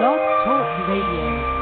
Blog 0.00 0.16
Talk 0.46 0.88
Radio. 0.88 1.59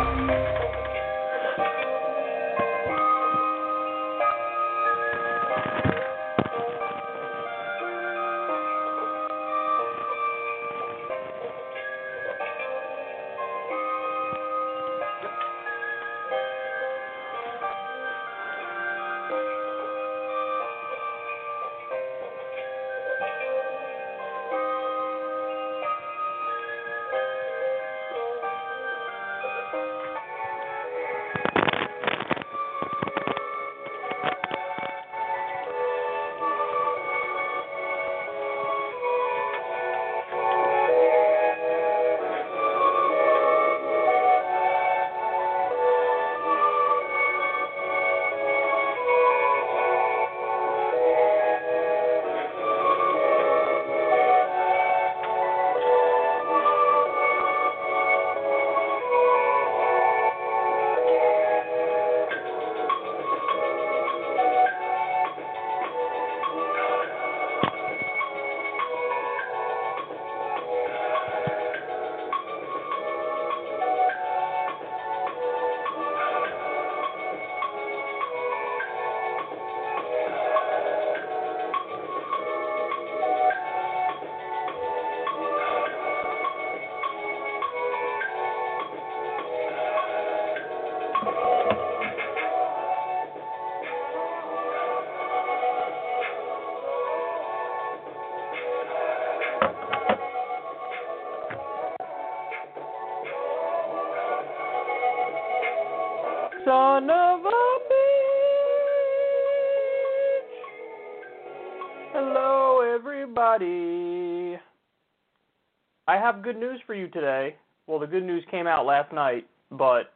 Have 116.33 116.43
good 116.43 116.59
news 116.59 116.79
for 116.87 116.95
you 116.95 117.09
today. 117.09 117.57
Well, 117.87 117.99
the 117.99 118.07
good 118.07 118.23
news 118.23 118.45
came 118.51 118.67
out 118.67 118.85
last 118.85 119.15
night, 119.15 119.47
but 119.71 120.13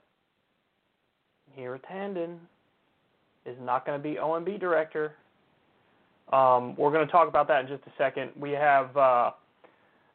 Neera 1.59 1.81
Tanden 1.91 2.37
is 3.47 3.57
not 3.63 3.87
going 3.87 3.99
to 3.99 4.03
be 4.03 4.17
OMB 4.17 4.61
director. 4.61 5.15
Um, 6.31 6.77
we're 6.77 6.93
going 6.93 7.07
to 7.07 7.11
talk 7.11 7.29
about 7.29 7.49
that 7.49 7.63
in 7.63 7.67
just 7.67 7.83
a 7.87 7.93
second. 7.97 8.31
We 8.39 8.51
have 8.51 8.95
uh, 8.95 9.31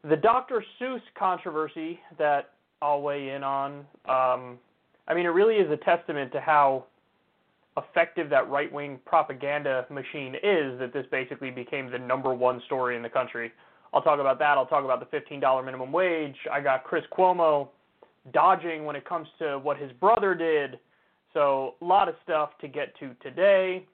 the 0.08 0.14
Dr. 0.14 0.64
Seuss 0.80 1.00
controversy 1.18 1.98
that 2.16 2.50
I'll 2.80 3.02
weigh 3.02 3.30
in 3.30 3.42
on. 3.42 3.78
Um, 4.08 4.58
I 5.08 5.14
mean, 5.14 5.26
it 5.26 5.30
really 5.30 5.56
is 5.56 5.68
a 5.70 5.78
testament 5.78 6.30
to 6.30 6.40
how 6.40 6.84
effective 7.76 8.30
that 8.30 8.48
right 8.48 8.72
wing 8.72 9.00
propaganda 9.04 9.84
machine 9.90 10.36
is 10.36 10.78
that 10.78 10.92
this 10.92 11.06
basically 11.10 11.50
became 11.50 11.90
the 11.90 11.98
number 11.98 12.32
one 12.32 12.62
story 12.66 12.94
in 12.94 13.02
the 13.02 13.10
country. 13.10 13.50
I'll 13.92 14.02
talk 14.02 14.20
about 14.20 14.38
that. 14.38 14.58
I'll 14.58 14.66
talk 14.66 14.84
about 14.84 15.00
the 15.00 15.16
$15 15.16 15.64
minimum 15.64 15.92
wage. 15.92 16.36
I 16.52 16.60
got 16.60 16.84
Chris 16.84 17.04
Cuomo 17.16 17.68
dodging 18.32 18.84
when 18.84 18.96
it 18.96 19.04
comes 19.08 19.28
to 19.38 19.58
what 19.58 19.78
his 19.78 19.90
brother 19.92 20.34
did. 20.34 20.78
So, 21.34 21.74
a 21.80 21.84
lot 21.84 22.08
of 22.08 22.14
stuff 22.24 22.50
to 22.60 22.68
get 22.68 22.98
to 23.00 23.14
today. 23.22 23.86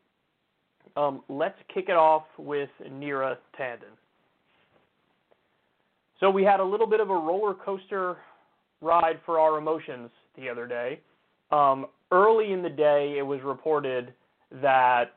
Um, 0.96 1.22
let's 1.28 1.58
kick 1.72 1.86
it 1.88 1.96
off 1.96 2.24
with 2.38 2.70
Neera 2.88 3.36
Tanden. 3.58 3.94
So, 6.20 6.30
we 6.30 6.44
had 6.44 6.60
a 6.60 6.64
little 6.64 6.86
bit 6.86 7.00
of 7.00 7.10
a 7.10 7.14
roller 7.14 7.54
coaster 7.54 8.18
ride 8.80 9.18
for 9.26 9.40
our 9.40 9.58
emotions 9.58 10.10
the 10.36 10.48
other 10.48 10.66
day. 10.66 11.00
Um, 11.50 11.86
early 12.12 12.52
in 12.52 12.62
the 12.62 12.70
day, 12.70 13.16
it 13.18 13.22
was 13.22 13.40
reported 13.42 14.12
that 14.62 15.14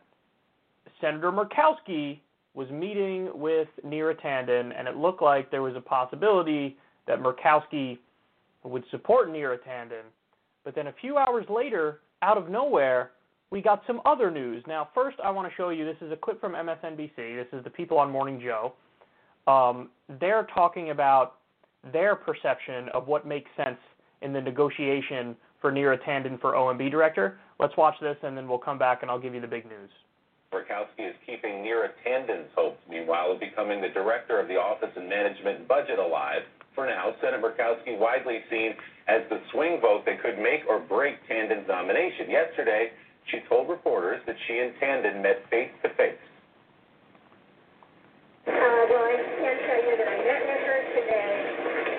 Senator 1.00 1.32
Murkowski 1.32 2.20
was 2.54 2.70
meeting 2.70 3.30
with 3.34 3.68
Neera 3.86 4.20
Tanden, 4.20 4.72
and 4.78 4.88
it 4.88 4.96
looked 4.96 5.22
like 5.22 5.52
there 5.52 5.62
was 5.62 5.76
a 5.76 5.82
possibility 5.82 6.78
that 7.08 7.20
Murkowski 7.20 8.00
would 8.64 8.84
support 8.92 9.30
Neera 9.30 9.58
Tanden. 9.68 10.04
But 10.64 10.76
then 10.76 10.88
a 10.88 10.94
few 11.00 11.18
hours 11.18 11.46
later, 11.50 12.00
out 12.22 12.38
of 12.38 12.50
nowhere, 12.50 13.12
we 13.52 13.62
got 13.62 13.84
some 13.88 14.02
other 14.06 14.30
news. 14.30 14.64
Now, 14.68 14.90
first, 14.94 15.18
I 15.24 15.32
want 15.32 15.48
to 15.48 15.56
show 15.56 15.70
you 15.70 15.86
this 15.86 15.96
is 16.02 16.12
a 16.12 16.18
clip 16.18 16.42
from 16.42 16.54
MSNBC. 16.54 17.16
This 17.16 17.48
is 17.54 17.64
the 17.64 17.70
people 17.70 17.98
on 17.98 18.12
Morning 18.12 18.42
Joe. 18.44 18.74
Um, 19.50 19.90
they're 20.20 20.48
talking 20.54 20.90
about 20.90 21.36
their 21.94 22.16
perception 22.16 22.90
of 22.94 23.08
what 23.08 23.26
makes 23.26 23.50
sense 23.56 23.78
in 24.22 24.34
the 24.34 24.42
negotiation 24.42 25.36
for 25.62 25.72
Neera 25.72 25.98
Tanden 26.04 26.40
for 26.42 26.54
OMB 26.54 26.92
director. 26.92 27.40
Let's 27.60 27.76
watch 27.78 27.96
this, 28.02 28.18
and 28.24 28.36
then 28.36 28.48
we'll 28.48 28.58
come 28.58 28.78
back 28.78 29.02
and 29.02 29.12
I'll 29.12 29.20
give 29.20 29.34
you 29.34 29.42
the 29.42 29.48
big 29.48 29.66
news. 29.66 29.90
Murkowski 30.54 31.04
is 31.04 31.16
keeping 31.26 31.60
Neera 31.60 31.92
Tanden's 32.06 32.48
hopes, 32.56 32.80
meanwhile, 32.90 33.32
of 33.34 33.40
becoming 33.40 33.82
the 33.82 33.90
director 33.90 34.40
of 34.40 34.48
the 34.48 34.56
Office 34.56 34.96
of 34.96 35.04
Management 35.04 35.60
and 35.60 35.68
Budget 35.68 36.00
alive. 36.00 36.44
For 36.74 36.86
now, 36.88 37.12
Senate 37.20 37.44
Murkowski 37.44 38.00
widely 38.00 38.40
seen 38.50 38.72
as 39.10 39.28
the 39.30 39.42
swing 39.52 39.82
vote 39.82 40.06
that 40.06 40.22
could 40.24 40.40
make 40.40 40.64
or 40.70 40.80
break 40.80 41.20
Tanden's 41.28 41.68
nomination. 41.68 42.32
Yesterday, 42.32 42.92
she 43.28 43.44
told 43.50 43.68
reporters 43.68 44.22
that 44.26 44.38
she 44.48 44.60
and 44.60 44.72
Tanden 44.80 45.22
met 45.22 45.44
face 45.50 45.72
to 45.84 45.90
face. 46.00 46.16
Uh, 48.48 48.56
well, 48.56 49.04
I 49.04 49.20
can 49.20 49.58
tell 49.68 49.82
you 49.84 49.94
that 50.00 50.08
I 50.08 50.18
met 50.24 50.42
with 50.48 50.64
her 50.64 50.80
today, 50.96 51.36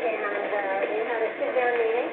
and 0.09 0.25
uh, 0.25 0.89
we 0.89 0.99
had 1.05 1.21
a 1.21 1.31
sit-down 1.37 1.75
meeting, 1.77 2.09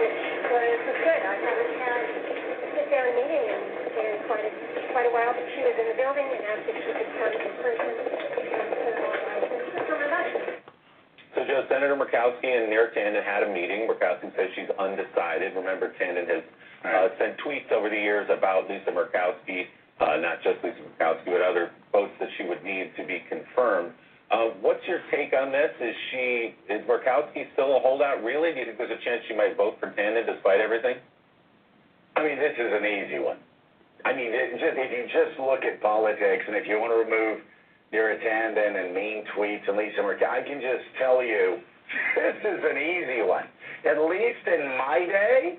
which 0.00 0.20
was, 0.48 0.78
was 0.88 0.98
good. 1.04 1.20
I 1.20 1.34
haven't 1.36 1.72
had 1.84 2.00
a 2.00 2.68
sit-down 2.72 3.10
meeting 3.12 3.44
in, 3.44 3.60
in 3.92 4.12
quite 4.24 4.48
a 4.48 4.76
quite 4.96 5.12
a 5.12 5.12
while, 5.12 5.36
but 5.36 5.44
she 5.52 5.60
was 5.60 5.76
in 5.76 5.92
the 5.92 5.98
building 6.16 6.32
and 6.32 6.48
asked 6.48 6.64
if 6.64 6.76
she 6.80 6.92
could 6.96 7.12
come 7.20 7.32
in 7.36 7.52
person. 7.60 7.88
And 7.92 8.94
so 8.96 9.04
I 9.04 9.20
said, 9.20 9.64
sure, 9.84 10.00
come. 10.08 10.24
So, 11.36 11.44
Joe, 11.44 11.60
Senator 11.68 11.92
Murkowski 11.92 12.48
and 12.48 12.72
Neera 12.72 12.88
Tanden 12.96 13.20
had 13.20 13.44
a 13.44 13.52
meeting. 13.52 13.84
Murkowski 13.84 14.32
says 14.32 14.48
she's 14.56 14.72
undecided. 14.80 15.52
Remember, 15.52 15.92
Tanden 16.00 16.24
has 16.24 16.44
uh, 16.88 17.08
sent 17.20 17.36
tweets 17.44 17.68
over 17.68 17.92
the 17.92 18.00
years 18.00 18.24
about 18.32 18.64
Lisa 18.64 18.88
Murkowski, 18.88 19.68
uh, 20.00 20.16
not 20.16 20.40
just 20.40 20.64
Lisa 20.64 20.80
Murkowski, 20.80 21.28
but 21.28 21.44
other 21.44 21.70
votes 21.92 22.12
that 22.20 22.32
she 22.40 22.48
would 22.48 22.64
need 22.64 22.96
to 22.96 23.04
be 23.04 23.20
confirmed. 23.28 23.92
Uh, 24.32 24.56
what's 24.64 24.82
your 24.88 25.04
take 25.12 25.36
on 25.36 25.52
this? 25.52 25.70
Is 25.78 25.94
she 26.10 26.56
is 26.72 26.80
Murkowski 26.88 27.46
still 27.52 27.76
a 27.76 27.80
holdout? 27.80 28.24
Really? 28.24 28.56
Do 28.56 28.58
you 28.58 28.66
think 28.66 28.78
there's 28.78 28.90
a 28.90 29.04
chance 29.04 29.22
she 29.28 29.36
might 29.36 29.56
vote 29.56 29.76
for 29.78 29.92
Tanden 29.92 30.24
despite 30.24 30.58
everything? 30.58 30.96
I 32.16 32.24
mean, 32.24 32.40
this 32.40 32.56
is 32.56 32.72
an 32.72 32.82
easy 32.88 33.20
one. 33.20 33.36
I 34.06 34.14
mean, 34.14 34.30
just, 34.30 34.78
if 34.78 34.90
you 34.94 35.02
just 35.10 35.34
look 35.42 35.66
at 35.66 35.82
politics, 35.82 36.44
and 36.46 36.54
if 36.54 36.70
you 36.70 36.78
want 36.78 36.94
to 36.94 37.02
remove 37.02 37.42
Neera 37.90 38.14
Tanden 38.22 38.78
and 38.78 38.94
mean 38.94 39.26
tweets 39.34 39.66
and 39.66 39.76
Lisa 39.76 39.98
Murkowski, 39.98 40.30
I 40.30 40.46
can 40.46 40.62
just 40.62 40.86
tell 40.94 41.26
you, 41.26 41.58
this 42.14 42.38
is 42.38 42.60
an 42.62 42.78
easy 42.78 43.26
one. 43.26 43.50
At 43.82 43.98
least 43.98 44.46
in 44.46 44.78
my 44.78 45.02
day, 45.10 45.58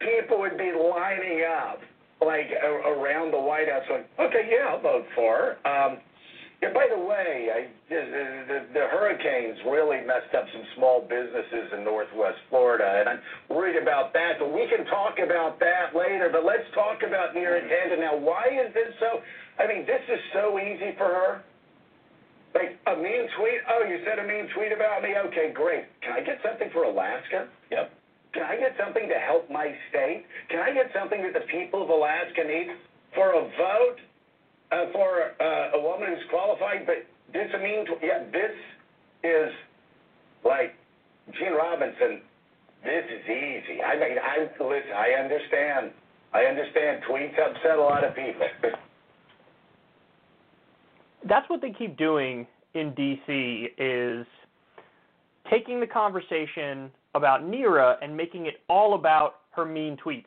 people 0.00 0.40
would 0.40 0.56
be 0.56 0.72
lining 0.72 1.44
up 1.44 1.80
like 2.24 2.48
around 2.64 3.32
the 3.32 3.40
White 3.40 3.68
House, 3.68 3.84
going, 3.88 4.04
"Okay, 4.18 4.48
yeah, 4.48 4.72
I'll 4.72 4.80
vote 4.80 5.04
for 5.14 5.58
her." 5.60 5.68
Um, 5.68 5.98
yeah, 6.62 6.70
by 6.70 6.86
the 6.86 7.02
way, 7.02 7.50
I, 7.50 7.60
the, 7.90 8.00
the, 8.46 8.58
the 8.70 8.84
hurricanes 8.86 9.58
really 9.66 9.98
messed 10.06 10.30
up 10.30 10.46
some 10.54 10.62
small 10.78 11.02
businesses 11.02 11.74
in 11.74 11.82
Northwest 11.82 12.38
Florida, 12.54 12.86
and 12.86 13.10
I'm 13.10 13.20
worried 13.50 13.74
about 13.74 14.14
that. 14.14 14.38
But 14.38 14.54
we 14.54 14.70
can 14.70 14.86
talk 14.86 15.18
about 15.18 15.58
that 15.58 15.90
later. 15.90 16.30
But 16.30 16.46
let's 16.46 16.62
talk 16.70 17.02
about 17.02 17.34
Neera 17.34 17.66
Tanden 17.66 17.98
mm-hmm. 17.98 18.06
now. 18.06 18.14
Why 18.14 18.46
is 18.46 18.70
this 18.78 18.94
so? 19.02 19.18
I 19.58 19.66
mean, 19.66 19.82
this 19.90 20.06
is 20.06 20.22
so 20.30 20.54
easy 20.62 20.94
for 20.94 21.10
her. 21.10 21.42
Like 22.54 22.78
a 22.86 22.94
mean 22.94 23.26
tweet. 23.34 23.58
Oh, 23.66 23.82
you 23.82 23.98
said 24.06 24.22
a 24.22 24.26
mean 24.28 24.46
tweet 24.54 24.70
about 24.70 25.02
me. 25.02 25.18
Okay, 25.18 25.50
great. 25.50 25.90
Can 25.98 26.14
I 26.14 26.22
get 26.22 26.38
something 26.46 26.70
for 26.70 26.86
Alaska? 26.86 27.50
Yep. 27.74 27.90
Can 28.38 28.46
I 28.46 28.54
get 28.54 28.78
something 28.78 29.10
to 29.10 29.18
help 29.18 29.50
my 29.50 29.74
state? 29.90 30.24
Can 30.46 30.62
I 30.62 30.70
get 30.70 30.94
something 30.94 31.26
that 31.26 31.34
the 31.34 31.44
people 31.50 31.82
of 31.82 31.90
Alaska 31.90 32.46
need 32.46 32.70
for 33.18 33.34
a 33.34 33.42
vote 33.58 33.98
uh, 34.72 34.92
for 34.92 35.36
uh, 35.40 35.78
a 35.78 35.80
woman 35.80 36.08
who's 36.08 36.24
qualified? 36.30 36.86
But 36.86 37.06
this 37.32 37.48
I 37.54 37.62
mean, 37.62 37.84
yeah, 38.02 38.24
this 38.32 38.56
is 39.22 39.52
like 40.44 40.74
Gene 41.38 41.52
Robinson. 41.52 42.22
This 42.82 43.04
is 43.06 43.22
easy. 43.28 43.82
I 43.82 43.94
mean, 43.94 44.18
I 44.18 44.48
listen. 44.62 44.92
I 44.96 45.22
understand. 45.22 45.92
I 46.32 46.44
understand. 46.44 47.02
Tweets 47.08 47.38
upset 47.38 47.78
a 47.78 47.80
lot 47.80 48.02
of 48.04 48.14
people. 48.16 48.48
That's 51.28 51.48
what 51.48 51.60
they 51.60 51.70
keep 51.70 51.96
doing 51.96 52.46
in 52.74 52.92
DC 52.92 53.66
is 53.78 54.26
taking 55.50 55.78
the 55.78 55.86
conversation 55.86 56.90
about 57.14 57.42
Neera 57.42 57.96
and 58.02 58.16
making 58.16 58.46
it 58.46 58.54
all 58.68 58.94
about 58.94 59.34
her 59.50 59.64
mean 59.64 59.96
tweets. 60.04 60.24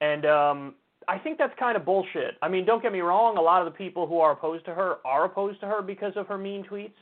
And 0.00 0.26
um, 0.26 0.74
I 1.10 1.18
think 1.18 1.38
that's 1.38 1.52
kind 1.58 1.76
of 1.76 1.84
bullshit. 1.84 2.36
I 2.40 2.48
mean, 2.48 2.64
don't 2.64 2.80
get 2.80 2.92
me 2.92 3.00
wrong, 3.00 3.36
a 3.36 3.40
lot 3.40 3.66
of 3.66 3.72
the 3.72 3.76
people 3.76 4.06
who 4.06 4.20
are 4.20 4.30
opposed 4.30 4.64
to 4.66 4.74
her 4.74 4.98
are 5.04 5.24
opposed 5.24 5.58
to 5.58 5.66
her 5.66 5.82
because 5.82 6.12
of 6.14 6.28
her 6.28 6.38
mean 6.38 6.64
tweets, 6.64 6.94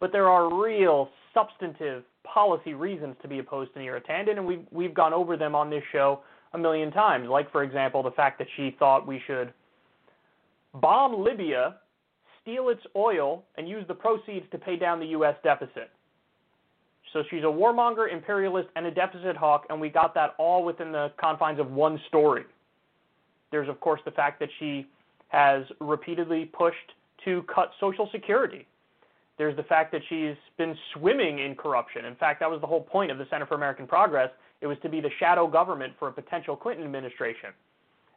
but 0.00 0.12
there 0.12 0.28
are 0.28 0.54
real 0.62 1.08
substantive 1.32 2.04
policy 2.24 2.74
reasons 2.74 3.16
to 3.22 3.28
be 3.28 3.38
opposed 3.38 3.72
to 3.72 3.80
Neera 3.80 4.04
Tanden, 4.04 4.36
and 4.36 4.44
we've, 4.44 4.66
we've 4.70 4.92
gone 4.92 5.14
over 5.14 5.38
them 5.38 5.54
on 5.54 5.70
this 5.70 5.82
show 5.92 6.20
a 6.52 6.58
million 6.58 6.90
times. 6.90 7.26
Like, 7.26 7.50
for 7.50 7.62
example, 7.62 8.02
the 8.02 8.10
fact 8.10 8.38
that 8.38 8.48
she 8.54 8.76
thought 8.78 9.06
we 9.06 9.18
should 9.26 9.50
bomb 10.74 11.24
Libya, 11.24 11.76
steal 12.42 12.68
its 12.68 12.82
oil, 12.94 13.44
and 13.56 13.66
use 13.66 13.86
the 13.88 13.94
proceeds 13.94 14.44
to 14.50 14.58
pay 14.58 14.76
down 14.76 15.00
the 15.00 15.06
U.S. 15.06 15.36
deficit. 15.42 15.88
So 17.14 17.22
she's 17.30 17.44
a 17.44 17.46
warmonger, 17.46 18.12
imperialist, 18.12 18.68
and 18.76 18.84
a 18.84 18.90
deficit 18.90 19.38
hawk, 19.38 19.64
and 19.70 19.80
we 19.80 19.88
got 19.88 20.12
that 20.16 20.34
all 20.38 20.64
within 20.66 20.92
the 20.92 21.12
confines 21.18 21.58
of 21.58 21.70
one 21.70 21.98
story. 22.08 22.44
There's, 23.54 23.68
of 23.68 23.78
course, 23.78 24.00
the 24.04 24.10
fact 24.10 24.40
that 24.40 24.48
she 24.58 24.84
has 25.28 25.62
repeatedly 25.78 26.46
pushed 26.46 26.90
to 27.24 27.44
cut 27.44 27.70
Social 27.78 28.08
Security. 28.10 28.66
There's 29.38 29.54
the 29.54 29.62
fact 29.62 29.92
that 29.92 30.00
she's 30.08 30.34
been 30.58 30.76
swimming 30.92 31.38
in 31.38 31.54
corruption. 31.54 32.04
In 32.04 32.16
fact, 32.16 32.40
that 32.40 32.50
was 32.50 32.60
the 32.60 32.66
whole 32.66 32.80
point 32.80 33.12
of 33.12 33.18
the 33.18 33.26
Center 33.30 33.46
for 33.46 33.54
American 33.54 33.86
Progress. 33.86 34.30
It 34.60 34.66
was 34.66 34.76
to 34.82 34.88
be 34.88 35.00
the 35.00 35.10
shadow 35.20 35.46
government 35.46 35.92
for 36.00 36.08
a 36.08 36.12
potential 36.12 36.56
Clinton 36.56 36.84
administration. 36.84 37.50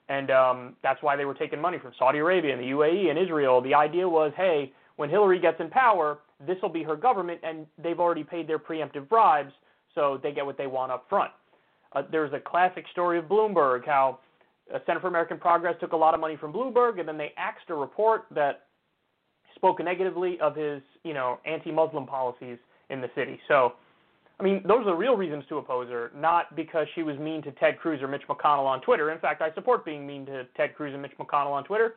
And 0.10 0.31
um, 0.31 0.75
that's 0.81 1.04
why 1.04 1.16
they 1.16 1.25
were 1.25 1.36
taking 1.36 1.62
money 1.62 1.78
from 1.78 1.92
Saudi 2.00 2.18
Arabia 2.18 2.54
and 2.54 2.60
the 2.63 2.72
UAE 2.72 3.12
and 3.12 3.19
Israel. 3.19 3.62
The 3.62 3.75
idea 3.75 4.10
was, 4.10 4.31
hey, 4.36 4.74
when 4.95 5.07
Hillary 5.07 5.38
gets 5.38 5.60
in 5.60 5.69
power, 5.69 6.18
this 6.48 6.57
will 6.63 6.69
be 6.69 6.81
her 6.81 6.95
government, 6.95 7.42
and 7.44 7.68
they've 7.78 8.00
already 8.00 8.24
paid 8.24 8.48
their 8.48 8.57
preemptive 8.57 9.07
bribes, 9.07 9.54
so 9.94 10.19
they 10.24 10.31
get 10.31 10.48
what 10.48 10.57
they 10.57 10.66
want 10.66 10.92
up 10.92 11.06
front. 11.07 11.31
Uh, 11.94 12.01
there's 12.12 12.33
a 12.33 12.40
classic 12.40 12.86
story 12.92 13.19
of 13.19 13.25
Bloomberg, 13.25 13.86
how 13.86 14.18
Center 14.86 15.00
for 15.00 15.08
American 15.08 15.38
Progress 15.38 15.75
took 15.80 15.94
a 15.94 15.98
lot 15.98 16.14
of 16.14 16.19
money 16.19 16.36
from 16.36 16.52
Bloomberg, 16.52 17.00
and 17.00 17.08
then 17.08 17.18
they 17.18 17.34
axed 17.38 17.69
a 17.69 17.75
report 17.75 18.25
that 18.31 18.64
spoke 19.56 19.84
negatively 19.84 20.40
of 20.40 20.56
his, 20.56 20.81
you 21.04 21.14
know, 21.14 21.40
anti-Muslim 21.46 22.06
policies 22.06 22.58
in 22.90 23.02
the 23.02 23.10
city. 23.16 23.40
So, 23.48 23.74
I 24.40 24.44
mean, 24.44 24.62
those 24.68 24.81
are 24.81 24.92
the 24.92 24.94
real 24.94 25.16
reasons 25.16 25.44
to 25.50 25.58
oppose 25.58 25.90
her, 25.90 26.12
not 26.16 26.56
because 26.56 26.88
she 26.96 27.04
was 27.04 27.18
mean 27.18 27.42
to 27.44 27.52
Ted 27.54 27.80
Cruz 27.80 28.02
or 28.02 28.08
Mitch 28.08 28.22
McConnell 28.30 28.66
on 28.66 28.81
Twitter. 28.81 29.12
In 29.12 29.19
fact, 29.19 29.42
I 29.42 29.54
support 29.54 29.84
being 29.84 30.06
mean 30.06 30.25
to 30.28 30.46
Ted 30.56 30.75
Cruz 30.75 30.94
and 30.94 31.02
Mitch 31.02 31.18
McConnell 31.19 31.52
on 31.52 31.64
Twitter. 31.64 31.96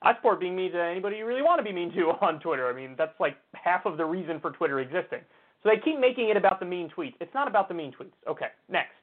I 0.00 0.14
support 0.14 0.40
being 0.40 0.56
mean 0.56 0.72
to 0.72 0.82
anybody 0.82 1.18
you 1.18 1.26
really 1.26 1.42
want 1.42 1.58
to 1.58 1.62
be 1.62 1.72
mean 1.72 1.92
to 1.92 2.00
on 2.22 2.40
Twitter. 2.40 2.68
I 2.68 2.72
mean, 2.72 2.94
that's 2.96 3.18
like 3.20 3.36
half 3.52 3.86
of 3.86 3.96
the 3.96 4.04
reason 4.04 4.40
for 4.40 4.50
Twitter 4.50 4.80
existing. 4.80 5.20
So 5.62 5.68
they 5.68 5.80
keep 5.82 6.00
making 6.00 6.28
it 6.30 6.36
about 6.36 6.58
the 6.58 6.66
mean 6.66 6.90
tweets. 6.96 7.14
It's 7.20 7.32
not 7.34 7.46
about 7.46 7.68
the 7.68 7.74
mean 7.74 7.92
tweets. 7.92 8.12
Okay, 8.28 8.48
next. 8.68 8.96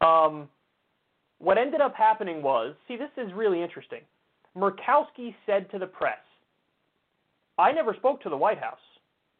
Um, 0.00 0.48
what 1.38 1.58
ended 1.58 1.80
up 1.80 1.94
happening 1.94 2.42
was 2.42 2.74
see, 2.88 2.96
this 2.96 3.10
is 3.16 3.32
really 3.34 3.62
interesting. 3.62 4.00
Murkowski 4.56 5.34
said 5.46 5.70
to 5.72 5.78
the 5.78 5.86
press, 5.86 6.18
I 7.58 7.72
never 7.72 7.94
spoke 7.94 8.22
to 8.22 8.28
the 8.28 8.36
White 8.36 8.58
House 8.58 8.78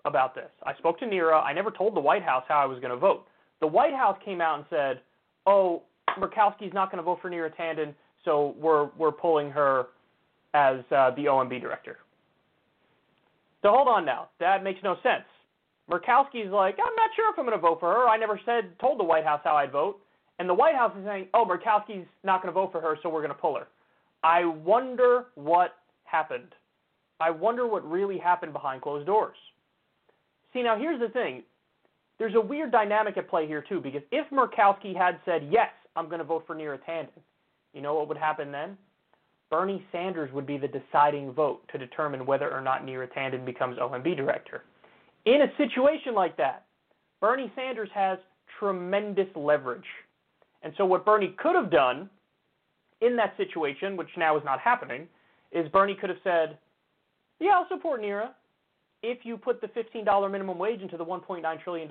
about 0.05 0.35
this. 0.35 0.50
I 0.64 0.75
spoke 0.75 0.99
to 1.00 1.06
Neera. 1.06 1.43
I 1.43 1.52
never 1.52 1.70
told 1.70 1.96
the 1.96 2.00
White 2.00 2.23
House 2.23 2.44
how 2.49 2.58
I 2.58 2.67
was 2.67 2.79
going 2.81 2.91
to 2.91 2.96
vote. 2.96 3.26
The 3.61 3.67
White 3.67 3.94
House 3.94 4.19
came 4.25 4.41
out 4.41 4.58
and 4.58 4.64
said, 4.70 5.00
oh, 5.46 5.82
Murkowski's 6.19 6.75
not 6.75 6.91
going 6.91 6.99
to 6.99 7.02
vote 7.02 7.19
for 7.23 7.31
Neera 7.31 7.55
Tanden, 7.55 7.94
so 8.25 8.55
we're, 8.58 8.90
we're 8.99 9.12
pulling 9.12 9.50
her 9.50 9.87
as 10.52 10.79
uh, 10.90 11.11
the 11.12 11.25
OMB 11.25 11.61
director. 11.61 11.99
So 13.62 13.70
hold 13.70 13.88
on 13.88 14.05
now. 14.05 14.29
That 14.40 14.62
makes 14.62 14.81
no 14.82 14.97
sense. 15.02 15.25
Murkowski's 15.90 16.52
like, 16.52 16.76
I'm 16.79 16.94
not 16.97 17.11
sure 17.17 17.32
if 17.32 17.38
I'm 17.38 17.47
going 17.47 17.56
to 17.56 17.62
vote 17.62 17.81
for 17.81 17.93
her. 17.93 18.08
I 18.08 18.17
never 18.17 18.40
said 18.44 18.79
told 18.79 18.99
the 18.99 19.05
White 19.05 19.25
House 19.25 19.40
how 19.44 19.56
I'd 19.56 19.73
vote. 19.73 20.00
And 20.39 20.49
the 20.49 20.55
White 20.55 20.75
House 20.75 20.93
is 20.99 21.05
saying, 21.05 21.29
oh, 21.35 21.45
Murkowski's 21.45 22.07
not 22.25 22.43
going 22.43 22.53
to 22.53 22.61
vote 22.61 22.73
for 22.73 22.81
her, 22.81 22.99
so 23.03 23.09
we're 23.09 23.21
going 23.21 23.35
to 23.35 23.41
pull 23.41 23.57
her. 23.57 23.67
I 24.23 24.45
wonder 24.45 25.27
what 25.35 25.77
happened. 26.05 26.55
I 27.21 27.31
wonder 27.31 27.67
what 27.67 27.89
really 27.89 28.19
happened 28.19 28.53
behind 28.53 28.83
closed 28.83 29.07
doors. 29.07 29.37
See, 30.53 30.63
now 30.63 30.77
here's 30.77 31.01
the 31.01 31.09
thing. 31.09 31.43
There's 32.19 32.35
a 32.35 32.41
weird 32.41 32.73
dynamic 32.73 33.17
at 33.17 33.29
play 33.29 33.47
here, 33.47 33.65
too, 33.69 33.81
because 33.81 34.03
if 34.11 34.29
Murkowski 34.31 34.97
had 34.97 35.19
said, 35.25 35.49
yes, 35.51 35.71
I'm 35.97 36.07
going 36.07 36.19
to 36.19 36.25
vote 36.25 36.45
for 36.47 36.55
Neera 36.55 36.79
Tanden, 36.89 37.09
you 37.73 37.81
know 37.81 37.95
what 37.95 38.09
would 38.09 38.17
happen 38.17 38.51
then? 38.51 38.77
Bernie 39.51 39.85
Sanders 39.93 40.33
would 40.33 40.47
be 40.47 40.59
the 40.59 40.69
deciding 40.69 41.33
vote 41.33 41.61
to 41.71 41.79
determine 41.79 42.27
whether 42.27 42.51
or 42.53 42.61
not 42.61 42.85
Neera 42.85 43.09
Tanden 43.13 43.45
becomes 43.45 43.79
OMB 43.79 44.17
director. 44.17 44.63
In 45.27 45.43
a 45.43 45.57
situation 45.57 46.15
like 46.15 46.37
that, 46.37 46.65
Bernie 47.21 47.53
Sanders 47.55 47.89
has 47.95 48.19
tremendous 48.59 49.29
leverage. 49.35 49.85
And 50.64 50.72
so 50.76 50.84
what 50.87 51.05
Bernie 51.05 51.34
could 51.38 51.55
have 51.55 51.70
done 51.70 52.08
in 53.00 53.16
that 53.16 53.37
situation, 53.37 53.96
which 53.96 54.08
now 54.16 54.37
is 54.37 54.43
not 54.44 54.58
happening, 54.58 55.06
is 55.52 55.69
Bernie 55.69 55.94
could 55.94 56.08
have 56.08 56.19
said, 56.25 56.58
yeah, 57.38 57.50
I'll 57.50 57.69
support 57.69 58.00
Neera 58.00 58.31
if 59.02 59.19
you 59.25 59.37
put 59.37 59.61
the 59.61 59.69
$15 59.69 60.31
minimum 60.31 60.58
wage 60.58 60.81
into 60.81 60.96
the 60.96 61.05
$1.9 61.05 61.62
trillion 61.62 61.88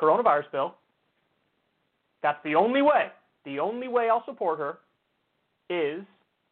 coronavirus 0.00 0.50
bill. 0.50 0.74
That's 2.22 2.38
the 2.42 2.54
only 2.54 2.80
way. 2.80 3.08
The 3.44 3.60
only 3.60 3.88
way 3.88 4.08
I'll 4.08 4.24
support 4.24 4.58
her 4.58 4.78
is 5.68 6.02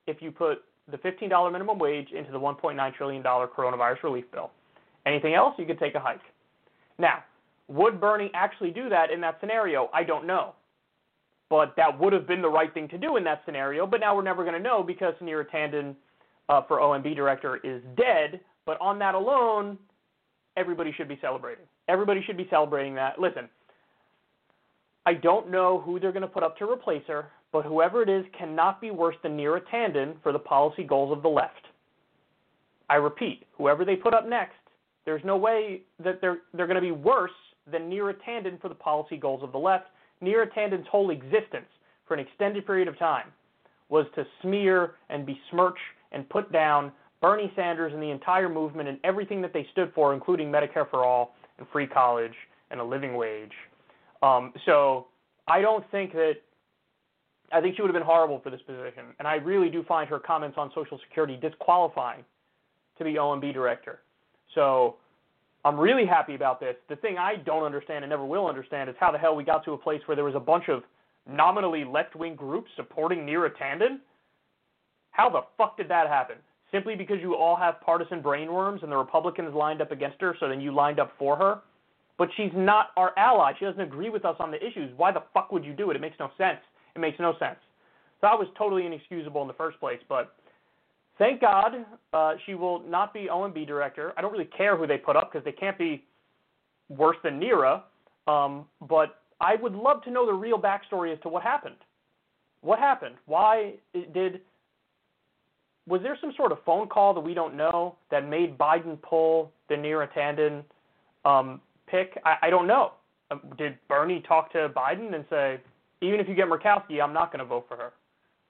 if 0.06 0.20
you 0.20 0.30
put 0.30 0.58
the 0.90 0.98
$15 0.98 1.50
minimum 1.50 1.78
wage 1.78 2.08
into 2.12 2.30
the 2.30 2.38
$1.9 2.38 2.94
trillion 2.94 3.22
coronavirus 3.22 4.02
relief 4.04 4.24
bill. 4.30 4.50
Anything 5.06 5.34
else, 5.34 5.54
you 5.58 5.64
could 5.64 5.78
take 5.78 5.94
a 5.94 6.00
hike. 6.00 6.20
Now, 6.98 7.24
would 7.68 8.00
Bernie 8.00 8.30
actually 8.34 8.70
do 8.70 8.88
that 8.90 9.10
in 9.10 9.20
that 9.22 9.38
scenario? 9.40 9.88
I 9.94 10.04
don't 10.04 10.26
know. 10.26 10.54
But 11.48 11.74
that 11.76 11.98
would 11.98 12.12
have 12.12 12.26
been 12.26 12.42
the 12.42 12.48
right 12.48 12.72
thing 12.74 12.88
to 12.88 12.98
do 12.98 13.16
in 13.16 13.24
that 13.24 13.42
scenario. 13.46 13.86
But 13.86 14.00
now 14.00 14.16
we're 14.16 14.22
never 14.22 14.42
going 14.42 14.56
to 14.56 14.62
know 14.62 14.82
because 14.82 15.14
Neera 15.22 15.44
Tanden 15.48 15.94
uh, 16.48 16.62
for 16.66 16.78
OMB 16.78 17.14
director 17.14 17.58
is 17.62 17.82
dead. 17.96 18.40
But 18.64 18.80
on 18.80 18.98
that 18.98 19.14
alone, 19.14 19.78
everybody 20.56 20.92
should 20.96 21.08
be 21.08 21.18
celebrating. 21.20 21.64
Everybody 21.88 22.22
should 22.26 22.36
be 22.36 22.48
celebrating 22.50 22.94
that. 22.96 23.20
Listen, 23.20 23.48
I 25.04 25.14
don't 25.14 25.50
know 25.50 25.80
who 25.80 26.00
they're 26.00 26.12
going 26.12 26.22
to 26.22 26.28
put 26.28 26.42
up 26.42 26.58
to 26.58 26.64
replace 26.68 27.04
her 27.06 27.30
but 27.56 27.64
whoever 27.64 28.02
it 28.02 28.10
is 28.10 28.24
cannot 28.38 28.82
be 28.82 28.90
worse 28.90 29.16
than 29.22 29.34
Neera 29.34 29.62
Tanden 29.72 30.16
for 30.22 30.30
the 30.30 30.38
policy 30.38 30.84
goals 30.84 31.16
of 31.16 31.22
the 31.22 31.28
left. 31.28 31.68
I 32.90 32.96
repeat, 32.96 33.44
whoever 33.56 33.82
they 33.82 33.96
put 33.96 34.12
up 34.12 34.28
next, 34.28 34.56
there's 35.06 35.22
no 35.24 35.38
way 35.38 35.80
that 36.04 36.20
they're 36.20 36.40
they're 36.52 36.66
going 36.66 36.74
to 36.74 36.82
be 36.82 36.90
worse 36.90 37.32
than 37.70 37.90
Neera 37.90 38.14
Tanden 38.28 38.60
for 38.60 38.68
the 38.68 38.74
policy 38.74 39.16
goals 39.16 39.42
of 39.42 39.52
the 39.52 39.58
left. 39.58 39.86
Neera 40.22 40.52
Tanden's 40.52 40.86
whole 40.90 41.10
existence 41.10 41.66
for 42.06 42.14
an 42.14 42.20
extended 42.20 42.66
period 42.66 42.88
of 42.88 42.98
time 42.98 43.26
was 43.88 44.06
to 44.14 44.24
smear 44.42 44.94
and 45.10 45.26
besmirch 45.26 45.78
and 46.12 46.28
put 46.28 46.50
down 46.52 46.92
Bernie 47.20 47.52
Sanders 47.56 47.92
and 47.92 48.02
the 48.02 48.10
entire 48.10 48.48
movement 48.48 48.88
and 48.88 48.98
everything 49.04 49.40
that 49.42 49.52
they 49.52 49.66
stood 49.72 49.92
for, 49.94 50.14
including 50.14 50.50
Medicare 50.50 50.88
for 50.90 51.04
all 51.04 51.34
and 51.58 51.66
free 51.72 51.86
college 51.86 52.34
and 52.70 52.80
a 52.80 52.84
living 52.84 53.14
wage. 53.14 53.52
Um, 54.22 54.52
so 54.64 55.06
I 55.48 55.60
don't 55.60 55.88
think 55.90 56.12
that 56.12 56.34
I 57.52 57.60
think 57.60 57.76
she 57.76 57.82
would 57.82 57.88
have 57.88 57.94
been 57.94 58.02
horrible 58.02 58.40
for 58.40 58.50
this 58.50 58.60
position. 58.66 59.04
And 59.18 59.28
I 59.28 59.36
really 59.36 59.70
do 59.70 59.84
find 59.84 60.08
her 60.10 60.18
comments 60.18 60.56
on 60.58 60.70
Social 60.74 60.98
Security 61.08 61.38
disqualifying 61.40 62.24
to 62.98 63.04
be 63.04 63.14
OMB 63.14 63.52
director. 63.54 64.00
So 64.54 64.96
I'm 65.66 65.80
really 65.80 66.06
happy 66.06 66.36
about 66.36 66.60
this. 66.60 66.76
The 66.88 66.94
thing 66.94 67.18
I 67.18 67.34
don't 67.34 67.64
understand 67.64 68.04
and 68.04 68.10
never 68.10 68.24
will 68.24 68.46
understand 68.46 68.88
is 68.88 68.94
how 69.00 69.10
the 69.10 69.18
hell 69.18 69.34
we 69.34 69.42
got 69.42 69.64
to 69.64 69.72
a 69.72 69.76
place 69.76 70.00
where 70.06 70.14
there 70.14 70.24
was 70.24 70.36
a 70.36 70.40
bunch 70.40 70.68
of 70.68 70.84
nominally 71.28 71.84
left-wing 71.84 72.36
groups 72.36 72.70
supporting 72.76 73.26
Neera 73.26 73.50
Tanden. 73.60 73.98
How 75.10 75.28
the 75.28 75.40
fuck 75.58 75.76
did 75.76 75.88
that 75.88 76.06
happen? 76.06 76.36
Simply 76.70 76.94
because 76.94 77.16
you 77.20 77.34
all 77.34 77.56
have 77.56 77.80
partisan 77.80 78.22
brainworms 78.22 78.84
and 78.84 78.92
the 78.92 78.96
Republicans 78.96 79.56
lined 79.56 79.82
up 79.82 79.90
against 79.90 80.20
her, 80.20 80.36
so 80.38 80.48
then 80.48 80.60
you 80.60 80.72
lined 80.72 81.00
up 81.00 81.12
for 81.18 81.34
her? 81.36 81.58
But 82.16 82.28
she's 82.36 82.52
not 82.54 82.90
our 82.96 83.12
ally. 83.18 83.52
She 83.58 83.64
doesn't 83.64 83.80
agree 83.80 84.08
with 84.08 84.24
us 84.24 84.36
on 84.38 84.52
the 84.52 84.64
issues. 84.64 84.92
Why 84.96 85.10
the 85.10 85.24
fuck 85.34 85.50
would 85.50 85.64
you 85.64 85.72
do 85.72 85.90
it? 85.90 85.96
It 85.96 86.00
makes 86.00 86.16
no 86.20 86.30
sense. 86.38 86.60
It 86.94 87.00
makes 87.00 87.18
no 87.18 87.32
sense. 87.40 87.58
So 88.20 88.28
that 88.28 88.38
was 88.38 88.46
totally 88.56 88.86
inexcusable 88.86 89.42
in 89.42 89.48
the 89.48 89.54
first 89.54 89.80
place. 89.80 89.98
But 90.08 90.32
thank 91.18 91.40
God 91.40 91.72
uh, 92.12 92.34
she 92.44 92.54
will 92.54 92.80
not 92.80 93.12
be 93.12 93.28
OMB 93.30 93.66
director. 93.66 94.12
I 94.16 94.22
don't 94.22 94.32
really 94.32 94.50
care 94.56 94.76
who 94.76 94.86
they 94.86 94.98
put 94.98 95.16
up 95.16 95.32
because 95.32 95.44
they 95.44 95.52
can't 95.52 95.78
be 95.78 96.04
worse 96.88 97.16
than 97.22 97.40
Neera. 97.40 97.82
Um, 98.26 98.66
but 98.88 99.20
I 99.40 99.56
would 99.56 99.74
love 99.74 100.02
to 100.04 100.10
know 100.10 100.26
the 100.26 100.32
real 100.32 100.58
backstory 100.58 101.12
as 101.12 101.20
to 101.22 101.28
what 101.28 101.42
happened. 101.42 101.76
What 102.60 102.78
happened? 102.78 103.16
Why 103.26 103.74
did 104.12 104.40
was 105.86 106.02
there 106.02 106.18
some 106.20 106.32
sort 106.36 106.50
of 106.50 106.58
phone 106.64 106.88
call 106.88 107.14
that 107.14 107.20
we 107.20 107.32
don't 107.32 107.56
know 107.56 107.96
that 108.10 108.28
made 108.28 108.58
Biden 108.58 109.00
pull 109.00 109.52
the 109.68 109.76
Neera 109.76 110.08
Tanden 110.12 110.64
um, 111.24 111.60
pick? 111.86 112.20
I, 112.24 112.36
I 112.42 112.50
don't 112.50 112.66
know. 112.66 112.92
Um, 113.30 113.40
did 113.56 113.78
Bernie 113.88 114.22
talk 114.26 114.50
to 114.52 114.68
Biden 114.68 115.14
and 115.14 115.24
say, 115.30 115.60
even 116.00 116.18
if 116.18 116.28
you 116.28 116.34
get 116.34 116.48
Murkowski, 116.48 117.00
I'm 117.00 117.12
not 117.12 117.30
going 117.30 117.38
to 117.38 117.44
vote 117.44 117.66
for 117.68 117.76
her? 117.76 117.92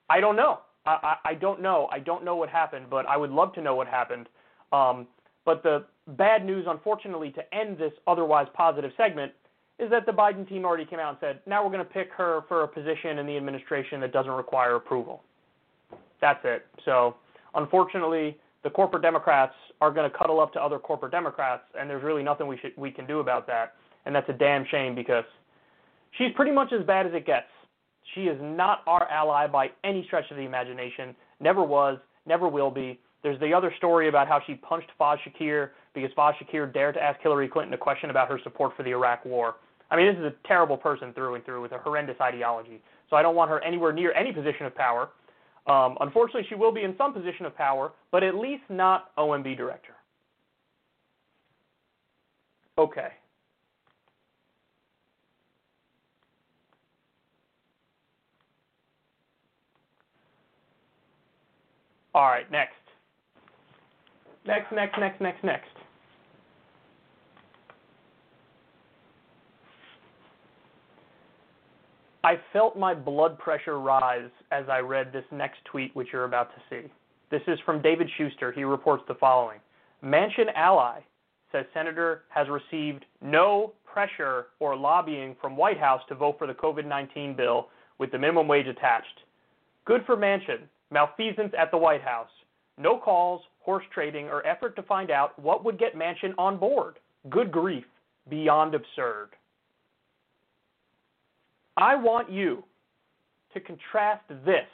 I 0.09 0.21
don't 0.21 0.37
know. 0.37 0.61
I, 0.87 1.17
I, 1.25 1.35
don't 1.35 1.61
know. 1.61 1.89
I 1.91 1.99
don't 1.99 2.25
know 2.25 2.37
what 2.37 2.49
happened, 2.49 2.87
but 2.89 3.07
I 3.07 3.17
would 3.17 3.31
love 3.31 3.53
to 3.55 3.61
know 3.61 3.75
what 3.75 3.89
happened. 3.89 4.29
Um, 4.73 5.07
but 5.45 5.63
the 5.63 5.85
bad 6.09 6.45
news, 6.45 6.67
unfortunately, 6.69 7.31
to 7.33 7.55
end 7.55 7.79
this 7.79 7.93
otherwise 8.07 8.47
positive 8.55 8.93
segment 8.97 9.33
is 9.79 9.91
that 9.91 10.07
the 10.07 10.13
Biden 10.13 10.49
team 10.49 10.65
already 10.65 10.87
came 10.87 10.99
out 10.99 11.11
and 11.11 11.19
said, 11.21 11.41
now 11.47 11.63
we're 11.63 11.73
going 11.73 11.85
to 11.85 11.93
pick 11.93 12.11
her 12.13 12.43
for 12.49 12.63
a 12.63 12.69
position 12.69 13.19
in 13.19 13.27
the 13.27 13.37
administration 13.37 14.01
that 14.01 14.13
doesn't 14.13 14.33
require 14.33 14.77
approval. 14.77 15.23
That's 16.21 16.41
it. 16.45 16.67
So 16.85 17.17
Unfortunately, 17.57 18.37
the 18.63 18.71
corporate 18.71 19.03
Democrats 19.03 19.55
are 19.81 19.91
going 19.91 20.09
to 20.09 20.17
cuddle 20.17 20.41
up 20.41 20.53
to 20.53 20.63
other 20.63 20.79
corporate 20.79 21.11
Democrats, 21.11 21.63
and 21.79 21.89
there's 21.91 22.05
really 22.05 22.23
nothing 22.23 22.47
we 22.47 22.59
should 22.59 22.73
we 22.77 22.91
can 22.91 23.07
do 23.07 23.21
about 23.21 23.47
that. 23.49 23.75
And 24.05 24.15
that's 24.15 24.29
a 24.29 24.35
damn 24.35 24.65
shame 24.71 24.95
because 24.95 25.25
she's 26.17 26.33
pretty 26.37 26.53
much 26.53 26.73
as 26.73 26.87
bad 26.87 27.07
as 27.07 27.15
it 27.15 27.27
gets. 27.27 27.47
She 28.15 28.23
is 28.23 28.39
not 28.41 28.83
our 28.87 29.09
ally 29.11 29.47
by 29.47 29.71
any 29.85 30.05
stretch 30.07 30.31
of 30.31 30.37
the 30.37 30.43
imagination. 30.45 31.15
Never 31.41 31.63
was, 31.63 31.99
never 32.27 32.49
will 32.49 32.71
be. 32.71 32.99
There's 33.23 33.41
the 33.41 33.53
other 33.53 33.73
story 33.77 34.09
about 34.09 34.29
how 34.29 34.41
she 34.47 34.55
punched 34.55 34.91
Faz 35.01 35.19
Shakir 35.27 35.71
because 35.95 36.11
Faz 36.17 36.35
Shakir 36.37 36.73
dared 36.73 36.95
to 36.95 37.03
ask 37.03 37.21
Hillary 37.21 37.49
Clinton 37.49 37.75
a 37.75 37.79
question 37.79 38.11
about 38.11 38.29
her 38.29 38.39
support 38.45 38.77
for 38.77 38.83
the 38.83 38.91
Iraq 38.91 39.25
War. 39.25 39.57
I 39.91 39.97
mean, 39.97 40.07
this 40.07 40.17
is 40.19 40.25
a 40.25 40.49
terrible 40.49 40.77
person 40.77 41.13
through 41.13 41.35
and 41.35 41.45
through 41.45 41.63
with 41.63 41.73
a 41.73 41.79
horrendous 41.79 42.17
ideology. 42.21 42.83
So 43.11 43.17
I 43.17 43.23
don't 43.23 43.37
want 43.37 43.51
her 43.51 43.63
anywhere 43.63 43.93
near 43.93 44.13
any 44.13 44.33
position 44.33 44.67
of 44.67 44.75
power. 44.75 45.11
Um, 45.67 45.97
unfortunately, 46.01 46.47
she 46.49 46.55
will 46.55 46.73
be 46.73 46.83
in 46.83 46.95
some 46.97 47.13
position 47.13 47.47
of 47.47 47.57
power, 47.57 47.93
but 48.13 48.23
at 48.23 48.37
least 48.37 48.63
not 48.69 49.15
OMB 49.17 49.57
director. 49.57 49.95
Okay. 52.79 53.09
All 62.17 62.25
right, 62.25 62.51
next. 62.51 62.73
Next, 64.47 64.73
next, 64.73 64.99
next, 64.99 65.21
next, 65.21 65.45
next. 65.45 65.69
I 72.25 72.37
felt 72.55 72.79
my 72.79 72.95
blood 72.95 73.39
pressure 73.39 73.79
rise 73.79 74.31
as 74.51 74.65
I 74.71 74.79
read 74.79 75.13
this 75.13 75.25
next 75.31 75.59
tweet, 75.71 75.95
which 75.95 76.09
you're 76.11 76.25
about 76.25 76.49
to 76.55 76.63
see. 76.71 76.91
This 77.31 77.43
is 77.47 77.59
from 77.67 77.83
David 77.83 78.09
Shuster. 78.17 78.51
He 78.51 78.65
reports 78.65 79.03
the 79.07 79.15
following 79.17 79.59
Manchin 80.03 80.47
ally 80.57 81.01
says 81.53 81.67
Senator 81.75 82.23
has 82.31 82.47
received 82.49 83.05
no 83.21 83.75
pressure 83.85 84.47
or 84.59 84.75
lobbying 84.75 85.37
from 85.39 85.55
White 85.55 85.79
House 85.79 86.01
to 86.09 86.15
vote 86.15 86.37
for 86.39 86.47
the 86.47 86.55
COVID 86.55 86.87
19 86.87 87.37
bill 87.37 87.69
with 87.99 88.11
the 88.11 88.19
minimum 88.19 88.49
wage 88.49 88.67
attached. 88.67 89.21
Good 89.85 90.01
for 90.07 90.17
Manchin. 90.17 90.63
Malfeasance 90.91 91.53
at 91.59 91.71
the 91.71 91.77
White 91.77 92.03
House. 92.03 92.31
No 92.79 92.99
calls, 92.99 93.43
horse 93.61 93.85
trading, 93.93 94.27
or 94.27 94.47
effort 94.47 94.77
to 94.77 94.83
find 94.83 95.11
out 95.11 95.39
what 95.39 95.65
would 95.65 95.79
get 95.79 95.97
Manchin 95.97 96.33
on 96.39 96.59
board. 96.59 96.99
Good 97.31 97.51
grief. 97.51 97.85
Beyond 98.29 98.75
absurd. 98.75 99.29
I 101.77 101.95
want 101.95 102.31
you 102.31 102.65
to 103.55 103.61
contrast 103.61 104.25
this 104.45 104.67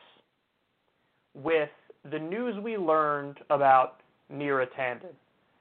with 1.34 1.68
the 2.10 2.18
news 2.18 2.54
we 2.62 2.76
learned 2.76 3.38
about 3.50 4.00
Neera 4.32 4.66
Tanden. 4.78 5.14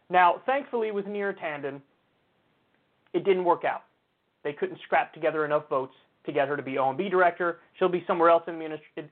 Now, 0.10 0.42
thankfully, 0.46 0.92
with 0.92 1.06
Neera 1.06 1.36
Tanden, 1.38 1.82
it 3.14 3.24
didn't 3.26 3.44
work 3.44 3.64
out. 3.66 3.84
They 4.44 4.54
couldn't 4.54 4.80
scrap 4.86 5.14
together 5.14 5.46
enough 5.46 5.68
votes 5.70 5.94
to 6.26 6.32
get 6.32 6.48
her 6.48 6.56
to 6.56 6.64
be 6.64 6.74
OMB 6.74 7.10
director. 7.10 7.60
She'll 7.78 7.90
be 7.90 8.04
somewhere 8.06 8.30
else 8.30 8.44
in 8.48 8.60
the, 8.60 8.66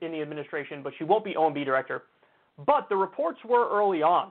in 0.04 0.12
the 0.12 0.20
administration, 0.20 0.82
but 0.82 0.92
she 0.98 1.04
won't 1.04 1.24
be 1.24 1.34
OMB 1.34 1.64
director. 1.64 2.04
But 2.66 2.88
the 2.88 2.96
reports 2.96 3.38
were 3.44 3.68
early 3.70 4.02
on 4.02 4.30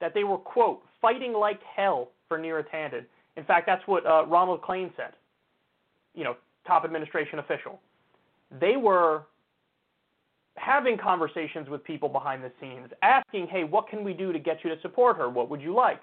that 0.00 0.12
they 0.14 0.24
were, 0.24 0.38
quote, 0.38 0.82
fighting 1.00 1.32
like 1.32 1.60
hell 1.62 2.10
for 2.28 2.38
Neera 2.38 2.64
Tanden. 2.72 3.04
In 3.36 3.44
fact, 3.44 3.66
that's 3.66 3.86
what 3.86 4.04
uh, 4.06 4.26
Ronald 4.26 4.62
Klain 4.62 4.90
said. 4.96 5.12
You 6.14 6.24
know, 6.24 6.36
top 6.66 6.84
administration 6.84 7.38
official. 7.38 7.80
They 8.60 8.76
were 8.76 9.24
having 10.56 10.96
conversations 10.96 11.68
with 11.68 11.84
people 11.84 12.08
behind 12.08 12.42
the 12.42 12.50
scenes, 12.60 12.88
asking, 13.02 13.46
hey, 13.48 13.64
what 13.64 13.88
can 13.88 14.02
we 14.02 14.12
do 14.12 14.32
to 14.32 14.38
get 14.38 14.58
you 14.64 14.74
to 14.74 14.80
support 14.80 15.16
her? 15.16 15.28
What 15.28 15.50
would 15.50 15.60
you 15.60 15.74
like? 15.74 16.00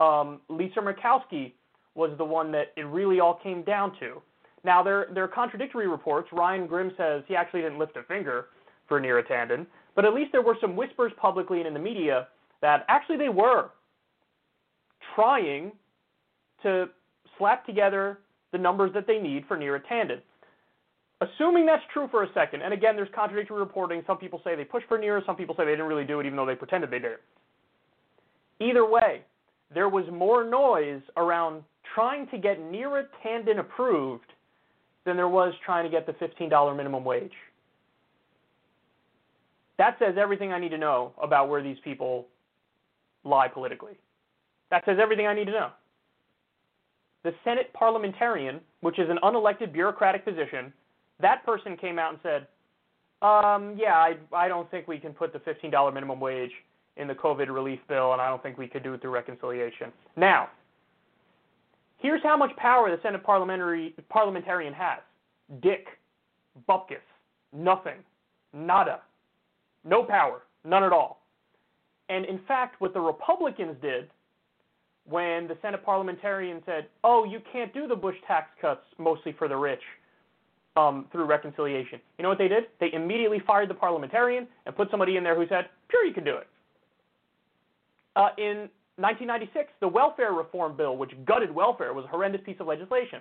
Um, 0.00 0.40
Lisa 0.48 0.80
Murkowski 0.80 1.52
was 1.94 2.10
the 2.18 2.24
one 2.24 2.52
that 2.52 2.72
it 2.76 2.82
really 2.82 3.20
all 3.20 3.38
came 3.42 3.62
down 3.62 3.92
to. 4.00 4.20
Now, 4.64 4.82
there, 4.82 5.08
there 5.12 5.24
are 5.24 5.28
contradictory 5.28 5.86
reports. 5.88 6.28
Ryan 6.32 6.66
Grim 6.66 6.92
says 6.96 7.22
he 7.28 7.36
actually 7.36 7.60
didn't 7.60 7.78
lift 7.78 7.96
a 7.96 8.02
finger 8.04 8.46
for 8.88 9.00
Neera 9.00 9.26
Tanden, 9.26 9.66
but 9.94 10.04
at 10.04 10.14
least 10.14 10.32
there 10.32 10.42
were 10.42 10.56
some 10.60 10.74
whispers 10.74 11.12
publicly 11.20 11.58
and 11.58 11.66
in 11.66 11.74
the 11.74 11.80
media 11.80 12.28
that 12.60 12.84
actually 12.88 13.18
they 13.18 13.28
were 13.28 13.70
trying 15.14 15.72
to 16.62 16.86
slap 17.38 17.66
together 17.66 18.18
the 18.52 18.58
numbers 18.58 18.92
that 18.94 19.06
they 19.06 19.18
need 19.18 19.44
for 19.46 19.56
Neera 19.56 19.80
Tanden. 19.90 20.20
Assuming 21.20 21.64
that's 21.64 21.82
true 21.92 22.08
for 22.10 22.24
a 22.24 22.32
second, 22.34 22.62
and 22.62 22.74
again, 22.74 22.96
there's 22.96 23.08
contradictory 23.14 23.58
reporting. 23.58 24.02
Some 24.06 24.18
people 24.18 24.40
say 24.44 24.56
they 24.56 24.64
pushed 24.64 24.88
for 24.88 24.98
Neera, 24.98 25.24
some 25.24 25.36
people 25.36 25.54
say 25.54 25.64
they 25.64 25.72
didn't 25.72 25.86
really 25.86 26.04
do 26.04 26.20
it, 26.20 26.26
even 26.26 26.36
though 26.36 26.46
they 26.46 26.54
pretended 26.54 26.90
they 26.90 26.98
did. 26.98 27.12
it. 27.12 27.22
Either 28.60 28.88
way, 28.88 29.22
there 29.72 29.88
was 29.88 30.04
more 30.12 30.44
noise 30.44 31.02
around 31.16 31.62
trying 31.94 32.26
to 32.28 32.38
get 32.38 32.60
Neera 32.60 33.04
Tanden 33.24 33.58
approved 33.58 34.33
than 35.04 35.16
there 35.16 35.28
was 35.28 35.54
trying 35.64 35.84
to 35.84 35.90
get 35.90 36.06
the 36.06 36.12
$15 36.12 36.76
minimum 36.76 37.04
wage. 37.04 37.32
That 39.78 39.96
says 39.98 40.14
everything 40.18 40.52
I 40.52 40.58
need 40.58 40.70
to 40.70 40.78
know 40.78 41.12
about 41.20 41.48
where 41.48 41.62
these 41.62 41.78
people 41.82 42.26
lie 43.24 43.48
politically. 43.48 43.94
That 44.70 44.84
says 44.86 44.98
everything 45.00 45.26
I 45.26 45.34
need 45.34 45.46
to 45.46 45.52
know 45.52 45.70
the 47.24 47.34
Senate 47.42 47.72
parliamentarian, 47.72 48.60
which 48.82 48.98
is 48.98 49.10
an 49.10 49.18
unelected 49.22 49.72
bureaucratic 49.72 50.24
position, 50.24 50.72
that 51.20 51.44
person 51.44 51.76
came 51.76 51.98
out 51.98 52.12
and 52.12 52.20
said, 52.22 52.46
um, 53.26 53.74
yeah, 53.78 53.94
I, 53.94 54.16
I 54.32 54.46
don't 54.46 54.70
think 54.70 54.86
we 54.86 54.98
can 54.98 55.14
put 55.14 55.32
the 55.32 55.38
$15 55.40 55.94
minimum 55.94 56.20
wage 56.20 56.52
in 56.98 57.08
the 57.08 57.14
COVID 57.14 57.52
relief 57.52 57.80
bill, 57.88 58.12
and 58.12 58.20
I 58.20 58.28
don't 58.28 58.42
think 58.42 58.58
we 58.58 58.68
could 58.68 58.82
do 58.82 58.92
it 58.92 59.00
through 59.00 59.12
reconciliation. 59.12 59.90
Now, 60.16 60.50
here's 62.04 62.22
how 62.22 62.36
much 62.36 62.54
power 62.56 62.94
the 62.94 63.00
Senate 63.02 63.24
parliamentary, 63.24 63.94
parliamentarian 64.10 64.74
has 64.74 64.98
Dick, 65.62 65.86
Bupkis, 66.68 66.98
nothing, 67.50 67.96
nada, 68.52 69.00
no 69.84 70.04
power, 70.04 70.42
none 70.64 70.84
at 70.84 70.92
all. 70.92 71.22
And 72.10 72.26
in 72.26 72.40
fact, 72.46 72.78
what 72.78 72.92
the 72.92 73.00
Republicans 73.00 73.76
did 73.80 74.10
when 75.08 75.48
the 75.48 75.56
Senate 75.62 75.82
parliamentarian 75.82 76.62
said, 76.66 76.88
"Oh, 77.02 77.24
you 77.24 77.40
can't 77.50 77.72
do 77.72 77.86
the 77.88 77.96
Bush 77.96 78.16
tax 78.26 78.50
cuts 78.60 78.84
mostly 78.98 79.32
for 79.32 79.48
the 79.48 79.56
rich 79.56 79.82
um, 80.76 81.06
through 81.10 81.24
reconciliation." 81.24 82.00
You 82.18 82.24
know 82.24 82.28
what 82.28 82.38
they 82.38 82.48
did? 82.48 82.64
They 82.80 82.92
immediately 82.92 83.40
fired 83.46 83.70
the 83.70 83.74
parliamentarian 83.74 84.46
and 84.66 84.76
put 84.76 84.90
somebody 84.90 85.16
in 85.16 85.24
there 85.24 85.34
who 85.34 85.46
said, 85.48 85.70
"Sure, 85.90 86.04
you 86.04 86.12
can 86.12 86.24
do 86.24 86.36
it." 86.36 86.48
Uh, 88.14 88.28
in 88.36 88.68
1996, 88.96 89.72
the 89.80 89.88
welfare 89.88 90.32
reform 90.32 90.76
bill, 90.76 90.96
which 90.96 91.10
gutted 91.24 91.52
welfare, 91.52 91.92
was 91.92 92.04
a 92.04 92.08
horrendous 92.08 92.40
piece 92.44 92.56
of 92.60 92.66
legislation. 92.66 93.20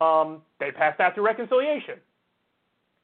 Um, 0.00 0.42
they 0.60 0.70
passed 0.70 0.98
that 0.98 1.14
through 1.14 1.26
reconciliation. 1.26 1.94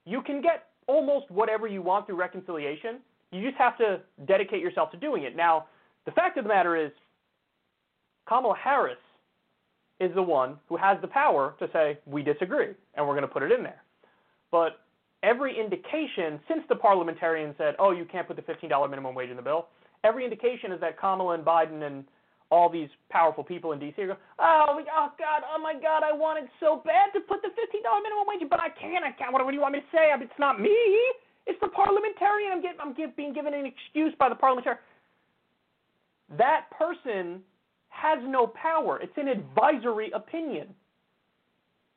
You 0.04 0.22
can 0.22 0.40
get 0.40 0.68
almost 0.86 1.30
whatever 1.30 1.66
you 1.66 1.82
want 1.82 2.06
through 2.06 2.16
reconciliation. 2.16 2.98
You 3.32 3.42
just 3.42 3.58
have 3.58 3.76
to 3.78 4.00
dedicate 4.26 4.60
yourself 4.60 4.90
to 4.92 4.96
doing 4.96 5.24
it. 5.24 5.36
Now, 5.36 5.66
the 6.06 6.12
fact 6.12 6.38
of 6.38 6.44
the 6.44 6.48
matter 6.48 6.76
is, 6.76 6.90
Kamala 8.28 8.54
Harris 8.56 8.98
is 10.00 10.14
the 10.14 10.22
one 10.22 10.56
who 10.68 10.76
has 10.76 10.98
the 11.00 11.08
power 11.08 11.54
to 11.58 11.68
say, 11.72 11.98
we 12.06 12.22
disagree, 12.22 12.74
and 12.94 13.06
we're 13.06 13.14
going 13.14 13.22
to 13.22 13.28
put 13.28 13.42
it 13.42 13.50
in 13.50 13.62
there. 13.62 13.82
But 14.50 14.80
every 15.22 15.58
indication 15.58 16.38
since 16.48 16.62
the 16.68 16.76
parliamentarian 16.76 17.54
said, 17.58 17.74
oh, 17.78 17.90
you 17.90 18.04
can't 18.04 18.26
put 18.26 18.36
the 18.36 18.42
$15 18.42 18.90
minimum 18.90 19.14
wage 19.14 19.30
in 19.30 19.36
the 19.36 19.42
bill, 19.42 19.66
every 20.04 20.24
indication 20.24 20.72
is 20.72 20.80
that 20.80 20.98
Kamala 20.98 21.34
and 21.34 21.44
Biden 21.44 21.82
and 21.82 22.04
all 22.50 22.70
these 22.70 22.88
powerful 23.10 23.44
people 23.44 23.72
in 23.72 23.78
D.C. 23.78 24.06
go, 24.06 24.16
oh, 24.38 24.80
oh 24.80 25.08
God, 25.18 25.42
oh 25.44 25.60
my 25.60 25.74
God, 25.74 26.02
I 26.02 26.12
wanted 26.12 26.48
so 26.60 26.82
bad 26.84 27.12
to 27.12 27.20
put 27.20 27.42
the 27.42 27.48
$15 27.48 27.82
minimum 28.02 28.24
wage, 28.26 28.48
but 28.48 28.60
I 28.60 28.68
can't. 28.70 29.04
I 29.04 29.12
can't. 29.12 29.32
What, 29.32 29.44
what 29.44 29.50
do 29.50 29.56
you 29.56 29.60
want 29.60 29.74
me 29.74 29.80
to 29.80 29.86
say? 29.92 30.08
It's 30.16 30.38
not 30.38 30.60
me. 30.60 30.74
It's 31.46 31.60
the 31.60 31.68
parliamentarian. 31.68 32.52
I'm, 32.52 32.62
get, 32.62 32.76
I'm 32.80 32.94
get, 32.94 33.16
being 33.16 33.34
given 33.34 33.54
an 33.54 33.66
excuse 33.66 34.14
by 34.18 34.28
the 34.28 34.34
parliamentarian. 34.34 34.80
That 36.36 36.66
person 36.76 37.40
has 37.88 38.18
no 38.24 38.46
power. 38.46 39.00
It's 39.02 39.16
an 39.16 39.28
advisory 39.28 40.10
opinion. 40.12 40.68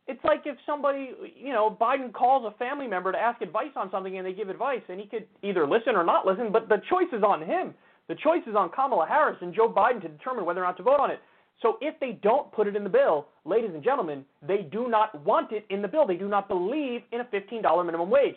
It's 0.08 0.24
like 0.24 0.42
if 0.46 0.58
somebody, 0.66 1.12
you 1.36 1.54
know, 1.54 1.78
Biden 1.80 2.12
calls 2.12 2.46
a 2.46 2.58
family 2.58 2.88
member 2.88 3.12
to 3.12 3.18
ask 3.18 3.42
advice 3.42 3.72
on 3.76 3.92
something 3.92 4.18
and 4.18 4.26
they 4.26 4.34
give 4.34 4.50
advice 4.50 4.82
and 4.90 5.00
he 5.00 5.06
could 5.06 5.28
either 5.44 5.68
listen 5.68 5.96
or 5.96 6.04
not 6.04 6.26
listen, 6.26 6.52
but 6.52 6.68
the 6.68 6.82
choice 6.90 7.08
is 7.14 7.24
on 7.24 7.42
him. 7.42 7.74
The 8.08 8.16
choice 8.16 8.42
is 8.48 8.56
on 8.56 8.70
Kamala 8.70 9.06
Harris 9.08 9.38
and 9.42 9.54
Joe 9.54 9.72
Biden 9.72 10.02
to 10.02 10.10
determine 10.10 10.46
whether 10.46 10.62
or 10.62 10.66
not 10.66 10.78
to 10.78 10.84
vote 10.84 11.00
on 11.00 11.12
it. 11.12 11.20
So 11.62 11.78
if 11.80 12.00
they 12.00 12.20
don't 12.24 12.52
put 12.52 12.68
it 12.68 12.76
in 12.76 12.84
the 12.84 12.90
bill, 12.90 13.28
ladies 13.46 13.72
and 13.74 13.84
gentlemen, 13.84 14.26
they 14.46 14.68
do 14.72 14.90
not 14.90 15.24
want 15.24 15.52
it 15.52 15.66
in 15.70 15.82
the 15.82 15.88
bill. 15.88 16.08
They 16.08 16.16
do 16.16 16.28
not 16.28 16.48
believe 16.48 17.02
in 17.12 17.22
a 17.22 17.26
$15 17.26 17.86
minimum 17.86 18.10
wage. 18.10 18.36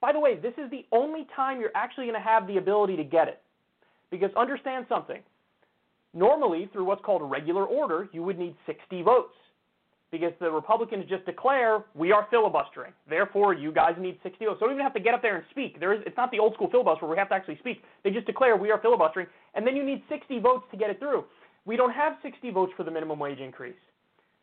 By 0.00 0.12
the 0.12 0.20
way, 0.20 0.36
this 0.36 0.54
is 0.56 0.70
the 0.70 0.86
only 0.90 1.26
time 1.36 1.60
you're 1.60 1.70
actually 1.74 2.06
going 2.06 2.20
to 2.20 2.20
have 2.20 2.46
the 2.46 2.56
ability 2.56 2.96
to 2.96 3.04
get 3.04 3.28
it. 3.28 3.40
Because 4.10 4.30
understand 4.36 4.86
something. 4.88 5.20
Normally, 6.14 6.68
through 6.72 6.84
what's 6.84 7.04
called 7.04 7.22
a 7.22 7.24
regular 7.24 7.64
order, 7.64 8.08
you 8.12 8.22
would 8.22 8.38
need 8.38 8.54
60 8.66 9.02
votes. 9.02 9.34
Because 10.12 10.32
the 10.40 10.50
Republicans 10.50 11.06
just 11.08 11.24
declare, 11.24 11.84
we 11.94 12.12
are 12.12 12.28
filibustering. 12.30 12.92
Therefore, 13.08 13.54
you 13.54 13.72
guys 13.72 13.94
need 13.98 14.18
60 14.22 14.44
votes. 14.44 14.58
So 14.60 14.66
don't 14.66 14.74
even 14.74 14.84
have 14.84 14.92
to 14.92 15.00
get 15.00 15.14
up 15.14 15.22
there 15.22 15.36
and 15.36 15.44
speak. 15.50 15.80
There 15.80 15.94
is, 15.94 16.02
it's 16.04 16.16
not 16.18 16.30
the 16.30 16.38
old 16.38 16.52
school 16.52 16.68
filibuster 16.70 17.06
where 17.06 17.16
we 17.16 17.18
have 17.18 17.30
to 17.30 17.34
actually 17.34 17.56
speak. 17.58 17.82
They 18.04 18.10
just 18.10 18.26
declare, 18.26 18.54
we 18.54 18.70
are 18.70 18.78
filibustering. 18.78 19.26
And 19.54 19.66
then 19.66 19.74
you 19.74 19.82
need 19.82 20.02
60 20.10 20.38
votes 20.38 20.64
to 20.70 20.76
get 20.76 20.90
it 20.90 20.98
through. 20.98 21.24
We 21.64 21.76
don't 21.76 21.92
have 21.92 22.18
60 22.22 22.50
votes 22.50 22.72
for 22.76 22.84
the 22.84 22.90
minimum 22.90 23.18
wage 23.18 23.38
increase. 23.38 23.74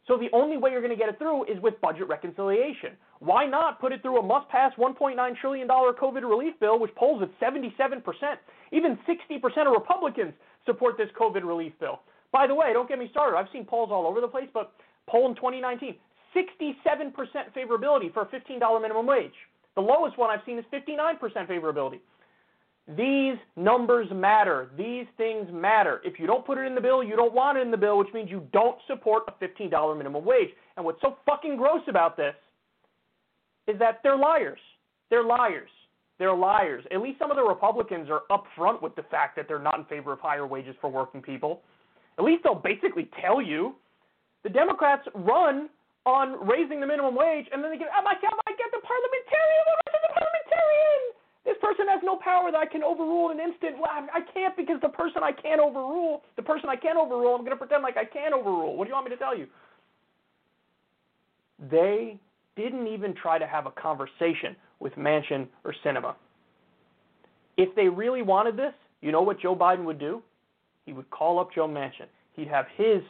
So 0.08 0.18
the 0.18 0.30
only 0.34 0.58
way 0.58 0.72
you're 0.72 0.82
going 0.82 0.90
to 0.90 0.98
get 0.98 1.10
it 1.10 1.20
through 1.20 1.44
is 1.44 1.62
with 1.62 1.80
budget 1.82 2.08
reconciliation. 2.08 2.98
Why 3.20 3.46
not 3.46 3.80
put 3.80 3.92
it 3.92 4.02
through 4.02 4.18
a 4.18 4.24
must-pass 4.24 4.72
$1.9 4.76 5.38
trillion 5.40 5.68
COVID 5.68 6.28
relief 6.28 6.56
bill, 6.60 6.80
which 6.80 6.96
polls 6.96 7.22
at 7.22 7.30
77%? 7.40 8.02
Even 8.72 8.98
60% 9.08 9.68
of 9.68 9.74
Republicans 9.74 10.34
support 10.66 10.98
this 10.98 11.10
COVID 11.20 11.44
relief 11.44 11.74
bill. 11.80 12.00
By 12.32 12.48
the 12.48 12.56
way, 12.56 12.74
don't 12.74 12.90
get 12.90 12.98
me 12.98 13.08
started. 13.12 13.38
I've 13.38 13.48
seen 13.54 13.66
polls 13.66 13.90
all 13.92 14.08
over 14.08 14.20
the 14.20 14.28
place, 14.28 14.48
but 14.52 14.72
poll 15.10 15.30
in 15.30 15.36
2019, 15.36 15.96
67% 16.36 17.14
favorability 17.56 18.14
for 18.14 18.22
a 18.22 18.28
$15 18.28 18.82
minimum 18.82 19.06
wage. 19.06 19.34
The 19.76 19.82
lowest 19.82 20.18
one 20.18 20.30
I've 20.30 20.46
seen 20.46 20.60
is 20.60 20.66
59% 20.74 21.20
favorability. 21.48 22.00
These 22.98 23.38
numbers 23.56 24.08
matter. 24.12 24.70
These 24.76 25.06
things 25.16 25.48
matter. 25.52 26.02
If 26.04 26.20
you 26.20 26.26
don't 26.26 26.46
put 26.46 26.58
it 26.58 26.66
in 26.66 26.74
the 26.74 26.82
bill, 26.82 27.04
you 27.04 27.16
don't 27.16 27.34
want 27.34 27.58
it 27.58 27.62
in 27.62 27.72
the 27.72 27.78
bill, 27.78 27.98
which 28.00 28.08
means 28.14 28.32
you 28.32 28.48
don't 28.52 28.78
support 28.88 29.24
a 29.28 29.32
$15 29.44 29.98
minimum 29.98 30.26
wage. 30.26 30.50
And 30.76 30.86
what's 30.86 31.00
so 31.02 31.18
fucking 31.26 31.58
gross 31.58 31.82
about 31.88 32.18
this 32.18 32.34
is 33.68 33.78
that 33.78 34.00
they're 34.02 34.18
liars. 34.18 34.60
They're 35.12 35.24
liars. 35.24 35.70
They're 36.18 36.36
liars. 36.36 36.84
At 36.92 37.02
least 37.02 37.20
some 37.20 37.30
of 37.30 37.38
the 37.38 37.44
Republicans 37.44 38.10
are 38.10 38.24
upfront 38.32 38.82
with 38.82 38.96
the 38.96 39.04
fact 39.04 39.36
that 39.36 39.48
they're 39.48 39.60
not 39.60 39.78
in 39.78 39.86
favor 39.86 40.12
of 40.12 40.20
higher 40.20 40.48
wages 40.48 40.76
for 40.82 40.90
working 40.90 41.22
people. 41.22 41.62
At 42.18 42.26
least 42.26 42.44
they'll 42.44 42.56
basically 42.56 43.10
tell 43.22 43.42
you. 43.42 43.76
The 44.44 44.50
Democrats 44.50 45.08
run 45.14 45.70
on 46.06 46.48
raising 46.48 46.80
the 46.80 46.88
minimum 46.88 47.16
wage, 47.16 47.46
and 47.52 47.64
then 47.64 47.72
they 47.72 47.78
get, 47.78 47.90
oh 47.92 48.04
my 48.04 48.16
God, 48.16 48.34
I 48.48 48.52
get 48.56 48.72
the 48.72 48.82
parliamentarian, 48.82 49.64
the 49.86 50.14
parliamentarian. 50.16 51.02
This 51.46 51.58
person 51.62 51.88
has 51.88 52.00
no 52.04 52.16
power 52.18 52.52
that 52.52 52.58
I 52.58 52.66
can 52.66 52.84
overrule 52.84 53.32
in 53.32 53.40
an 53.40 53.52
instant. 53.52 53.78
Well, 53.80 53.92
I 53.92 54.22
can't 54.34 54.56
because 54.56 54.80
the 54.82 54.90
person 54.90 55.24
I 55.24 55.32
can't 55.32 55.60
overrule, 55.60 56.24
the 56.36 56.44
person 56.44 56.70
I 56.70 56.76
can't 56.76 56.98
overrule, 56.98 57.36
I'm 57.36 57.42
going 57.42 57.52
to 57.52 57.58
pretend 57.58 57.84
like 57.84 57.98
I 57.98 58.06
can 58.06 58.34
overrule. 58.34 58.76
What 58.76 58.86
do 58.86 58.90
you 58.90 58.96
want 58.96 59.10
me 59.10 59.16
to 59.16 59.18
tell 59.18 59.38
you? 59.38 59.48
They 61.72 62.18
didn't 62.56 62.88
even 62.88 63.14
try 63.14 63.38
to 63.40 63.48
have 63.48 63.66
a 63.66 63.72
conversation 63.72 64.56
with 64.80 64.94
Manchin 64.94 65.48
or 65.64 65.74
Sinema. 65.84 66.16
If 67.58 67.76
they 67.76 67.90
really 67.90 68.22
wanted 68.22 68.56
this, 68.56 68.74
you 69.02 69.12
know 69.12 69.22
what 69.22 69.40
Joe 69.40 69.56
Biden 69.56 69.84
would 69.86 70.00
do? 70.00 70.22
He 70.86 70.94
would 70.94 71.10
call 71.10 71.40
up 71.40 71.50
Joe 71.54 71.68
Manchin. 71.68 72.08
He'd 72.34 72.48
have 72.48 72.66
his 72.76 73.02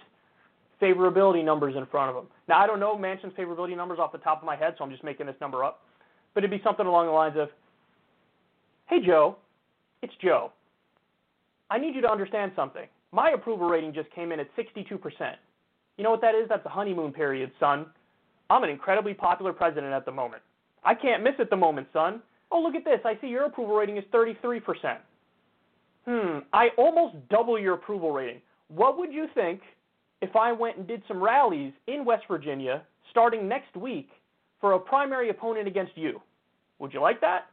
favorability 0.82 1.44
numbers 1.44 1.76
in 1.76 1.86
front 1.88 2.10
of 2.10 2.24
him. 2.24 2.30
Now, 2.48 2.60
I 2.60 2.68
don't 2.68 2.80
know 2.80 2.96
Manchin's 2.96 3.34
favorability 3.38 3.76
numbers 3.76 4.00
off 4.00 4.12
the 4.12 4.18
top 4.18 4.42
of 4.42 4.46
my 4.46 4.56
head, 4.56 4.76
so 4.78 4.84
I'm 4.84 4.92
just 4.92 5.04
making 5.04 5.26
this 5.26 5.36
number 5.42 5.64
up. 5.64 5.82
But 6.34 6.44
it'd 6.44 6.52
be 6.58 6.64
something 6.64 6.86
along 6.86 7.08
the 7.08 7.12
lines 7.12 7.36
of 7.38 7.50
Hey, 8.88 9.00
Joe, 9.06 9.38
it's 10.02 10.14
Joe. 10.20 10.52
I 11.70 11.78
need 11.78 11.94
you 11.94 12.02
to 12.02 12.10
understand 12.10 12.52
something. 12.56 12.88
My 13.12 13.32
approval 13.32 13.70
rating 13.70 13.94
just 13.94 14.10
came 14.12 14.32
in 14.32 14.40
at 14.40 14.48
62%. 14.56 15.36
You 15.98 16.04
know 16.04 16.10
what 16.10 16.22
that 16.22 16.34
is? 16.34 16.50
That's 16.50 16.64
the 16.64 16.70
honeymoon 16.70 17.12
period, 17.12 17.52
son. 17.60 17.86
I'm 18.50 18.64
an 18.64 18.70
incredibly 18.70 19.14
popular 19.14 19.54
president 19.54 19.94
at 19.94 20.06
the 20.06 20.12
moment. 20.12 20.42
I 20.84 20.96
can't 20.96 21.24
miss 21.24 21.34
at 21.40 21.52
the 21.52 21.56
moment, 21.56 21.88
son. 21.94 22.22
Oh, 22.52 22.62
look 22.62 22.74
at 22.74 22.84
this. 22.84 23.00
I 23.06 23.16
see 23.22 23.28
your 23.28 23.46
approval 23.46 23.76
rating 23.76 23.98
is 23.98 24.04
33%. 24.12 24.98
Hmm, 26.08 26.40
I 26.52 26.70
almost 26.78 27.16
double 27.30 27.60
your 27.60 27.76
approval 27.76 28.12
rating. 28.12 28.42
What 28.70 28.98
would 28.98 29.14
you 29.14 29.28
think 29.36 29.62
if 30.22 30.36
I 30.36 30.52
went 30.52 30.78
and 30.78 30.88
did 30.88 31.02
some 31.08 31.22
rallies 31.22 31.74
in 31.88 32.06
West 32.06 32.24
Virginia 32.28 32.84
starting 33.12 33.48
next 33.48 33.76
week 33.76 34.10
for 34.60 34.74
a 34.74 34.80
primary 34.80 35.30
opponent 35.30 35.68
against 35.68 35.94
you? 35.96 36.22
Would 36.80 36.94
you 36.94 37.02
like 37.02 37.22
that? 37.22 37.46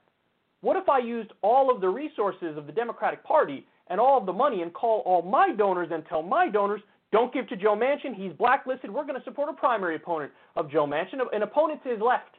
What 0.60 0.76
if 0.76 0.88
I 0.88 0.98
used 0.98 1.32
all 1.42 1.72
of 1.72 1.80
the 1.80 1.88
resources 1.88 2.56
of 2.56 2.66
the 2.66 2.72
Democratic 2.72 3.22
Party 3.24 3.66
and 3.88 4.00
all 4.00 4.18
of 4.18 4.26
the 4.26 4.32
money 4.32 4.62
and 4.62 4.72
call 4.72 5.00
all 5.06 5.22
my 5.22 5.52
donors 5.56 5.88
and 5.92 6.04
tell 6.08 6.22
my 6.22 6.48
donors, 6.48 6.80
don't 7.12 7.32
give 7.32 7.48
to 7.48 7.56
Joe 7.56 7.76
Manchin, 7.76 8.14
he's 8.14 8.32
blacklisted, 8.32 8.90
we're 8.90 9.04
going 9.04 9.18
to 9.18 9.24
support 9.24 9.48
a 9.48 9.52
primary 9.52 9.96
opponent 9.96 10.32
of 10.56 10.70
Joe 10.70 10.86
Manchin, 10.86 11.20
an 11.32 11.42
opponent 11.42 11.82
to 11.84 11.90
his 11.90 12.00
left. 12.00 12.36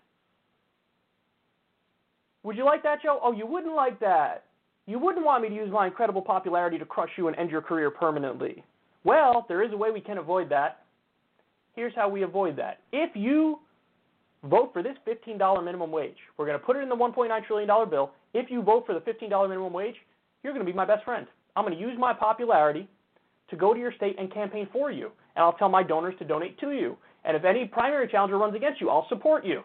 Would 2.43 2.57
you 2.57 2.65
like 2.65 2.83
that, 2.83 3.01
Joe? 3.01 3.19
Oh, 3.23 3.31
you 3.31 3.45
wouldn't 3.45 3.75
like 3.75 3.99
that. 4.01 4.43
You 4.85 4.99
wouldn't 4.99 5.25
want 5.25 5.43
me 5.43 5.49
to 5.49 5.55
use 5.55 5.69
my 5.71 5.87
incredible 5.87 6.21
popularity 6.21 6.77
to 6.77 6.85
crush 6.85 7.09
you 7.17 7.27
and 7.27 7.37
end 7.37 7.49
your 7.49 7.61
career 7.61 7.91
permanently. 7.91 8.63
Well, 9.07 9.45
there 9.47 9.63
is 9.63 9.71
a 9.71 9.77
way 9.77 9.89
we 9.89 10.01
can 10.01 10.17
avoid 10.17 10.49
that. 10.49 10.81
Here's 11.77 11.95
how 11.95 12.09
we 12.09 12.23
avoid 12.23 12.57
that. 12.57 12.81
If 12.91 13.15
you 13.15 13.59
vote 14.43 14.71
for 14.73 14.83
this 14.83 14.97
$15 15.07 15.63
minimum 15.63 15.91
wage. 15.91 16.17
We're 16.37 16.45
going 16.45 16.59
to 16.59 16.65
put 16.65 16.75
it 16.75 16.83
in 16.83 16.89
the 16.89 16.95
$1.9 16.95 17.45
trillion 17.45 17.89
bill. 17.89 18.11
If 18.33 18.51
you 18.51 18.61
vote 18.61 18.85
for 18.85 18.93
the 18.93 18.99
$15 18.99 19.49
minimum 19.49 19.73
wage, 19.73 19.95
you're 20.43 20.53
going 20.53 20.65
to 20.65 20.71
be 20.71 20.75
my 20.75 20.85
best 20.85 21.03
friend. 21.05 21.25
I'm 21.55 21.65
going 21.65 21.75
to 21.75 21.81
use 21.81 21.97
my 21.97 22.13
popularity 22.13 22.87
to 23.49 23.55
go 23.55 23.73
to 23.73 23.79
your 23.79 23.93
state 23.93 24.17
and 24.19 24.31
campaign 24.31 24.67
for 24.71 24.91
you. 24.91 25.11
And 25.35 25.43
I'll 25.43 25.53
tell 25.53 25.69
my 25.69 25.83
donors 25.83 26.15
to 26.19 26.25
donate 26.25 26.59
to 26.59 26.71
you. 26.71 26.97
And 27.25 27.35
if 27.35 27.45
any 27.45 27.65
primary 27.65 28.07
challenger 28.07 28.37
runs 28.37 28.55
against 28.55 28.79
you, 28.81 28.89
I'll 28.89 29.07
support 29.09 29.45
you. 29.45 29.61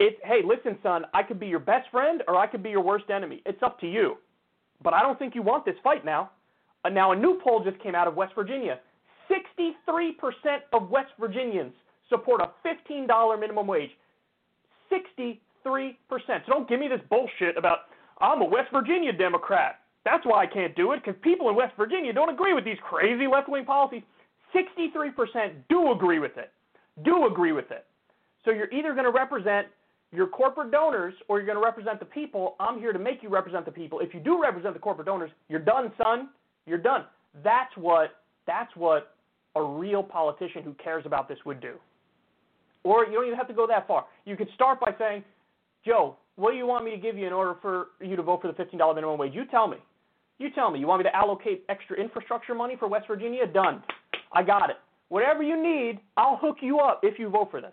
It's, 0.00 0.16
hey, 0.24 0.40
listen, 0.44 0.76
son, 0.82 1.04
I 1.14 1.22
could 1.22 1.40
be 1.40 1.46
your 1.46 1.60
best 1.60 1.88
friend 1.90 2.22
or 2.26 2.36
I 2.36 2.46
could 2.48 2.62
be 2.62 2.70
your 2.70 2.82
worst 2.82 3.08
enemy. 3.10 3.42
It's 3.46 3.62
up 3.62 3.80
to 3.80 3.86
you. 3.86 4.16
But 4.82 4.92
I 4.92 5.00
don't 5.00 5.18
think 5.18 5.34
you 5.34 5.42
want 5.42 5.64
this 5.64 5.76
fight 5.82 6.04
now. 6.04 6.30
Uh, 6.84 6.88
now, 6.90 7.12
a 7.12 7.16
new 7.16 7.40
poll 7.42 7.64
just 7.64 7.82
came 7.82 7.94
out 7.94 8.06
of 8.06 8.14
West 8.14 8.34
Virginia. 8.34 8.78
63% 9.30 10.12
of 10.72 10.90
West 10.90 11.12
Virginians 11.18 11.72
support 12.08 12.40
a 12.40 12.50
$15 12.66 13.40
minimum 13.40 13.66
wage. 13.66 13.90
63%. 14.92 15.38
So 15.64 16.38
don't 16.46 16.68
give 16.68 16.78
me 16.78 16.88
this 16.88 17.00
bullshit 17.08 17.56
about, 17.56 17.78
I'm 18.20 18.42
a 18.42 18.44
West 18.44 18.68
Virginia 18.72 19.12
Democrat. 19.12 19.80
That's 20.04 20.24
why 20.26 20.42
I 20.42 20.46
can't 20.46 20.76
do 20.76 20.92
it, 20.92 21.02
because 21.02 21.18
people 21.22 21.48
in 21.48 21.56
West 21.56 21.72
Virginia 21.76 22.12
don't 22.12 22.28
agree 22.28 22.52
with 22.52 22.64
these 22.64 22.76
crazy 22.86 23.26
left 23.26 23.48
wing 23.48 23.64
policies. 23.64 24.02
63% 24.54 25.52
do 25.70 25.92
agree 25.92 26.18
with 26.18 26.36
it. 26.36 26.52
Do 27.04 27.26
agree 27.26 27.52
with 27.52 27.70
it. 27.70 27.86
So 28.44 28.50
you're 28.50 28.70
either 28.70 28.92
going 28.92 29.06
to 29.06 29.10
represent 29.10 29.66
your 30.12 30.26
corporate 30.26 30.70
donors 30.70 31.14
or 31.28 31.38
you're 31.38 31.46
going 31.46 31.58
to 31.58 31.64
represent 31.64 31.98
the 31.98 32.04
people. 32.04 32.54
I'm 32.60 32.78
here 32.78 32.92
to 32.92 32.98
make 32.98 33.22
you 33.22 33.30
represent 33.30 33.64
the 33.64 33.72
people. 33.72 34.00
If 34.00 34.12
you 34.14 34.20
do 34.20 34.40
represent 34.40 34.74
the 34.74 34.80
corporate 34.80 35.06
donors, 35.06 35.30
you're 35.48 35.60
done, 35.60 35.90
son. 36.02 36.28
You're 36.66 36.78
done. 36.78 37.04
That's 37.42 37.74
what 37.76 38.10
that's 38.46 38.74
what 38.76 39.14
a 39.56 39.62
real 39.62 40.02
politician 40.02 40.62
who 40.62 40.74
cares 40.74 41.04
about 41.06 41.28
this 41.28 41.38
would 41.44 41.60
do. 41.60 41.74
Or 42.82 43.06
you 43.06 43.12
don't 43.12 43.26
even 43.26 43.38
have 43.38 43.48
to 43.48 43.54
go 43.54 43.66
that 43.66 43.86
far. 43.86 44.04
You 44.24 44.36
could 44.36 44.48
start 44.54 44.80
by 44.80 44.94
saying, 44.98 45.24
Joe, 45.84 46.16
what 46.36 46.50
do 46.50 46.56
you 46.56 46.66
want 46.66 46.84
me 46.84 46.90
to 46.90 46.96
give 46.96 47.16
you 47.16 47.26
in 47.26 47.32
order 47.32 47.54
for 47.62 47.86
you 48.00 48.16
to 48.16 48.22
vote 48.22 48.42
for 48.42 48.52
the 48.52 48.62
$15 48.62 48.94
minimum 48.94 49.18
wage? 49.18 49.32
You 49.34 49.44
tell 49.46 49.68
me. 49.68 49.78
You 50.38 50.50
tell 50.50 50.70
me. 50.70 50.80
You 50.80 50.86
want 50.86 51.00
me 51.00 51.04
to 51.04 51.16
allocate 51.16 51.64
extra 51.68 51.96
infrastructure 51.96 52.54
money 52.54 52.76
for 52.78 52.88
West 52.88 53.06
Virginia? 53.06 53.46
Done. 53.46 53.82
I 54.32 54.42
got 54.42 54.70
it. 54.70 54.76
Whatever 55.08 55.42
you 55.42 55.62
need, 55.62 56.00
I'll 56.16 56.36
hook 56.36 56.56
you 56.60 56.80
up 56.80 57.00
if 57.02 57.18
you 57.18 57.28
vote 57.28 57.50
for 57.50 57.60
this. 57.60 57.72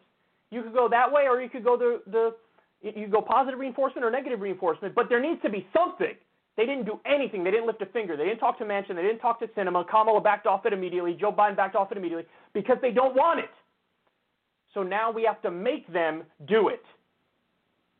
You 0.51 0.61
could 0.61 0.73
go 0.73 0.87
that 0.89 1.11
way, 1.11 1.23
or 1.27 1.41
you 1.41 1.49
could 1.49 1.63
go 1.63 1.77
the 1.77 2.01
the 2.11 2.35
you 2.81 3.07
go 3.07 3.21
positive 3.21 3.59
reinforcement 3.59 4.05
or 4.05 4.11
negative 4.11 4.41
reinforcement. 4.41 4.93
But 4.93 5.05
there 5.09 5.21
needs 5.21 5.41
to 5.43 5.49
be 5.49 5.65
something. 5.75 6.13
They 6.57 6.65
didn't 6.65 6.85
do 6.85 6.99
anything. 7.05 7.43
They 7.43 7.51
didn't 7.51 7.67
lift 7.67 7.81
a 7.81 7.85
finger. 7.87 8.17
They 8.17 8.25
didn't 8.25 8.39
talk 8.39 8.57
to 8.59 8.65
Manchin. 8.65 8.95
They 8.95 9.01
didn't 9.01 9.19
talk 9.19 9.39
to 9.39 9.47
Sinema. 9.47 9.87
Kamala 9.87 10.21
backed 10.21 10.47
off 10.47 10.65
it 10.65 10.73
immediately. 10.73 11.17
Joe 11.19 11.31
Biden 11.31 11.55
backed 11.55 11.75
off 11.75 11.91
it 11.91 11.97
immediately 11.97 12.25
because 12.53 12.77
they 12.81 12.91
don't 12.91 13.15
want 13.15 13.39
it. 13.39 13.49
So 14.73 14.83
now 14.83 15.11
we 15.11 15.23
have 15.23 15.41
to 15.43 15.51
make 15.51 15.91
them 15.91 16.23
do 16.47 16.67
it. 16.67 16.83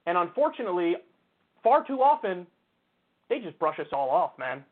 And 0.05 0.17
unfortunately, 0.17 0.95
far 1.63 1.85
too 1.85 2.01
often, 2.01 2.45
they 3.29 3.39
just 3.39 3.57
brush 3.59 3.79
us 3.79 3.87
all 3.93 4.09
off, 4.09 4.31
man. 4.37 4.63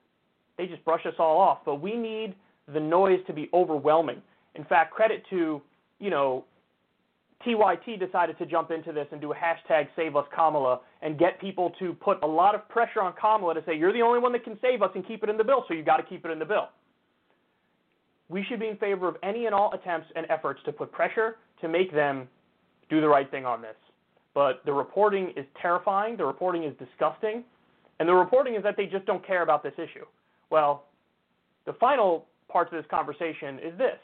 They 0.58 0.68
just 0.68 0.84
brush 0.84 1.06
us 1.06 1.13
all 1.18 1.39
off. 1.39 1.60
But 1.65 1.76
we 1.76 1.96
need 1.96 2.36
the 2.74 2.80
noise 2.80 3.20
to 3.28 3.34
be 3.34 3.50
overwhelming. 3.54 4.22
In 4.56 4.65
fact, 4.65 4.94
credit 4.94 5.24
to, 5.30 5.62
you 6.00 6.10
know, 6.10 6.46
TYT 7.45 7.99
decided 7.99 8.38
to 8.38 8.45
jump 8.45 8.71
into 8.71 8.91
this 8.91 9.08
and 9.12 9.21
do 9.21 9.32
a 9.32 9.36
hashtag 9.36 9.88
Save 9.95 10.15
Us 10.15 10.25
Kamala 10.36 10.82
and 11.02 11.17
get 11.17 11.39
people 11.39 11.71
to 11.80 11.93
put 11.93 12.21
a 12.21 12.28
lot 12.28 12.54
of 12.54 12.67
pressure 12.67 13.02
on 13.02 13.13
Kamala 13.19 13.54
to 13.54 13.63
say, 13.65 13.78
you're 13.78 13.93
the 13.93 14.02
only 14.02 14.19
one 14.19 14.34
that 14.34 14.43
can 14.43 14.58
save 14.62 14.82
us 14.82 14.89
and 14.93 15.08
keep 15.08 15.23
it 15.23 15.30
in 15.30 15.38
the 15.38 15.43
bill, 15.43 15.63
so 15.67 15.73
you've 15.73 15.86
got 15.86 15.97
to 15.97 16.04
keep 16.04 16.25
it 16.25 16.32
in 16.32 16.39
the 16.39 16.45
bill. 16.45 16.69
We 18.28 18.43
should 18.43 18.60
be 18.60 18.67
in 18.67 18.78
favor 18.78 19.08
of 19.08 19.15
any 19.23 19.45
and 19.45 19.56
all 19.56 19.73
attempts 19.73 20.08
and 20.15 20.25
efforts 20.30 20.60
to 20.65 20.73
put 20.73 20.91
pressure 20.91 21.38
to 21.62 21.69
make 21.69 21.93
them 21.93 22.28
do 22.89 23.02
the 23.02 23.08
right 23.08 23.30
thing 23.32 23.45
on 23.45 23.62
this. 23.62 23.75
But 24.34 24.62
the 24.65 24.73
reporting 24.73 25.34
is 25.36 25.45
terrifying, 25.62 26.17
the 26.17 26.25
reporting 26.25 26.63
is 26.63 26.73
disgusting, 26.78 27.43
and 27.99 28.08
the 28.08 28.13
reporting 28.13 28.56
is 28.56 28.63
that 28.63 28.75
they 28.78 28.86
just 28.86 29.06
don't 29.06 29.25
care 29.25 29.43
about 29.43 29.63
this 29.63 29.73
issue. 29.78 30.06
Well, 30.49 30.86
the 31.65 31.73
final 31.73 32.25
part 32.49 32.67
of 32.67 32.73
this 32.73 32.86
conversation 32.89 33.60
is 33.60 33.78
this. 33.78 33.97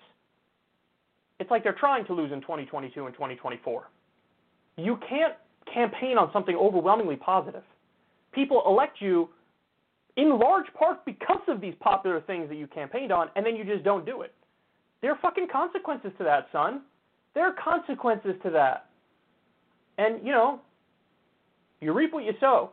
It's 1.40 1.52
like 1.52 1.64
they're 1.64 1.74
trying 1.74 2.06
to 2.06 2.14
lose 2.14 2.32
in 2.32 2.42
2022 2.42 3.06
and 3.06 3.14
2024. 3.14 3.90
You 4.78 4.98
can't 5.08 5.34
campaign 5.72 6.18
on 6.18 6.30
something 6.32 6.56
overwhelmingly 6.56 7.16
positive. 7.16 7.64
People 8.32 8.64
elect 8.66 8.98
you 9.02 9.30
in 10.18 10.40
large 10.40 10.68
part 10.78 11.06
because 11.06 11.42
of 11.48 11.60
these 11.60 11.74
popular 11.80 12.22
things 12.22 12.48
that 12.50 12.56
you 12.56 12.68
campaigned 12.68 13.12
on, 13.12 13.30
and 13.36 13.46
then 13.46 13.56
you 13.56 13.66
just 13.66 13.84
don't 13.84 14.06
do 14.06 14.22
it. 14.22 14.34
There 15.02 15.12
are 15.12 15.20
fucking 15.22 15.48
consequences 15.52 16.12
to 16.18 16.24
that, 16.24 16.48
son. 16.52 16.82
There 17.34 17.46
are 17.46 17.54
consequences 17.54 18.36
to 18.44 18.50
that. 18.52 18.90
And, 19.98 20.26
you 20.26 20.32
know, 20.32 20.62
you 21.82 21.94
reap 21.94 22.14
what 22.14 22.24
you 22.24 22.32
sow. 22.40 22.72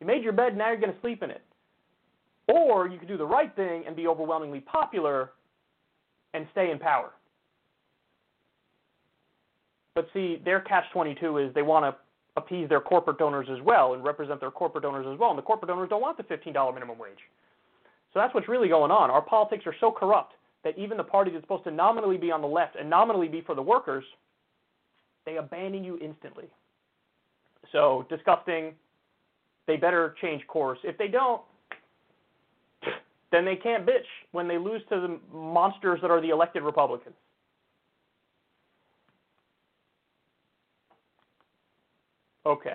You 0.00 0.06
made 0.06 0.22
your 0.22 0.32
bed, 0.32 0.56
now 0.56 0.68
you're 0.68 0.80
going 0.80 0.92
to 0.92 1.00
sleep 1.00 1.22
in 1.22 1.30
it. 1.30 1.42
Or 2.48 2.88
you 2.88 2.98
could 2.98 3.08
do 3.08 3.16
the 3.16 3.26
right 3.26 3.54
thing 3.56 3.84
and 3.86 3.96
be 3.96 4.06
overwhelmingly 4.06 4.60
popular 4.60 5.30
and 6.34 6.46
stay 6.52 6.70
in 6.70 6.78
power. 6.78 7.12
But 9.94 10.08
see, 10.12 10.40
their 10.44 10.60
catch 10.60 10.84
22 10.92 11.38
is 11.38 11.54
they 11.54 11.62
want 11.62 11.84
to 11.84 11.96
appease 12.36 12.68
their 12.68 12.80
corporate 12.80 13.18
donors 13.18 13.48
as 13.50 13.60
well 13.62 13.94
and 13.94 14.02
represent 14.02 14.40
their 14.40 14.50
corporate 14.50 14.82
donors 14.82 15.06
as 15.12 15.18
well. 15.18 15.30
And 15.30 15.38
the 15.38 15.42
corporate 15.42 15.68
donors 15.68 15.90
don't 15.90 16.00
want 16.00 16.16
the 16.16 16.22
$15 16.22 16.74
minimum 16.74 16.98
wage. 16.98 17.18
So 18.12 18.20
that's 18.20 18.34
what's 18.34 18.48
really 18.48 18.68
going 18.68 18.90
on. 18.90 19.10
Our 19.10 19.22
politics 19.22 19.64
are 19.66 19.74
so 19.80 19.90
corrupt 19.90 20.32
that 20.64 20.78
even 20.78 20.96
the 20.96 21.04
party 21.04 21.30
that's 21.30 21.44
supposed 21.44 21.64
to 21.64 21.70
nominally 21.70 22.16
be 22.16 22.30
on 22.30 22.40
the 22.40 22.48
left 22.48 22.76
and 22.76 22.88
nominally 22.88 23.28
be 23.28 23.42
for 23.42 23.54
the 23.54 23.62
workers, 23.62 24.04
they 25.26 25.36
abandon 25.36 25.84
you 25.84 25.98
instantly. 25.98 26.46
So 27.70 28.06
disgusting. 28.08 28.74
They 29.66 29.76
better 29.76 30.16
change 30.20 30.46
course. 30.46 30.78
If 30.82 30.98
they 30.98 31.08
don't, 31.08 31.40
then 33.30 33.44
they 33.44 33.56
can't 33.56 33.86
bitch 33.86 34.08
when 34.32 34.48
they 34.48 34.58
lose 34.58 34.82
to 34.90 35.00
the 35.00 35.36
monsters 35.36 36.00
that 36.02 36.10
are 36.10 36.20
the 36.20 36.30
elected 36.30 36.62
Republicans. 36.62 37.14
Okay. 42.44 42.74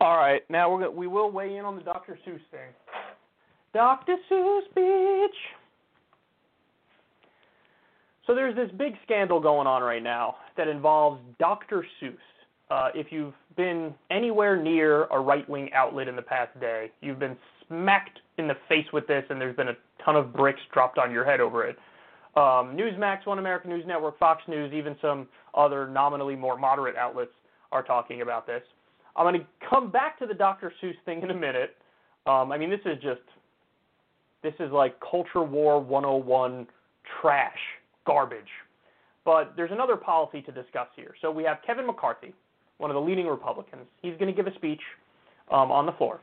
All 0.00 0.16
right, 0.16 0.42
now 0.50 0.68
we're 0.68 0.80
gonna, 0.80 0.90
we 0.90 1.06
will 1.06 1.30
weigh 1.30 1.56
in 1.58 1.64
on 1.64 1.76
the 1.76 1.82
Dr. 1.82 2.18
Seuss 2.26 2.40
thing. 2.50 2.72
Dr. 3.72 4.16
Seuss, 4.28 4.62
bitch. 4.76 5.28
So 8.26 8.34
there's 8.34 8.56
this 8.56 8.70
big 8.76 8.94
scandal 9.04 9.38
going 9.38 9.68
on 9.68 9.80
right 9.80 10.02
now 10.02 10.36
that 10.56 10.66
involves 10.66 11.20
Dr. 11.38 11.86
Seuss. 12.00 12.16
Uh, 12.72 12.88
if 12.94 13.08
you've 13.10 13.34
been 13.54 13.94
anywhere 14.10 14.56
near 14.56 15.04
a 15.08 15.20
right-wing 15.20 15.68
outlet 15.74 16.08
in 16.08 16.16
the 16.16 16.22
past 16.22 16.58
day, 16.58 16.90
you've 17.02 17.18
been 17.18 17.36
smacked 17.68 18.18
in 18.38 18.48
the 18.48 18.54
face 18.66 18.86
with 18.94 19.06
this, 19.06 19.22
and 19.28 19.38
there's 19.38 19.54
been 19.54 19.68
a 19.68 19.76
ton 20.02 20.16
of 20.16 20.32
bricks 20.32 20.60
dropped 20.72 20.96
on 20.96 21.10
your 21.10 21.22
head 21.22 21.38
over 21.38 21.66
it. 21.66 21.76
Um, 22.34 22.74
Newsmax, 22.74 23.26
One 23.26 23.38
American 23.38 23.68
News 23.68 23.84
Network, 23.86 24.18
Fox 24.18 24.40
News, 24.48 24.72
even 24.72 24.96
some 25.02 25.28
other 25.54 25.86
nominally 25.86 26.34
more 26.34 26.56
moderate 26.56 26.96
outlets 26.96 27.32
are 27.72 27.82
talking 27.82 28.22
about 28.22 28.46
this. 28.46 28.62
I'm 29.16 29.26
going 29.26 29.38
to 29.38 29.46
come 29.68 29.90
back 29.90 30.18
to 30.20 30.26
the 30.26 30.32
Dr. 30.32 30.72
Seuss 30.82 30.94
thing 31.04 31.20
in 31.20 31.30
a 31.30 31.34
minute. 31.34 31.76
Um, 32.24 32.52
I 32.52 32.56
mean, 32.56 32.70
this 32.70 32.80
is 32.86 32.96
just, 33.02 33.20
this 34.42 34.54
is 34.60 34.72
like 34.72 34.96
culture 34.98 35.42
war 35.42 35.78
101 35.78 36.66
trash, 37.20 37.52
garbage. 38.06 38.40
But 39.26 39.52
there's 39.56 39.72
another 39.72 39.96
policy 39.96 40.40
to 40.40 40.52
discuss 40.52 40.88
here. 40.96 41.14
So 41.20 41.30
we 41.30 41.44
have 41.44 41.58
Kevin 41.66 41.86
McCarthy, 41.86 42.32
one 42.82 42.90
of 42.90 42.96
the 42.96 43.00
leading 43.00 43.28
Republicans. 43.28 43.86
He's 44.02 44.14
going 44.18 44.26
to 44.26 44.32
give 44.32 44.52
a 44.52 44.54
speech 44.56 44.80
um, 45.52 45.70
on 45.70 45.86
the 45.86 45.92
floor. 45.92 46.20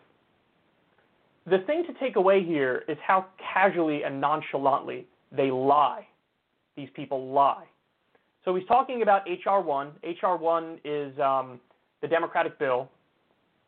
The 1.49 1.59
thing 1.59 1.85
to 1.87 1.93
take 1.99 2.17
away 2.17 2.43
here 2.43 2.83
is 2.89 2.97
how 3.01 3.27
casually 3.53 4.03
and 4.03 4.19
nonchalantly 4.19 5.07
they 5.31 5.49
lie. 5.51 6.05
These 6.75 6.89
people 6.93 7.31
lie. 7.31 7.63
So 8.43 8.53
he's 8.53 8.67
talking 8.67 9.01
about 9.01 9.21
HR 9.25 9.61
1. 9.61 9.91
HR 10.21 10.35
1 10.35 10.79
is 10.83 11.17
um, 11.19 11.61
the 12.01 12.09
Democratic 12.09 12.59
bill. 12.59 12.89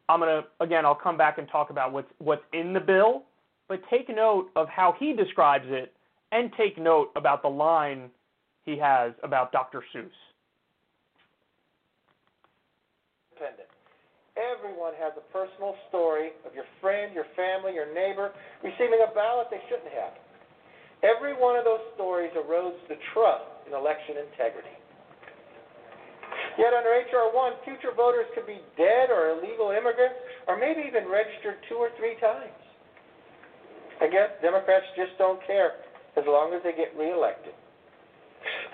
I'm 0.10 0.20
going 0.20 0.44
to, 0.44 0.64
again, 0.64 0.86
I'll 0.86 0.94
come 0.94 1.18
back 1.18 1.38
and 1.38 1.48
talk 1.48 1.70
about 1.70 1.94
what's, 1.94 2.12
what's 2.18 2.44
in 2.52 2.74
the 2.74 2.80
bill, 2.82 3.24
but 3.70 3.82
take 3.90 4.10
note 4.10 4.50
of 4.58 4.68
how 4.68 4.96
he 5.00 5.14
describes 5.14 5.66
it 5.70 5.94
and 6.34 6.52
take 6.58 6.78
note 6.78 7.12
about 7.16 7.42
the 7.42 7.48
line 7.48 8.10
he 8.66 8.78
has 8.78 9.14
about 9.24 9.54
Dr. 9.54 9.82
Seuss. 9.96 10.10
Everyone 14.40 14.96
has 14.96 15.12
a 15.20 15.26
personal 15.36 15.76
story 15.92 16.32
of 16.48 16.56
your 16.56 16.64
friend, 16.80 17.12
your 17.12 17.28
family, 17.36 17.76
your 17.76 17.92
neighbor 17.92 18.32
receiving 18.64 19.04
a 19.04 19.12
ballot 19.12 19.52
they 19.52 19.60
shouldn't 19.68 19.92
have. 19.92 20.16
Every 21.04 21.36
one 21.36 21.60
of 21.60 21.68
those 21.68 21.84
stories 22.00 22.32
erodes 22.38 22.80
the 22.88 22.96
trust 23.12 23.68
in 23.68 23.76
election 23.76 24.24
integrity. 24.24 24.72
Yet 26.56 26.72
under 26.72 26.96
H.R. 26.96 27.34
1, 27.34 27.68
future 27.68 27.92
voters 27.92 28.28
could 28.32 28.48
be 28.48 28.64
dead 28.80 29.12
or 29.12 29.36
illegal 29.36 29.76
immigrants, 29.76 30.16
or 30.48 30.56
maybe 30.56 30.84
even 30.88 31.12
registered 31.12 31.60
two 31.68 31.76
or 31.76 31.92
three 32.00 32.16
times. 32.24 32.56
I 34.00 34.08
guess 34.08 34.32
Democrats 34.40 34.88
just 34.96 35.12
don't 35.20 35.40
care 35.44 35.84
as 36.16 36.24
long 36.24 36.56
as 36.56 36.64
they 36.64 36.72
get 36.72 36.96
reelected. 36.96 37.54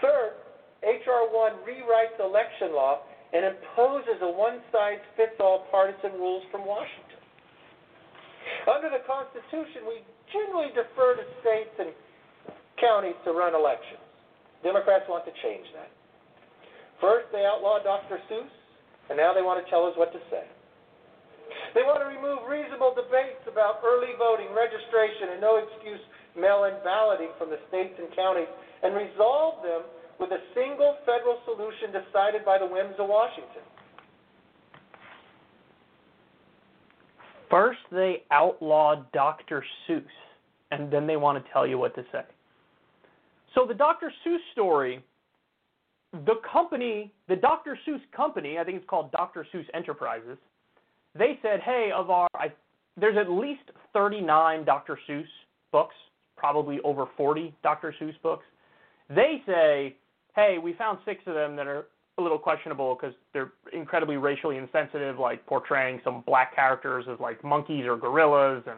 Third, 0.01 0.37
H.R. 0.85 1.33
1 1.33 1.65
rewrites 1.65 2.17
election 2.21 2.77
law 2.77 3.01
and 3.33 3.43
imposes 3.43 4.21
a 4.23 4.31
one-size-fits-all 4.31 5.67
partisan 5.71 6.15
rules 6.15 6.43
from 6.51 6.63
Washington. 6.63 7.19
Under 8.67 8.87
the 8.87 9.03
Constitution, 9.03 9.83
we 9.87 9.99
generally 10.31 10.71
defer 10.71 11.15
to 11.19 11.25
states 11.43 11.75
and 11.79 11.91
counties 12.79 13.17
to 13.27 13.35
run 13.35 13.55
elections. 13.55 14.03
Democrats 14.63 15.05
want 15.07 15.27
to 15.27 15.33
change 15.43 15.67
that. 15.75 15.91
First, 16.99 17.29
they 17.31 17.45
outlawed 17.45 17.83
Dr. 17.83 18.17
Seuss, 18.31 18.49
and 19.09 19.15
now 19.19 19.33
they 19.33 19.43
want 19.43 19.63
to 19.63 19.67
tell 19.69 19.85
us 19.85 19.93
what 19.99 20.11
to 20.15 20.21
say. 20.31 20.43
They 21.75 21.83
want 21.83 22.01
to 22.01 22.09
remove 22.09 22.47
reasonable 22.47 22.95
debates 22.95 23.43
about 23.45 23.83
early 23.85 24.15
voting, 24.17 24.49
registration, 24.55 25.35
and 25.35 25.39
no 25.43 25.61
excuse 25.61 26.01
mail 26.35 26.65
in 26.69 26.75
balloting 26.83 27.33
from 27.37 27.49
the 27.49 27.59
states 27.67 27.97
and 27.97 28.07
counties 28.13 28.49
and 28.83 28.93
resolve 28.93 29.61
them 29.65 29.83
with 30.19 30.31
a 30.31 30.39
single 30.53 30.97
federal 31.05 31.39
solution 31.45 31.91
decided 31.91 32.43
by 32.45 32.57
the 32.57 32.65
whims 32.65 32.95
of 32.99 33.07
Washington. 33.07 33.63
First, 37.49 37.79
they 37.91 38.23
outlawed 38.31 39.09
Dr. 39.11 39.63
Seuss, 39.87 40.03
and 40.71 40.91
then 40.91 41.07
they 41.07 41.15
want 41.15 41.43
to 41.43 41.51
tell 41.51 41.65
you 41.65 41.77
what 41.77 41.95
to 41.95 42.03
say. 42.11 42.23
So, 43.55 43.65
the 43.65 43.73
Dr. 43.73 44.11
Seuss 44.25 44.39
story, 44.51 45.03
the 46.25 46.35
company, 46.51 47.11
the 47.27 47.35
Dr. 47.35 47.77
Seuss 47.87 48.01
company, 48.15 48.57
I 48.59 48.63
think 48.63 48.77
it's 48.77 48.89
called 48.89 49.11
Dr. 49.11 49.47
Seuss 49.53 49.65
Enterprises, 49.73 50.37
they 51.17 51.39
said, 51.41 51.61
hey, 51.61 51.89
of 51.95 52.09
our, 52.09 52.27
I, 52.35 52.51
there's 52.99 53.17
at 53.17 53.29
least 53.29 53.61
39 53.93 54.65
Dr. 54.65 54.99
Seuss 55.09 55.25
books, 55.71 55.95
probably 56.35 56.79
over 56.83 57.05
40 57.15 57.55
Dr. 57.63 57.95
Seuss 57.99 58.13
books. 58.21 58.43
They 59.09 59.41
say, 59.45 59.95
hey, 60.37 60.57
we 60.63 60.73
found 60.73 60.99
six 61.03 61.21
of 61.25 61.33
them 61.33 61.57
that 61.57 61.67
are 61.67 61.87
a 62.17 62.21
little 62.21 62.39
questionable 62.39 62.95
because 62.95 63.13
they're 63.33 63.51
incredibly 63.73 64.15
racially 64.15 64.57
insensitive, 64.57 65.19
like 65.19 65.45
portraying 65.45 65.99
some 66.03 66.23
black 66.25 66.55
characters 66.55 67.05
as 67.11 67.19
like 67.19 67.43
monkeys 67.43 67.85
or 67.85 67.97
gorillas, 67.97 68.63
and 68.65 68.77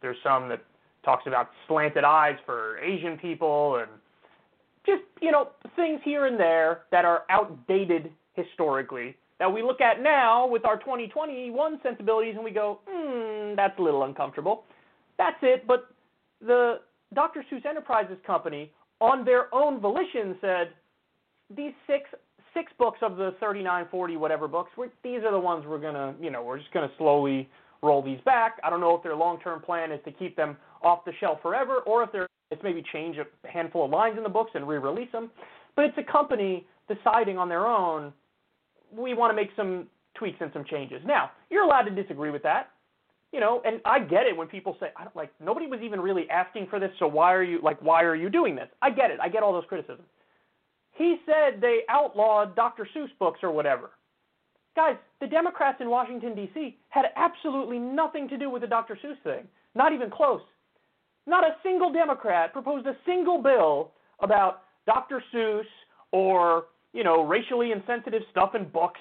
there's 0.00 0.16
some 0.22 0.48
that 0.48 0.62
talks 1.04 1.26
about 1.26 1.48
slanted 1.66 2.04
eyes 2.04 2.36
for 2.46 2.78
Asian 2.78 3.18
people, 3.18 3.76
and 3.76 3.90
just 4.86 5.02
you 5.20 5.32
know 5.32 5.48
things 5.74 6.00
here 6.04 6.26
and 6.26 6.38
there 6.38 6.82
that 6.92 7.04
are 7.04 7.24
outdated 7.30 8.12
historically 8.34 9.16
that 9.38 9.52
we 9.52 9.62
look 9.62 9.80
at 9.80 10.02
now 10.02 10.46
with 10.46 10.64
our 10.64 10.78
2021 10.78 11.80
sensibilities 11.82 12.34
and 12.34 12.44
we 12.44 12.50
go, 12.50 12.80
hmm, 12.88 13.54
that's 13.54 13.78
a 13.78 13.82
little 13.82 14.02
uncomfortable. 14.02 14.64
That's 15.16 15.36
it. 15.42 15.66
But 15.66 15.88
the 16.40 16.80
Dr. 17.14 17.44
Seuss 17.50 17.64
Enterprises 17.64 18.18
company, 18.26 18.72
on 19.00 19.24
their 19.24 19.52
own 19.54 19.80
volition, 19.80 20.36
said 20.40 20.72
these 21.54 21.72
six 21.86 22.10
six 22.54 22.72
books 22.78 22.98
of 23.02 23.16
the 23.16 23.34
39, 23.40 23.86
40, 23.90 24.16
whatever 24.16 24.48
books, 24.48 24.70
we're, 24.76 24.88
these 25.04 25.22
are 25.22 25.30
the 25.30 25.38
ones 25.38 25.64
we're 25.66 25.78
gonna, 25.78 26.14
you 26.20 26.30
know, 26.30 26.42
we're 26.42 26.58
just 26.58 26.72
gonna 26.72 26.90
slowly 26.98 27.48
roll 27.82 28.02
these 28.02 28.20
back. 28.24 28.58
I 28.64 28.70
don't 28.70 28.80
know 28.80 28.96
if 28.96 29.02
their 29.02 29.14
long-term 29.14 29.60
plan 29.60 29.92
is 29.92 30.00
to 30.06 30.12
keep 30.12 30.34
them 30.34 30.56
off 30.82 31.04
the 31.04 31.12
shelf 31.20 31.38
forever, 31.42 31.78
or 31.86 32.02
if 32.02 32.12
they're 32.12 32.28
it's 32.50 32.62
maybe 32.62 32.82
change 32.92 33.16
a 33.18 33.48
handful 33.48 33.84
of 33.84 33.90
lines 33.90 34.16
in 34.16 34.22
the 34.22 34.28
books 34.28 34.52
and 34.54 34.66
re-release 34.66 35.12
them. 35.12 35.30
But 35.76 35.84
it's 35.84 35.98
a 35.98 36.12
company 36.12 36.66
deciding 36.88 37.36
on 37.36 37.48
their 37.48 37.66
own, 37.66 38.12
we 38.96 39.12
want 39.12 39.30
to 39.30 39.36
make 39.36 39.50
some 39.54 39.86
tweaks 40.14 40.38
and 40.40 40.50
some 40.54 40.64
changes. 40.64 41.02
Now, 41.04 41.30
you're 41.50 41.62
allowed 41.62 41.82
to 41.82 41.90
disagree 41.90 42.30
with 42.30 42.42
that. 42.44 42.70
You 43.32 43.40
know, 43.40 43.60
and 43.66 43.82
I 43.84 43.98
get 43.98 44.24
it 44.26 44.34
when 44.34 44.48
people 44.48 44.74
say, 44.80 44.86
I 44.96 45.04
don't 45.04 45.14
like 45.14 45.30
nobody 45.38 45.66
was 45.66 45.80
even 45.82 46.00
really 46.00 46.28
asking 46.30 46.68
for 46.70 46.80
this, 46.80 46.90
so 46.98 47.06
why 47.06 47.34
are 47.34 47.42
you 47.42 47.60
like 47.62 47.78
why 47.82 48.02
are 48.02 48.16
you 48.16 48.30
doing 48.30 48.56
this? 48.56 48.68
I 48.80 48.88
get 48.88 49.10
it. 49.10 49.18
I 49.22 49.28
get 49.28 49.42
all 49.42 49.52
those 49.52 49.66
criticisms. 49.68 50.08
He 50.98 51.16
said 51.24 51.60
they 51.60 51.82
outlawed 51.88 52.56
Dr. 52.56 52.86
Seuss 52.94 53.08
books 53.20 53.38
or 53.44 53.52
whatever. 53.52 53.90
Guys, 54.74 54.96
the 55.20 55.28
Democrats 55.28 55.78
in 55.80 55.88
Washington 55.88 56.34
D.C. 56.34 56.76
had 56.88 57.06
absolutely 57.16 57.78
nothing 57.78 58.28
to 58.28 58.36
do 58.36 58.50
with 58.50 58.62
the 58.62 58.68
Dr. 58.68 58.98
Seuss 59.02 59.20
thing. 59.22 59.46
Not 59.76 59.92
even 59.92 60.10
close. 60.10 60.40
Not 61.26 61.44
a 61.44 61.54
single 61.62 61.92
Democrat 61.92 62.52
proposed 62.52 62.86
a 62.88 62.96
single 63.06 63.40
bill 63.40 63.92
about 64.20 64.62
Dr. 64.86 65.22
Seuss 65.32 65.64
or, 66.10 66.64
you 66.92 67.04
know, 67.04 67.22
racially 67.22 67.70
insensitive 67.70 68.22
stuff 68.32 68.56
in 68.56 68.68
books. 68.68 69.00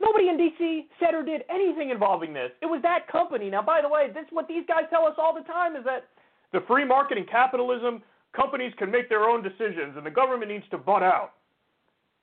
Nobody 0.00 0.28
in 0.28 0.36
D.C. 0.36 0.86
said 1.00 1.14
or 1.14 1.24
did 1.24 1.42
anything 1.50 1.90
involving 1.90 2.32
this. 2.32 2.50
It 2.60 2.66
was 2.66 2.80
that 2.82 3.08
company. 3.10 3.50
Now, 3.50 3.62
by 3.62 3.80
the 3.82 3.88
way, 3.88 4.10
this 4.14 4.24
what 4.30 4.46
these 4.46 4.64
guys 4.68 4.84
tell 4.90 5.06
us 5.06 5.14
all 5.18 5.34
the 5.34 5.46
time 5.52 5.74
is 5.74 5.84
that 5.84 6.06
the 6.52 6.60
free 6.68 6.84
market 6.84 7.18
and 7.18 7.28
capitalism, 7.28 8.02
companies 8.34 8.72
can 8.78 8.90
make 8.90 9.08
their 9.08 9.24
own 9.24 9.42
decisions 9.42 9.96
and 9.96 10.04
the 10.04 10.10
government 10.10 10.50
needs 10.50 10.64
to 10.70 10.78
butt 10.78 11.02
out. 11.02 11.32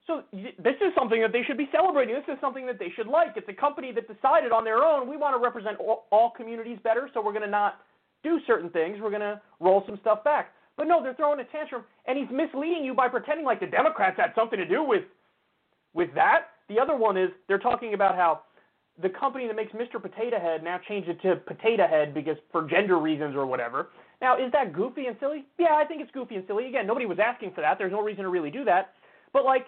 So 0.08 0.24
this 0.34 0.76
is 0.82 0.92
something 0.98 1.22
that 1.22 1.32
they 1.32 1.44
should 1.44 1.58
be 1.58 1.70
celebrating. 1.72 2.16
This 2.16 2.34
is 2.34 2.42
something 2.42 2.66
that 2.66 2.80
they 2.80 2.92
should 2.96 3.06
like. 3.06 3.34
It's 3.36 3.48
a 3.48 3.54
company 3.54 3.92
that 3.92 4.08
decided 4.08 4.52
on 4.52 4.64
their 4.64 4.84
own, 4.84 5.08
we 5.08 5.18
want 5.18 5.36
to 5.36 5.44
represent 5.44 5.78
all, 5.80 6.08
all 6.10 6.32
communities 6.32 6.80
better, 6.84 7.10
so 7.14 7.22
we're 7.22 7.32
going 7.32 7.44
to 7.44 7.50
not 7.50 7.82
do 8.24 8.40
certain 8.48 8.72
things. 8.72 8.98
We're 9.00 9.12
going 9.12 9.22
to 9.22 9.40
roll 9.60 9.84
some 9.86 10.00
stuff 10.02 10.24
back. 10.24 10.52
But 10.78 10.88
no, 10.88 11.04
they're 11.04 11.14
throwing 11.14 11.40
a 11.42 11.44
tantrum, 11.44 11.84
and 12.06 12.18
he's 12.18 12.30
misleading 12.32 12.84
you 12.84 12.94
by 12.94 13.08
pretending 13.08 13.46
like 13.46 13.60
the 13.60 13.68
Democrats 13.68 14.18
had 14.18 14.32
something 14.34 14.58
to 14.58 14.66
do 14.66 14.84
with 14.84 15.04
with 15.94 16.14
that. 16.16 16.52
The 16.70 16.80
other 16.80 16.96
one 16.96 17.18
is 17.18 17.30
they're 17.48 17.58
talking 17.58 17.94
about 17.94 18.16
how 18.16 18.42
the 19.02 19.10
company 19.10 19.48
that 19.48 19.56
makes 19.56 19.74
Mr. 19.74 20.02
Potato 20.02 20.40
Head 20.40 20.64
now 20.64 20.80
changed 20.88 21.10
it 21.10 21.22
to 21.22 21.36
Potato 21.36 21.88
Head 21.88 22.14
because 22.14 22.38
for 22.52 22.68
gender 22.68 22.98
reasons 23.00 23.36
or 23.36 23.46
whatever. 23.46 23.90
Now, 24.22 24.38
is 24.38 24.52
that 24.52 24.74
goofy 24.74 25.06
and 25.06 25.16
silly? 25.20 25.46
Yeah, 25.58 25.76
I 25.76 25.86
think 25.86 26.02
it's 26.02 26.12
goofy 26.12 26.36
and 26.36 26.44
silly. 26.48 26.68
Again, 26.68 26.86
nobody 26.86 27.06
was 27.06 27.20
asking 27.24 27.54
for 27.54 27.62
that. 27.62 27.78
There's 27.78 27.92
no 27.92 28.02
reason 28.02 28.24
to 28.24 28.30
really 28.30 28.52
do 28.52 28.66
that. 28.66 28.94
But 29.32 29.46
like 29.46 29.68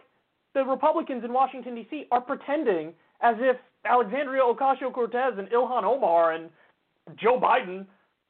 the 0.53 0.63
Republicans 0.63 1.23
in 1.23 1.31
Washington 1.31 1.75
D.C. 1.75 2.07
are 2.11 2.21
pretending 2.21 2.93
as 3.21 3.35
if 3.39 3.55
Alexandria 3.85 4.41
Ocasio-Cortez 4.41 5.37
and 5.37 5.47
Ilhan 5.49 5.83
Omar 5.83 6.33
and 6.33 6.49
Joe 7.21 7.39
Biden 7.39 7.85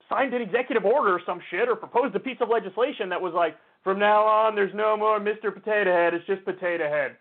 signed 0.10 0.34
an 0.34 0.42
executive 0.42 0.86
order 0.86 1.14
or 1.14 1.22
some 1.26 1.40
shit 1.50 1.68
or 1.68 1.76
proposed 1.76 2.16
a 2.16 2.20
piece 2.20 2.38
of 2.42 2.50
legislation 2.50 3.10
that 3.10 3.22
was 3.22 3.34
like, 3.34 3.56
from 3.84 3.98
now 3.98 4.24
on, 4.24 4.54
there's 4.54 4.74
no 4.76 4.96
more 4.96 5.20
Mr. 5.20 5.54
Potato 5.54 5.92
Head, 5.92 6.14
it's 6.14 6.26
just 6.28 6.46
Potato 6.46 6.88
Head. 6.88 7.16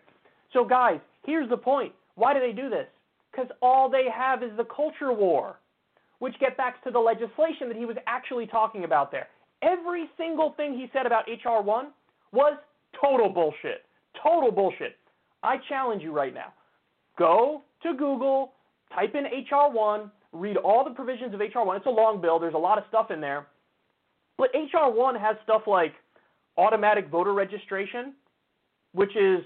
So, 0.53 0.63
guys, 0.63 0.99
here's 1.25 1.49
the 1.49 1.57
point. 1.57 1.93
Why 2.15 2.33
do 2.33 2.39
they 2.39 2.51
do 2.51 2.69
this? 2.69 2.87
Because 3.31 3.47
all 3.61 3.89
they 3.89 4.05
have 4.13 4.43
is 4.43 4.51
the 4.57 4.65
culture 4.65 5.11
war, 5.13 5.55
which 6.21 6.37
get 6.39 6.55
back 6.55 6.83
to 6.83 6.91
the 6.91 6.99
legislation 6.99 7.67
that 7.67 7.75
he 7.75 7.85
was 7.85 7.97
actually 8.05 8.45
talking 8.45 8.83
about 8.83 9.11
there. 9.11 9.27
Every 9.63 10.07
single 10.17 10.53
thing 10.55 10.75
he 10.77 10.85
said 10.93 11.07
about 11.07 11.27
H.R. 11.27 11.63
1 11.63 11.87
was 12.31 12.57
total 13.03 13.27
bullshit. 13.27 13.85
Total 14.21 14.51
bullshit. 14.51 14.97
I 15.41 15.55
challenge 15.67 16.03
you 16.03 16.11
right 16.11 16.31
now. 16.31 16.53
Go 17.17 17.63
to 17.81 17.93
Google, 17.95 18.53
type 18.93 19.15
in 19.15 19.23
HR 19.23 19.73
1, 19.73 20.11
read 20.33 20.57
all 20.57 20.83
the 20.83 20.91
provisions 20.91 21.33
of 21.33 21.39
HR 21.39 21.65
1. 21.65 21.77
It's 21.77 21.87
a 21.87 21.89
long 21.89 22.21
bill, 22.21 22.37
there's 22.37 22.53
a 22.53 22.57
lot 22.57 22.77
of 22.77 22.83
stuff 22.87 23.09
in 23.09 23.19
there. 23.19 23.47
But 24.37 24.51
HR 24.53 24.93
1 24.93 25.15
has 25.15 25.37
stuff 25.43 25.63
like 25.65 25.93
automatic 26.55 27.09
voter 27.09 27.33
registration, 27.33 28.13
which 28.93 29.15
is 29.15 29.39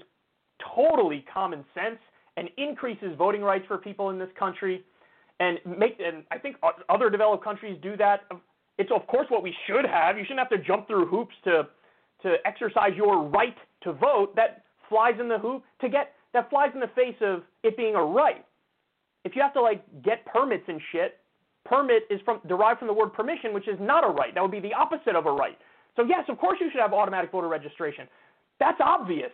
totally 0.74 1.24
common 1.32 1.64
sense 1.74 1.98
and 2.36 2.50
increases 2.58 3.16
voting 3.16 3.40
rights 3.40 3.64
for 3.66 3.78
people 3.78 4.10
in 4.10 4.18
this 4.18 4.28
country. 4.38 4.84
And 5.38 5.58
make 5.66 5.98
and 6.00 6.24
I 6.30 6.38
think 6.38 6.56
other 6.88 7.10
developed 7.10 7.44
countries 7.44 7.78
do 7.82 7.96
that. 7.98 8.20
It's 8.78 8.90
of 8.90 9.06
course 9.06 9.26
what 9.28 9.42
we 9.42 9.54
should 9.66 9.84
have. 9.84 10.16
You 10.16 10.24
shouldn't 10.24 10.40
have 10.40 10.50
to 10.50 10.58
jump 10.58 10.86
through 10.86 11.06
hoops 11.06 11.34
to 11.44 11.68
to 12.22 12.34
exercise 12.44 12.92
your 12.96 13.22
right 13.22 13.56
to 13.82 13.92
vote. 13.92 14.34
That 14.36 14.64
flies 14.88 15.14
in 15.20 15.28
the 15.28 15.38
hoop 15.38 15.62
to 15.80 15.88
get 15.88 16.12
that 16.32 16.48
flies 16.50 16.70
in 16.74 16.80
the 16.80 16.90
face 16.94 17.16
of 17.20 17.42
it 17.62 17.76
being 17.76 17.94
a 17.94 18.02
right. 18.02 18.44
If 19.24 19.36
you 19.36 19.42
have 19.42 19.52
to 19.54 19.60
like 19.60 19.84
get 20.02 20.24
permits 20.26 20.64
and 20.68 20.80
shit, 20.92 21.18
permit 21.64 22.04
is 22.10 22.20
from 22.24 22.40
derived 22.46 22.78
from 22.78 22.88
the 22.88 22.94
word 22.94 23.12
permission, 23.12 23.52
which 23.52 23.68
is 23.68 23.78
not 23.80 24.04
a 24.04 24.08
right. 24.08 24.34
That 24.34 24.42
would 24.42 24.52
be 24.52 24.60
the 24.60 24.74
opposite 24.74 25.16
of 25.16 25.26
a 25.26 25.32
right. 25.32 25.58
So 25.96 26.04
yes, 26.04 26.24
of 26.28 26.38
course 26.38 26.58
you 26.60 26.70
should 26.70 26.80
have 26.80 26.92
automatic 26.92 27.32
voter 27.32 27.48
registration. 27.48 28.06
That's 28.60 28.78
obvious. 28.80 29.32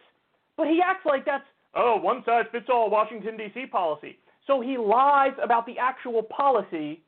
But 0.56 0.66
he 0.66 0.80
acts 0.84 1.04
like 1.06 1.24
that's 1.24 1.44
oh, 1.74 1.96
one 1.96 2.22
size 2.24 2.44
fits 2.52 2.66
all 2.68 2.90
Washington 2.90 3.36
D.C. 3.36 3.66
policy. 3.66 4.18
So 4.46 4.60
he 4.60 4.76
lies 4.76 5.32
about 5.42 5.66
the 5.66 5.78
actual 5.78 6.22
policy 6.22 7.02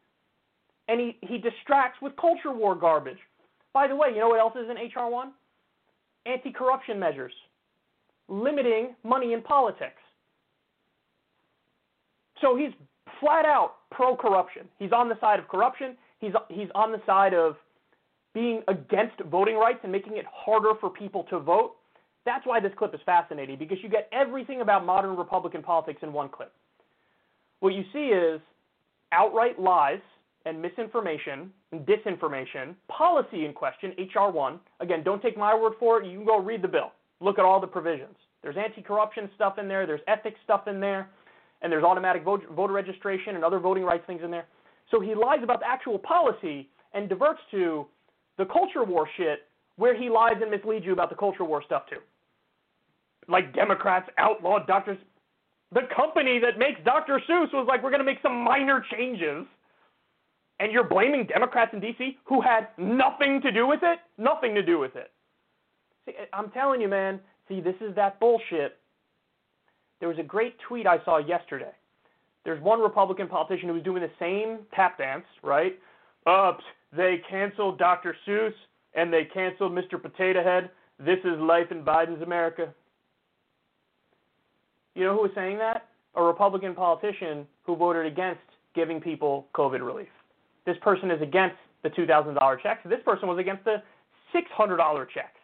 and 0.88 1.00
he, 1.00 1.16
he 1.22 1.38
distracts 1.38 2.00
with 2.02 2.14
culture 2.16 2.52
war 2.52 2.74
garbage. 2.74 3.18
By 3.72 3.88
the 3.88 3.96
way, 3.96 4.08
you 4.10 4.20
know 4.20 4.28
what 4.28 4.40
else 4.40 4.54
is 4.56 4.68
in 4.70 4.76
HR 4.76 5.10
1? 5.10 5.32
Anti 6.26 6.52
corruption 6.52 6.98
measures 6.98 7.32
limiting 8.28 8.94
money 9.02 9.32
in 9.32 9.42
politics. 9.42 10.00
So 12.40 12.56
he's 12.56 12.72
flat 13.20 13.44
out 13.44 13.76
pro 13.90 14.16
corruption. 14.16 14.62
He's 14.78 14.92
on 14.92 15.08
the 15.08 15.18
side 15.20 15.38
of 15.38 15.48
corruption. 15.48 15.96
He's, 16.20 16.32
he's 16.48 16.68
on 16.74 16.92
the 16.92 17.00
side 17.06 17.34
of 17.34 17.56
being 18.32 18.62
against 18.68 19.20
voting 19.30 19.56
rights 19.56 19.80
and 19.82 19.92
making 19.92 20.16
it 20.16 20.24
harder 20.32 20.72
for 20.80 20.90
people 20.90 21.24
to 21.24 21.38
vote. 21.38 21.76
That's 22.24 22.46
why 22.46 22.58
this 22.60 22.72
clip 22.78 22.94
is 22.94 23.00
fascinating 23.04 23.58
because 23.58 23.78
you 23.82 23.88
get 23.88 24.08
everything 24.12 24.60
about 24.60 24.84
modern 24.84 25.16
Republican 25.16 25.62
politics 25.62 26.00
in 26.02 26.12
one 26.12 26.28
clip. 26.28 26.52
What 27.64 27.72
you 27.72 27.84
see 27.94 28.08
is 28.08 28.42
outright 29.10 29.58
lies 29.58 30.00
and 30.44 30.60
misinformation 30.60 31.50
and 31.72 31.86
disinformation, 31.86 32.74
policy 32.88 33.46
in 33.46 33.54
question, 33.54 33.94
H.R. 33.96 34.30
1. 34.30 34.60
Again, 34.80 35.02
don't 35.02 35.22
take 35.22 35.38
my 35.38 35.54
word 35.54 35.72
for 35.80 36.02
it. 36.02 36.06
You 36.06 36.18
can 36.18 36.26
go 36.26 36.38
read 36.38 36.60
the 36.60 36.68
bill. 36.68 36.92
Look 37.20 37.38
at 37.38 37.46
all 37.46 37.62
the 37.62 37.66
provisions. 37.66 38.16
There's 38.42 38.58
anti-corruption 38.58 39.30
stuff 39.34 39.56
in 39.56 39.66
there. 39.66 39.86
There's 39.86 40.02
ethics 40.08 40.38
stuff 40.44 40.68
in 40.68 40.78
there, 40.78 41.08
and 41.62 41.72
there's 41.72 41.84
automatic 41.84 42.22
vote, 42.22 42.42
voter 42.54 42.74
registration 42.74 43.34
and 43.34 43.42
other 43.42 43.60
voting 43.60 43.84
rights 43.84 44.04
things 44.06 44.20
in 44.22 44.30
there. 44.30 44.44
So 44.90 45.00
he 45.00 45.14
lies 45.14 45.40
about 45.42 45.60
the 45.60 45.66
actual 45.66 45.98
policy 45.98 46.68
and 46.92 47.08
diverts 47.08 47.40
to 47.52 47.86
the 48.36 48.44
culture 48.44 48.84
war 48.84 49.08
shit, 49.16 49.46
where 49.76 49.98
he 49.98 50.10
lies 50.10 50.34
and 50.42 50.50
misleads 50.50 50.84
you 50.84 50.92
about 50.92 51.08
the 51.08 51.16
culture 51.16 51.44
war 51.44 51.62
stuff 51.64 51.84
too. 51.88 52.00
Like 53.26 53.54
Democrats 53.54 54.10
outlawed 54.18 54.66
doctors. 54.66 54.98
The 55.74 55.82
company 55.94 56.38
that 56.38 56.58
makes 56.58 56.80
Dr. 56.84 57.20
Seuss 57.28 57.52
was 57.52 57.66
like, 57.68 57.82
we're 57.82 57.90
going 57.90 58.00
to 58.00 58.04
make 58.04 58.22
some 58.22 58.42
minor 58.42 58.84
changes. 58.92 59.44
And 60.60 60.70
you're 60.70 60.88
blaming 60.88 61.26
Democrats 61.26 61.72
in 61.74 61.80
D.C. 61.80 62.16
who 62.24 62.40
had 62.40 62.68
nothing 62.78 63.40
to 63.42 63.50
do 63.50 63.66
with 63.66 63.80
it? 63.82 63.98
Nothing 64.16 64.54
to 64.54 64.62
do 64.62 64.78
with 64.78 64.94
it. 64.94 65.10
See, 66.06 66.12
I'm 66.32 66.50
telling 66.50 66.80
you, 66.80 66.88
man. 66.88 67.18
See, 67.48 67.60
this 67.60 67.74
is 67.80 67.94
that 67.96 68.20
bullshit. 68.20 68.78
There 69.98 70.08
was 70.08 70.18
a 70.18 70.22
great 70.22 70.54
tweet 70.66 70.86
I 70.86 71.04
saw 71.04 71.18
yesterday. 71.18 71.72
There's 72.44 72.62
one 72.62 72.80
Republican 72.80 73.26
politician 73.26 73.68
who 73.68 73.74
was 73.74 73.82
doing 73.82 74.02
the 74.02 74.10
same 74.18 74.60
tap 74.74 74.98
dance, 74.98 75.24
right? 75.42 75.78
Ups, 76.26 76.64
they 76.96 77.20
canceled 77.28 77.78
Dr. 77.78 78.14
Seuss 78.26 78.52
and 78.94 79.12
they 79.12 79.24
canceled 79.24 79.72
Mr. 79.72 80.00
Potato 80.00 80.42
Head. 80.44 80.70
This 80.98 81.18
is 81.24 81.38
life 81.40 81.72
in 81.72 81.82
Biden's 81.82 82.22
America. 82.22 82.72
You 84.94 85.04
know 85.04 85.14
who 85.14 85.22
was 85.22 85.32
saying 85.34 85.58
that? 85.58 85.88
A 86.14 86.22
Republican 86.22 86.74
politician 86.74 87.46
who 87.64 87.76
voted 87.76 88.06
against 88.06 88.40
giving 88.74 89.00
people 89.00 89.48
COVID 89.54 89.84
relief. 89.84 90.08
This 90.66 90.76
person 90.82 91.10
is 91.10 91.20
against 91.20 91.56
the 91.82 91.90
$2,000 91.90 92.62
checks. 92.62 92.80
This 92.84 93.00
person 93.04 93.28
was 93.28 93.38
against 93.38 93.64
the 93.64 93.82
$600 94.34 95.06
checks 95.12 95.38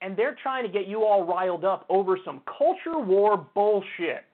and 0.00 0.16
they're 0.16 0.36
trying 0.42 0.64
to 0.64 0.70
get 0.70 0.86
you 0.86 1.04
all 1.04 1.24
riled 1.24 1.64
up 1.64 1.84
over 1.88 2.18
some 2.24 2.40
culture 2.58 2.98
war 2.98 3.46
bullshit. 3.54 4.24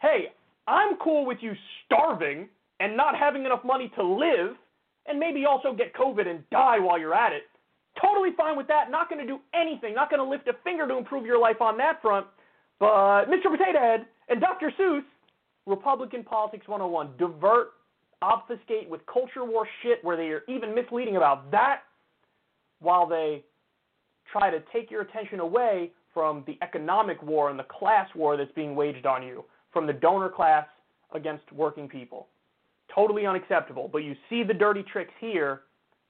Hey, 0.00 0.32
I'm 0.66 0.96
cool 1.02 1.26
with 1.26 1.38
you 1.40 1.52
starving 1.84 2.48
and 2.80 2.96
not 2.96 3.16
having 3.16 3.44
enough 3.44 3.64
money 3.64 3.90
to 3.96 4.02
live 4.02 4.56
and 5.06 5.18
maybe 5.18 5.44
also 5.44 5.72
get 5.72 5.94
COVID 5.94 6.28
and 6.28 6.48
die 6.50 6.78
while 6.78 6.98
you're 6.98 7.14
at 7.14 7.32
it. 7.32 7.42
Totally 8.00 8.30
fine 8.36 8.56
with 8.56 8.68
that. 8.68 8.90
Not 8.90 9.08
going 9.08 9.20
to 9.20 9.26
do 9.26 9.40
anything. 9.54 9.94
Not 9.94 10.10
going 10.10 10.22
to 10.22 10.28
lift 10.28 10.48
a 10.48 10.54
finger 10.64 10.86
to 10.86 10.96
improve 10.96 11.26
your 11.26 11.38
life 11.38 11.60
on 11.60 11.76
that 11.78 12.00
front. 12.00 12.26
But 12.82 13.26
Mr. 13.26 13.44
Potato 13.44 13.78
Head 13.78 14.06
and 14.28 14.40
Dr. 14.40 14.72
Seuss, 14.76 15.04
Republican 15.66 16.24
Politics 16.24 16.66
101, 16.66 17.10
divert, 17.16 17.74
obfuscate 18.22 18.90
with 18.90 19.00
culture 19.06 19.44
war 19.44 19.68
shit 19.84 20.02
where 20.02 20.16
they 20.16 20.30
are 20.30 20.42
even 20.48 20.74
misleading 20.74 21.14
about 21.14 21.48
that 21.52 21.82
while 22.80 23.06
they 23.06 23.44
try 24.32 24.50
to 24.50 24.58
take 24.72 24.90
your 24.90 25.02
attention 25.02 25.38
away 25.38 25.92
from 26.12 26.42
the 26.48 26.58
economic 26.60 27.22
war 27.22 27.50
and 27.50 27.58
the 27.58 27.66
class 27.78 28.08
war 28.16 28.36
that's 28.36 28.50
being 28.56 28.74
waged 28.74 29.06
on 29.06 29.22
you 29.22 29.44
from 29.72 29.86
the 29.86 29.92
donor 29.92 30.28
class 30.28 30.66
against 31.14 31.44
working 31.52 31.88
people. 31.88 32.26
Totally 32.92 33.26
unacceptable. 33.26 33.88
But 33.92 33.98
you 33.98 34.16
see 34.28 34.42
the 34.42 34.54
dirty 34.54 34.82
tricks 34.92 35.14
here, 35.20 35.60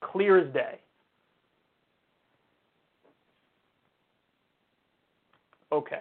clear 0.00 0.38
as 0.38 0.50
day. 0.54 0.80
Okay. 5.70 6.00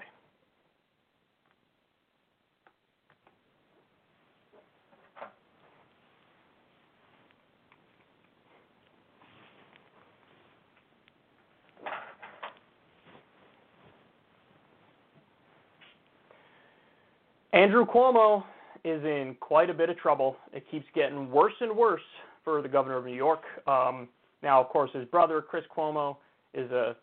Andrew 17.54 17.86
Cuomo 17.86 18.44
is 18.84 19.04
in 19.04 19.36
quite 19.40 19.70
a 19.70 19.74
bit 19.74 19.90
of 19.90 19.98
trouble. 19.98 20.38
It 20.54 20.64
keeps 20.72 20.86
getting 20.96 21.30
worse 21.30 21.54
and 21.60 21.76
worse 21.76 22.02
for 22.44 22.62
the 22.62 22.70
governor 22.70 22.98
of 22.98 23.06
New 23.06 23.16
York. 23.16 23.42
Um, 23.68 24.08
now, 24.42 24.62
of 24.62 24.70
course, 24.70 24.90
his 24.94 25.06
brother, 25.06 25.42
Chris 25.42 25.64
Cuomo, 25.76 26.18
is 26.54 26.72
a 26.72 26.96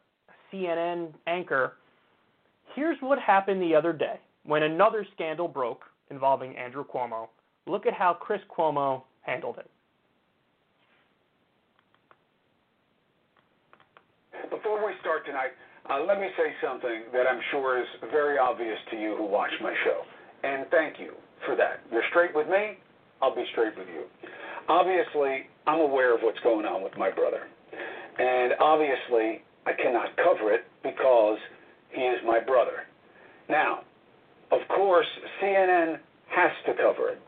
CNN 0.52 1.12
anchor. 1.26 1.74
Here's 2.74 2.96
what 3.00 3.18
happened 3.18 3.62
the 3.62 3.74
other 3.74 3.92
day 3.92 4.18
when 4.44 4.62
another 4.62 5.06
scandal 5.14 5.48
broke 5.48 5.82
involving 6.10 6.56
Andrew 6.56 6.84
Cuomo. 6.84 7.28
Look 7.66 7.86
at 7.86 7.92
how 7.92 8.14
Chris 8.14 8.40
Cuomo 8.48 9.02
handled 9.20 9.58
it. 9.58 9.70
Before 14.48 14.84
we 14.84 14.92
start 15.00 15.26
tonight, 15.26 15.50
uh, 15.90 16.02
let 16.04 16.18
me 16.18 16.28
say 16.36 16.54
something 16.64 17.02
that 17.12 17.26
I'm 17.26 17.40
sure 17.50 17.80
is 17.80 17.86
very 18.10 18.38
obvious 18.38 18.78
to 18.90 18.96
you 18.96 19.14
who 19.16 19.26
watch 19.26 19.50
my 19.60 19.74
show. 19.84 20.02
And 20.42 20.66
thank 20.70 20.98
you 20.98 21.12
for 21.46 21.56
that. 21.56 21.80
You're 21.90 22.02
straight 22.10 22.34
with 22.34 22.48
me, 22.48 22.78
I'll 23.20 23.34
be 23.34 23.44
straight 23.52 23.76
with 23.76 23.88
you. 23.88 24.04
Obviously, 24.68 25.48
I'm 25.66 25.80
aware 25.80 26.14
of 26.14 26.20
what's 26.22 26.38
going 26.40 26.66
on 26.66 26.82
with 26.82 26.96
my 26.96 27.10
brother. 27.10 27.48
And 28.18 28.52
obviously, 28.60 29.42
I 29.66 29.72
cannot 29.72 30.16
cover 30.16 30.52
it 30.52 30.64
because 30.82 31.38
he 31.92 32.02
is 32.02 32.18
my 32.26 32.40
brother. 32.40 32.86
Now, 33.48 33.80
of 34.50 34.60
course, 34.68 35.06
CNN 35.42 35.98
has 36.28 36.50
to 36.66 36.74
cover 36.74 37.10
it. 37.10 37.20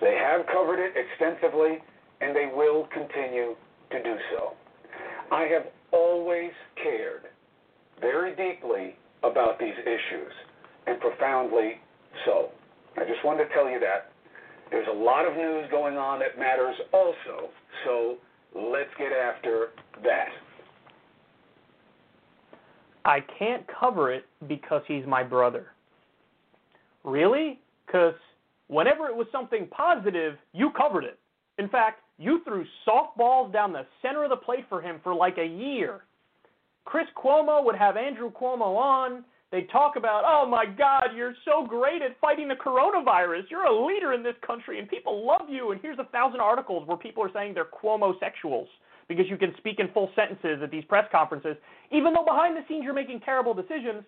They 0.00 0.16
have 0.20 0.46
covered 0.46 0.78
it 0.78 0.94
extensively, 0.96 1.78
and 2.20 2.34
they 2.34 2.50
will 2.54 2.88
continue 2.92 3.54
to 3.90 4.02
do 4.02 4.14
so. 4.32 4.52
I 5.30 5.42
have 5.52 5.66
always 5.92 6.52
cared 6.82 7.22
very 8.00 8.30
deeply 8.36 8.96
about 9.22 9.58
these 9.58 9.74
issues, 9.82 10.32
and 10.86 11.00
profoundly 11.00 11.80
so. 12.24 12.50
I 12.96 13.04
just 13.04 13.24
wanted 13.24 13.44
to 13.44 13.54
tell 13.54 13.68
you 13.70 13.78
that. 13.80 14.12
There's 14.70 14.88
a 14.88 14.96
lot 14.96 15.26
of 15.26 15.34
news 15.36 15.66
going 15.70 15.96
on 15.96 16.18
that 16.18 16.38
matters 16.38 16.76
also, 16.92 17.48
so 17.84 18.16
let's 18.54 18.90
get 18.98 19.12
after 19.12 19.68
that. 20.02 20.28
I 23.04 23.20
can't 23.38 23.64
cover 23.80 24.12
it 24.12 24.26
because 24.46 24.82
he's 24.86 25.06
my 25.06 25.22
brother. 25.22 25.68
Really? 27.04 27.60
Because 27.86 28.14
whenever 28.66 29.06
it 29.06 29.16
was 29.16 29.26
something 29.32 29.66
positive, 29.70 30.34
you 30.52 30.70
covered 30.76 31.04
it. 31.04 31.18
In 31.58 31.68
fact, 31.68 32.00
you 32.18 32.42
threw 32.44 32.66
softballs 32.86 33.52
down 33.52 33.72
the 33.72 33.86
center 34.02 34.24
of 34.24 34.30
the 34.30 34.36
plate 34.36 34.66
for 34.68 34.82
him 34.82 35.00
for 35.02 35.14
like 35.14 35.38
a 35.38 35.46
year. 35.46 36.00
Chris 36.84 37.06
Cuomo 37.16 37.64
would 37.64 37.76
have 37.76 37.96
Andrew 37.96 38.30
Cuomo 38.30 38.76
on. 38.76 39.24
They'd 39.50 39.70
talk 39.70 39.96
about, 39.96 40.24
oh 40.26 40.46
my 40.46 40.66
God, 40.66 41.16
you're 41.16 41.34
so 41.44 41.66
great 41.66 42.02
at 42.02 42.20
fighting 42.20 42.48
the 42.48 42.54
coronavirus. 42.54 43.44
You're 43.50 43.64
a 43.64 43.86
leader 43.86 44.12
in 44.12 44.22
this 44.22 44.34
country 44.46 44.78
and 44.78 44.88
people 44.88 45.26
love 45.26 45.48
you. 45.48 45.72
And 45.72 45.80
here's 45.80 45.98
a 45.98 46.04
thousand 46.04 46.40
articles 46.40 46.86
where 46.86 46.98
people 46.98 47.22
are 47.22 47.32
saying 47.32 47.54
they're 47.54 47.64
Cuomo-sexuals 47.64 48.66
because 49.08 49.24
you 49.30 49.38
can 49.38 49.54
speak 49.56 49.78
in 49.78 49.88
full 49.94 50.10
sentences 50.14 50.60
at 50.62 50.70
these 50.70 50.84
press 50.84 51.06
conferences, 51.10 51.56
even 51.90 52.12
though 52.12 52.24
behind 52.24 52.56
the 52.56 52.60
scenes 52.68 52.84
you're 52.84 52.92
making 52.92 53.20
terrible 53.20 53.54
decisions. 53.54 54.04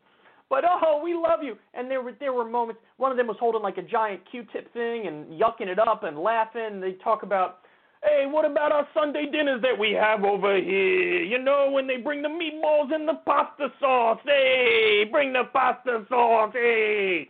But 0.51 0.65
oh, 0.69 1.01
we 1.03 1.15
love 1.15 1.41
you. 1.43 1.57
And 1.73 1.91
there 1.91 2.03
were 2.03 2.13
there 2.21 2.35
were 2.35 2.45
moments. 2.45 2.83
One 2.99 3.11
of 3.11 3.17
them 3.17 3.29
was 3.29 3.37
holding 3.41 3.63
like 3.63 3.79
a 3.79 3.83
giant 3.83 4.21
Q-tip 4.31 4.71
thing 4.75 5.07
and 5.07 5.41
yucking 5.41 5.69
it 5.69 5.79
up 5.79 6.03
and 6.03 6.19
laughing. 6.19 6.81
They 6.81 6.93
talk 7.03 7.23
about, 7.23 7.61
hey, 8.03 8.27
what 8.27 8.45
about 8.45 8.73
our 8.73 8.87
Sunday 8.95 9.27
dinners 9.31 9.63
that 9.63 9.79
we 9.79 9.93
have 9.93 10.25
over 10.25 10.57
here? 10.57 11.23
You 11.23 11.39
know, 11.39 11.71
when 11.71 11.87
they 11.87 11.97
bring 11.97 12.23
the 12.23 12.29
meatballs 12.29 12.95
and 12.95 13.07
the 13.07 13.21
pasta 13.25 13.69
sauce. 13.81 14.21
Hey, 14.25 15.05
bring 15.11 15.33
the 15.33 15.45
pasta 15.53 16.05
sauce. 16.09 16.51
Hey, 16.53 17.29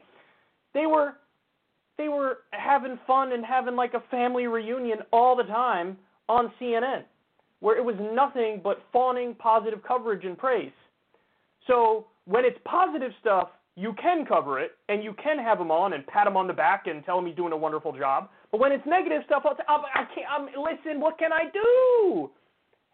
they 0.75 0.87
were 0.87 1.15
they 1.99 2.09
were 2.09 2.39
having 2.53 2.99
fun 3.07 3.33
and 3.33 3.45
having 3.45 3.77
like 3.77 3.95
a 3.95 4.03
family 4.11 4.47
reunion 4.47 4.99
all 5.13 5.37
the 5.37 5.43
time 5.45 5.99
on 6.29 6.51
CNN 6.61 7.03
where 7.61 7.77
it 7.77 7.85
was 7.85 7.97
nothing 8.01 8.61
but 8.65 8.83
fawning 8.93 9.35
positive 9.35 9.81
coverage 9.87 10.25
and 10.25 10.37
praise. 10.37 10.73
So 11.67 12.07
when 12.25 12.45
it's 12.45 12.59
positive 12.65 13.13
stuff, 13.21 13.51
you 13.81 13.95
can 13.95 14.27
cover 14.27 14.61
it 14.61 14.73
and 14.91 15.03
you 15.03 15.15
can 15.15 15.39
have 15.39 15.59
him 15.59 15.71
on 15.71 15.95
and 15.95 16.07
pat 16.07 16.27
him 16.27 16.37
on 16.37 16.47
the 16.47 16.53
back 16.53 16.87
and 16.87 17.03
tell 17.05 17.19
him 17.19 17.25
he's 17.25 17.35
doing 17.35 17.53
a 17.53 17.57
wonderful 17.57 17.97
job. 17.97 18.29
But 18.53 18.61
when 18.61 18.73
it's 18.73 18.85
negative 18.85 19.23
stuff, 19.25 19.45
I'll 19.47 19.57
say, 19.57 19.65
oh, 19.71 19.81
I 19.95 20.05
can't. 20.15 20.29
I'm, 20.29 20.45
listen, 20.53 21.01
what 21.01 21.19
can 21.19 21.33
I 21.33 21.49
do? 21.51 22.29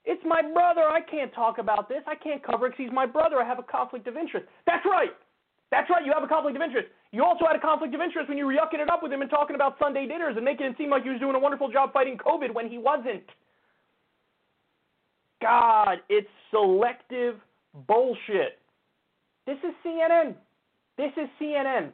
It's 0.04 0.22
my 0.24 0.42
brother. 0.42 0.82
I 0.82 1.00
can't 1.00 1.34
talk 1.34 1.58
about 1.58 1.88
this. 1.88 2.02
I 2.06 2.14
can't 2.14 2.40
cover 2.40 2.66
it 2.66 2.70
because 2.70 2.86
he's 2.86 2.94
my 2.94 3.04
brother. 3.04 3.42
I 3.42 3.44
have 3.44 3.58
a 3.58 3.64
conflict 3.64 4.06
of 4.06 4.16
interest. 4.16 4.46
That's 4.64 4.86
right. 4.86 5.10
That's 5.72 5.90
right. 5.90 6.06
You 6.06 6.12
have 6.14 6.22
a 6.22 6.28
conflict 6.28 6.54
of 6.54 6.62
interest. 6.62 6.86
You 7.10 7.24
also 7.24 7.46
had 7.46 7.56
a 7.56 7.60
conflict 7.60 7.92
of 7.92 8.00
interest 8.00 8.28
when 8.28 8.38
you 8.38 8.46
were 8.46 8.54
yucking 8.54 8.78
it 8.78 8.88
up 8.88 9.02
with 9.02 9.12
him 9.12 9.22
and 9.22 9.30
talking 9.30 9.56
about 9.56 9.74
Sunday 9.80 10.06
dinners 10.06 10.36
and 10.36 10.44
making 10.44 10.66
it 10.66 10.76
seem 10.78 10.90
like 10.90 11.02
he 11.02 11.10
was 11.10 11.18
doing 11.18 11.34
a 11.34 11.38
wonderful 11.40 11.68
job 11.68 11.92
fighting 11.92 12.16
COVID 12.16 12.54
when 12.54 12.68
he 12.68 12.78
wasn't. 12.78 13.26
God, 15.42 15.98
it's 16.08 16.30
selective 16.52 17.34
bullshit. 17.88 18.62
This 19.46 19.58
is 19.66 19.74
CNN. 19.84 20.36
This 20.96 21.12
is 21.16 21.28
CNN. 21.40 21.92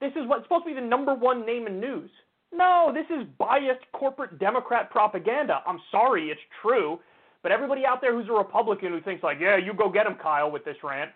This 0.00 0.12
is 0.12 0.26
what's 0.26 0.44
supposed 0.44 0.64
to 0.64 0.74
be 0.74 0.80
the 0.80 0.86
number 0.86 1.14
one 1.14 1.46
name 1.46 1.66
in 1.66 1.80
news. 1.80 2.10
No, 2.52 2.92
this 2.92 3.06
is 3.08 3.26
biased 3.38 3.84
corporate 3.92 4.38
Democrat 4.38 4.90
propaganda. 4.90 5.62
I'm 5.66 5.80
sorry, 5.90 6.30
it's 6.30 6.40
true. 6.60 6.98
But 7.42 7.52
everybody 7.52 7.84
out 7.86 8.00
there 8.00 8.14
who's 8.14 8.28
a 8.28 8.32
Republican 8.32 8.92
who 8.92 9.00
thinks 9.00 9.22
like, 9.22 9.38
yeah, 9.40 9.56
you 9.56 9.72
go 9.72 9.90
get 9.90 10.06
him, 10.06 10.16
Kyle, 10.22 10.50
with 10.50 10.64
this 10.64 10.76
rant. 10.82 11.10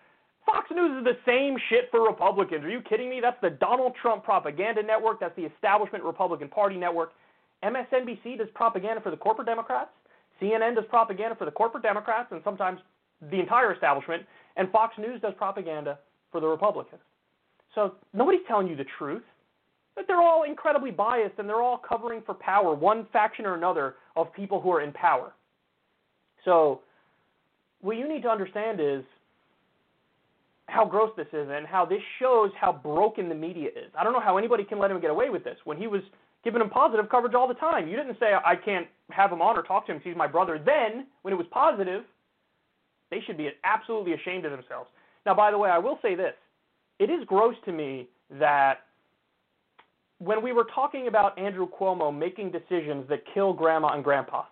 Fox 0.45 0.69
News 0.71 0.99
is 0.99 1.03
the 1.03 1.17
same 1.25 1.57
shit 1.69 1.89
for 1.91 2.07
Republicans. 2.07 2.63
Are 2.63 2.69
you 2.69 2.81
kidding 2.81 3.09
me? 3.09 3.19
That's 3.21 3.39
the 3.41 3.49
Donald 3.49 3.93
Trump 4.01 4.23
propaganda 4.23 4.81
network. 4.81 5.19
That's 5.19 5.35
the 5.35 5.43
establishment 5.43 6.03
Republican 6.03 6.47
Party 6.47 6.77
network. 6.77 7.11
MSNBC 7.63 8.37
does 8.37 8.47
propaganda 8.53 9.01
for 9.01 9.11
the 9.11 9.17
corporate 9.17 9.47
Democrats. 9.47 9.89
CNN 10.41 10.75
does 10.75 10.85
propaganda 10.89 11.35
for 11.35 11.45
the 11.45 11.51
corporate 11.51 11.83
Democrats 11.83 12.29
and 12.31 12.41
sometimes 12.43 12.79
the 13.31 13.39
entire 13.39 13.73
establishment, 13.73 14.23
and 14.55 14.71
Fox 14.71 14.95
News 14.97 15.19
does 15.21 15.33
propaganda 15.37 15.97
for 16.31 16.41
the 16.41 16.47
Republicans. 16.47 17.01
So 17.75 17.95
nobody's 18.13 18.41
telling 18.47 18.67
you 18.67 18.75
the 18.75 18.85
truth. 18.97 19.23
But 19.95 20.05
they're 20.07 20.21
all 20.21 20.43
incredibly 20.43 20.91
biased 20.91 21.39
and 21.39 21.49
they're 21.49 21.61
all 21.61 21.77
covering 21.77 22.21
for 22.25 22.35
power, 22.35 22.75
one 22.75 23.07
faction 23.11 23.45
or 23.45 23.55
another 23.55 23.95
of 24.15 24.31
people 24.31 24.61
who 24.61 24.71
are 24.71 24.81
in 24.81 24.93
power. 24.93 25.33
So 26.45 26.81
what 27.81 27.97
you 27.97 28.07
need 28.07 28.21
to 28.21 28.29
understand 28.29 28.79
is 28.79 29.03
how 30.67 30.85
gross 30.85 31.11
this 31.17 31.27
is 31.33 31.47
and 31.49 31.65
how 31.65 31.83
this 31.85 32.01
shows 32.19 32.51
how 32.59 32.73
broken 32.73 33.27
the 33.27 33.35
media 33.35 33.69
is. 33.69 33.91
I 33.97 34.03
don't 34.03 34.13
know 34.13 34.19
how 34.19 34.37
anybody 34.37 34.63
can 34.63 34.77
let 34.77 34.91
him 34.91 35.01
get 35.01 35.09
away 35.09 35.29
with 35.29 35.43
this. 35.43 35.57
When 35.63 35.77
he 35.77 35.87
was 35.87 36.01
giving 36.43 36.61
him 36.61 36.69
positive 36.69 37.09
coverage 37.09 37.33
all 37.33 37.47
the 37.47 37.53
time. 37.55 37.89
You 37.89 37.97
didn't 37.97 38.17
say 38.19 38.27
I 38.33 38.55
can't 38.55 38.87
have 39.11 39.31
him 39.31 39.41
on 39.41 39.57
or 39.57 39.63
talk 39.63 39.85
to 39.87 39.91
him 39.91 39.97
because 39.97 40.11
he's 40.11 40.17
my 40.17 40.27
brother. 40.27 40.57
Then, 40.57 41.07
when 41.21 41.33
it 41.33 41.37
was 41.37 41.47
positive, 41.51 42.03
they 43.11 43.19
should 43.25 43.37
be 43.37 43.49
absolutely 43.65 44.13
ashamed 44.13 44.45
of 44.45 44.51
themselves. 44.51 44.89
Now, 45.27 45.33
by 45.33 45.51
the 45.51 45.57
way, 45.57 45.69
I 45.69 45.77
will 45.77 45.99
say 46.01 46.15
this: 46.15 46.33
it 46.99 47.09
is 47.09 47.25
gross 47.25 47.55
to 47.65 47.73
me 47.73 48.07
that 48.39 48.85
when 50.19 50.41
we 50.41 50.53
were 50.53 50.65
talking 50.73 51.09
about 51.09 51.37
Andrew 51.37 51.67
Cuomo 51.67 52.17
making 52.17 52.51
decisions 52.51 53.07
that 53.09 53.23
kill 53.33 53.51
grandma 53.51 53.89
and 53.89 54.05
grandpa, 54.05 54.45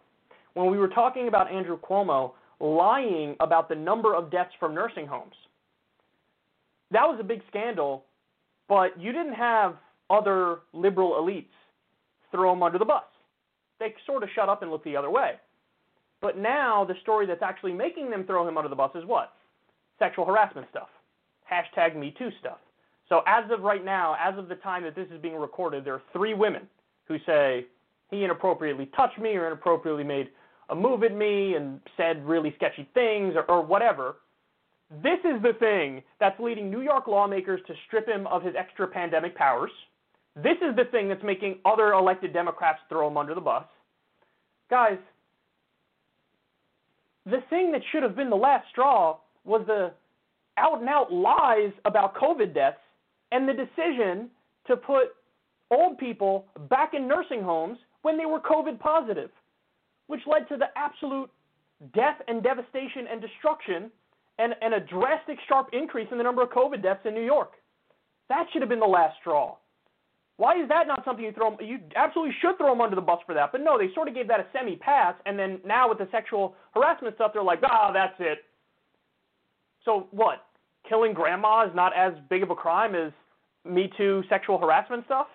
when 0.53 0.69
we 0.69 0.77
were 0.77 0.89
talking 0.89 1.29
about 1.29 1.49
Andrew 1.49 1.79
Cuomo 1.79 2.33
lying 2.59 3.37
about 3.39 3.69
the 3.69 3.75
number 3.75 4.13
of 4.13 4.29
deaths 4.29 4.51
from 4.59 4.75
nursing 4.75 5.07
homes, 5.07 5.33
that 6.91 7.07
was 7.07 7.17
a 7.21 7.23
big 7.23 7.41
scandal. 7.47 8.03
But 8.67 8.99
you 8.99 9.13
didn't 9.13 9.35
have 9.35 9.75
other 10.09 10.57
liberal 10.73 11.11
elites 11.11 11.55
throw 12.31 12.51
him 12.51 12.63
under 12.63 12.79
the 12.79 12.85
bus. 12.85 13.03
They 13.79 13.93
sort 14.05 14.23
of 14.23 14.29
shut 14.35 14.49
up 14.49 14.61
and 14.61 14.71
look 14.71 14.83
the 14.83 14.97
other 14.97 15.09
way. 15.09 15.35
But 16.21 16.37
now 16.37 16.83
the 16.83 16.95
story 17.01 17.25
that's 17.25 17.43
actually 17.43 17.71
making 17.71 18.09
them 18.09 18.25
throw 18.25 18.45
him 18.45 18.57
under 18.57 18.67
the 18.67 18.75
bus 18.75 18.91
is 18.93 19.05
what? 19.05 19.31
Sexual 19.99 20.25
harassment 20.25 20.67
stuff. 20.69 20.89
Hashtag 21.51 21.95
Me 21.95 22.13
Too 22.17 22.29
stuff. 22.39 22.57
So 23.07 23.21
as 23.27 23.49
of 23.51 23.61
right 23.61 23.85
now, 23.85 24.15
as 24.19 24.37
of 24.37 24.47
the 24.47 24.55
time 24.55 24.83
that 24.83 24.95
this 24.95 25.07
is 25.11 25.21
being 25.21 25.35
recorded, 25.35 25.85
there 25.85 25.93
are 25.93 26.01
three 26.11 26.33
women 26.33 26.67
who 27.07 27.17
say 27.25 27.65
he 28.09 28.23
inappropriately 28.23 28.89
touched 28.95 29.19
me 29.19 29.35
or 29.35 29.47
inappropriately 29.47 30.03
made 30.03 30.29
a 30.69 30.75
move 30.75 31.03
at 31.03 31.15
me 31.15 31.53
and 31.55 31.79
said 31.95 32.25
really 32.25 32.53
sketchy 32.55 32.89
things 32.93 33.35
or, 33.35 33.43
or 33.43 33.61
whatever. 33.61 34.17
This 35.03 35.19
is 35.23 35.41
the 35.41 35.53
thing 35.59 36.01
that's 36.19 36.39
leading 36.39 36.71
New 36.71 36.81
York 36.81 37.07
lawmakers 37.07 37.61
to 37.67 37.73
strip 37.87 38.07
him 38.07 38.25
of 38.27 38.43
his 38.43 38.55
extra 38.55 38.87
pandemic 38.87 39.35
powers 39.35 39.71
this 40.35 40.57
is 40.61 40.75
the 40.75 40.85
thing 40.85 41.07
that's 41.07 41.23
making 41.23 41.59
other 41.63 41.93
elected 41.93 42.33
Democrats 42.33 42.79
throw 42.89 43.07
him 43.07 43.17
under 43.17 43.33
the 43.33 43.41
bus. 43.41 43.63
Guys, 44.69 44.97
the 47.25 47.41
thing 47.49 47.71
that 47.71 47.81
should 47.91 48.03
have 48.03 48.15
been 48.15 48.29
the 48.29 48.35
last 48.35 48.67
straw 48.69 49.17
was 49.45 49.63
the 49.67 49.91
out 50.57 50.79
and 50.79 50.89
out 50.89 51.11
lies 51.11 51.71
about 51.85 52.15
COVID 52.15 52.53
deaths 52.53 52.77
and 53.31 53.47
the 53.47 53.53
decision 53.53 54.29
to 54.67 54.77
put 54.77 55.15
old 55.71 55.97
people 55.97 56.45
back 56.69 56.93
in 56.93 57.07
nursing 57.07 57.41
homes 57.41 57.77
when 58.01 58.17
they 58.17 58.25
were 58.25 58.39
COVID 58.39 58.79
positive, 58.79 59.29
which 60.07 60.21
led 60.27 60.47
to 60.49 60.57
the 60.57 60.67
absolute 60.75 61.29
death 61.93 62.21
and 62.27 62.41
devastation 62.43 63.07
and 63.11 63.21
destruction 63.21 63.91
and, 64.39 64.53
and 64.61 64.73
a 64.73 64.79
drastic 64.79 65.37
sharp 65.47 65.69
increase 65.73 66.07
in 66.11 66.17
the 66.17 66.23
number 66.23 66.41
of 66.41 66.49
COVID 66.49 66.81
deaths 66.81 67.01
in 67.05 67.13
New 67.13 67.25
York. 67.25 67.53
That 68.29 68.45
should 68.51 68.61
have 68.61 68.69
been 68.69 68.79
the 68.79 68.85
last 68.85 69.17
straw. 69.19 69.55
Why 70.37 70.61
is 70.61 70.67
that 70.67 70.87
not 70.87 71.03
something 71.05 71.23
you 71.23 71.31
throw? 71.31 71.57
You 71.61 71.79
absolutely 71.95 72.35
should 72.41 72.57
throw 72.57 72.69
them 72.69 72.81
under 72.81 72.95
the 72.95 73.01
bus 73.01 73.19
for 73.25 73.33
that. 73.35 73.51
But 73.53 73.61
no, 73.61 73.77
they 73.77 73.93
sort 73.93 74.09
of 74.09 74.15
gave 74.15 74.27
that 74.27 74.41
a 74.41 74.45
semi 74.51 74.75
pass, 74.75 75.15
and 75.25 75.39
then 75.39 75.61
now 75.65 75.87
with 75.87 75.97
the 75.97 76.09
sexual 76.11 76.55
harassment 76.73 77.15
stuff, 77.15 77.31
they're 77.33 77.43
like, 77.43 77.61
ah, 77.63 77.91
that's 77.93 78.15
it. 78.19 78.39
So 79.85 80.07
what? 80.11 80.47
Killing 80.89 81.13
grandma 81.13 81.65
is 81.65 81.75
not 81.75 81.95
as 81.95 82.13
big 82.29 82.43
of 82.43 82.49
a 82.49 82.55
crime 82.55 82.95
as 82.95 83.11
Me 83.63 83.89
Too 83.97 84.23
sexual 84.29 84.57
harassment 84.57 85.05
stuff? 85.05 85.27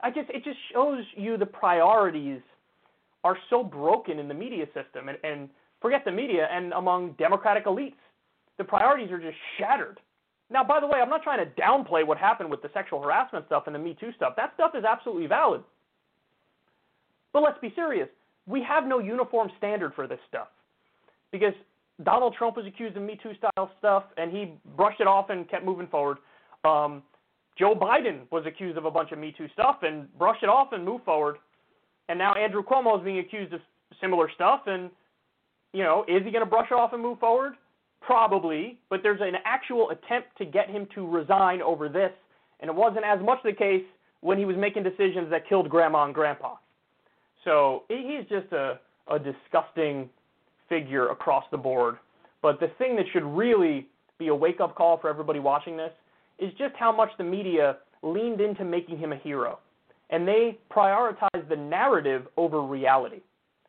I 0.00 0.10
just 0.10 0.30
it 0.30 0.44
just 0.44 0.58
shows 0.72 1.02
you 1.16 1.36
the 1.36 1.46
priorities 1.46 2.40
are 3.24 3.36
so 3.48 3.64
broken 3.64 4.18
in 4.18 4.28
the 4.28 4.34
media 4.34 4.66
system, 4.66 5.08
and, 5.08 5.18
and 5.24 5.48
forget 5.80 6.04
the 6.04 6.12
media 6.12 6.46
and 6.52 6.72
among 6.74 7.12
Democratic 7.12 7.64
elites, 7.64 7.94
the 8.58 8.64
priorities 8.64 9.10
are 9.10 9.18
just 9.18 9.36
shattered. 9.58 9.98
Now, 10.50 10.62
by 10.62 10.78
the 10.78 10.86
way, 10.86 11.00
I'm 11.00 11.08
not 11.08 11.22
trying 11.22 11.44
to 11.44 11.50
downplay 11.60 12.06
what 12.06 12.18
happened 12.18 12.50
with 12.50 12.60
the 12.60 12.70
sexual 12.74 13.02
harassment 13.02 13.46
stuff 13.46 13.64
and 13.66 13.74
the 13.74 13.78
Me 13.78 13.96
Too 13.98 14.12
stuff. 14.14 14.34
That 14.36 14.52
stuff 14.54 14.72
is 14.74 14.84
absolutely 14.84 15.26
valid. 15.26 15.62
But 17.32 17.42
let's 17.42 17.58
be 17.60 17.72
serious. 17.74 18.08
We 18.46 18.62
have 18.62 18.86
no 18.86 18.98
uniform 18.98 19.50
standard 19.56 19.94
for 19.94 20.06
this 20.06 20.20
stuff. 20.28 20.48
Because 21.32 21.54
Donald 22.02 22.34
Trump 22.36 22.56
was 22.56 22.66
accused 22.66 22.96
of 22.96 23.02
Me 23.02 23.18
Too 23.22 23.32
style 23.38 23.70
stuff 23.78 24.04
and 24.16 24.32
he 24.32 24.54
brushed 24.76 25.00
it 25.00 25.06
off 25.06 25.30
and 25.30 25.48
kept 25.48 25.64
moving 25.64 25.86
forward. 25.86 26.18
Um, 26.64 27.02
Joe 27.56 27.74
Biden 27.74 28.22
was 28.32 28.44
accused 28.46 28.76
of 28.76 28.84
a 28.84 28.90
bunch 28.90 29.12
of 29.12 29.18
Me 29.18 29.32
Too 29.36 29.46
stuff 29.52 29.78
and 29.82 30.12
brushed 30.18 30.42
it 30.42 30.48
off 30.48 30.72
and 30.72 30.84
moved 30.84 31.04
forward. 31.04 31.36
And 32.08 32.18
now 32.18 32.34
Andrew 32.34 32.62
Cuomo 32.62 32.98
is 32.98 33.04
being 33.04 33.20
accused 33.20 33.52
of 33.52 33.60
similar 34.00 34.28
stuff. 34.34 34.62
And, 34.66 34.90
you 35.72 35.84
know, 35.84 36.04
is 36.08 36.24
he 36.24 36.30
going 36.30 36.44
to 36.44 36.50
brush 36.50 36.68
it 36.70 36.74
off 36.74 36.92
and 36.92 37.02
move 37.02 37.20
forward? 37.20 37.54
Probably, 38.00 38.78
but 38.90 39.00
there's 39.02 39.20
an 39.22 39.36
actual 39.44 39.90
attempt 39.90 40.36
to 40.38 40.44
get 40.44 40.68
him 40.68 40.86
to 40.94 41.06
resign 41.06 41.62
over 41.62 41.88
this, 41.88 42.10
and 42.60 42.68
it 42.68 42.74
wasn't 42.74 43.04
as 43.06 43.18
much 43.24 43.38
the 43.42 43.52
case 43.52 43.82
when 44.20 44.36
he 44.36 44.44
was 44.44 44.56
making 44.58 44.82
decisions 44.82 45.30
that 45.30 45.48
killed 45.48 45.70
grandma 45.70 46.04
and 46.04 46.14
grandpa. 46.14 46.56
So 47.44 47.84
he's 47.88 48.28
just 48.28 48.52
a, 48.52 48.78
a 49.10 49.18
disgusting 49.18 50.10
figure 50.68 51.08
across 51.08 51.44
the 51.50 51.56
board. 51.56 51.96
But 52.42 52.60
the 52.60 52.68
thing 52.78 52.96
that 52.96 53.06
should 53.12 53.24
really 53.24 53.88
be 54.18 54.28
a 54.28 54.34
wake 54.34 54.60
up 54.60 54.74
call 54.74 54.98
for 54.98 55.08
everybody 55.08 55.38
watching 55.38 55.76
this 55.76 55.92
is 56.38 56.52
just 56.58 56.74
how 56.78 56.94
much 56.94 57.10
the 57.18 57.24
media 57.24 57.78
leaned 58.02 58.40
into 58.40 58.64
making 58.64 58.98
him 58.98 59.12
a 59.12 59.16
hero. 59.16 59.58
And 60.10 60.28
they 60.28 60.58
prioritized 60.70 61.48
the 61.48 61.56
narrative 61.56 62.26
over 62.36 62.60
reality. 62.62 63.20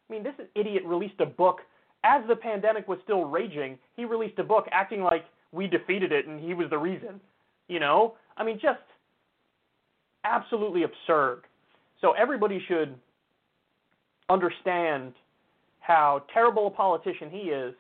I 0.10 0.14
mean, 0.14 0.24
this 0.24 0.34
idiot 0.56 0.84
released 0.86 1.20
a 1.20 1.26
book 1.26 1.60
as 2.06 2.22
the 2.28 2.36
pandemic 2.36 2.88
was 2.88 3.00
still 3.04 3.26
raging, 3.26 3.78
he 3.96 4.06
released 4.06 4.38
a 4.38 4.44
book 4.44 4.66
acting 4.72 5.02
like 5.02 5.26
we 5.52 5.68
defeated 5.68 6.12
it 6.12 6.28
and 6.28 6.40
he 6.40 6.54
was 6.54 6.70
the 6.70 6.78
reason. 6.78 7.20
You 7.68 7.80
know? 7.80 8.16
I 8.38 8.44
mean, 8.44 8.60
just 8.62 8.80
absolutely 10.24 10.84
absurd. 10.84 11.42
So 12.02 12.12
everybody 12.12 12.64
should 12.68 12.96
understand 14.30 15.14
how 15.86 16.24
terrible 16.34 16.68
a 16.68 16.72
politician 16.72 17.30
he 17.30 17.50
is 17.50 17.74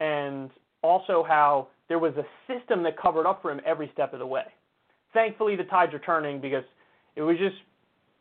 and 0.00 0.50
also 0.82 1.24
how 1.26 1.68
there 1.88 1.98
was 1.98 2.14
a 2.16 2.24
system 2.52 2.82
that 2.82 2.96
covered 2.98 3.26
up 3.26 3.42
for 3.42 3.50
him 3.50 3.60
every 3.66 3.90
step 3.92 4.12
of 4.12 4.18
the 4.18 4.26
way. 4.26 4.44
Thankfully 5.12 5.56
the 5.56 5.64
tides 5.64 5.92
are 5.94 5.98
turning 5.98 6.40
because 6.40 6.64
it 7.16 7.22
was 7.22 7.36
just 7.38 7.56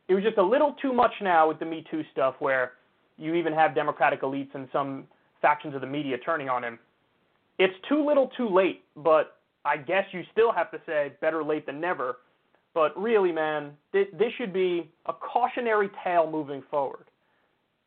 it 0.10 0.14
was 0.14 0.24
just 0.24 0.38
a 0.38 0.44
little 0.44 0.76
too 0.82 0.92
much 0.92 1.14
now 1.22 1.48
with 1.48 1.60
the 1.60 1.66
Me 1.66 1.86
Too 1.90 2.04
stuff 2.12 2.36
where 2.40 2.74
you 3.18 3.36
even 3.36 3.54
have 3.54 3.74
Democratic 3.74 4.22
elites 4.22 4.54
and 4.54 4.68
some 4.74 5.06
factions 5.42 5.74
of 5.74 5.82
the 5.82 5.88
media 5.88 6.18
turning 6.18 6.50
on 6.50 6.64
him. 6.64 6.78
It's 7.60 7.74
too 7.88 8.06
little 8.06 8.30
too 8.36 8.50
late, 8.50 8.84
but 8.98 9.38
I 9.64 9.78
guess 9.78 10.04
you 10.12 10.24
still 10.34 10.52
have 10.52 10.70
to 10.72 10.82
say 10.86 11.14
better 11.22 11.44
late 11.44 11.66
than 11.66 11.80
never. 11.80 12.18
But 12.74 13.00
really, 13.00 13.32
man, 13.32 13.72
th- 13.94 14.10
this 14.18 14.34
should 14.38 14.52
be 14.52 14.92
a 15.06 15.14
cautionary 15.14 15.90
tale 16.04 16.30
moving 16.30 16.64
forward. 16.70 17.06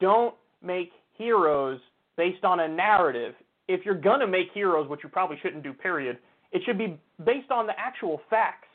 Don't 0.01 0.34
make 0.62 0.93
heroes 1.16 1.80
based 2.16 2.44
on 2.44 2.60
a 2.60 2.68
narrative. 2.68 3.34
If 3.68 3.84
you're 3.84 4.00
going 4.00 4.20
to 4.20 4.26
make 4.26 4.48
heroes, 4.54 4.88
which 4.88 5.00
you 5.02 5.08
probably 5.08 5.38
shouldn't 5.42 5.62
do, 5.62 5.72
period, 5.72 6.18
it 6.52 6.62
should 6.64 6.78
be 6.78 6.98
based 7.24 7.50
on 7.50 7.66
the 7.66 7.72
actual 7.78 8.20
facts. 8.30 8.68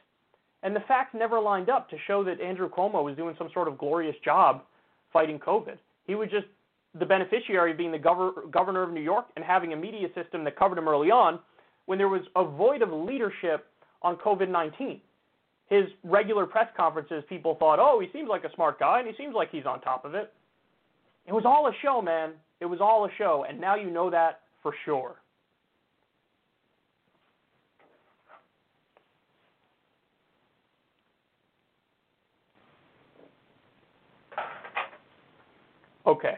And 0.64 0.76
the 0.76 0.82
facts 0.88 1.16
never 1.18 1.40
lined 1.40 1.70
up 1.70 1.90
to 1.90 1.96
show 2.06 2.24
that 2.24 2.40
Andrew 2.40 2.70
Cuomo 2.70 3.04
was 3.04 3.16
doing 3.16 3.36
some 3.38 3.50
sort 3.54 3.68
of 3.68 3.78
glorious 3.78 4.16
job 4.24 4.64
fighting 5.12 5.40
COVID. 5.40 5.78
He 6.06 6.16
was 6.16 6.30
just 6.30 6.46
the 7.00 7.06
beneficiary 7.06 7.72
of 7.72 7.78
being 7.78 7.92
the 7.92 7.98
gov- 7.98 8.52
governor 8.52 8.84
of 8.84 8.92
New 8.92 9.02
York 9.02 9.26
and 9.36 9.46
having 9.46 9.74
a 9.74 9.76
media 9.76 10.08
system 10.14 10.44
that 10.44 10.56
covered 10.58 10.78
him 10.78 10.88
early 10.88 11.10
on 11.10 11.40
when 11.86 11.98
there 11.98 12.10
was 12.10 12.22
a 12.36 12.44
void 12.44 12.82
of 12.82 12.92
leadership 12.92 13.68
on 14.02 14.18
COVID 14.18 14.50
19. 14.50 15.02
His 15.70 15.86
regular 16.04 16.46
press 16.46 16.68
conferences, 16.76 17.24
people 17.30 17.56
thought, 17.56 17.80
oh, 17.80 18.02
he 18.02 18.08
seems 18.12 18.28
like 18.28 18.44
a 18.44 18.54
smart 18.56 18.78
guy 18.78 19.00
and 19.00 19.08
he 19.08 19.14
seems 19.16 19.34
like 19.34 19.50
he's 19.52 19.66
on 19.66 19.80
top 19.82 20.04
of 20.04 20.14
it. 20.16 20.34
It 21.26 21.34
was 21.34 21.46
all 21.46 21.68
a 21.68 21.72
show, 21.82 22.02
man. 22.02 22.32
It 22.60 22.66
was 22.66 22.80
all 22.82 23.06
a 23.06 23.10
show, 23.18 23.46
and 23.48 23.60
now 23.60 23.76
you 23.76 23.90
know 23.90 24.10
that 24.10 24.42
for 24.62 24.74
sure. 24.86 25.16
Okay. 36.06 36.36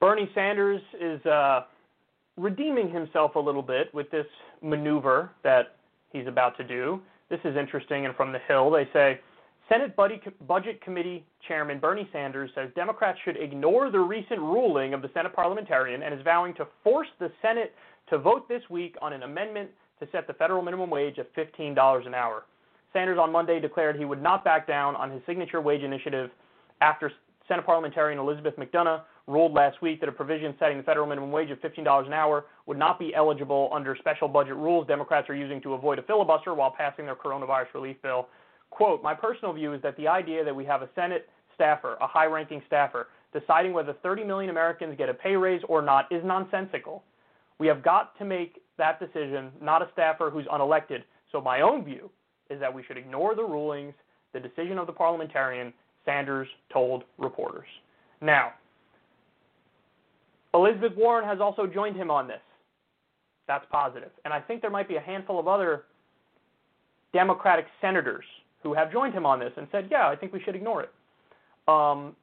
Bernie 0.00 0.30
Sanders 0.34 0.80
is 0.98 1.24
uh, 1.26 1.64
redeeming 2.38 2.90
himself 2.90 3.34
a 3.34 3.38
little 3.38 3.62
bit 3.62 3.92
with 3.94 4.10
this 4.10 4.26
maneuver 4.62 5.30
that 5.44 5.76
he's 6.10 6.26
about 6.26 6.56
to 6.56 6.64
do. 6.64 7.00
This 7.28 7.40
is 7.44 7.56
interesting, 7.56 8.06
and 8.06 8.16
from 8.16 8.32
the 8.32 8.38
Hill, 8.48 8.70
they 8.70 8.88
say 8.94 9.20
Senate 9.68 9.94
Budget 9.94 10.82
Committee 10.82 11.24
Chairman 11.46 11.78
Bernie 11.78 12.08
Sanders 12.12 12.50
says 12.54 12.70
Democrats 12.74 13.18
should 13.24 13.36
ignore 13.36 13.90
the 13.90 14.00
recent 14.00 14.40
ruling 14.40 14.94
of 14.94 15.02
the 15.02 15.10
Senate 15.14 15.34
parliamentarian 15.34 16.02
and 16.02 16.12
is 16.14 16.20
vowing 16.24 16.54
to 16.54 16.66
force 16.82 17.06
the 17.20 17.30
Senate 17.40 17.72
to 18.08 18.18
vote 18.18 18.48
this 18.48 18.62
week 18.68 18.96
on 19.00 19.12
an 19.12 19.22
amendment 19.22 19.70
to 20.00 20.08
set 20.10 20.26
the 20.26 20.32
federal 20.32 20.62
minimum 20.62 20.90
wage 20.90 21.18
at 21.18 21.32
$15 21.36 22.06
an 22.06 22.14
hour. 22.14 22.44
Sanders 22.92 23.18
on 23.20 23.30
Monday 23.30 23.60
declared 23.60 23.96
he 23.96 24.04
would 24.04 24.22
not 24.22 24.42
back 24.42 24.66
down 24.66 24.96
on 24.96 25.10
his 25.10 25.20
signature 25.26 25.60
wage 25.60 25.82
initiative 25.82 26.30
after 26.80 27.12
Senate 27.46 27.64
parliamentarian 27.64 28.18
Elizabeth 28.18 28.56
McDonough 28.56 29.02
ruled 29.26 29.52
last 29.52 29.80
week 29.82 30.00
that 30.00 30.08
a 30.08 30.12
provision 30.12 30.54
setting 30.58 30.76
the 30.76 30.82
federal 30.82 31.06
minimum 31.06 31.30
wage 31.30 31.50
of 31.50 31.58
$15 31.60 32.06
an 32.06 32.12
hour 32.12 32.46
would 32.66 32.78
not 32.78 32.98
be 32.98 33.14
eligible 33.14 33.70
under 33.72 33.96
special 33.96 34.28
budget 34.28 34.56
rules 34.56 34.86
Democrats 34.86 35.28
are 35.28 35.34
using 35.34 35.60
to 35.62 35.74
avoid 35.74 35.98
a 35.98 36.02
filibuster 36.02 36.54
while 36.54 36.74
passing 36.76 37.06
their 37.06 37.14
coronavirus 37.14 37.72
relief 37.74 37.96
bill. 38.02 38.28
Quote, 38.70 39.02
my 39.02 39.14
personal 39.14 39.52
view 39.52 39.72
is 39.72 39.82
that 39.82 39.96
the 39.96 40.08
idea 40.08 40.44
that 40.44 40.54
we 40.54 40.64
have 40.64 40.82
a 40.82 40.88
Senate 40.94 41.28
staffer, 41.54 41.96
a 42.00 42.06
high 42.06 42.26
ranking 42.26 42.62
staffer, 42.66 43.08
deciding 43.32 43.72
whether 43.72 43.92
30 44.02 44.24
million 44.24 44.50
Americans 44.50 44.94
get 44.96 45.08
a 45.08 45.14
pay 45.14 45.36
raise 45.36 45.62
or 45.68 45.82
not 45.82 46.10
is 46.10 46.22
nonsensical. 46.24 47.02
We 47.58 47.66
have 47.66 47.82
got 47.82 48.18
to 48.18 48.24
make 48.24 48.60
that 48.78 48.98
decision, 48.98 49.50
not 49.60 49.82
a 49.82 49.88
staffer 49.92 50.30
who's 50.30 50.46
unelected. 50.46 51.02
So 51.30 51.40
my 51.40 51.60
own 51.60 51.84
view 51.84 52.10
is 52.48 52.58
that 52.60 52.72
we 52.72 52.82
should 52.82 52.96
ignore 52.96 53.34
the 53.34 53.44
rulings, 53.44 53.94
the 54.32 54.40
decision 54.40 54.78
of 54.78 54.86
the 54.86 54.92
parliamentarian, 54.92 55.72
Sanders 56.04 56.48
told 56.72 57.04
reporters. 57.18 57.68
Now, 58.22 58.52
Elizabeth 60.54 60.92
Warren 60.96 61.26
has 61.26 61.40
also 61.40 61.66
joined 61.66 61.96
him 61.96 62.10
on 62.10 62.26
this. 62.26 62.40
That's 63.46 63.64
positive. 63.70 64.10
And 64.24 64.34
I 64.34 64.40
think 64.40 64.60
there 64.60 64.70
might 64.70 64.88
be 64.88 64.96
a 64.96 65.00
handful 65.00 65.38
of 65.38 65.48
other 65.48 65.84
Democratic 67.12 67.66
senators 67.80 68.24
who 68.62 68.74
have 68.74 68.92
joined 68.92 69.14
him 69.14 69.26
on 69.26 69.40
this 69.40 69.52
and 69.56 69.66
said, 69.72 69.88
yeah, 69.90 70.08
I 70.08 70.16
think 70.16 70.32
we 70.32 70.40
should 70.42 70.54
ignore 70.54 70.82
it. 70.82 70.90
Um, 71.66 72.14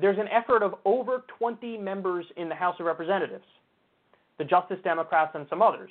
there's 0.00 0.18
an 0.18 0.28
effort 0.28 0.62
of 0.62 0.74
over 0.84 1.24
20 1.38 1.76
members 1.78 2.24
in 2.36 2.48
the 2.48 2.54
House 2.54 2.76
of 2.78 2.86
Representatives, 2.86 3.44
the 4.38 4.44
Justice 4.44 4.78
Democrats 4.84 5.32
and 5.34 5.46
some 5.50 5.62
others, 5.62 5.90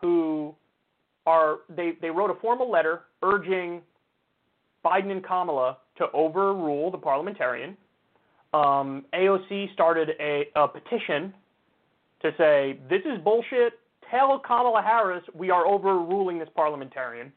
who 0.00 0.54
are, 1.26 1.58
they, 1.68 1.92
they 2.00 2.10
wrote 2.10 2.30
a 2.30 2.40
formal 2.40 2.70
letter 2.70 3.02
urging 3.22 3.82
Biden 4.84 5.10
and 5.10 5.24
Kamala 5.24 5.76
to 5.98 6.06
overrule 6.12 6.90
the 6.90 6.98
parliamentarian 6.98 7.76
um, 8.52 9.04
AOC 9.14 9.72
started 9.74 10.10
a, 10.20 10.48
a 10.56 10.68
petition 10.68 11.34
to 12.22 12.30
say 12.38 12.78
this 12.88 13.02
is 13.04 13.22
bullshit. 13.22 13.74
Tell 14.10 14.38
Kamala 14.38 14.82
Harris 14.82 15.22
we 15.34 15.50
are 15.50 15.66
overruling 15.66 16.38
this 16.38 16.48
parliamentarian. 16.54 17.32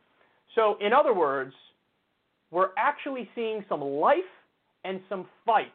So, 0.55 0.77
in 0.79 0.93
other 0.93 1.13
words, 1.13 1.53
we're 2.49 2.69
actually 2.77 3.29
seeing 3.35 3.63
some 3.67 3.81
life 3.81 4.17
and 4.83 5.01
some 5.09 5.25
fight 5.45 5.73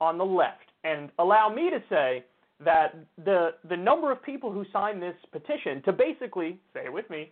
on 0.00 0.18
the 0.18 0.24
left. 0.24 0.58
And 0.84 1.10
allow 1.18 1.48
me 1.48 1.70
to 1.70 1.82
say 1.88 2.24
that 2.64 2.94
the 3.24 3.54
the 3.68 3.76
number 3.76 4.12
of 4.12 4.22
people 4.22 4.52
who 4.52 4.64
signed 4.72 5.02
this 5.02 5.16
petition 5.32 5.82
to 5.84 5.92
basically, 5.92 6.58
say 6.74 6.84
it 6.84 6.92
with 6.92 7.08
me, 7.08 7.30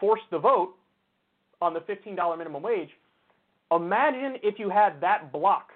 force 0.00 0.20
the 0.30 0.38
vote 0.38 0.74
on 1.60 1.72
the 1.72 1.80
$15 1.80 2.38
minimum 2.38 2.62
wage. 2.62 2.90
Imagine 3.72 4.36
if 4.42 4.58
you 4.58 4.68
had 4.68 5.00
that 5.00 5.32
block 5.32 5.70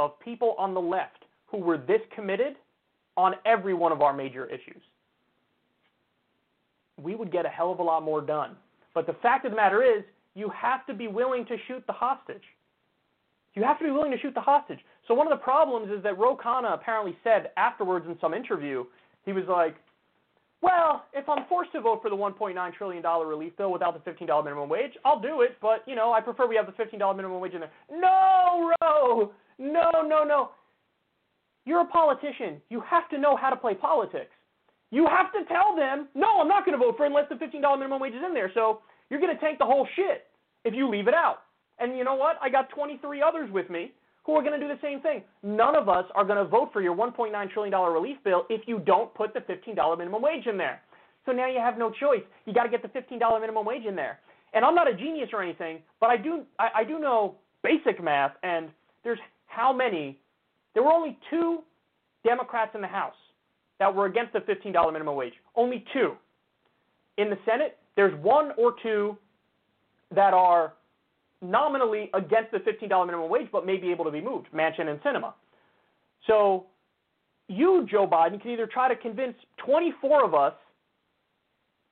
of 0.00 0.18
people 0.18 0.54
on 0.58 0.72
the 0.74 0.80
left 0.80 1.24
who 1.46 1.58
were 1.58 1.76
this 1.76 2.00
committed 2.14 2.56
on 3.16 3.34
every 3.44 3.74
one 3.74 3.92
of 3.92 4.00
our 4.00 4.12
major 4.14 4.46
issues. 4.46 4.82
We 7.00 7.14
would 7.14 7.30
get 7.30 7.44
a 7.44 7.48
hell 7.48 7.70
of 7.70 7.78
a 7.78 7.82
lot 7.82 8.02
more 8.02 8.20
done. 8.20 8.56
But 8.94 9.06
the 9.06 9.14
fact 9.22 9.44
of 9.44 9.52
the 9.52 9.56
matter 9.56 9.82
is, 9.82 10.02
you 10.34 10.50
have 10.50 10.86
to 10.86 10.94
be 10.94 11.06
willing 11.06 11.44
to 11.46 11.56
shoot 11.68 11.84
the 11.86 11.92
hostage. 11.92 12.42
You 13.54 13.62
have 13.62 13.78
to 13.78 13.84
be 13.84 13.90
willing 13.90 14.12
to 14.12 14.18
shoot 14.18 14.34
the 14.34 14.40
hostage. 14.40 14.78
So 15.06 15.14
one 15.14 15.30
of 15.30 15.36
the 15.36 15.42
problems 15.42 15.90
is 15.90 16.02
that 16.04 16.18
Ro 16.18 16.36
Khanna 16.36 16.72
apparently 16.72 17.16
said 17.22 17.50
afterwards 17.56 18.06
in 18.08 18.16
some 18.20 18.32
interview, 18.32 18.84
he 19.26 19.32
was 19.32 19.44
like, 19.48 19.76
well, 20.62 21.06
if 21.14 21.28
I'm 21.28 21.46
forced 21.48 21.72
to 21.72 21.80
vote 21.80 22.00
for 22.02 22.10
the 22.10 22.16
$1.9 22.16 22.74
trillion 22.74 23.02
relief 23.02 23.56
bill 23.56 23.72
without 23.72 24.04
the 24.04 24.10
$15 24.10 24.44
minimum 24.44 24.68
wage, 24.68 24.92
I'll 25.04 25.20
do 25.20 25.40
it, 25.40 25.56
but, 25.60 25.82
you 25.86 25.94
know, 25.94 26.12
I 26.12 26.20
prefer 26.20 26.46
we 26.46 26.56
have 26.56 26.66
the 26.66 26.72
$15 26.72 27.16
minimum 27.16 27.40
wage 27.40 27.54
in 27.54 27.60
there. 27.60 27.70
No, 27.90 28.72
Ro! 28.82 29.32
No, 29.60 29.90
no, 30.08 30.24
no. 30.24 30.50
You're 31.66 31.82
a 31.82 31.86
politician. 31.86 32.60
You 32.70 32.82
have 32.88 33.08
to 33.10 33.18
know 33.18 33.36
how 33.36 33.50
to 33.50 33.56
play 33.56 33.74
politics. 33.74 34.30
You 34.90 35.06
have 35.06 35.30
to 35.32 35.44
tell 35.52 35.76
them, 35.76 36.08
no, 36.14 36.40
I'm 36.40 36.48
not 36.48 36.64
going 36.64 36.76
to 36.76 36.84
vote 36.84 36.96
for 36.96 37.04
it 37.04 37.08
unless 37.08 37.28
the 37.28 37.36
$15 37.36 37.60
minimum 37.78 38.00
wage 38.00 38.14
is 38.14 38.22
in 38.26 38.34
there. 38.34 38.50
So 38.54 38.80
you're 39.08 39.20
going 39.20 39.34
to 39.34 39.40
tank 39.40 39.58
the 39.58 39.66
whole 39.66 39.86
shit 39.94 40.26
if 40.64 40.74
you 40.74 40.88
leave 40.88 41.06
it 41.06 41.14
out. 41.14 41.42
And 41.78 41.96
you 41.96 42.04
know 42.04 42.14
what? 42.14 42.36
I 42.42 42.48
got 42.48 42.70
23 42.70 43.22
others 43.22 43.50
with 43.52 43.70
me 43.70 43.92
who 44.24 44.34
are 44.34 44.42
going 44.42 44.58
to 44.58 44.66
do 44.66 44.72
the 44.72 44.80
same 44.82 45.00
thing. 45.00 45.22
None 45.42 45.76
of 45.76 45.88
us 45.88 46.04
are 46.14 46.24
going 46.24 46.38
to 46.38 46.44
vote 46.44 46.70
for 46.72 46.80
your 46.80 46.96
$1.9 46.96 47.52
trillion 47.52 47.92
relief 47.92 48.16
bill 48.24 48.46
if 48.48 48.62
you 48.66 48.78
don't 48.80 49.14
put 49.14 49.34
the 49.34 49.40
$15 49.40 49.98
minimum 49.98 50.22
wage 50.22 50.46
in 50.46 50.56
there. 50.56 50.80
So 51.26 51.32
now 51.32 51.46
you 51.48 51.58
have 51.58 51.78
no 51.78 51.90
choice. 51.90 52.22
You 52.46 52.54
got 52.54 52.64
to 52.64 52.70
get 52.70 52.82
the 52.82 52.88
$15 52.88 53.40
minimum 53.40 53.64
wage 53.64 53.84
in 53.84 53.94
there. 53.94 54.18
And 54.54 54.64
I'm 54.64 54.74
not 54.74 54.90
a 54.90 54.94
genius 54.94 55.28
or 55.32 55.42
anything, 55.42 55.78
but 56.00 56.10
I 56.10 56.16
do 56.16 56.42
I, 56.58 56.68
I 56.78 56.84
do 56.84 56.98
know 56.98 57.36
basic 57.62 58.02
math. 58.02 58.32
And 58.42 58.70
there's 59.04 59.18
how 59.50 59.72
many? 59.72 60.18
There 60.74 60.82
were 60.82 60.92
only 60.92 61.18
two 61.28 61.58
Democrats 62.24 62.72
in 62.74 62.80
the 62.80 62.86
House 62.86 63.14
that 63.80 63.92
were 63.92 64.06
against 64.06 64.32
the 64.32 64.40
$15 64.40 64.92
minimum 64.92 65.16
wage. 65.16 65.32
Only 65.56 65.84
two. 65.92 66.12
In 67.18 67.30
the 67.30 67.38
Senate, 67.44 67.78
there's 67.96 68.14
one 68.22 68.52
or 68.56 68.74
two 68.82 69.16
that 70.14 70.32
are 70.32 70.74
nominally 71.42 72.10
against 72.14 72.52
the 72.52 72.58
$15 72.58 73.06
minimum 73.06 73.28
wage, 73.28 73.48
but 73.50 73.66
may 73.66 73.76
be 73.76 73.90
able 73.90 74.04
to 74.04 74.10
be 74.10 74.20
moved, 74.20 74.46
Manchin 74.54 74.88
and 74.88 75.00
Sinema. 75.02 75.32
So 76.26 76.66
you, 77.48 77.86
Joe 77.90 78.06
Biden, 78.06 78.40
can 78.40 78.52
either 78.52 78.66
try 78.66 78.88
to 78.88 78.96
convince 78.96 79.34
24 79.66 80.24
of 80.24 80.34
us 80.34 80.54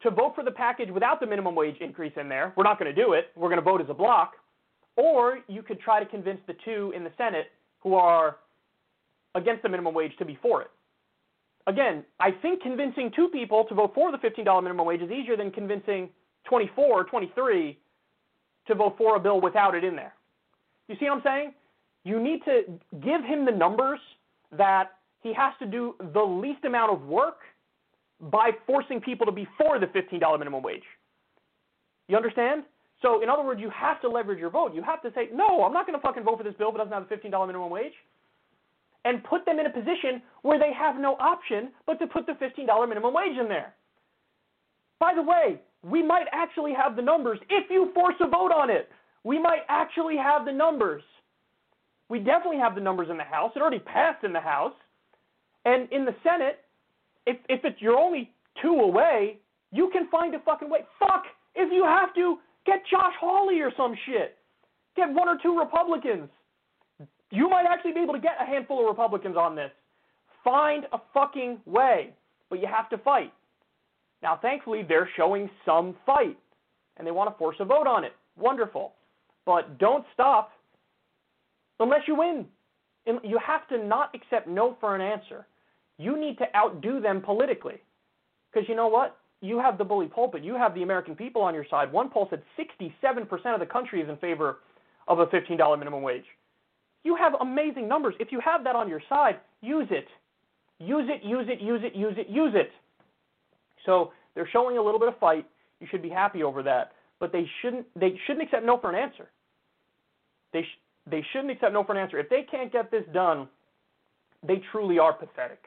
to 0.02 0.11
vote 0.11 0.34
for 0.36 0.44
the 0.44 0.50
package 0.52 0.90
without 0.90 1.18
the 1.18 1.26
minimum 1.26 1.56
wage 1.56 1.76
increase 1.80 2.12
in 2.16 2.28
there. 2.28 2.52
We're 2.56 2.62
not 2.62 2.78
going 2.78 2.94
to 2.94 3.02
do 3.04 3.14
it. 3.14 3.32
We're 3.34 3.48
going 3.48 3.59
to 3.59 3.64
vote 3.64 3.80
as 3.80 3.88
a 3.90 3.94
block. 3.94 4.34
Or 4.99 5.38
you 5.46 5.62
could 5.62 5.80
try 5.80 6.03
to 6.03 6.07
convince 6.07 6.40
the 6.49 6.55
two 6.64 6.92
in 6.94 7.05
the 7.05 7.12
Senate 7.16 7.46
who 7.80 7.94
are 7.94 8.36
against 9.36 9.62
the 9.62 9.68
minimum 9.68 9.94
wage 9.94 10.11
to 10.18 10.24
be 10.24 10.36
for 10.42 10.61
it. 10.61 10.70
Again, 11.68 12.05
I 12.18 12.32
think 12.32 12.62
convincing 12.62 13.12
two 13.14 13.28
people 13.28 13.64
to 13.68 13.74
vote 13.74 13.92
for 13.94 14.11
the 14.11 14.18
$15 14.18 14.62
minimum 14.62 14.84
wage 14.84 15.01
is 15.01 15.11
easier 15.11 15.36
than 15.36 15.53
convincing 15.53 16.09
24 16.49 16.84
or 16.84 17.05
23 17.05 17.78
to 18.66 18.74
vote 18.74 18.96
for 18.99 19.14
a 19.14 19.20
bill 19.20 19.40
without 19.40 19.76
it 19.76 19.84
in 19.84 19.94
there. 19.94 20.14
You 20.88 20.96
see 20.99 21.05
what 21.05 21.18
I'm 21.18 21.22
saying? 21.22 21.55
You 22.05 22.20
need 22.20 22.40
to 22.46 22.62
give 23.01 23.22
him 23.22 23.44
the 23.44 23.53
numbers 23.53 24.01
that 24.57 24.94
he 25.20 25.32
has 25.34 25.53
to 25.61 25.66
do 25.66 25.94
the 26.12 26.22
least 26.22 26.64
amount 26.64 26.92
of 26.92 27.03
work 27.03 27.40
by 28.20 28.51
forcing 28.66 29.01
people 29.01 29.26
to 29.26 29.32
be 29.32 29.46
for 29.57 29.78
the 29.78 29.86
$15 29.86 30.38
minimum 30.38 30.62
wage. 30.62 30.82
You 32.09 32.16
understand? 32.16 32.64
So, 33.01 33.22
in 33.22 33.28
other 33.28 33.44
words, 33.44 33.61
you 33.61 33.70
have 33.70 34.01
to 34.01 34.09
leverage 34.09 34.40
your 34.40 34.51
vote. 34.51 34.74
You 34.74 34.82
have 34.82 35.03
to 35.03 35.12
say, 35.14 35.28
no, 35.32 35.62
I'm 35.62 35.72
not 35.72 35.86
going 35.86 35.99
to 35.99 36.03
fucking 36.03 36.24
vote 36.24 36.38
for 36.38 36.44
this 36.44 36.55
bill 36.59 36.72
that 36.72 36.78
doesn't 36.78 36.92
have 36.92 37.05
a 37.05 37.07
$15 37.07 37.46
minimum 37.46 37.70
wage. 37.70 37.92
And 39.05 39.22
put 39.22 39.46
them 39.46 39.61
in 39.61 39.66
a 39.66 39.70
position 39.70 40.20
where 40.42 40.59
they 40.59 40.72
have 40.72 40.96
no 40.96 41.14
option 41.14 41.70
but 41.86 41.99
to 42.01 42.07
put 42.07 42.26
the 42.26 42.32
$15 42.32 42.88
minimum 42.88 43.14
wage 43.14 43.38
in 43.38 43.49
there. 43.49 43.74
By 44.99 45.12
the 45.14 45.22
way, 45.22 45.61
we 45.82 46.03
might 46.03 46.26
actually 46.32 46.74
have 46.74 46.96
the 46.96 47.03
numbers 47.03 47.38
if 47.49 47.70
you 47.70 47.92
force 47.94 48.16
a 48.20 48.28
vote 48.28 48.51
on 48.51 48.68
it. 48.70 48.90
We 49.22 49.40
might 49.40 49.61
actually 49.68 50.16
have 50.16 50.44
the 50.44 50.53
numbers. 50.53 51.03
We 52.09 52.18
definitely 52.18 52.59
have 52.59 52.74
the 52.74 52.80
numbers 52.80 53.09
in 53.11 53.16
the 53.16 53.24
House. 53.24 53.53
It 53.55 53.61
already 53.61 53.78
passed 53.78 54.24
in 54.24 54.32
the 54.32 54.40
House. 54.40 54.72
And 55.64 55.90
in 55.92 56.05
the 56.05 56.14
Senate, 56.22 56.64
if, 57.26 57.36
if 57.49 57.61
it's 57.64 57.80
you're 57.80 57.99
only 57.99 58.30
two 58.61 58.72
away, 58.72 59.38
you 59.70 59.90
can 59.92 60.09
find 60.09 60.34
a 60.34 60.40
fucking 60.40 60.70
way. 60.70 60.80
Fuck! 60.99 61.24
If 61.55 61.72
you 61.72 61.84
have 61.84 62.14
to, 62.14 62.38
get 62.68 62.82
Josh 62.90 63.14
Hawley 63.18 63.60
or 63.60 63.72
some 63.76 63.94
shit. 64.06 64.36
Get 64.96 65.08
one 65.12 65.28
or 65.28 65.38
two 65.42 65.58
Republicans. 65.58 66.28
You 67.30 67.48
might 67.48 67.64
actually 67.68 67.92
be 67.92 68.00
able 68.00 68.14
to 68.14 68.20
get 68.20 68.36
a 68.40 68.44
handful 68.44 68.80
of 68.80 68.86
Republicans 68.86 69.36
on 69.36 69.54
this. 69.54 69.70
Find 70.44 70.84
a 70.92 70.98
fucking 71.14 71.60
way. 71.66 72.10
But 72.50 72.60
you 72.60 72.66
have 72.66 72.88
to 72.90 72.98
fight. 72.98 73.32
Now, 74.22 74.38
thankfully, 74.40 74.84
they're 74.86 75.08
showing 75.16 75.48
some 75.64 75.94
fight, 76.04 76.38
and 76.96 77.06
they 77.06 77.10
want 77.10 77.30
to 77.30 77.38
force 77.38 77.56
a 77.60 77.64
vote 77.64 77.86
on 77.86 78.04
it. 78.04 78.12
Wonderful. 78.36 78.92
But 79.46 79.78
don't 79.78 80.04
stop 80.14 80.50
unless 81.80 82.02
you 82.06 82.16
win. 82.16 82.46
You 83.06 83.38
have 83.44 83.66
to 83.68 83.78
not 83.78 84.14
accept 84.14 84.48
no 84.48 84.76
for 84.80 84.94
an 84.94 85.00
answer. 85.00 85.46
You 85.98 86.18
need 86.18 86.36
to 86.38 86.44
outdo 86.56 87.00
them 87.00 87.22
politically. 87.22 87.80
Because 88.52 88.68
you 88.68 88.74
know 88.74 88.88
what? 88.88 89.16
You 89.41 89.59
have 89.61 89.78
the 89.78 89.84
bully 89.84 90.09
pulpit. 90.09 90.43
You 90.43 90.55
have 90.55 90.74
the 90.74 90.82
American 90.82 91.14
people 91.14 91.43
on 91.43 91.55
your 91.55 91.66
side. 91.70 91.93
One 91.93 92.11
poll 92.11 92.28
said 92.30 92.43
67% 92.59 93.30
of 93.55 93.61
the 93.61 93.66
country 93.66 94.01
is 94.01 94.09
in 94.09 94.16
favor 94.16 94.59
of 95.07 95.20
a 95.20 95.26
$15 95.26 95.78
minimum 95.78 96.03
wage. 96.03 96.24
You 97.05 97.14
have 97.16 97.34
amazing 97.41 97.89
numbers. 97.89 98.14
If 98.18 98.32
you 98.32 98.41
have 98.45 98.64
that 98.64 98.74
on 98.74 98.89
your 98.89 99.01
side, 99.09 99.36
use 99.61 99.86
it. 99.91 100.07
Use 100.80 101.09
it, 101.09 101.24
use 101.24 101.47
it, 101.49 101.61
use 101.61 101.80
it, 101.84 101.95
use 101.97 102.14
it, 102.16 102.28
use 102.28 102.53
it. 102.55 102.70
So 103.86 104.12
they're 104.34 104.49
showing 104.53 104.76
a 104.78 104.82
little 104.82 105.01
bit 105.01 105.09
of 105.09 105.18
fight. 105.18 105.47
You 105.80 105.86
should 105.91 106.03
be 106.03 106.09
happy 106.09 106.43
over 106.43 106.62
that. 106.64 106.93
But 107.20 107.32
they 107.32 107.49
shouldn't 107.62 107.86
they 107.99 108.18
shouldn't 108.26 108.45
accept 108.45 108.64
no 108.64 108.78
for 108.78 108.91
an 108.91 108.97
answer. 108.97 109.28
They 110.53 110.62
sh- 110.62 110.80
they 111.11 111.24
shouldn't 111.32 111.51
accept 111.51 111.72
no 111.72 111.82
for 111.82 111.93
an 111.93 111.99
answer. 111.99 112.18
If 112.18 112.28
they 112.28 112.43
can't 112.49 112.72
get 112.72 112.91
this 112.91 113.05
done, 113.12 113.49
they 114.47 114.62
truly 114.70 114.99
are 114.99 115.12
pathetic. 115.12 115.64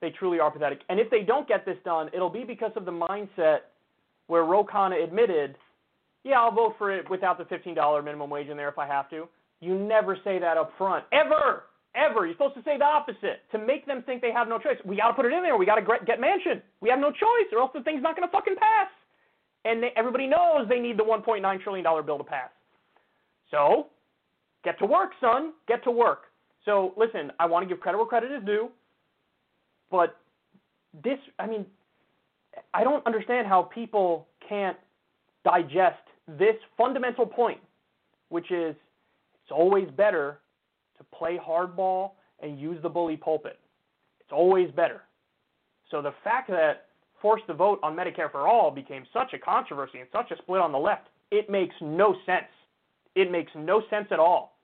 They 0.00 0.10
truly 0.10 0.40
are 0.40 0.50
pathetic. 0.50 0.80
And 0.88 0.98
if 0.98 1.10
they 1.10 1.22
don't 1.22 1.46
get 1.46 1.66
this 1.66 1.76
done, 1.84 2.08
it'll 2.12 2.30
be 2.30 2.44
because 2.44 2.72
of 2.76 2.84
the 2.84 2.90
mindset 2.90 3.58
where 4.28 4.44
Ro 4.44 4.64
Khanna 4.64 5.02
admitted, 5.02 5.56
yeah, 6.24 6.40
I'll 6.40 6.52
vote 6.52 6.74
for 6.78 6.94
it 6.94 7.08
without 7.10 7.38
the 7.38 7.44
$15 7.44 8.04
minimum 8.04 8.30
wage 8.30 8.48
in 8.48 8.56
there 8.56 8.68
if 8.68 8.78
I 8.78 8.86
have 8.86 9.10
to. 9.10 9.28
You 9.60 9.78
never 9.78 10.16
say 10.24 10.38
that 10.38 10.56
up 10.56 10.72
front. 10.78 11.04
Ever 11.12 11.64
ever. 11.94 12.26
You're 12.26 12.34
supposed 12.34 12.54
to 12.54 12.62
say 12.62 12.78
the 12.78 12.84
opposite 12.84 13.42
to 13.52 13.58
make 13.58 13.86
them 13.86 14.02
think 14.04 14.22
they 14.22 14.32
have 14.32 14.48
no 14.48 14.58
choice. 14.58 14.76
We 14.84 14.96
got 14.96 15.08
to 15.08 15.14
put 15.14 15.26
it 15.26 15.32
in 15.32 15.42
there. 15.42 15.56
We 15.56 15.66
got 15.66 15.76
to 15.76 15.82
get 15.82 16.20
Manchin. 16.20 16.62
We 16.80 16.88
have 16.90 16.98
no 16.98 17.10
choice, 17.10 17.48
or 17.52 17.58
else 17.58 17.70
the 17.74 17.82
thing's 17.82 18.02
not 18.02 18.16
going 18.16 18.28
to 18.28 18.32
fucking 18.32 18.56
pass. 18.56 18.88
And 19.64 19.82
they, 19.82 19.90
everybody 19.96 20.26
knows 20.26 20.68
they 20.68 20.78
need 20.78 20.98
the 20.98 21.04
1.9 21.04 21.62
trillion 21.62 21.84
dollar 21.84 22.02
bill 22.02 22.18
to 22.18 22.24
pass. 22.24 22.50
So, 23.50 23.88
get 24.64 24.78
to 24.78 24.86
work, 24.86 25.10
son. 25.20 25.52
Get 25.66 25.82
to 25.84 25.90
work. 25.90 26.24
So, 26.64 26.94
listen, 26.96 27.32
I 27.40 27.46
want 27.46 27.68
to 27.68 27.74
give 27.74 27.80
credit 27.80 27.98
where 27.98 28.06
credit 28.06 28.30
is 28.30 28.44
due, 28.44 28.68
but 29.90 30.16
this, 31.02 31.18
I 31.38 31.46
mean, 31.46 31.66
I 32.74 32.84
don't 32.84 33.04
understand 33.06 33.46
how 33.46 33.62
people 33.62 34.26
can't 34.48 34.76
digest 35.44 36.02
this 36.38 36.56
fundamental 36.76 37.26
point, 37.26 37.60
which 38.28 38.50
is 38.50 38.74
it's 39.42 39.52
always 39.52 39.88
better 39.96 40.40
to 40.98 41.04
play 41.16 41.38
hardball 41.38 42.12
and 42.40 42.58
use 42.58 42.78
the 42.82 42.88
bully 42.88 43.16
pulpit. 43.16 43.58
It's 44.20 44.32
always 44.32 44.70
better. 44.70 45.02
So 45.90 46.00
the 46.00 46.14
fact 46.22 46.48
that 46.50 46.86
forced 47.20 47.46
the 47.46 47.54
vote 47.54 47.80
on 47.82 47.96
Medicare 47.96 48.30
for 48.30 48.46
all 48.46 48.70
became 48.70 49.04
such 49.12 49.32
a 49.34 49.38
controversy 49.38 49.98
and 49.98 50.08
such 50.12 50.30
a 50.30 50.36
split 50.42 50.60
on 50.60 50.72
the 50.72 50.78
left, 50.78 51.08
it 51.30 51.50
makes 51.50 51.74
no 51.80 52.14
sense. 52.26 52.46
It 53.14 53.30
makes 53.30 53.50
no 53.54 53.82
sense 53.90 54.06
at 54.10 54.18
all. 54.18 54.56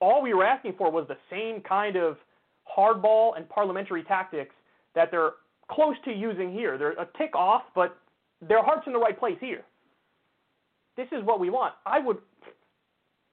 All 0.00 0.22
we 0.22 0.34
were 0.34 0.44
asking 0.44 0.74
for 0.78 0.90
was 0.90 1.08
the 1.08 1.16
same 1.30 1.60
kind 1.60 1.96
of 1.96 2.18
hardball 2.74 3.36
and 3.36 3.48
parliamentary 3.48 4.02
tactics 4.04 4.54
that 4.94 5.10
they're 5.10 5.32
close 5.70 5.96
to 6.04 6.12
using 6.12 6.52
here. 6.52 6.78
They're 6.78 6.92
a 6.92 7.08
tick 7.18 7.34
off, 7.34 7.62
but 7.74 7.98
their 8.46 8.62
heart's 8.62 8.86
in 8.86 8.92
the 8.92 8.98
right 8.98 9.18
place 9.18 9.36
here. 9.40 9.62
This 10.96 11.08
is 11.12 11.24
what 11.24 11.40
we 11.40 11.50
want. 11.50 11.74
I 11.84 11.98
would 11.98 12.18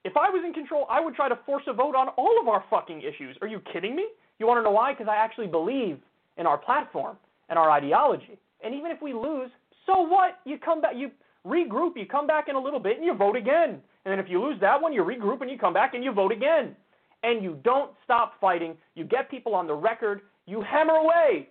if 0.04 0.18
I 0.18 0.30
was 0.30 0.44
in 0.46 0.54
control, 0.54 0.86
I 0.90 1.00
would 1.00 1.16
try 1.16 1.30
to 1.30 1.40
force 1.46 1.64
a 1.68 1.74
vote 1.74 1.96
on 1.96 2.10
all 2.10 2.38
of 2.42 2.48
our 2.48 2.64
fucking 2.70 3.02
issues. 3.02 3.38
Are 3.42 3.48
you 3.48 3.62
kidding 3.72 3.96
me? 3.96 4.06
You 4.38 4.48
want 4.48 4.60
to 4.60 4.64
know 4.64 4.72
why? 4.72 4.94
Because 4.94 5.08
I 5.10 5.16
actually 5.16 5.48
believe 5.48 5.98
in 6.38 6.46
our 6.46 6.58
platform 6.58 7.18
and 7.50 7.58
our 7.58 7.72
ideology. 7.72 8.38
And 8.64 8.76
even 8.76 8.92
if 8.92 9.02
we 9.02 9.14
lose, 9.14 9.50
so 9.86 10.02
what? 10.02 10.40
You 10.46 10.58
come 10.58 10.82
back, 10.82 10.94
you 10.96 11.12
regroup, 11.48 11.92
you 11.96 12.06
come 12.06 12.28
back 12.28 12.48
in 12.50 12.56
a 12.56 12.60
little 12.60 12.80
bit, 12.80 12.98
and 12.98 13.06
you 13.06 13.14
vote 13.14 13.36
again. 13.38 13.82
And 14.06 14.12
then 14.12 14.20
if 14.20 14.30
you 14.30 14.42
lose 14.42 14.60
that 14.60 14.82
one, 14.82 14.92
you 14.92 15.04
regroup 15.04 15.42
and 15.42 15.50
you 15.50 15.58
come 15.58 15.74
back 15.74 15.94
and 15.94 16.04
you 16.04 16.12
vote 16.12 16.32
again. 16.32 16.76
And 17.24 17.44
you 17.44 17.60
don't 17.64 17.92
stop 18.04 18.34
fighting. 18.40 18.76
You 18.96 19.06
get 19.06 19.32
people 19.32 19.56
on 19.56 19.68
the 19.68 19.74
record. 19.74 20.22
You 20.46 20.62
hammer 20.62 20.94
away. 20.94 21.50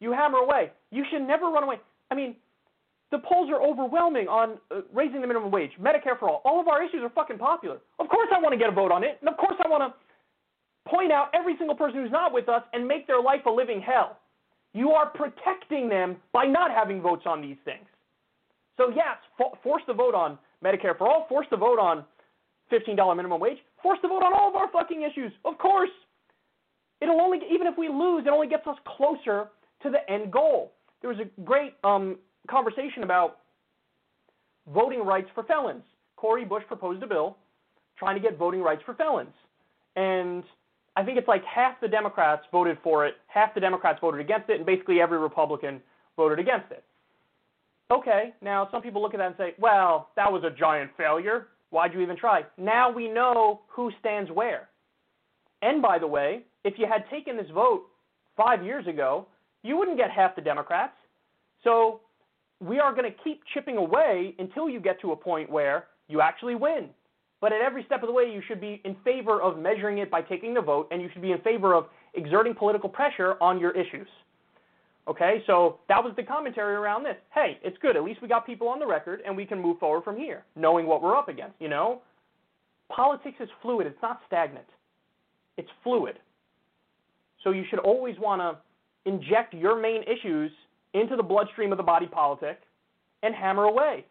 You 0.00 0.12
hammer 0.12 0.38
away. 0.38 0.72
You 0.90 1.04
should 1.10 1.22
never 1.22 1.46
run 1.46 1.62
away. 1.62 1.76
I 2.10 2.14
mean, 2.14 2.36
the 3.10 3.18
polls 3.18 3.48
are 3.50 3.62
overwhelming 3.62 4.26
on 4.26 4.58
uh, 4.70 4.80
raising 4.92 5.20
the 5.20 5.26
minimum 5.26 5.50
wage, 5.50 5.70
Medicare 5.80 6.18
for 6.18 6.28
all. 6.28 6.42
All 6.44 6.60
of 6.60 6.68
our 6.68 6.82
issues 6.82 7.02
are 7.02 7.10
fucking 7.10 7.38
popular. 7.38 7.78
Of 8.00 8.08
course, 8.08 8.28
I 8.34 8.40
want 8.40 8.52
to 8.52 8.58
get 8.58 8.68
a 8.68 8.72
vote 8.72 8.90
on 8.90 9.04
it, 9.04 9.18
and 9.20 9.28
of 9.28 9.36
course, 9.36 9.56
I 9.64 9.68
want 9.68 9.92
to 9.92 10.90
point 10.90 11.12
out 11.12 11.28
every 11.34 11.56
single 11.56 11.76
person 11.76 12.02
who's 12.02 12.10
not 12.10 12.32
with 12.32 12.48
us 12.48 12.62
and 12.72 12.86
make 12.86 13.06
their 13.06 13.22
life 13.22 13.46
a 13.46 13.50
living 13.50 13.80
hell. 13.80 14.18
You 14.72 14.90
are 14.90 15.06
protecting 15.06 15.88
them 15.88 16.16
by 16.32 16.46
not 16.46 16.70
having 16.70 17.00
votes 17.00 17.22
on 17.26 17.40
these 17.40 17.56
things. 17.64 17.86
So 18.76 18.90
yes, 18.90 19.16
for, 19.38 19.52
force 19.62 19.82
the 19.86 19.94
vote 19.94 20.14
on 20.14 20.38
Medicare 20.64 20.96
for 20.98 21.08
all, 21.08 21.26
force 21.28 21.46
the 21.50 21.56
vote 21.56 21.78
on 21.78 22.04
$15 22.72 23.16
minimum 23.16 23.40
wage, 23.40 23.58
force 23.86 24.00
the 24.02 24.08
vote 24.08 24.24
on 24.24 24.34
all 24.34 24.48
of 24.48 24.56
our 24.56 24.68
fucking 24.72 25.02
issues. 25.02 25.30
Of 25.44 25.58
course. 25.58 25.90
It'll 27.00 27.20
only 27.20 27.38
even 27.48 27.68
if 27.68 27.78
we 27.78 27.88
lose, 27.88 28.24
it 28.26 28.30
only 28.30 28.48
gets 28.48 28.66
us 28.66 28.76
closer 28.84 29.48
to 29.84 29.90
the 29.90 30.10
end 30.10 30.32
goal. 30.32 30.72
There 31.00 31.10
was 31.10 31.20
a 31.20 31.40
great 31.42 31.74
um, 31.84 32.16
conversation 32.50 33.04
about 33.04 33.38
voting 34.74 35.04
rights 35.04 35.28
for 35.36 35.44
felons. 35.44 35.84
Cori 36.16 36.44
Bush 36.44 36.64
proposed 36.66 37.00
a 37.04 37.06
bill 37.06 37.36
trying 37.96 38.16
to 38.16 38.20
get 38.20 38.36
voting 38.36 38.60
rights 38.60 38.82
for 38.84 38.94
felons. 38.94 39.34
And 39.94 40.42
I 40.96 41.04
think 41.04 41.16
it's 41.16 41.28
like 41.28 41.44
half 41.44 41.80
the 41.80 41.86
Democrats 41.86 42.42
voted 42.50 42.78
for 42.82 43.06
it, 43.06 43.14
half 43.28 43.54
the 43.54 43.60
Democrats 43.60 43.98
voted 44.00 44.20
against 44.20 44.50
it, 44.50 44.56
and 44.56 44.66
basically 44.66 45.00
every 45.00 45.18
Republican 45.18 45.80
voted 46.16 46.40
against 46.40 46.72
it. 46.72 46.82
Okay, 47.92 48.34
now 48.42 48.68
some 48.72 48.82
people 48.82 49.00
look 49.00 49.14
at 49.14 49.18
that 49.18 49.26
and 49.26 49.36
say, 49.38 49.54
well, 49.60 50.08
that 50.16 50.32
was 50.32 50.42
a 50.42 50.50
giant 50.50 50.90
failure. 50.96 51.48
Why'd 51.70 51.92
you 51.92 52.00
even 52.00 52.16
try? 52.16 52.42
Now 52.56 52.90
we 52.90 53.08
know 53.08 53.62
who 53.68 53.90
stands 54.00 54.30
where. 54.30 54.68
And 55.62 55.82
by 55.82 55.98
the 55.98 56.06
way, 56.06 56.42
if 56.64 56.74
you 56.78 56.86
had 56.86 57.08
taken 57.10 57.36
this 57.36 57.50
vote 57.52 57.82
five 58.36 58.64
years 58.64 58.86
ago, 58.86 59.26
you 59.62 59.76
wouldn't 59.76 59.96
get 59.96 60.10
half 60.10 60.36
the 60.36 60.42
Democrats. 60.42 60.94
So 61.64 62.00
we 62.60 62.78
are 62.78 62.94
going 62.94 63.10
to 63.10 63.16
keep 63.24 63.42
chipping 63.52 63.76
away 63.76 64.34
until 64.38 64.68
you 64.68 64.80
get 64.80 65.00
to 65.00 65.12
a 65.12 65.16
point 65.16 65.50
where 65.50 65.86
you 66.08 66.20
actually 66.20 66.54
win. 66.54 66.90
But 67.40 67.52
at 67.52 67.60
every 67.60 67.84
step 67.84 68.02
of 68.02 68.06
the 68.06 68.12
way, 68.12 68.24
you 68.32 68.40
should 68.46 68.60
be 68.60 68.80
in 68.84 68.96
favor 69.04 69.42
of 69.42 69.58
measuring 69.58 69.98
it 69.98 70.10
by 70.10 70.22
taking 70.22 70.54
the 70.54 70.62
vote, 70.62 70.88
and 70.90 71.02
you 71.02 71.08
should 71.12 71.22
be 71.22 71.32
in 71.32 71.40
favor 71.40 71.74
of 71.74 71.86
exerting 72.14 72.54
political 72.54 72.88
pressure 72.88 73.36
on 73.40 73.58
your 73.60 73.72
issues. 73.72 74.08
Okay, 75.08 75.42
so 75.46 75.78
that 75.88 76.02
was 76.02 76.14
the 76.16 76.22
commentary 76.22 76.74
around 76.74 77.04
this. 77.04 77.16
Hey, 77.32 77.58
it's 77.62 77.78
good. 77.78 77.96
At 77.96 78.02
least 78.02 78.20
we 78.20 78.28
got 78.28 78.44
people 78.44 78.68
on 78.68 78.80
the 78.80 78.86
record, 78.86 79.20
and 79.24 79.36
we 79.36 79.46
can 79.46 79.60
move 79.60 79.78
forward 79.78 80.02
from 80.02 80.16
here, 80.16 80.44
knowing 80.56 80.86
what 80.86 81.00
we're 81.00 81.16
up 81.16 81.28
against. 81.28 81.54
You 81.60 81.68
know, 81.68 82.02
politics 82.88 83.36
is 83.40 83.48
fluid. 83.62 83.86
It's 83.86 84.02
not 84.02 84.20
stagnant. 84.26 84.66
It's 85.56 85.68
fluid. 85.84 86.18
So 87.44 87.50
you 87.50 87.64
should 87.70 87.78
always 87.78 88.16
want 88.18 88.42
to 88.42 88.58
inject 89.08 89.54
your 89.54 89.80
main 89.80 90.02
issues 90.02 90.50
into 90.94 91.14
the 91.14 91.22
bloodstream 91.22 91.70
of 91.70 91.78
the 91.78 91.84
body 91.84 92.06
politic 92.06 92.58
and 93.22 93.34
hammer 93.34 93.64
away. 93.64 94.04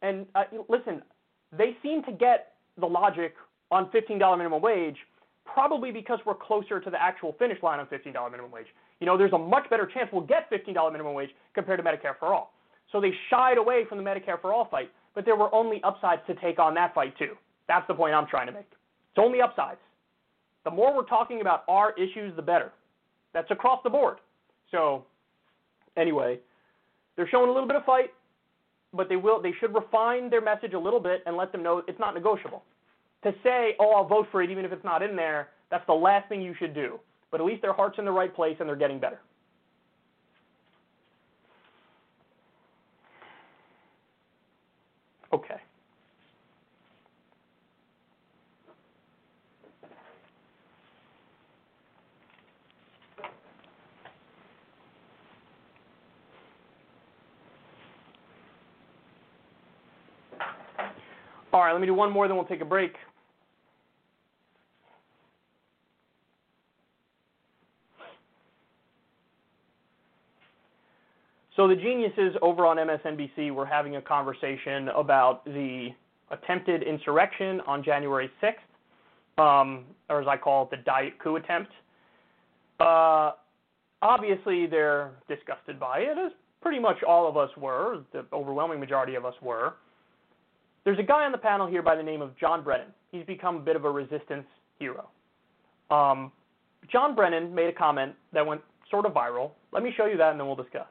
And 0.00 0.26
uh, 0.34 0.44
listen, 0.68 1.02
they 1.56 1.76
seem 1.82 2.02
to 2.04 2.12
get 2.12 2.52
the 2.78 2.86
logic 2.86 3.34
on 3.70 3.90
$15 3.90 4.38
minimum 4.38 4.62
wage 4.62 4.96
probably 5.44 5.90
because 5.90 6.18
we're 6.24 6.34
closer 6.34 6.80
to 6.80 6.90
the 6.90 7.00
actual 7.00 7.34
finish 7.38 7.62
line 7.62 7.78
on 7.78 7.86
$15 7.86 8.30
minimum 8.30 8.50
wage. 8.50 8.66
You 9.00 9.06
know, 9.06 9.18
there's 9.18 9.32
a 9.32 9.38
much 9.38 9.68
better 9.70 9.86
chance 9.92 10.08
we'll 10.12 10.22
get 10.22 10.50
$15 10.50 10.92
minimum 10.92 11.14
wage 11.14 11.30
compared 11.54 11.78
to 11.78 11.84
Medicare 11.84 12.18
for 12.18 12.34
all. 12.34 12.52
So 12.92 13.00
they 13.00 13.12
shied 13.30 13.58
away 13.58 13.84
from 13.88 13.98
the 13.98 14.04
Medicare 14.04 14.40
for 14.40 14.52
all 14.52 14.68
fight, 14.70 14.90
but 15.14 15.24
there 15.24 15.36
were 15.36 15.54
only 15.54 15.82
upsides 15.82 16.22
to 16.26 16.34
take 16.36 16.58
on 16.58 16.74
that 16.74 16.94
fight 16.94 17.16
too. 17.18 17.34
That's 17.68 17.86
the 17.88 17.94
point 17.94 18.14
I'm 18.14 18.26
trying 18.26 18.46
to 18.46 18.52
make. 18.52 18.66
It's 18.70 19.18
only 19.18 19.40
upsides. 19.40 19.80
The 20.64 20.70
more 20.70 20.94
we're 20.94 21.04
talking 21.04 21.40
about 21.40 21.64
our 21.68 21.92
issues, 21.92 22.34
the 22.36 22.42
better. 22.42 22.72
That's 23.32 23.50
across 23.50 23.80
the 23.84 23.90
board. 23.90 24.18
So 24.70 25.04
anyway, 25.96 26.38
they're 27.16 27.28
showing 27.28 27.48
a 27.48 27.52
little 27.52 27.68
bit 27.68 27.76
of 27.76 27.84
fight, 27.84 28.10
but 28.92 29.08
they 29.08 29.16
will 29.16 29.42
they 29.42 29.52
should 29.60 29.74
refine 29.74 30.30
their 30.30 30.40
message 30.40 30.72
a 30.72 30.78
little 30.78 31.00
bit 31.00 31.22
and 31.26 31.36
let 31.36 31.52
them 31.52 31.62
know 31.62 31.82
it's 31.86 31.98
not 31.98 32.14
negotiable. 32.14 32.62
To 33.24 33.34
say, 33.42 33.74
"Oh, 33.80 33.92
I'll 33.92 34.04
vote 34.04 34.28
for 34.30 34.42
it 34.42 34.50
even 34.50 34.66
if 34.66 34.72
it's 34.72 34.84
not 34.84 35.02
in 35.02 35.16
there," 35.16 35.48
that's 35.70 35.86
the 35.86 35.94
last 35.94 36.28
thing 36.28 36.42
you 36.42 36.54
should 36.54 36.74
do. 36.74 37.00
But 37.30 37.40
at 37.40 37.46
least 37.46 37.62
their 37.62 37.72
heart's 37.72 37.98
in 37.98 38.04
the 38.04 38.12
right 38.12 38.32
place 38.32 38.56
and 38.60 38.68
they're 38.68 38.76
getting 38.76 39.00
better. 39.00 39.18
Okay. 45.32 45.56
All 61.52 61.60
right, 61.60 61.72
let 61.72 61.80
me 61.80 61.86
do 61.86 61.94
one 61.94 62.10
more, 62.12 62.28
then 62.28 62.36
we'll 62.36 62.44
take 62.44 62.60
a 62.60 62.64
break. 62.64 62.96
So 71.56 71.68
the 71.68 71.76
geniuses 71.76 72.34
over 72.42 72.66
on 72.66 72.78
MSNBC 72.78 73.52
were 73.54 73.66
having 73.66 73.96
a 73.96 74.02
conversation 74.02 74.88
about 74.88 75.44
the 75.44 75.90
attempted 76.30 76.82
insurrection 76.82 77.60
on 77.66 77.84
January 77.84 78.28
6th, 78.42 79.42
um, 79.42 79.84
or 80.08 80.20
as 80.20 80.26
I 80.26 80.36
call 80.36 80.64
it, 80.64 80.70
the 80.70 80.78
diet 80.78 81.14
coup 81.22 81.36
attempt. 81.36 81.70
Uh, 82.80 83.32
obviously, 84.02 84.66
they're 84.66 85.12
disgusted 85.28 85.78
by 85.78 85.98
it, 86.00 86.18
as 86.18 86.32
pretty 86.60 86.80
much 86.80 86.96
all 87.06 87.28
of 87.28 87.36
us 87.36 87.50
were. 87.56 88.00
The 88.12 88.24
overwhelming 88.32 88.80
majority 88.80 89.14
of 89.14 89.24
us 89.24 89.34
were. 89.40 89.74
There's 90.84 90.98
a 90.98 91.04
guy 91.04 91.24
on 91.24 91.30
the 91.30 91.38
panel 91.38 91.68
here 91.68 91.82
by 91.82 91.94
the 91.94 92.02
name 92.02 92.20
of 92.20 92.36
John 92.36 92.64
Brennan. 92.64 92.88
He's 93.12 93.24
become 93.26 93.56
a 93.56 93.60
bit 93.60 93.76
of 93.76 93.84
a 93.84 93.90
resistance 93.90 94.46
hero. 94.78 95.08
Um, 95.90 96.32
John 96.90 97.14
Brennan 97.14 97.54
made 97.54 97.68
a 97.68 97.72
comment 97.72 98.12
that 98.32 98.44
went 98.44 98.60
sort 98.90 99.06
of 99.06 99.12
viral. 99.12 99.52
Let 99.72 99.82
me 99.82 99.92
show 99.96 100.06
you 100.06 100.16
that 100.16 100.32
and 100.32 100.40
then 100.40 100.46
we'll 100.46 100.56
discuss. 100.56 100.86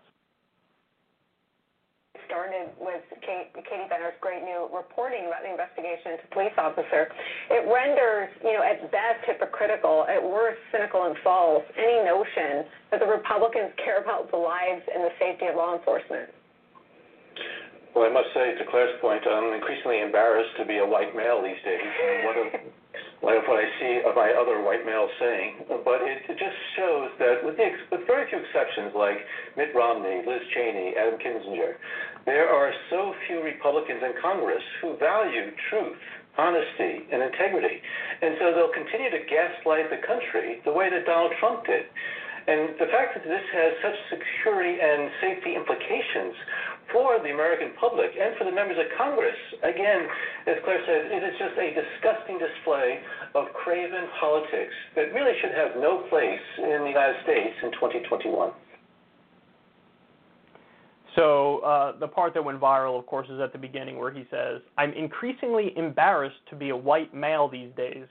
Started 2.33 2.73
with 2.81 3.05
Kate, 3.21 3.53
Katie 3.53 3.85
Benner's 3.93 4.17
great 4.17 4.41
new 4.41 4.65
reporting 4.73 5.29
about 5.29 5.45
the 5.45 5.53
investigation 5.53 6.17
into 6.17 6.25
police 6.33 6.57
officer. 6.57 7.05
It 7.53 7.61
renders, 7.69 8.33
you 8.41 8.57
know, 8.57 8.65
at 8.65 8.89
best 8.89 9.21
hypocritical, 9.29 10.09
at 10.09 10.17
worst 10.17 10.57
cynical 10.73 11.05
and 11.05 11.13
false, 11.21 11.61
any 11.77 12.01
notion 12.01 12.65
that 12.89 13.05
the 13.05 13.05
Republicans 13.05 13.69
care 13.77 14.01
about 14.01 14.33
the 14.33 14.41
lives 14.41 14.81
and 14.81 15.05
the 15.05 15.13
safety 15.21 15.45
of 15.45 15.53
law 15.61 15.77
enforcement. 15.77 16.33
Well, 17.93 18.09
I 18.09 18.11
must 18.11 18.33
say, 18.33 18.57
to 18.57 18.65
Claire's 18.65 18.97
point, 18.97 19.21
I'm 19.29 19.53
increasingly 19.53 20.01
embarrassed 20.01 20.57
to 20.57 20.65
be 20.65 20.81
a 20.81 20.87
white 20.89 21.13
male 21.13 21.37
these 21.37 21.61
days. 21.61 21.85
What, 22.25 22.37
of, 22.41 22.49
what, 23.21 23.35
what 23.47 23.57
I 23.57 23.67
see 23.79 24.01
my 24.15 24.31
other 24.37 24.61
white 24.61 24.85
males 24.85 25.09
saying, 25.19 25.65
but 25.67 26.03
it, 26.05 26.27
it 26.29 26.37
just 26.37 26.57
shows 26.75 27.09
that, 27.19 27.43
with, 27.43 27.57
the, 27.57 27.69
with 27.91 28.05
very 28.05 28.29
few 28.29 28.39
exceptions, 28.39 28.93
like 28.95 29.17
Mitt 29.57 29.73
Romney, 29.73 30.21
Liz 30.27 30.43
Cheney, 30.53 30.93
Adam 30.95 31.19
Kinzinger, 31.19 31.75
there 32.25 32.47
are 32.47 32.71
so 32.89 33.13
few 33.27 33.43
Republicans 33.43 33.99
in 34.03 34.13
Congress 34.21 34.63
who 34.81 34.95
value 34.97 35.51
truth, 35.69 35.99
honesty, 36.37 37.07
and 37.11 37.21
integrity, 37.21 37.81
and 38.21 38.35
so 38.39 38.53
they'll 38.53 38.73
continue 38.73 39.09
to 39.11 39.21
gaslight 39.27 39.89
the 39.89 40.01
country 40.05 40.61
the 40.65 40.71
way 40.71 40.89
that 40.89 41.05
Donald 41.05 41.33
Trump 41.39 41.65
did. 41.65 41.85
And 42.47 42.75
the 42.75 42.91
fact 42.91 43.15
that 43.15 43.23
this 43.23 43.45
has 43.55 43.71
such 43.79 43.97
security 44.19 44.75
and 44.75 45.07
safety 45.23 45.55
implications 45.55 46.35
for 46.91 47.15
the 47.23 47.31
American 47.31 47.71
public 47.79 48.11
and 48.19 48.35
for 48.37 48.43
the 48.43 48.51
members 48.51 48.77
of 48.77 48.85
Congress, 48.97 49.37
again, 49.63 50.03
as 50.47 50.59
Claire 50.67 50.83
said, 50.83 51.07
it 51.07 51.23
is 51.23 51.35
just 51.39 51.55
a 51.55 51.71
disgusting 51.71 52.37
display 52.37 52.99
of 53.35 53.47
craven 53.63 54.11
politics 54.19 54.75
that 54.95 55.15
really 55.15 55.31
should 55.39 55.55
have 55.55 55.79
no 55.79 56.03
place 56.11 56.43
in 56.59 56.83
the 56.83 56.91
United 56.91 57.15
States 57.23 57.55
in 57.63 57.71
2021. 57.79 58.51
So 61.15 61.59
uh, 61.59 61.97
the 61.99 62.07
part 62.07 62.33
that 62.33 62.43
went 62.43 62.59
viral, 62.59 62.97
of 62.97 63.05
course, 63.05 63.27
is 63.29 63.39
at 63.39 63.53
the 63.53 63.59
beginning 63.59 63.99
where 63.99 64.11
he 64.11 64.25
says, 64.31 64.61
"I'm 64.77 64.91
increasingly 64.93 65.71
embarrassed 65.77 66.41
to 66.49 66.55
be 66.55 66.69
a 66.69 66.77
white 66.77 67.13
male 67.13 67.47
these 67.47 67.69
days 67.77 68.07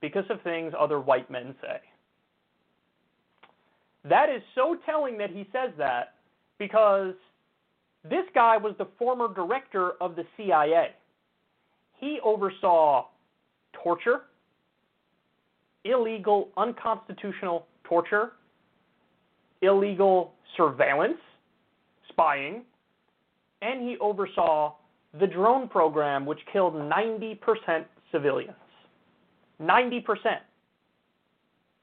because 0.00 0.24
of 0.28 0.42
things 0.42 0.74
other 0.78 1.00
white 1.00 1.30
men 1.30 1.54
say." 1.62 1.80
That 4.08 4.28
is 4.28 4.42
so 4.54 4.76
telling 4.86 5.18
that 5.18 5.30
he 5.30 5.48
says 5.52 5.70
that 5.78 6.14
because 6.58 7.14
this 8.04 8.24
guy 8.34 8.56
was 8.56 8.74
the 8.78 8.86
former 8.98 9.32
director 9.32 9.92
of 10.00 10.14
the 10.14 10.24
CIA. 10.36 10.90
He 11.98 12.18
oversaw 12.22 13.06
torture, 13.72 14.22
illegal, 15.84 16.50
unconstitutional 16.56 17.66
torture, 17.84 18.32
illegal 19.62 20.34
surveillance, 20.56 21.18
spying, 22.08 22.62
and 23.62 23.88
he 23.88 23.96
oversaw 23.98 24.74
the 25.18 25.26
drone 25.26 25.68
program, 25.68 26.26
which 26.26 26.40
killed 26.52 26.74
90% 26.74 27.38
civilians. 28.12 28.54
90%. 29.60 30.04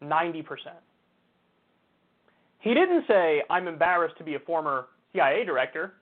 90%. 0.03 0.43
He 2.63 2.73
didn't 2.73 3.03
say, 3.09 3.43
I'm 3.49 3.67
embarrassed 3.67 4.17
to 4.19 4.23
be 4.23 4.35
a 4.35 4.39
former 4.39 4.85
CIA 5.11 5.43
director. 5.43 5.95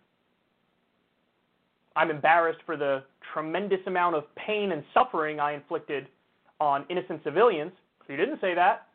I'm 1.95 2.11
embarrassed 2.11 2.59
for 2.67 2.77
the 2.77 3.01
tremendous 3.33 3.79
amount 3.87 4.15
of 4.15 4.23
pain 4.35 4.71
and 4.71 4.83
suffering 4.93 5.39
I 5.39 5.53
inflicted 5.53 6.07
on 6.59 6.85
innocent 6.87 7.23
civilians. 7.23 7.71
He 8.07 8.15
didn't 8.15 8.39
say 8.41 8.53
that. 8.53 8.85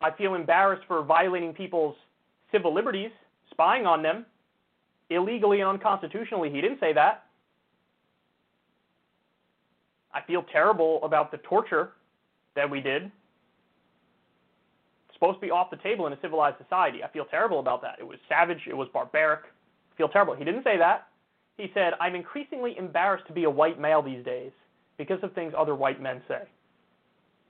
I 0.00 0.10
feel 0.10 0.34
embarrassed 0.34 0.82
for 0.88 1.04
violating 1.04 1.54
people's 1.54 1.94
civil 2.50 2.74
liberties, 2.74 3.12
spying 3.52 3.86
on 3.86 4.02
them 4.02 4.26
illegally 5.10 5.60
and 5.60 5.70
unconstitutionally. 5.70 6.50
He 6.50 6.60
didn't 6.60 6.80
say 6.80 6.92
that. 6.92 7.22
I 10.12 10.22
feel 10.26 10.44
terrible 10.50 10.98
about 11.04 11.30
the 11.30 11.38
torture 11.38 11.90
that 12.56 12.68
we 12.68 12.80
did. 12.80 13.12
Supposed 15.16 15.40
to 15.40 15.46
be 15.46 15.50
off 15.50 15.70
the 15.70 15.78
table 15.78 16.06
in 16.06 16.12
a 16.12 16.20
civilized 16.20 16.58
society. 16.62 17.02
I 17.02 17.08
feel 17.08 17.24
terrible 17.24 17.58
about 17.58 17.80
that. 17.82 17.96
It 17.98 18.06
was 18.06 18.18
savage, 18.28 18.60
it 18.68 18.76
was 18.76 18.88
barbaric. 18.92 19.40
I 19.44 19.96
feel 19.96 20.08
terrible. 20.08 20.34
He 20.34 20.44
didn't 20.44 20.64
say 20.64 20.76
that. 20.76 21.08
He 21.56 21.70
said, 21.72 21.94
I'm 22.00 22.14
increasingly 22.14 22.76
embarrassed 22.76 23.26
to 23.28 23.32
be 23.32 23.44
a 23.44 23.50
white 23.50 23.80
male 23.80 24.02
these 24.02 24.22
days 24.24 24.52
because 24.98 25.18
of 25.22 25.32
things 25.32 25.54
other 25.56 25.74
white 25.74 26.02
men 26.02 26.20
say. 26.28 26.42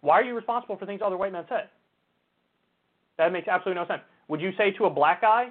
Why 0.01 0.21
are 0.21 0.25
you 0.25 0.35
responsible 0.35 0.77
for 0.77 0.87
things 0.87 1.01
other 1.05 1.17
white 1.17 1.33
men 1.33 1.45
say? 1.49 1.65
That 3.19 3.33
makes 3.33 3.49
absolutely 3.49 3.83
no 3.83 3.89
sense. 3.89 4.03
Would 4.29 4.41
you 4.41 4.53
say 4.57 4.71
to 4.73 4.85
a 4.85 4.91
black 4.91 5.23
guy, 5.23 5.49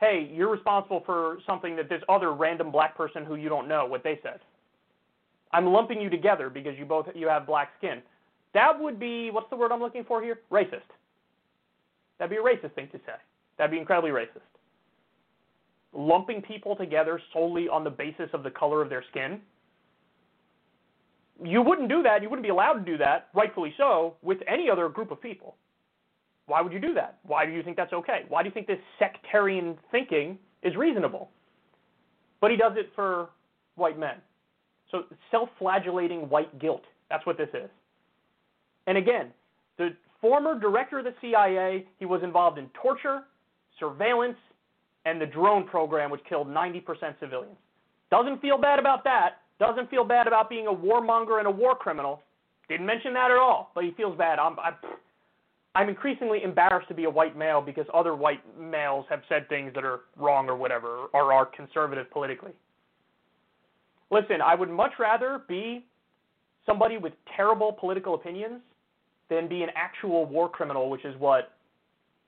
hey, 0.00 0.30
you're 0.32 0.50
responsible 0.50 1.02
for 1.06 1.38
something 1.46 1.74
that 1.76 1.88
this 1.88 2.02
other 2.08 2.34
random 2.34 2.70
black 2.70 2.96
person 2.96 3.24
who 3.24 3.36
you 3.36 3.48
don't 3.48 3.68
know 3.68 3.86
what 3.86 4.04
they 4.04 4.20
said? 4.22 4.40
I'm 5.52 5.66
lumping 5.66 6.00
you 6.00 6.10
together 6.10 6.50
because 6.50 6.78
you 6.78 6.84
both 6.84 7.06
you 7.14 7.28
have 7.28 7.46
black 7.46 7.70
skin. 7.78 8.02
That 8.54 8.78
would 8.78 8.98
be 9.00 9.30
what's 9.30 9.48
the 9.50 9.56
word 9.56 9.72
I'm 9.72 9.80
looking 9.80 10.04
for 10.04 10.22
here? 10.22 10.40
Racist. 10.50 10.82
That'd 12.18 12.30
be 12.30 12.36
a 12.36 12.42
racist 12.42 12.74
thing 12.74 12.88
to 12.92 12.98
say. 12.98 13.14
That'd 13.56 13.70
be 13.70 13.78
incredibly 13.78 14.10
racist. 14.10 14.40
Lumping 15.92 16.42
people 16.42 16.76
together 16.76 17.20
solely 17.32 17.68
on 17.68 17.84
the 17.84 17.90
basis 17.90 18.28
of 18.32 18.42
the 18.42 18.50
color 18.50 18.82
of 18.82 18.88
their 18.88 19.04
skin. 19.10 19.40
You 21.42 21.62
wouldn't 21.62 21.88
do 21.88 22.02
that. 22.02 22.22
You 22.22 22.28
wouldn't 22.28 22.44
be 22.44 22.50
allowed 22.50 22.74
to 22.74 22.84
do 22.84 22.98
that, 22.98 23.28
rightfully 23.34 23.72
so, 23.76 24.16
with 24.22 24.38
any 24.48 24.68
other 24.68 24.88
group 24.88 25.10
of 25.10 25.20
people. 25.22 25.56
Why 26.46 26.62
would 26.62 26.72
you 26.72 26.80
do 26.80 26.94
that? 26.94 27.18
Why 27.24 27.46
do 27.46 27.52
you 27.52 27.62
think 27.62 27.76
that's 27.76 27.92
okay? 27.92 28.24
Why 28.28 28.42
do 28.42 28.48
you 28.48 28.54
think 28.54 28.66
this 28.66 28.78
sectarian 28.98 29.76
thinking 29.90 30.38
is 30.62 30.74
reasonable? 30.76 31.30
But 32.40 32.50
he 32.50 32.56
does 32.56 32.72
it 32.76 32.90
for 32.94 33.28
white 33.76 33.98
men. 33.98 34.16
So 34.90 35.04
self 35.30 35.50
flagellating 35.58 36.28
white 36.28 36.58
guilt. 36.58 36.82
That's 37.10 37.24
what 37.26 37.36
this 37.36 37.50
is. 37.52 37.70
And 38.86 38.96
again, 38.96 39.28
the 39.76 39.90
former 40.20 40.58
director 40.58 40.98
of 40.98 41.04
the 41.04 41.14
CIA, 41.20 41.86
he 41.98 42.06
was 42.06 42.22
involved 42.22 42.58
in 42.58 42.68
torture, 42.80 43.22
surveillance, 43.78 44.36
and 45.04 45.20
the 45.20 45.26
drone 45.26 45.66
program, 45.66 46.10
which 46.10 46.20
killed 46.28 46.48
90% 46.48 46.82
civilians. 47.20 47.56
Doesn't 48.10 48.40
feel 48.40 48.58
bad 48.58 48.78
about 48.78 49.04
that. 49.04 49.40
Doesn't 49.58 49.90
feel 49.90 50.04
bad 50.04 50.26
about 50.26 50.48
being 50.48 50.66
a 50.66 50.72
warmonger 50.72 51.38
and 51.38 51.46
a 51.46 51.50
war 51.50 51.74
criminal. 51.74 52.22
Didn't 52.68 52.86
mention 52.86 53.12
that 53.14 53.30
at 53.30 53.38
all, 53.38 53.70
but 53.74 53.84
he 53.84 53.92
feels 53.92 54.16
bad. 54.16 54.38
I'm, 54.38 54.58
I'm, 54.58 54.74
I'm 55.74 55.88
increasingly 55.88 56.42
embarrassed 56.42 56.88
to 56.88 56.94
be 56.94 57.04
a 57.04 57.10
white 57.10 57.36
male 57.36 57.60
because 57.60 57.86
other 57.94 58.14
white 58.14 58.40
males 58.58 59.06
have 59.08 59.22
said 59.28 59.48
things 59.48 59.72
that 59.74 59.84
are 59.84 60.00
wrong 60.16 60.48
or 60.48 60.56
whatever, 60.56 61.06
or 61.12 61.32
are 61.32 61.46
conservative 61.46 62.10
politically. 62.10 62.52
Listen, 64.10 64.40
I 64.42 64.54
would 64.54 64.70
much 64.70 64.92
rather 64.98 65.42
be 65.48 65.84
somebody 66.66 66.98
with 66.98 67.12
terrible 67.36 67.72
political 67.72 68.14
opinions 68.14 68.60
than 69.30 69.48
be 69.48 69.62
an 69.62 69.70
actual 69.74 70.24
war 70.24 70.48
criminal, 70.48 70.90
which 70.90 71.04
is 71.04 71.14
what 71.18 71.52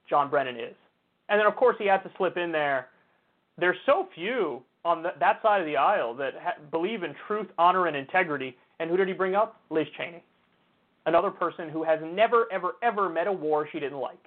John 0.08 0.28
Brennan 0.28 0.56
is. 0.56 0.74
And 1.28 1.38
then, 1.38 1.46
of 1.46 1.56
course, 1.56 1.76
he 1.78 1.86
had 1.86 1.98
to 1.98 2.10
slip 2.16 2.36
in 2.36 2.52
there. 2.52 2.88
There's 3.58 3.76
so 3.86 4.08
few 4.14 4.62
on 4.84 5.02
the, 5.02 5.10
that 5.20 5.40
side 5.42 5.60
of 5.60 5.66
the 5.66 5.76
aisle 5.76 6.14
that 6.16 6.34
ha- 6.40 6.60
believe 6.70 7.02
in 7.02 7.14
truth, 7.26 7.46
honor, 7.58 7.86
and 7.86 7.96
integrity. 7.96 8.56
And 8.78 8.90
who 8.90 8.96
did 8.96 9.08
he 9.08 9.14
bring 9.14 9.34
up? 9.34 9.60
Liz 9.70 9.86
Cheney, 9.96 10.22
another 11.06 11.30
person 11.30 11.68
who 11.68 11.84
has 11.84 12.00
never, 12.02 12.46
ever, 12.50 12.72
ever 12.82 13.08
met 13.08 13.26
a 13.26 13.32
war 13.32 13.68
she 13.70 13.78
didn't 13.78 13.98
like. 13.98 14.24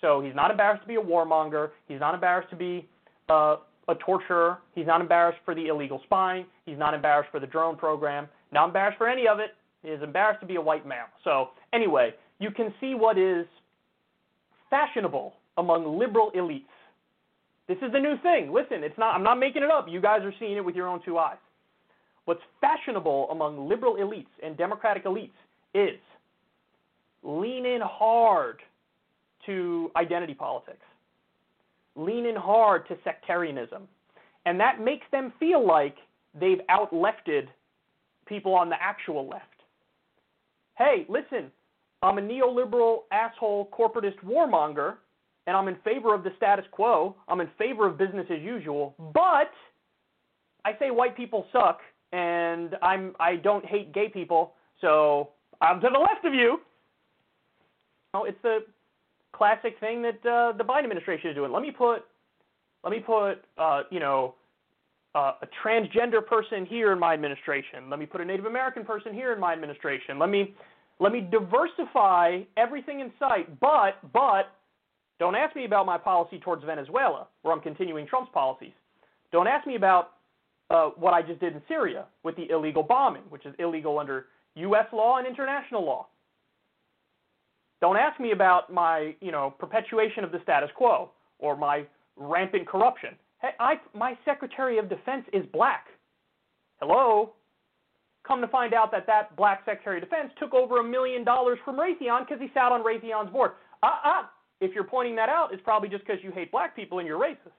So 0.00 0.20
he's 0.20 0.34
not 0.34 0.50
embarrassed 0.50 0.82
to 0.82 0.88
be 0.88 0.96
a 0.96 1.00
warmonger. 1.00 1.70
He's 1.88 2.00
not 2.00 2.14
embarrassed 2.14 2.50
to 2.50 2.56
be 2.56 2.86
uh, 3.28 3.56
a 3.88 3.94
torturer. 3.94 4.58
He's 4.74 4.86
not 4.86 5.00
embarrassed 5.00 5.38
for 5.44 5.54
the 5.54 5.68
illegal 5.68 6.00
spying. 6.04 6.44
He's 6.66 6.78
not 6.78 6.92
embarrassed 6.92 7.30
for 7.30 7.40
the 7.40 7.46
drone 7.46 7.76
program. 7.76 8.28
Not 8.52 8.66
embarrassed 8.66 8.98
for 8.98 9.08
any 9.08 9.26
of 9.26 9.38
it. 9.38 9.54
Is 9.86 10.02
embarrassed 10.02 10.40
to 10.40 10.46
be 10.46 10.56
a 10.56 10.60
white 10.60 10.86
male. 10.86 11.06
So 11.22 11.50
anyway, 11.72 12.12
you 12.40 12.50
can 12.50 12.74
see 12.80 12.94
what 12.94 13.16
is 13.18 13.46
fashionable 14.68 15.34
among 15.58 15.98
liberal 15.98 16.32
elites. 16.36 16.64
This 17.68 17.78
is 17.78 17.92
the 17.92 18.00
new 18.00 18.16
thing. 18.22 18.52
Listen, 18.52 18.82
it's 18.82 18.98
not 18.98 19.14
I'm 19.14 19.22
not 19.22 19.38
making 19.38 19.62
it 19.62 19.70
up. 19.70 19.86
You 19.88 20.00
guys 20.00 20.22
are 20.22 20.34
seeing 20.40 20.56
it 20.56 20.64
with 20.64 20.74
your 20.74 20.88
own 20.88 21.00
two 21.04 21.18
eyes. 21.18 21.38
What's 22.24 22.42
fashionable 22.60 23.28
among 23.30 23.68
liberal 23.68 23.94
elites 23.94 24.26
and 24.42 24.56
democratic 24.56 25.04
elites 25.04 25.30
is 25.74 26.00
lean 27.22 27.64
in 27.64 27.80
hard 27.80 28.58
to 29.46 29.90
identity 29.96 30.34
politics 30.34 30.82
leaning 31.96 32.36
hard 32.36 32.86
to 32.88 32.96
sectarianism. 33.02 33.88
And 34.44 34.60
that 34.60 34.80
makes 34.80 35.06
them 35.10 35.32
feel 35.40 35.66
like 35.66 35.96
they've 36.38 36.60
outlefted 36.68 37.48
people 38.26 38.54
on 38.54 38.68
the 38.68 38.76
actual 38.80 39.26
left. 39.26 39.44
Hey, 40.78 41.06
listen, 41.08 41.50
I'm 42.02 42.18
a 42.18 42.20
neoliberal 42.20 43.00
asshole 43.10 43.70
corporatist 43.76 44.18
warmonger, 44.24 44.96
and 45.46 45.56
I'm 45.56 45.68
in 45.68 45.76
favor 45.84 46.14
of 46.14 46.22
the 46.22 46.30
status 46.36 46.66
quo. 46.70 47.16
I'm 47.28 47.40
in 47.40 47.48
favor 47.56 47.86
of 47.86 47.96
business 47.96 48.26
as 48.30 48.40
usual, 48.42 48.94
but 49.14 49.50
I 50.64 50.72
say 50.78 50.90
white 50.90 51.16
people 51.16 51.46
suck, 51.52 51.80
and 52.12 52.76
I'm 52.82 53.14
I 53.18 53.36
don't 53.36 53.64
hate 53.64 53.94
gay 53.94 54.08
people, 54.08 54.52
so 54.80 55.30
I'm 55.60 55.80
to 55.80 55.88
the 55.90 55.98
left 55.98 56.24
of 56.24 56.34
you. 56.34 56.58
No, 58.12 58.24
it's 58.24 58.38
the 58.42 58.60
classic 59.32 59.78
thing 59.80 60.02
that 60.02 60.26
uh, 60.26 60.56
the 60.56 60.64
Biden 60.64 60.84
administration 60.84 61.30
is 61.30 61.36
doing. 61.36 61.52
Let 61.52 61.62
me 61.62 61.70
put, 61.70 62.04
let 62.82 62.90
me 62.90 63.00
put, 63.00 63.36
uh, 63.58 63.82
you 63.90 64.00
know, 64.00 64.34
uh, 65.16 65.32
a 65.40 65.48
transgender 65.64 66.24
person 66.24 66.66
here 66.66 66.92
in 66.92 66.98
my 66.98 67.14
administration. 67.14 67.88
Let 67.88 67.98
me 67.98 68.04
put 68.04 68.20
a 68.20 68.24
Native 68.24 68.44
American 68.44 68.84
person 68.84 69.14
here 69.14 69.32
in 69.32 69.40
my 69.40 69.54
administration. 69.54 70.18
Let 70.18 70.28
me, 70.28 70.54
let 71.00 71.10
me 71.10 71.26
diversify 71.30 72.42
everything 72.58 73.00
in 73.00 73.10
sight. 73.18 73.58
But, 73.58 73.94
but, 74.12 74.52
don't 75.18 75.34
ask 75.34 75.56
me 75.56 75.64
about 75.64 75.86
my 75.86 75.96
policy 75.96 76.38
towards 76.38 76.62
Venezuela, 76.64 77.28
where 77.40 77.54
I'm 77.54 77.62
continuing 77.62 78.06
Trump's 78.06 78.30
policies. 78.34 78.74
Don't 79.32 79.46
ask 79.46 79.66
me 79.66 79.76
about 79.76 80.10
uh, 80.68 80.90
what 80.96 81.14
I 81.14 81.22
just 81.22 81.40
did 81.40 81.54
in 81.54 81.62
Syria 81.66 82.04
with 82.22 82.36
the 82.36 82.50
illegal 82.50 82.82
bombing, 82.82 83.22
which 83.30 83.46
is 83.46 83.54
illegal 83.58 83.98
under 83.98 84.26
U.S. 84.56 84.86
law 84.92 85.16
and 85.16 85.26
international 85.26 85.86
law. 85.86 86.08
Don't 87.80 87.96
ask 87.96 88.20
me 88.20 88.32
about 88.32 88.70
my, 88.70 89.14
you 89.22 89.32
know, 89.32 89.54
perpetuation 89.58 90.24
of 90.24 90.32
the 90.32 90.40
status 90.42 90.68
quo 90.76 91.10
or 91.38 91.56
my 91.56 91.86
rampant 92.16 92.66
corruption. 92.66 93.14
Hey, 93.40 93.50
I, 93.60 93.74
my 93.94 94.16
Secretary 94.24 94.78
of 94.78 94.88
Defense 94.88 95.24
is 95.32 95.44
black. 95.52 95.86
Hello? 96.80 97.34
Come 98.26 98.40
to 98.40 98.48
find 98.48 98.74
out 98.74 98.90
that 98.92 99.06
that 99.06 99.36
black 99.36 99.62
Secretary 99.64 99.98
of 99.98 100.04
Defense 100.04 100.30
took 100.38 100.52
over 100.54 100.80
a 100.80 100.84
million 100.84 101.24
dollars 101.24 101.58
from 101.64 101.76
Raytheon 101.76 102.26
because 102.26 102.40
he 102.40 102.48
sat 102.54 102.72
on 102.72 102.82
Raytheon's 102.82 103.30
board. 103.30 103.52
Uh-uh. 103.82 104.24
If 104.60 104.74
you're 104.74 104.84
pointing 104.84 105.14
that 105.16 105.28
out, 105.28 105.52
it's 105.52 105.62
probably 105.62 105.88
just 105.88 106.06
because 106.06 106.22
you 106.22 106.30
hate 106.32 106.50
black 106.50 106.74
people 106.74 106.98
and 106.98 107.06
you're 107.06 107.20
racist, 107.20 107.52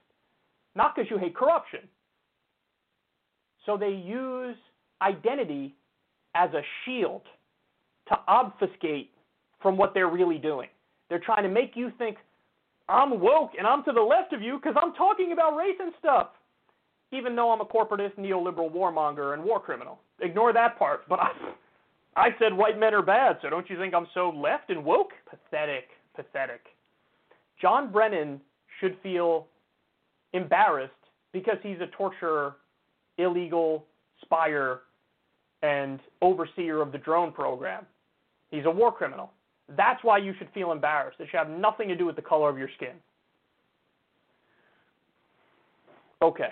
not 0.74 0.94
because 0.94 1.10
you 1.10 1.16
hate 1.16 1.34
corruption. 1.34 1.80
So 3.64 3.76
they 3.76 3.90
use 3.90 4.56
identity 5.00 5.76
as 6.34 6.50
a 6.54 6.62
shield 6.84 7.22
to 8.08 8.18
obfuscate 8.26 9.12
from 9.62 9.76
what 9.76 9.94
they're 9.94 10.08
really 10.08 10.38
doing. 10.38 10.68
They're 11.08 11.20
trying 11.20 11.44
to 11.44 11.48
make 11.48 11.72
you 11.74 11.92
think, 11.98 12.16
I'm 12.88 13.20
woke 13.20 13.52
and 13.58 13.66
I'm 13.66 13.84
to 13.84 13.92
the 13.92 14.00
left 14.00 14.32
of 14.32 14.42
you 14.42 14.58
because 14.58 14.76
I'm 14.80 14.94
talking 14.94 15.32
about 15.32 15.56
race 15.56 15.76
and 15.80 15.92
stuff, 15.98 16.28
even 17.12 17.36
though 17.36 17.50
I'm 17.50 17.60
a 17.60 17.64
corporatist, 17.64 18.16
neoliberal 18.16 18.72
warmonger 18.72 19.34
and 19.34 19.44
war 19.44 19.60
criminal. 19.60 19.98
Ignore 20.20 20.52
that 20.54 20.78
part. 20.78 21.08
But 21.08 21.20
I, 21.20 21.30
I 22.16 22.28
said 22.38 22.52
white 22.52 22.78
men 22.78 22.94
are 22.94 23.02
bad, 23.02 23.38
so 23.42 23.50
don't 23.50 23.68
you 23.68 23.76
think 23.76 23.94
I'm 23.94 24.08
so 24.14 24.30
left 24.30 24.70
and 24.70 24.84
woke? 24.84 25.10
Pathetic, 25.28 25.88
pathetic. 26.16 26.60
John 27.60 27.92
Brennan 27.92 28.40
should 28.80 28.96
feel 29.02 29.46
embarrassed 30.32 30.92
because 31.32 31.56
he's 31.62 31.78
a 31.80 31.86
torturer, 31.88 32.56
illegal 33.18 33.84
spire, 34.22 34.80
and 35.62 36.00
overseer 36.22 36.80
of 36.80 36.92
the 36.92 36.98
drone 36.98 37.32
program. 37.32 37.84
He's 38.50 38.64
a 38.64 38.70
war 38.70 38.92
criminal. 38.92 39.32
That's 39.76 40.02
why 40.02 40.18
you 40.18 40.32
should 40.38 40.48
feel 40.54 40.72
embarrassed. 40.72 41.18
It 41.20 41.28
should 41.30 41.38
have 41.38 41.50
nothing 41.50 41.88
to 41.88 41.96
do 41.96 42.06
with 42.06 42.16
the 42.16 42.22
color 42.22 42.48
of 42.48 42.58
your 42.58 42.68
skin. 42.76 42.94
Okay. 46.22 46.48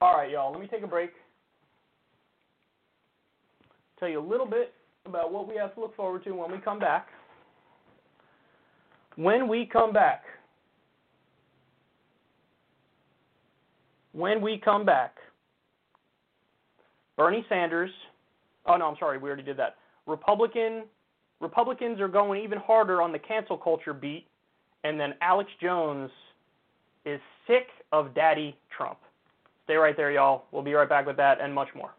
All 0.00 0.16
right, 0.16 0.30
y'all, 0.30 0.50
let 0.52 0.60
me 0.60 0.66
take 0.66 0.82
a 0.82 0.86
break. 0.86 1.10
Tell 3.98 4.08
you 4.08 4.18
a 4.18 4.26
little 4.26 4.46
bit 4.46 4.72
about 5.04 5.32
what 5.32 5.46
we 5.46 5.56
have 5.56 5.74
to 5.74 5.80
look 5.80 5.94
forward 5.94 6.24
to 6.24 6.30
when 6.30 6.50
we 6.50 6.58
come 6.58 6.78
back. 6.78 7.08
When 9.16 9.48
we 9.48 9.66
come 9.66 9.92
back, 9.92 10.22
when 14.12 14.40
we 14.40 14.58
come 14.64 14.86
back, 14.86 15.16
Bernie 17.18 17.44
Sanders, 17.48 17.90
oh 18.64 18.76
no, 18.76 18.86
I'm 18.86 18.96
sorry, 18.98 19.18
we 19.18 19.28
already 19.28 19.42
did 19.42 19.58
that. 19.58 19.76
Republican 20.06 20.84
Republicans 21.40 22.00
are 22.00 22.08
going 22.08 22.42
even 22.42 22.58
harder 22.58 23.02
on 23.02 23.12
the 23.12 23.18
cancel 23.18 23.56
culture 23.56 23.94
beat, 23.94 24.26
and 24.84 25.00
then 25.00 25.14
Alex 25.20 25.50
Jones 25.60 26.10
is 27.04 27.20
sick 27.46 27.66
of 27.92 28.14
Daddy 28.14 28.56
Trump. 28.76 28.98
Stay 29.64 29.74
right 29.74 29.96
there, 29.96 30.10
y'all. 30.10 30.44
We'll 30.52 30.62
be 30.62 30.74
right 30.74 30.88
back 30.88 31.06
with 31.06 31.16
that 31.16 31.40
and 31.40 31.54
much 31.54 31.68
more. 31.74 31.90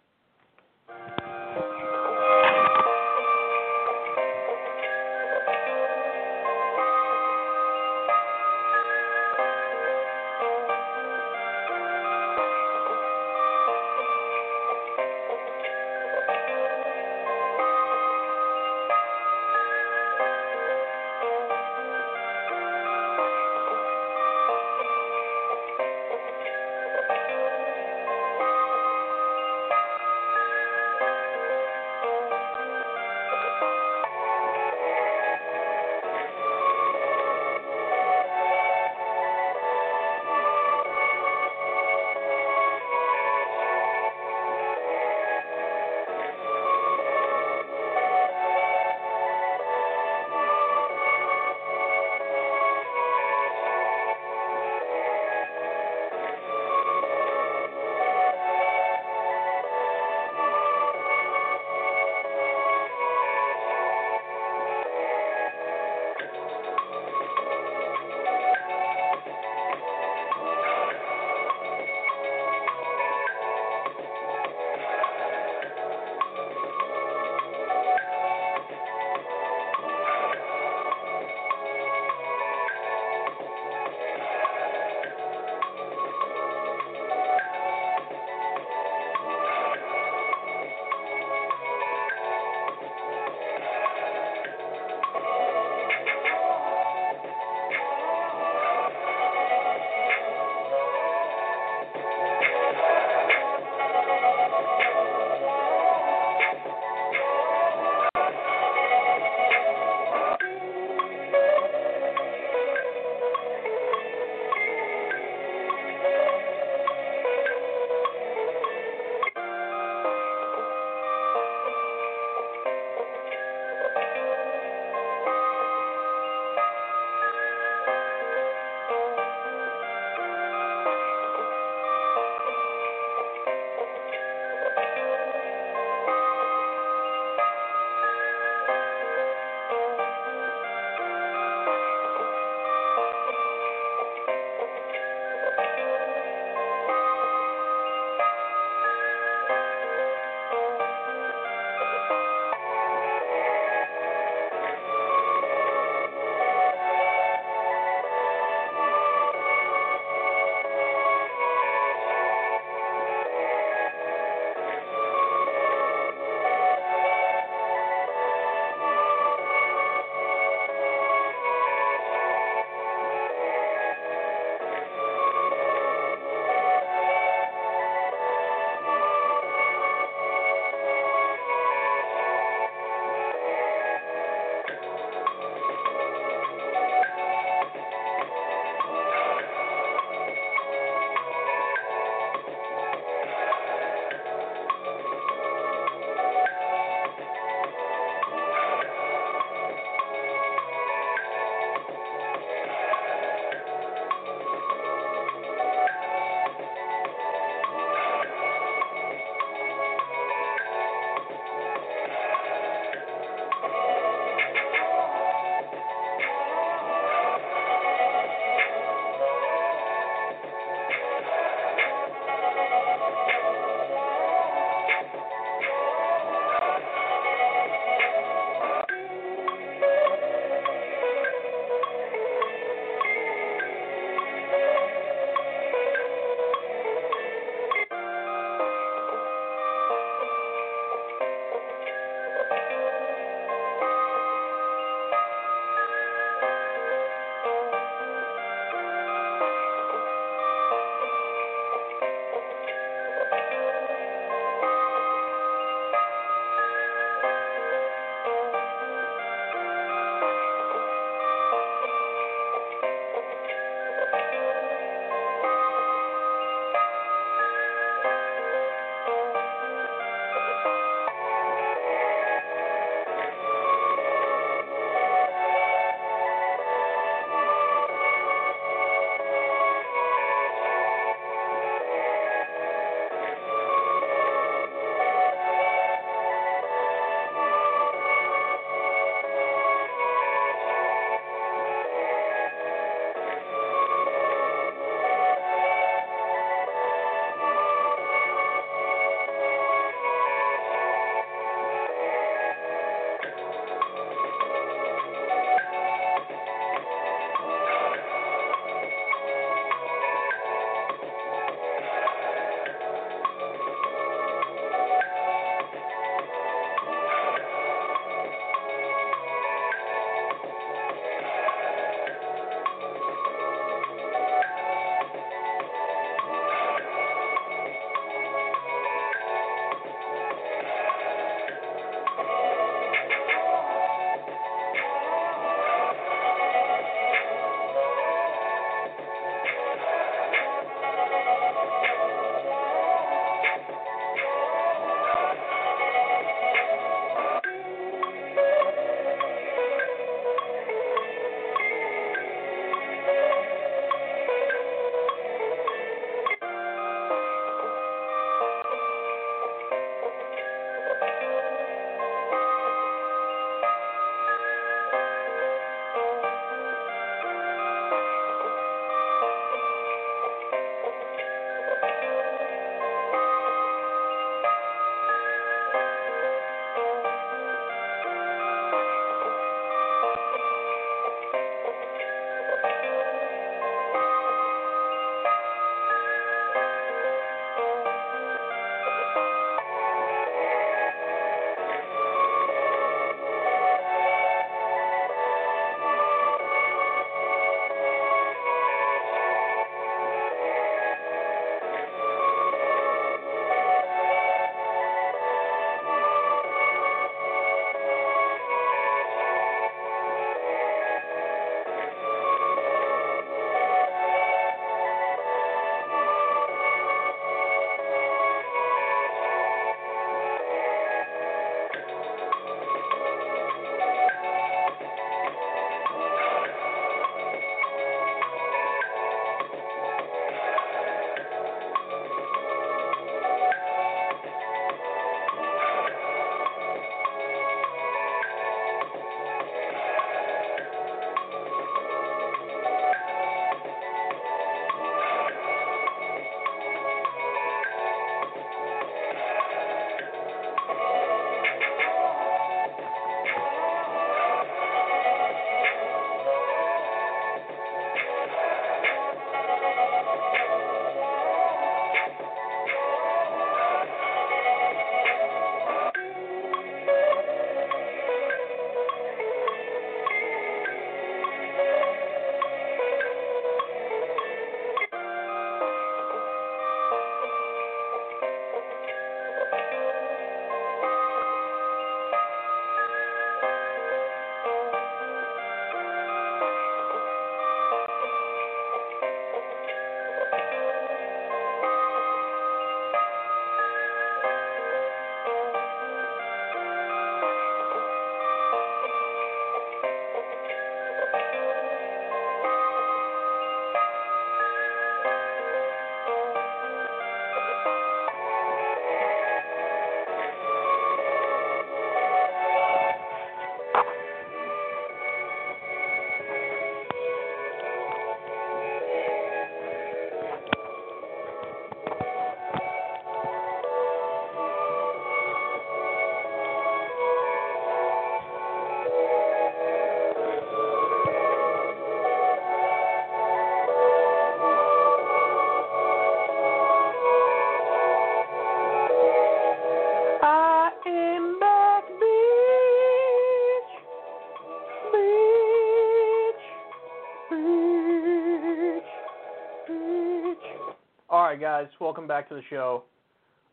Guys, 551.51 551.67
welcome 551.81 552.07
back 552.07 552.29
to 552.29 552.35
the 552.35 552.41
show. 552.49 552.83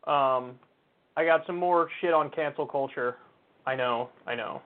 Um, 0.07 0.57
I 1.17 1.25
got 1.25 1.45
some 1.45 1.57
more 1.57 1.89
shit 1.99 2.13
on 2.13 2.29
cancel 2.29 2.65
culture. 2.65 3.17
I 3.65 3.75
know, 3.75 4.09
I 4.25 4.35
know. 4.35 4.61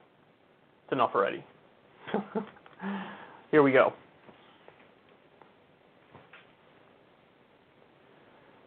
It's 0.84 0.92
enough 0.92 1.10
already. 1.16 1.44
Here 3.50 3.64
we 3.64 3.72
go. 3.72 3.92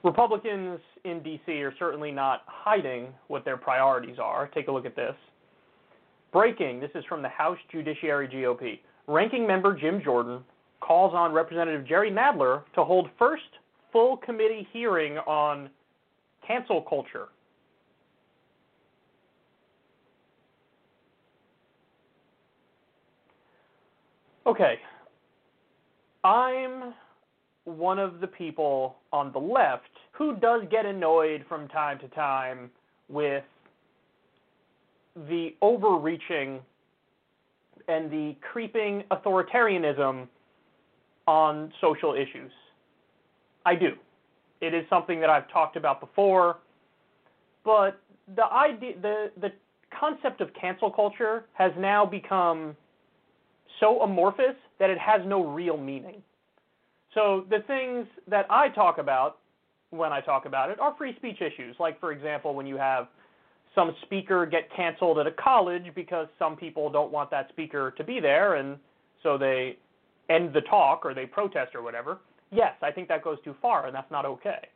Republicans 0.03 0.81
in 1.05 1.23
D.C. 1.23 1.49
are 1.61 1.73
certainly 1.79 2.11
not 2.11 2.41
hiding 2.45 3.13
what 3.29 3.45
their 3.45 3.55
priorities 3.55 4.17
are. 4.21 4.47
Take 4.47 4.67
a 4.67 4.71
look 4.71 4.85
at 4.85 4.97
this. 4.97 5.15
Breaking 6.33 6.81
this 6.81 6.91
is 6.93 7.05
from 7.07 7.21
the 7.21 7.29
House 7.29 7.57
Judiciary 7.71 8.27
GOP. 8.27 8.79
Ranking 9.07 9.47
member 9.47 9.73
Jim 9.73 10.01
Jordan 10.03 10.43
calls 10.81 11.13
on 11.13 11.31
Representative 11.31 11.87
Jerry 11.87 12.11
Nadler 12.11 12.63
to 12.75 12.83
hold 12.83 13.07
first 13.17 13.43
full 13.97 14.17
committee 14.17 14.67
hearing 14.71 15.17
on 15.17 15.71
cancel 16.45 16.83
culture. 16.83 17.29
Okay. 24.45 24.75
I'm 26.23 26.93
one 27.63 27.97
of 27.97 28.19
the 28.19 28.27
people 28.27 28.97
on 29.11 29.31
the 29.31 29.39
left 29.39 29.89
who 30.11 30.35
does 30.35 30.61
get 30.69 30.85
annoyed 30.85 31.43
from 31.49 31.67
time 31.67 31.97
to 31.97 32.07
time 32.09 32.69
with 33.09 33.43
the 35.27 35.55
overreaching 35.63 36.59
and 37.87 38.11
the 38.11 38.35
creeping 38.53 39.03
authoritarianism 39.09 40.27
on 41.25 41.73
social 41.81 42.13
issues. 42.13 42.51
I 43.67 43.75
do. 43.75 43.91
It 44.61 44.73
is 44.73 44.85
something 44.89 45.19
that 45.19 45.29
I've 45.29 45.51
talked 45.51 45.75
about 45.75 45.99
before, 45.99 46.59
but 47.65 47.99
the 48.35 48.45
idea 48.45 48.93
the 49.01 49.31
the 49.41 49.51
concept 49.99 50.39
of 50.39 50.49
cancel 50.59 50.89
culture 50.89 51.45
has 51.53 51.73
now 51.77 52.05
become 52.05 52.77
so 53.81 54.01
amorphous 54.01 54.55
that 54.79 54.89
it 54.89 54.97
has 54.97 55.21
no 55.25 55.45
real 55.45 55.75
meaning. 55.75 56.23
So 57.13 57.45
the 57.49 57.59
things 57.67 58.07
that 58.29 58.45
I 58.49 58.69
talk 58.69 58.99
about 58.99 59.39
when 59.89 60.13
I 60.13 60.21
talk 60.21 60.45
about 60.45 60.69
it 60.69 60.79
are 60.79 60.95
free 60.97 61.13
speech 61.17 61.41
issues. 61.41 61.75
Like 61.77 61.99
for 61.99 62.13
example, 62.13 62.55
when 62.55 62.67
you 62.67 62.77
have 62.77 63.07
some 63.75 63.93
speaker 64.03 64.45
get 64.45 64.73
canceled 64.73 65.19
at 65.19 65.27
a 65.27 65.31
college 65.31 65.83
because 65.93 66.27
some 66.39 66.55
people 66.55 66.89
don't 66.89 67.11
want 67.11 67.29
that 67.31 67.49
speaker 67.49 67.93
to 67.97 68.03
be 68.03 68.21
there 68.21 68.55
and 68.55 68.77
so 69.23 69.37
they 69.37 69.77
end 70.29 70.53
the 70.53 70.61
talk 70.61 71.05
or 71.05 71.13
they 71.13 71.25
protest 71.25 71.75
or 71.75 71.81
whatever. 71.81 72.19
Yes, 72.51 72.73
I 72.81 72.91
think 72.91 73.07
that 73.09 73.23
goes 73.23 73.37
too 73.43 73.55
far 73.61 73.87
and 73.87 73.95
that's 73.95 74.11
not 74.11 74.25
okay. 74.25 74.67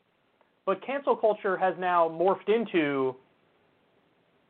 But 0.65 0.85
cancel 0.85 1.15
culture 1.15 1.57
has 1.57 1.73
now 1.79 2.07
morphed 2.09 2.53
into 2.53 3.15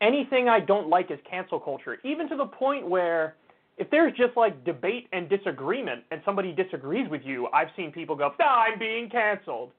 anything 0.01 0.49
I 0.49 0.59
don't 0.59 0.89
like 0.89 1.11
is 1.11 1.19
cancel 1.29 1.59
culture, 1.59 1.97
even 2.03 2.27
to 2.29 2.35
the 2.35 2.45
point 2.45 2.87
where 2.87 3.35
if 3.77 3.89
there's 3.89 4.13
just 4.17 4.35
like 4.35 4.63
debate 4.65 5.07
and 5.13 5.29
disagreement 5.29 6.03
and 6.11 6.21
somebody 6.25 6.51
disagrees 6.51 7.09
with 7.09 7.21
you, 7.23 7.47
I've 7.53 7.69
seen 7.75 7.91
people 7.91 8.15
go, 8.15 8.31
nah, 8.39 8.63
I'm 8.63 8.77
being 8.77 9.09
canceled. 9.09 9.71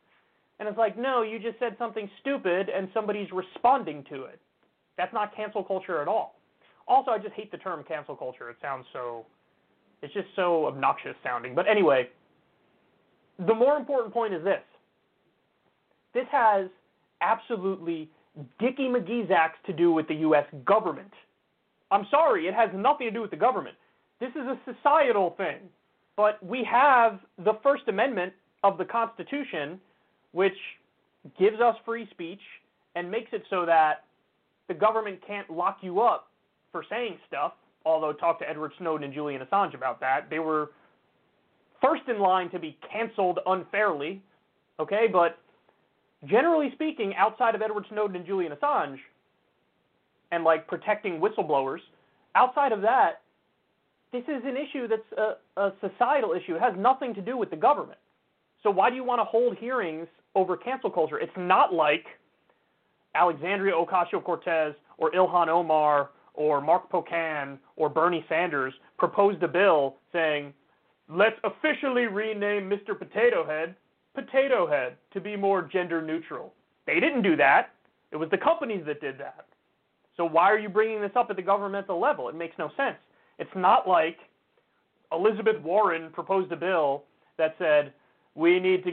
And 0.58 0.68
it's 0.68 0.78
like, 0.78 0.96
no, 0.96 1.22
you 1.22 1.38
just 1.38 1.58
said 1.58 1.76
something 1.78 2.08
stupid 2.20 2.68
and 2.68 2.88
somebody's 2.94 3.30
responding 3.32 4.04
to 4.10 4.24
it. 4.24 4.40
That's 4.96 5.12
not 5.12 5.34
cancel 5.34 5.64
culture 5.64 6.00
at 6.00 6.08
all. 6.08 6.36
Also, 6.86 7.10
I 7.10 7.18
just 7.18 7.34
hate 7.34 7.50
the 7.50 7.58
term 7.58 7.84
cancel 7.86 8.16
culture. 8.16 8.50
It 8.50 8.56
sounds 8.62 8.86
so, 8.92 9.26
it's 10.02 10.14
just 10.14 10.28
so 10.36 10.66
obnoxious 10.66 11.14
sounding. 11.22 11.54
But 11.54 11.68
anyway, 11.68 12.08
the 13.38 13.54
more 13.54 13.76
important 13.76 14.12
point 14.12 14.34
is 14.34 14.44
this 14.44 14.62
this 16.14 16.26
has 16.30 16.68
absolutely 17.20 18.10
Dickie 18.58 18.88
McGee's 18.88 19.30
acts 19.30 19.58
to 19.66 19.72
do 19.72 19.92
with 19.92 20.08
the 20.08 20.14
U.S. 20.16 20.44
government. 20.64 21.12
I'm 21.90 22.06
sorry, 22.10 22.46
it 22.46 22.54
has 22.54 22.70
nothing 22.74 23.06
to 23.06 23.10
do 23.10 23.20
with 23.20 23.30
the 23.30 23.36
government. 23.36 23.76
This 24.20 24.30
is 24.30 24.46
a 24.46 24.58
societal 24.64 25.34
thing. 25.36 25.58
But 26.16 26.42
we 26.44 26.66
have 26.70 27.20
the 27.44 27.54
First 27.62 27.84
Amendment 27.88 28.32
of 28.62 28.78
the 28.78 28.84
Constitution, 28.84 29.80
which 30.32 30.56
gives 31.38 31.60
us 31.60 31.74
free 31.84 32.06
speech 32.10 32.40
and 32.94 33.10
makes 33.10 33.32
it 33.32 33.42
so 33.48 33.64
that 33.66 34.04
the 34.68 34.74
government 34.74 35.20
can't 35.26 35.48
lock 35.50 35.78
you 35.80 36.00
up 36.00 36.28
for 36.70 36.84
saying 36.88 37.18
stuff. 37.26 37.52
Although, 37.84 38.12
talk 38.12 38.38
to 38.38 38.48
Edward 38.48 38.72
Snowden 38.78 39.04
and 39.04 39.12
Julian 39.12 39.42
Assange 39.42 39.74
about 39.74 39.98
that. 40.00 40.30
They 40.30 40.38
were 40.38 40.70
first 41.82 42.02
in 42.08 42.18
line 42.20 42.50
to 42.50 42.58
be 42.58 42.78
canceled 42.90 43.40
unfairly. 43.46 44.22
Okay, 44.80 45.06
but 45.12 45.38
generally 46.24 46.70
speaking, 46.74 47.14
outside 47.16 47.54
of 47.54 47.62
Edward 47.62 47.84
Snowden 47.90 48.16
and 48.16 48.26
Julian 48.26 48.52
Assange, 48.52 48.98
and 50.30 50.44
like 50.44 50.66
protecting 50.66 51.20
whistleblowers, 51.20 51.80
outside 52.34 52.72
of 52.72 52.80
that, 52.80 53.20
this 54.12 54.22
is 54.24 54.42
an 54.44 54.56
issue 54.56 54.88
that's 54.88 55.36
a, 55.56 55.60
a 55.60 55.72
societal 55.80 56.32
issue. 56.32 56.54
It 56.54 56.60
has 56.60 56.74
nothing 56.78 57.14
to 57.14 57.20
do 57.20 57.36
with 57.36 57.50
the 57.50 57.56
government. 57.56 57.98
So 58.62 58.70
why 58.70 58.90
do 58.90 58.96
you 58.96 59.04
want 59.04 59.20
to 59.20 59.24
hold 59.24 59.56
hearings 59.58 60.06
over 60.34 60.56
cancel 60.56 60.90
culture? 60.90 61.18
It's 61.18 61.32
not 61.36 61.74
like 61.74 62.04
Alexandria 63.14 63.74
Ocasio 63.74 64.22
Cortez 64.22 64.74
or 64.98 65.10
Ilhan 65.12 65.48
Omar 65.48 66.10
or 66.34 66.60
Mark 66.60 66.90
Pocan 66.90 67.58
or 67.76 67.88
Bernie 67.88 68.24
Sanders 68.28 68.72
proposed 68.98 69.42
a 69.42 69.48
bill 69.48 69.96
saying, 70.12 70.54
let's 71.08 71.36
officially 71.44 72.06
rename 72.06 72.70
Mr. 72.70 72.98
Potato 72.98 73.46
Head 73.46 73.74
Potato 74.14 74.66
Head 74.66 74.96
to 75.12 75.20
be 75.20 75.36
more 75.36 75.62
gender 75.62 76.02
neutral. 76.02 76.52
They 76.86 77.00
didn't 77.00 77.22
do 77.22 77.36
that. 77.36 77.70
It 78.10 78.16
was 78.16 78.28
the 78.30 78.38
companies 78.38 78.84
that 78.86 79.00
did 79.00 79.18
that. 79.18 79.46
So 80.16 80.26
why 80.26 80.50
are 80.50 80.58
you 80.58 80.68
bringing 80.68 81.00
this 81.00 81.12
up 81.16 81.30
at 81.30 81.36
the 81.36 81.42
governmental 81.42 81.98
level? 81.98 82.28
It 82.28 82.34
makes 82.34 82.56
no 82.58 82.70
sense. 82.76 82.98
It's 83.38 83.50
not 83.56 83.88
like 83.88 84.18
Elizabeth 85.10 85.60
Warren 85.62 86.10
proposed 86.12 86.52
a 86.52 86.56
bill 86.56 87.04
that 87.38 87.54
said 87.58 87.92
we 88.34 88.60
need 88.60 88.84
to 88.84 88.92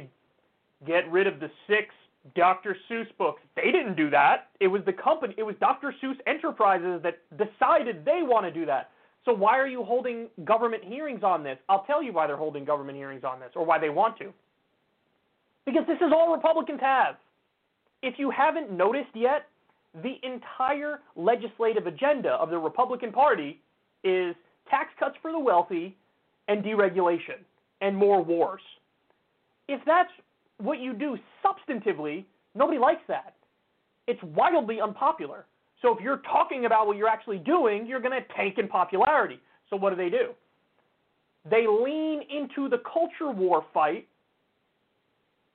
get 0.88 1.10
rid 1.12 1.28
of 1.28 1.40
the 1.40 1.52
six 1.68 1.94
Dr. 2.36 2.76
Seuss 2.90 3.08
books. 3.18 3.42
They 3.56 3.72
didn't 3.72 3.96
do 3.96 4.10
that. 4.12 4.50
It 4.60 4.68
was 4.68 4.82
the 4.86 4.94
company, 4.94 5.34
it 5.38 5.44
was 5.44 5.56
Dr. 5.60 5.94
Seuss 6.02 6.16
Enterprises 6.28 7.02
that 7.04 7.20
decided 7.38 8.06
they 8.06 8.22
want 8.24 8.46
to 8.46 8.52
do 8.52 8.66
that. 8.66 8.92
So 9.26 9.34
why 9.34 9.58
are 9.58 9.68
you 9.68 9.84
holding 9.84 10.28
government 10.46 10.84
hearings 10.84 11.24
on 11.24 11.44
this? 11.44 11.58
I'll 11.68 11.84
tell 11.84 12.02
you 12.02 12.14
why 12.14 12.28
they're 12.28 12.38
holding 12.38 12.66
government 12.66 12.98
hearings 12.98 13.24
on 13.24 13.40
this 13.40 13.50
or 13.56 13.66
why 13.66 13.80
they 13.80 13.90
want 13.90 14.18
to. 14.20 14.34
Because 15.66 15.84
this 15.88 15.98
is 15.98 16.12
all 16.14 16.34
Republicans 16.34 16.80
have. 16.82 17.16
If 18.02 18.16
you 18.18 18.32
haven't 18.32 18.72
noticed 18.72 19.10
yet, 19.14 19.48
the 20.04 20.16
entire 20.24 21.00
legislative 21.16 21.88
agenda 21.88 22.30
of 22.30 22.50
the 22.50 22.58
Republican 22.58 23.12
Party 23.12 23.60
is 24.04 24.36
tax 24.70 24.90
cuts 25.00 25.16
for 25.22 25.32
the 25.32 25.40
wealthy 25.40 25.98
and 26.48 26.64
deregulation 26.64 27.44
and 27.82 27.96
more 27.96 28.24
wars. 28.24 28.62
If 29.68 29.82
that's 29.86 30.12
what 30.58 30.80
you 30.80 30.94
do 30.94 31.18
substantively, 31.44 32.26
nobody 32.56 32.80
likes 32.80 33.02
that. 33.08 33.36
It's 34.08 34.22
wildly 34.24 34.82
unpopular. 34.82 35.46
So 35.82 35.96
if 35.96 36.04
you're 36.04 36.22
talking 36.32 36.66
about 36.66 36.88
what 36.88 36.98
you're 36.98 37.08
actually 37.08 37.38
doing, 37.38 37.86
you're 37.86 38.02
going 38.02 38.20
to 38.20 38.34
tank 38.36 38.58
in 38.58 38.68
popularity. 38.68 39.40
So 39.70 39.78
what 39.78 39.92
do 39.92 39.96
they 39.96 40.10
do? 40.10 40.32
They 41.50 41.66
lean 41.68 42.22
into 42.30 42.70
the 42.70 42.82
culture 42.92 43.32
war 43.32 43.66
fight 43.74 44.08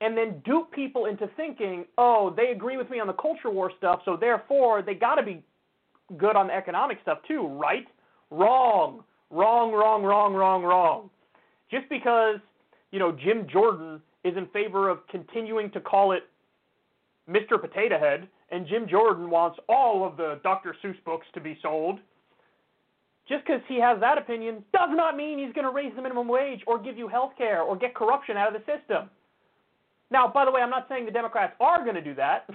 and 0.00 0.16
then 0.16 0.42
dupe 0.44 0.72
people 0.72 1.06
into 1.06 1.28
thinking, 1.36 1.84
oh, 1.98 2.32
they 2.36 2.48
agree 2.48 2.76
with 2.76 2.90
me 2.90 3.00
on 3.00 3.06
the 3.06 3.12
culture 3.14 3.50
war 3.50 3.70
stuff, 3.78 4.00
so 4.04 4.16
therefore 4.16 4.82
they 4.82 4.94
got 4.94 5.14
to 5.16 5.22
be 5.22 5.42
good 6.16 6.36
on 6.36 6.48
the 6.48 6.54
economic 6.54 6.98
stuff 7.02 7.18
too, 7.26 7.46
right? 7.46 7.86
Wrong. 8.30 9.02
Wrong, 9.30 9.72
wrong, 9.72 10.02
wrong, 10.02 10.34
wrong, 10.34 10.62
wrong. 10.62 11.10
Just 11.70 11.88
because, 11.88 12.36
you 12.92 12.98
know, 12.98 13.12
Jim 13.12 13.46
Jordan 13.50 14.00
is 14.24 14.36
in 14.36 14.46
favor 14.48 14.88
of 14.88 15.06
continuing 15.08 15.70
to 15.72 15.80
call 15.80 16.12
it 16.12 16.24
Mr. 17.28 17.60
Potato 17.60 17.98
Head, 17.98 18.28
and 18.54 18.68
Jim 18.68 18.86
Jordan 18.88 19.30
wants 19.30 19.58
all 19.68 20.06
of 20.06 20.16
the 20.16 20.38
Dr. 20.44 20.76
Seuss 20.82 20.94
books 21.04 21.26
to 21.34 21.40
be 21.40 21.58
sold, 21.60 21.98
just 23.28 23.44
because 23.44 23.60
he 23.66 23.80
has 23.80 23.98
that 23.98 24.16
opinion 24.16 24.62
does 24.72 24.90
not 24.92 25.16
mean 25.16 25.40
he's 25.40 25.52
going 25.54 25.64
to 25.64 25.72
raise 25.72 25.92
the 25.96 26.00
minimum 26.00 26.28
wage 26.28 26.60
or 26.68 26.78
give 26.78 26.96
you 26.96 27.08
health 27.08 27.32
care 27.36 27.62
or 27.62 27.76
get 27.76 27.96
corruption 27.96 28.36
out 28.36 28.54
of 28.54 28.62
the 28.62 28.72
system. 28.72 29.10
Now, 30.12 30.28
by 30.28 30.44
the 30.44 30.52
way, 30.52 30.60
I'm 30.60 30.70
not 30.70 30.86
saying 30.88 31.04
the 31.04 31.10
Democrats 31.10 31.54
are 31.58 31.82
going 31.82 31.96
to 31.96 32.00
do 32.00 32.14
that, 32.14 32.46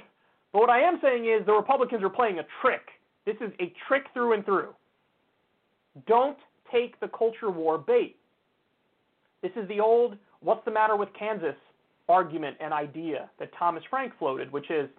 but 0.54 0.60
what 0.60 0.70
I 0.70 0.80
am 0.80 1.00
saying 1.02 1.26
is 1.26 1.46
the 1.46 1.52
Republicans 1.52 2.02
are 2.02 2.10
playing 2.10 2.40
a 2.40 2.46
trick. 2.62 2.88
This 3.26 3.36
is 3.42 3.52
a 3.60 3.74
trick 3.88 4.04
through 4.14 4.34
and 4.34 4.46
through. 4.46 4.74
Don't 6.08 6.38
take 6.72 6.98
the 7.02 7.10
culture 7.10 7.52
war 7.52 7.78
bait. 7.78 8.16
This 9.42 9.52
is 9.58 9.68
the 9.68 9.82
old 9.82 10.18
what's 10.40 10.64
the 10.64 10.72
matter 10.72 10.96
with 10.96 11.10
Kansas 11.18 11.56
argument 12.08 12.56
and 12.62 12.74
idea 12.74 13.30
that 13.38 13.50
Thomas 13.60 13.84
Frank 13.90 14.14
floated, 14.18 14.50
which 14.54 14.72
is 14.72 14.90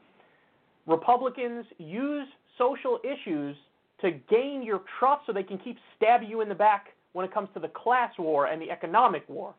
Republicans 0.86 1.65
use 1.78 2.27
social 2.59 2.98
issues 3.05 3.57
to 4.01 4.12
gain 4.31 4.62
your 4.62 4.82
trust 4.98 5.27
so 5.27 5.32
they 5.32 5.43
can 5.43 5.59
keep 5.59 5.77
stabbing 5.97 6.28
you 6.28 6.40
in 6.40 6.48
the 6.48 6.55
back 6.55 6.89
when 7.12 7.24
it 7.24 7.32
comes 7.32 7.48
to 7.55 7.61
the 7.61 7.69
class 7.69 8.12
war 8.19 8.47
and 8.47 8.61
the 8.61 8.70
economic 8.70 9.28
war. 9.28 9.55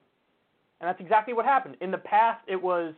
And 0.80 0.88
that's 0.88 1.00
exactly 1.00 1.34
what 1.34 1.46
happened. 1.46 1.78
In 1.82 1.92
the 1.92 1.98
past, 1.98 2.42
it 2.48 2.62
was 2.62 2.94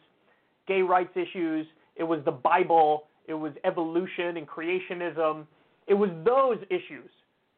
gay 0.67 0.81
rights 0.81 1.11
issues, 1.15 1.67
it 1.95 2.03
was 2.03 2.21
the 2.25 2.31
Bible, 2.31 3.05
it 3.27 3.33
was 3.33 3.53
evolution 3.63 4.37
and 4.37 4.47
creationism. 4.47 5.45
It 5.87 5.93
was 5.93 6.09
those 6.25 6.57
issues 6.69 7.09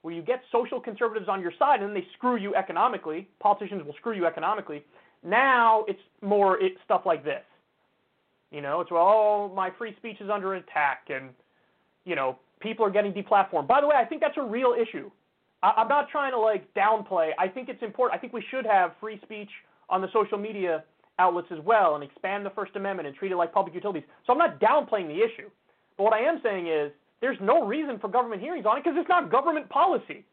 where 0.02 0.14
you 0.14 0.22
get 0.22 0.42
social 0.52 0.80
conservatives 0.80 1.28
on 1.30 1.42
your 1.42 1.52
side 1.58 1.82
and 1.82 1.90
then 1.90 1.94
they 1.94 2.08
screw 2.18 2.38
you 2.38 2.56
economically. 2.56 3.28
Politicians 3.40 3.84
will 3.86 3.94
screw 3.94 4.14
you 4.14 4.26
economically. 4.26 4.84
Now 5.24 5.86
it's 5.88 6.00
more 6.22 6.62
it, 6.62 6.74
stuff 6.86 7.02
like 7.06 7.24
this. 7.24 7.42
You 8.56 8.62
know, 8.62 8.80
it's 8.80 8.90
well, 8.90 9.52
my 9.54 9.70
free 9.78 9.94
speech 9.98 10.22
is 10.22 10.30
under 10.30 10.54
attack, 10.56 11.08
and 11.10 11.32
you 12.06 12.16
know, 12.16 12.40
people 12.62 12.86
are 12.86 12.90
getting 12.90 13.12
deplatformed. 13.12 13.68
By 13.68 13.82
the 13.82 13.88
way, 13.88 13.98
I 13.98 14.06
think 14.06 14.22
that's 14.22 14.38
a 14.38 14.44
real 14.44 14.74
issue. 14.74 15.12
I, 15.62 15.74
I'm 15.76 15.90
not 15.90 16.08
trying 16.08 16.32
to 16.32 16.40
like 16.40 16.74
downplay. 16.74 17.32
I 17.38 17.50
think 17.50 17.68
it's 17.68 17.84
important. 17.84 18.18
I 18.18 18.22
think 18.22 18.32
we 18.32 18.42
should 18.50 18.66
have 18.66 18.94
free 19.02 19.20
speech 19.24 19.50
on 19.90 20.00
the 20.00 20.08
social 20.14 20.38
media 20.38 20.86
outlets 21.20 21.50
as 21.52 21.60
well, 21.66 21.96
and 21.96 22.04
expand 22.04 22.46
the 22.46 22.50
First 22.52 22.78
Amendment 22.78 23.10
and 23.10 23.18
treat 23.18 23.34
it 23.34 23.36
like 23.36 23.54
public 23.54 23.76
utilities. 23.76 24.04
So 24.26 24.32
I'm 24.32 24.40
not 24.40 24.62
downplaying 24.62 25.08
the 25.08 25.22
issue. 25.22 25.50
But 25.98 26.06
what 26.06 26.14
I 26.14 26.22
am 26.22 26.40
saying 26.42 26.68
is 26.68 26.94
there's 27.20 27.38
no 27.42 27.66
reason 27.68 28.00
for 28.00 28.08
government 28.08 28.42
hearings 28.42 28.66
on 28.66 28.78
it 28.78 28.86
because 28.86 28.98
it's 28.98 29.10
not 29.10 29.30
government 29.30 29.68
policy. 29.68 30.24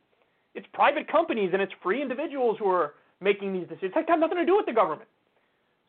It's 0.54 0.66
private 0.72 1.10
companies 1.10 1.50
and 1.52 1.60
it's 1.60 1.72
free 1.82 2.00
individuals 2.00 2.56
who 2.60 2.68
are 2.68 2.94
making 3.20 3.52
these 3.52 3.66
decisions. 3.66 3.94
It 3.96 4.08
has 4.08 4.20
nothing 4.20 4.38
to 4.38 4.46
do 4.46 4.56
with 4.56 4.66
the 4.66 4.72
government. 4.72 5.08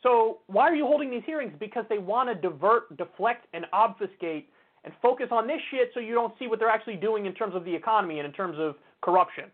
So 0.03 0.39
why 0.47 0.63
are 0.63 0.75
you 0.75 0.85
holding 0.85 1.09
these 1.09 1.23
hearings? 1.25 1.53
Because 1.59 1.85
they 1.89 1.97
want 1.97 2.29
to 2.29 2.35
divert, 2.35 2.95
deflect, 2.97 3.47
and 3.53 3.65
obfuscate 3.71 4.49
and 4.83 4.93
focus 5.01 5.27
on 5.31 5.47
this 5.47 5.59
shit 5.71 5.91
so 5.93 6.01
you 6.01 6.13
don't 6.13 6.33
see 6.37 6.47
what 6.47 6.59
they're 6.59 6.69
actually 6.69 6.97
doing 6.97 7.25
in 7.25 7.33
terms 7.33 7.55
of 7.55 7.63
the 7.63 7.73
economy 7.73 8.19
and 8.19 8.27
in 8.27 8.33
terms 8.33 8.57
of 8.59 8.75
corruption. 9.01 9.45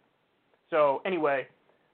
So 0.71 1.01
anyway, 1.05 1.47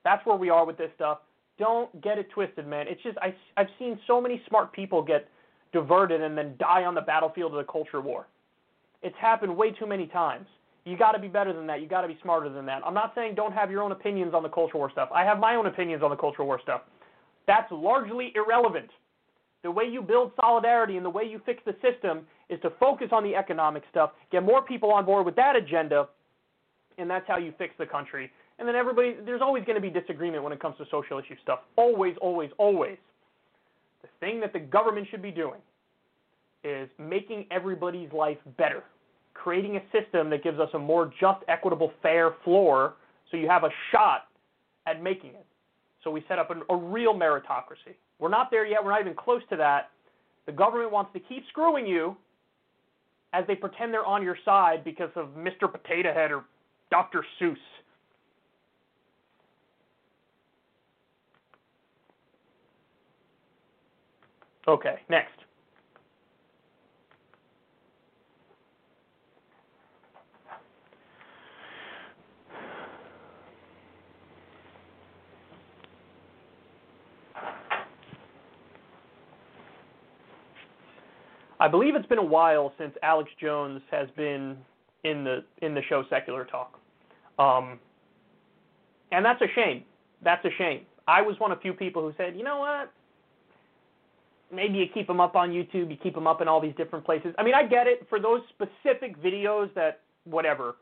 that's 0.05 0.25
where 0.25 0.37
we 0.37 0.49
are 0.49 0.65
with 0.65 0.77
this 0.77 0.89
stuff. 0.95 1.19
Don't 1.59 2.01
get 2.01 2.17
it 2.17 2.29
twisted, 2.31 2.65
man. 2.65 2.85
It's 2.87 3.01
just 3.03 3.17
I, 3.17 3.35
I've 3.57 3.67
seen 3.77 3.99
so 4.07 4.21
many 4.21 4.41
smart 4.47 4.71
people 4.71 5.01
get 5.01 5.27
diverted 5.73 6.21
and 6.21 6.37
then 6.37 6.55
die 6.59 6.85
on 6.85 6.95
the 6.95 7.01
battlefield 7.01 7.51
of 7.53 7.57
the 7.57 7.69
culture 7.71 8.01
war. 8.01 8.27
It's 9.01 9.15
happened 9.19 9.55
way 9.55 9.71
too 9.71 9.85
many 9.85 10.07
times. 10.07 10.47
You 10.85 10.97
got 10.97 11.13
to 11.13 11.19
be 11.19 11.27
better 11.27 11.51
than 11.51 11.67
that. 11.67 11.81
You 11.81 11.87
got 11.87 12.01
to 12.01 12.07
be 12.07 12.17
smarter 12.21 12.49
than 12.49 12.65
that. 12.67 12.81
I'm 12.85 12.93
not 12.93 13.13
saying 13.15 13.35
don't 13.35 13.53
have 13.53 13.71
your 13.71 13.81
own 13.81 13.91
opinions 13.91 14.33
on 14.33 14.43
the 14.43 14.49
culture 14.49 14.77
war 14.77 14.91
stuff. 14.91 15.09
I 15.13 15.23
have 15.23 15.39
my 15.39 15.55
own 15.55 15.65
opinions 15.65 16.03
on 16.03 16.09
the 16.09 16.15
culture 16.15 16.43
war 16.43 16.59
stuff. 16.61 16.81
That's 17.47 17.71
largely 17.71 18.33
irrelevant. 18.35 18.89
The 19.63 19.71
way 19.71 19.85
you 19.85 20.01
build 20.01 20.31
solidarity 20.39 20.97
and 20.97 21.05
the 21.05 21.09
way 21.09 21.23
you 21.23 21.41
fix 21.45 21.61
the 21.65 21.75
system 21.81 22.21
is 22.49 22.59
to 22.61 22.71
focus 22.79 23.07
on 23.11 23.23
the 23.23 23.35
economic 23.35 23.83
stuff, 23.89 24.11
get 24.31 24.43
more 24.43 24.61
people 24.61 24.91
on 24.91 25.05
board 25.05 25.25
with 25.25 25.35
that 25.37 25.55
agenda, 25.55 26.07
and 26.97 27.09
that's 27.09 27.27
how 27.27 27.37
you 27.37 27.53
fix 27.57 27.73
the 27.79 27.85
country. 27.85 28.31
And 28.59 28.67
then 28.67 28.75
everybody, 28.75 29.15
there's 29.25 29.41
always 29.41 29.65
going 29.65 29.75
to 29.75 29.81
be 29.81 29.89
disagreement 29.89 30.43
when 30.43 30.53
it 30.53 30.59
comes 30.59 30.77
to 30.77 30.85
social 30.91 31.17
issue 31.19 31.35
stuff. 31.41 31.59
Always, 31.75 32.15
always, 32.21 32.51
always. 32.57 32.97
The 34.01 34.07
thing 34.19 34.39
that 34.41 34.53
the 34.53 34.59
government 34.59 35.07
should 35.09 35.21
be 35.21 35.31
doing 35.31 35.59
is 36.63 36.89
making 36.97 37.45
everybody's 37.51 38.11
life 38.13 38.37
better, 38.57 38.83
creating 39.33 39.77
a 39.77 39.81
system 39.91 40.29
that 40.29 40.43
gives 40.43 40.59
us 40.59 40.69
a 40.73 40.79
more 40.79 41.11
just, 41.19 41.43
equitable, 41.47 41.91
fair 42.01 42.35
floor 42.43 42.93
so 43.29 43.37
you 43.37 43.47
have 43.49 43.63
a 43.63 43.69
shot 43.91 44.27
at 44.87 45.01
making 45.01 45.31
it. 45.31 45.45
So 46.05 46.11
we 46.11 46.23
set 46.27 46.37
up 46.39 46.51
a, 46.51 46.73
a 46.73 46.77
real 46.77 47.13
meritocracy. 47.15 47.95
We're 48.19 48.29
not 48.29 48.51
there 48.51 48.65
yet. 48.65 48.85
We're 48.85 48.91
not 48.91 49.01
even 49.01 49.15
close 49.15 49.41
to 49.49 49.57
that. 49.57 49.89
The 50.45 50.51
government 50.51 50.91
wants 50.91 51.11
to 51.13 51.19
keep 51.19 51.43
screwing 51.49 51.87
you 51.87 52.15
as 53.33 53.43
they 53.47 53.55
pretend 53.55 53.91
they're 53.91 54.05
on 54.05 54.23
your 54.23 54.37
side 54.45 54.83
because 54.83 55.09
of 55.15 55.29
Mr. 55.35 55.69
Potato 55.69 56.13
Head 56.13 56.31
or 56.31 56.45
Dr. 56.91 57.25
Seuss. 57.41 57.55
Okay, 64.67 64.99
next. 65.09 65.44
I 81.65 81.67
believe 81.67 81.95
it's 81.95 82.05
been 82.05 82.19
a 82.19 82.23
while 82.23 82.71
since 82.77 82.93
Alex 83.01 83.31
Jones 83.41 83.81
has 83.89 84.07
been 84.15 84.55
in 85.03 85.23
the 85.23 85.43
in 85.63 85.73
the 85.73 85.81
show 85.89 86.03
Secular 86.11 86.45
Talk, 86.45 86.79
um, 87.39 87.79
and 89.11 89.25
that's 89.25 89.41
a 89.41 89.47
shame. 89.55 89.83
That's 90.23 90.45
a 90.45 90.51
shame. 90.59 90.81
I 91.07 91.23
was 91.23 91.39
one 91.39 91.51
of 91.51 91.59
few 91.61 91.73
people 91.73 92.03
who 92.03 92.13
said, 92.17 92.35
you 92.37 92.43
know 92.43 92.59
what? 92.59 92.93
Maybe 94.53 94.77
you 94.77 94.85
keep 94.93 95.07
them 95.07 95.19
up 95.19 95.35
on 95.35 95.49
YouTube, 95.49 95.89
you 95.89 95.97
keep 95.97 96.13
them 96.13 96.27
up 96.27 96.39
in 96.39 96.47
all 96.47 96.61
these 96.61 96.75
different 96.77 97.03
places. 97.03 97.33
I 97.39 97.43
mean, 97.43 97.55
I 97.55 97.65
get 97.65 97.87
it 97.87 98.05
for 98.09 98.19
those 98.19 98.41
specific 98.49 99.19
videos 99.19 99.73
that 99.73 100.01
whatever 100.25 100.75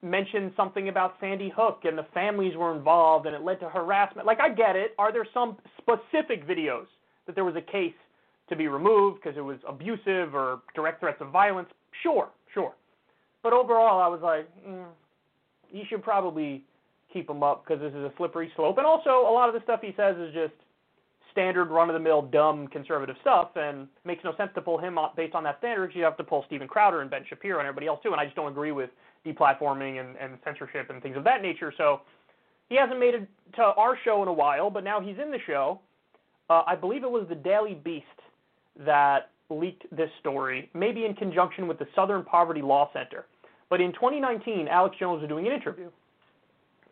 mentioned 0.00 0.52
something 0.56 0.88
about 0.88 1.16
Sandy 1.20 1.52
Hook 1.54 1.80
and 1.84 1.98
the 1.98 2.06
families 2.14 2.56
were 2.56 2.74
involved 2.74 3.26
and 3.26 3.36
it 3.36 3.42
led 3.42 3.60
to 3.60 3.68
harassment. 3.68 4.26
Like 4.26 4.40
I 4.40 4.48
get 4.48 4.74
it. 4.74 4.94
Are 4.98 5.12
there 5.12 5.26
some 5.34 5.58
specific 5.76 6.48
videos 6.48 6.86
that 7.26 7.34
there 7.34 7.44
was 7.44 7.56
a 7.56 7.60
case 7.60 7.92
to 8.50 8.56
be 8.56 8.68
removed 8.68 9.20
because 9.22 9.36
it 9.38 9.40
was 9.40 9.58
abusive 9.66 10.34
or 10.34 10.60
direct 10.74 11.00
threats 11.00 11.20
of 11.20 11.30
violence? 11.30 11.68
Sure, 12.02 12.28
sure. 12.52 12.74
But 13.42 13.52
overall, 13.52 14.00
I 14.00 14.08
was 14.08 14.20
like, 14.22 14.48
mm, 14.66 14.84
you 15.72 15.82
should 15.88 16.02
probably 16.02 16.64
keep 17.12 17.28
him 17.28 17.42
up 17.42 17.64
because 17.64 17.80
this 17.80 17.90
is 17.90 18.04
a 18.04 18.12
slippery 18.16 18.52
slope. 18.56 18.78
And 18.78 18.86
also, 18.86 19.10
a 19.10 19.32
lot 19.32 19.48
of 19.48 19.54
the 19.54 19.62
stuff 19.64 19.80
he 19.82 19.94
says 19.96 20.16
is 20.18 20.32
just 20.34 20.52
standard 21.32 21.66
run-of-the-mill 21.66 22.22
dumb 22.22 22.66
conservative 22.68 23.16
stuff 23.20 23.50
and 23.54 23.86
makes 24.04 24.22
no 24.24 24.34
sense 24.36 24.50
to 24.54 24.60
pull 24.60 24.78
him 24.78 24.98
up 24.98 25.16
based 25.16 25.34
on 25.34 25.44
that 25.44 25.58
standard. 25.58 25.92
You 25.94 26.02
have 26.02 26.16
to 26.16 26.24
pull 26.24 26.44
Steven 26.46 26.68
Crowder 26.68 27.02
and 27.02 27.10
Ben 27.10 27.24
Shapiro 27.28 27.58
and 27.60 27.68
everybody 27.68 27.86
else 27.86 28.00
too. 28.02 28.12
And 28.12 28.20
I 28.20 28.24
just 28.24 28.36
don't 28.36 28.50
agree 28.50 28.72
with 28.72 28.90
deplatforming 29.24 30.00
and, 30.00 30.16
and 30.16 30.38
censorship 30.44 30.90
and 30.90 31.02
things 31.02 31.16
of 31.16 31.24
that 31.24 31.42
nature. 31.42 31.72
So 31.76 32.00
he 32.68 32.76
hasn't 32.76 32.98
made 32.98 33.14
it 33.14 33.28
to 33.56 33.62
our 33.62 33.96
show 34.04 34.22
in 34.22 34.28
a 34.28 34.32
while, 34.32 34.70
but 34.70 34.84
now 34.84 35.00
he's 35.00 35.16
in 35.22 35.30
the 35.30 35.38
show. 35.46 35.80
Uh, 36.48 36.62
I 36.66 36.74
believe 36.74 37.04
it 37.04 37.10
was 37.10 37.26
the 37.28 37.36
Daily 37.36 37.74
Beast 37.74 38.06
that 38.86 39.30
leaked 39.48 39.84
this 39.94 40.10
story, 40.20 40.70
maybe 40.74 41.04
in 41.04 41.14
conjunction 41.14 41.66
with 41.66 41.78
the 41.78 41.86
Southern 41.94 42.24
Poverty 42.24 42.62
Law 42.62 42.90
Center. 42.92 43.26
But 43.68 43.80
in 43.80 43.92
2019, 43.92 44.68
Alex 44.68 44.96
Jones 44.98 45.20
was 45.20 45.28
doing 45.28 45.46
an 45.46 45.52
interview, 45.52 45.90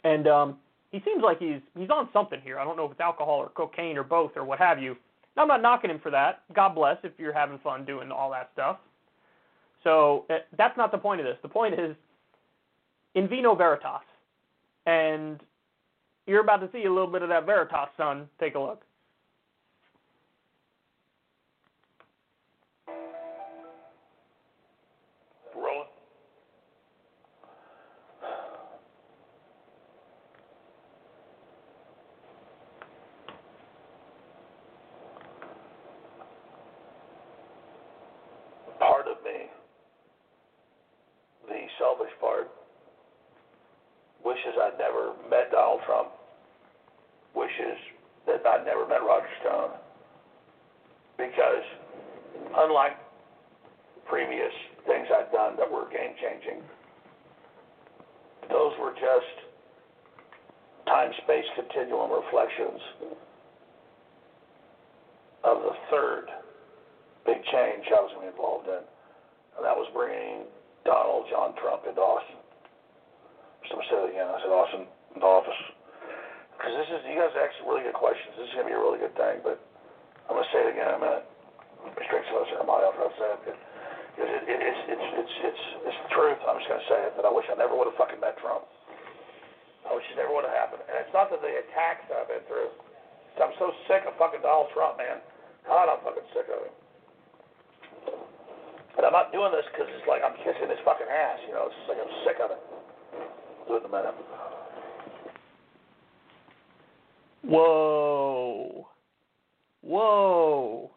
and 0.05 0.27
um, 0.29 0.57
he 0.91 1.01
seems 1.05 1.23
like 1.23 1.39
he's 1.39 1.61
he's 1.77 1.91
on 1.91 2.09
something 2.13 2.41
here. 2.43 2.59
I 2.59 2.65
don't 2.65 2.77
know 2.77 2.85
if 2.85 2.93
it's 2.93 3.01
alcohol 3.01 3.37
or 3.39 3.49
cocaine 3.51 3.97
or 3.97 4.05
both 4.05 4.33
or 4.37 4.45
what 4.45 4.59
have 4.59 4.81
you. 4.81 4.97
Now, 5.37 5.43
I'm 5.43 5.49
not 5.49 5.63
knocking 5.63 5.91
him 5.91 6.01
for 6.01 6.11
that. 6.11 6.43
God 6.55 6.75
bless 6.75 6.97
if 7.05 7.13
you're 7.19 7.33
having 7.33 7.59
fun 7.59 7.85
doing 7.85 8.11
all 8.11 8.31
that 8.33 8.51
stuff. 8.55 8.79
So 9.85 10.25
uh, 10.31 10.39
that's 10.57 10.77
not 10.77 10.91
the 10.91 10.99
point 10.99 11.21
of 11.21 11.27
this. 11.27 11.37
The 11.43 11.49
point 11.49 11.75
is 11.75 11.97
in 13.15 13.29
vino 13.29 13.55
veritas, 13.55 14.03
and 14.87 15.41
you're 16.27 16.41
about 16.41 16.59
to 16.59 16.69
see 16.73 16.85
a 16.87 16.93
little 16.93 17.07
bit 17.11 17.23
of 17.23 17.29
that 17.29 17.47
veritas, 17.47 17.89
son. 17.97 18.29
Take 18.41 18.55
a 18.57 18.59
look. 18.59 18.83
Rolling. 25.55 25.87
Part 38.79 39.09
of 39.09 39.17
me, 39.25 39.51
the 41.49 41.67
selfish 41.79 42.13
part, 42.21 42.49
wishes 44.25 44.39
I'd 44.61 44.79
never 44.79 45.13
met 45.29 45.51
Donald 45.51 45.81
Trump, 45.85 46.09
wishes 47.35 47.77
that 48.27 48.47
I'd 48.47 48.65
never 48.65 48.87
met 48.87 49.03
Roger 49.03 49.27
Stone, 49.43 49.71
because 51.17 51.65
unlike 52.57 52.93
previous 54.09 54.53
things 54.89 55.07
I've 55.13 55.31
done 55.31 55.57
that 55.61 55.71
were 55.71 55.85
game 55.93 56.17
changing. 56.17 56.65
Those 58.49 58.73
were 58.81 58.97
just 58.97 59.37
time 60.89 61.13
space 61.25 61.45
continuum 61.55 62.09
reflections 62.11 62.81
of 65.45 65.61
the 65.61 65.75
third 65.93 66.33
big 67.29 67.45
change 67.53 67.85
I 67.93 68.01
was 68.01 68.13
involved 68.25 68.69
in. 68.73 68.81
And 69.61 69.63
that 69.63 69.77
was 69.77 69.85
bringing 69.93 70.49
Donald 70.89 71.29
John 71.29 71.53
Trump 71.61 71.85
into 71.85 72.01
Austin. 72.01 72.41
So 73.69 73.77
I 73.77 73.85
said 73.93 74.01
it 74.09 74.11
again. 74.17 74.29
I 74.33 74.41
said 74.41 74.49
Austin 74.49 74.89
into 75.13 75.29
office. 75.29 75.61
Because 76.57 76.73
this 76.81 76.89
is, 76.89 77.01
you 77.13 77.21
guys 77.21 77.37
ask 77.37 77.53
really 77.69 77.85
good 77.85 77.95
questions. 77.95 78.33
This 78.41 78.49
is 78.49 78.55
going 78.57 78.67
to 78.67 78.73
be 78.73 78.79
a 78.79 78.81
really 78.81 78.99
good 78.99 79.15
thing, 79.15 79.45
but 79.45 79.61
I'm 80.27 80.41
going 80.41 80.49
to 80.49 80.53
say 80.57 80.65
it 80.65 80.73
again 80.73 80.89
in 80.89 80.97
a 80.97 81.03
minute. 81.05 81.27
Restrict 81.95 82.27
close 82.33 82.49
ceremony 82.51 82.83
after 82.89 83.05
I 83.05 83.13
say 83.15 83.29
it. 83.29 83.41
But 83.45 83.57
it, 84.19 84.27
it, 84.27 84.43
it, 84.51 84.59
it's, 84.59 84.83
it's, 84.91 85.09
it's, 85.15 85.35
it's, 85.47 85.65
it's 85.87 86.01
the 86.07 86.11
truth. 86.11 86.41
I'm 86.43 86.59
just 86.59 86.67
going 86.67 86.83
to 86.83 86.91
say 86.91 87.01
it, 87.07 87.13
that 87.15 87.23
I 87.23 87.31
wish 87.31 87.47
I 87.47 87.55
never 87.55 87.79
would 87.79 87.87
have 87.87 87.95
fucking 87.95 88.19
met 88.19 88.35
Trump. 88.43 88.67
I 89.87 89.95
wish 89.95 90.03
it 90.11 90.19
never 90.19 90.35
would 90.35 90.43
have 90.43 90.57
happened. 90.59 90.83
And 90.91 90.99
it's 90.99 91.15
not 91.15 91.31
that 91.31 91.39
the 91.39 91.55
attacks 91.63 92.03
that 92.11 92.27
I've 92.27 92.31
been 92.31 92.43
through. 92.51 92.75
I'm 93.39 93.55
so 93.63 93.71
sick 93.87 94.03
of 94.03 94.19
fucking 94.19 94.43
Donald 94.43 94.75
Trump, 94.75 94.99
man. 94.99 95.23
God, 95.63 95.87
I'm 95.87 96.03
fucking 96.03 96.27
sick 96.35 96.51
of 96.51 96.67
it. 96.67 96.75
And 98.99 99.07
I'm 99.07 99.15
not 99.15 99.31
doing 99.31 99.55
this 99.55 99.63
because 99.71 99.87
it's 99.95 100.03
like 100.11 100.27
I'm 100.27 100.35
kissing 100.43 100.67
his 100.67 100.83
fucking 100.83 101.07
ass, 101.07 101.39
you 101.47 101.55
know. 101.55 101.71
It's 101.71 101.79
just 101.79 101.89
like 101.95 102.03
I'm 102.03 102.15
sick 102.27 102.43
of 102.43 102.51
it. 102.51 102.61
Do 103.71 103.79
it 103.79 103.87
in 103.87 103.87
a 103.87 103.95
minute. 103.95 104.19
Whoa. 107.49 108.89
Whoa. 109.81 110.91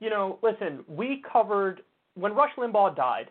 You 0.00 0.10
know, 0.10 0.38
listen, 0.42 0.84
we 0.88 1.22
covered 1.30 1.82
when 2.14 2.34
Rush 2.34 2.52
Limbaugh 2.56 2.96
died, 2.96 3.30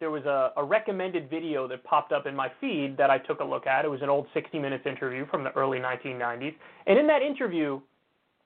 there 0.00 0.10
was 0.10 0.24
a, 0.24 0.52
a 0.56 0.64
recommended 0.64 1.30
video 1.30 1.66
that 1.68 1.82
popped 1.84 2.12
up 2.12 2.26
in 2.26 2.34
my 2.34 2.50
feed 2.60 2.96
that 2.98 3.08
I 3.08 3.18
took 3.18 3.40
a 3.40 3.44
look 3.44 3.66
at. 3.66 3.84
It 3.84 3.88
was 3.88 4.02
an 4.02 4.08
old 4.08 4.26
60 4.34 4.58
Minutes 4.58 4.84
interview 4.86 5.26
from 5.30 5.44
the 5.44 5.52
early 5.52 5.78
1990s. 5.78 6.54
And 6.86 6.98
in 6.98 7.06
that 7.06 7.22
interview, 7.22 7.80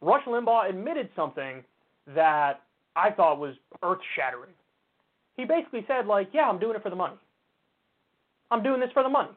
Rush 0.00 0.24
Limbaugh 0.26 0.68
admitted 0.68 1.08
something 1.16 1.64
that 2.14 2.62
I 2.94 3.10
thought 3.10 3.38
was 3.38 3.54
earth 3.82 3.98
shattering. 4.16 4.52
He 5.36 5.44
basically 5.44 5.84
said, 5.88 6.06
like, 6.06 6.28
yeah, 6.32 6.48
I'm 6.48 6.58
doing 6.58 6.76
it 6.76 6.82
for 6.82 6.90
the 6.90 6.96
money. 6.96 7.16
I'm 8.50 8.62
doing 8.62 8.80
this 8.80 8.90
for 8.92 9.02
the 9.02 9.08
money. 9.08 9.30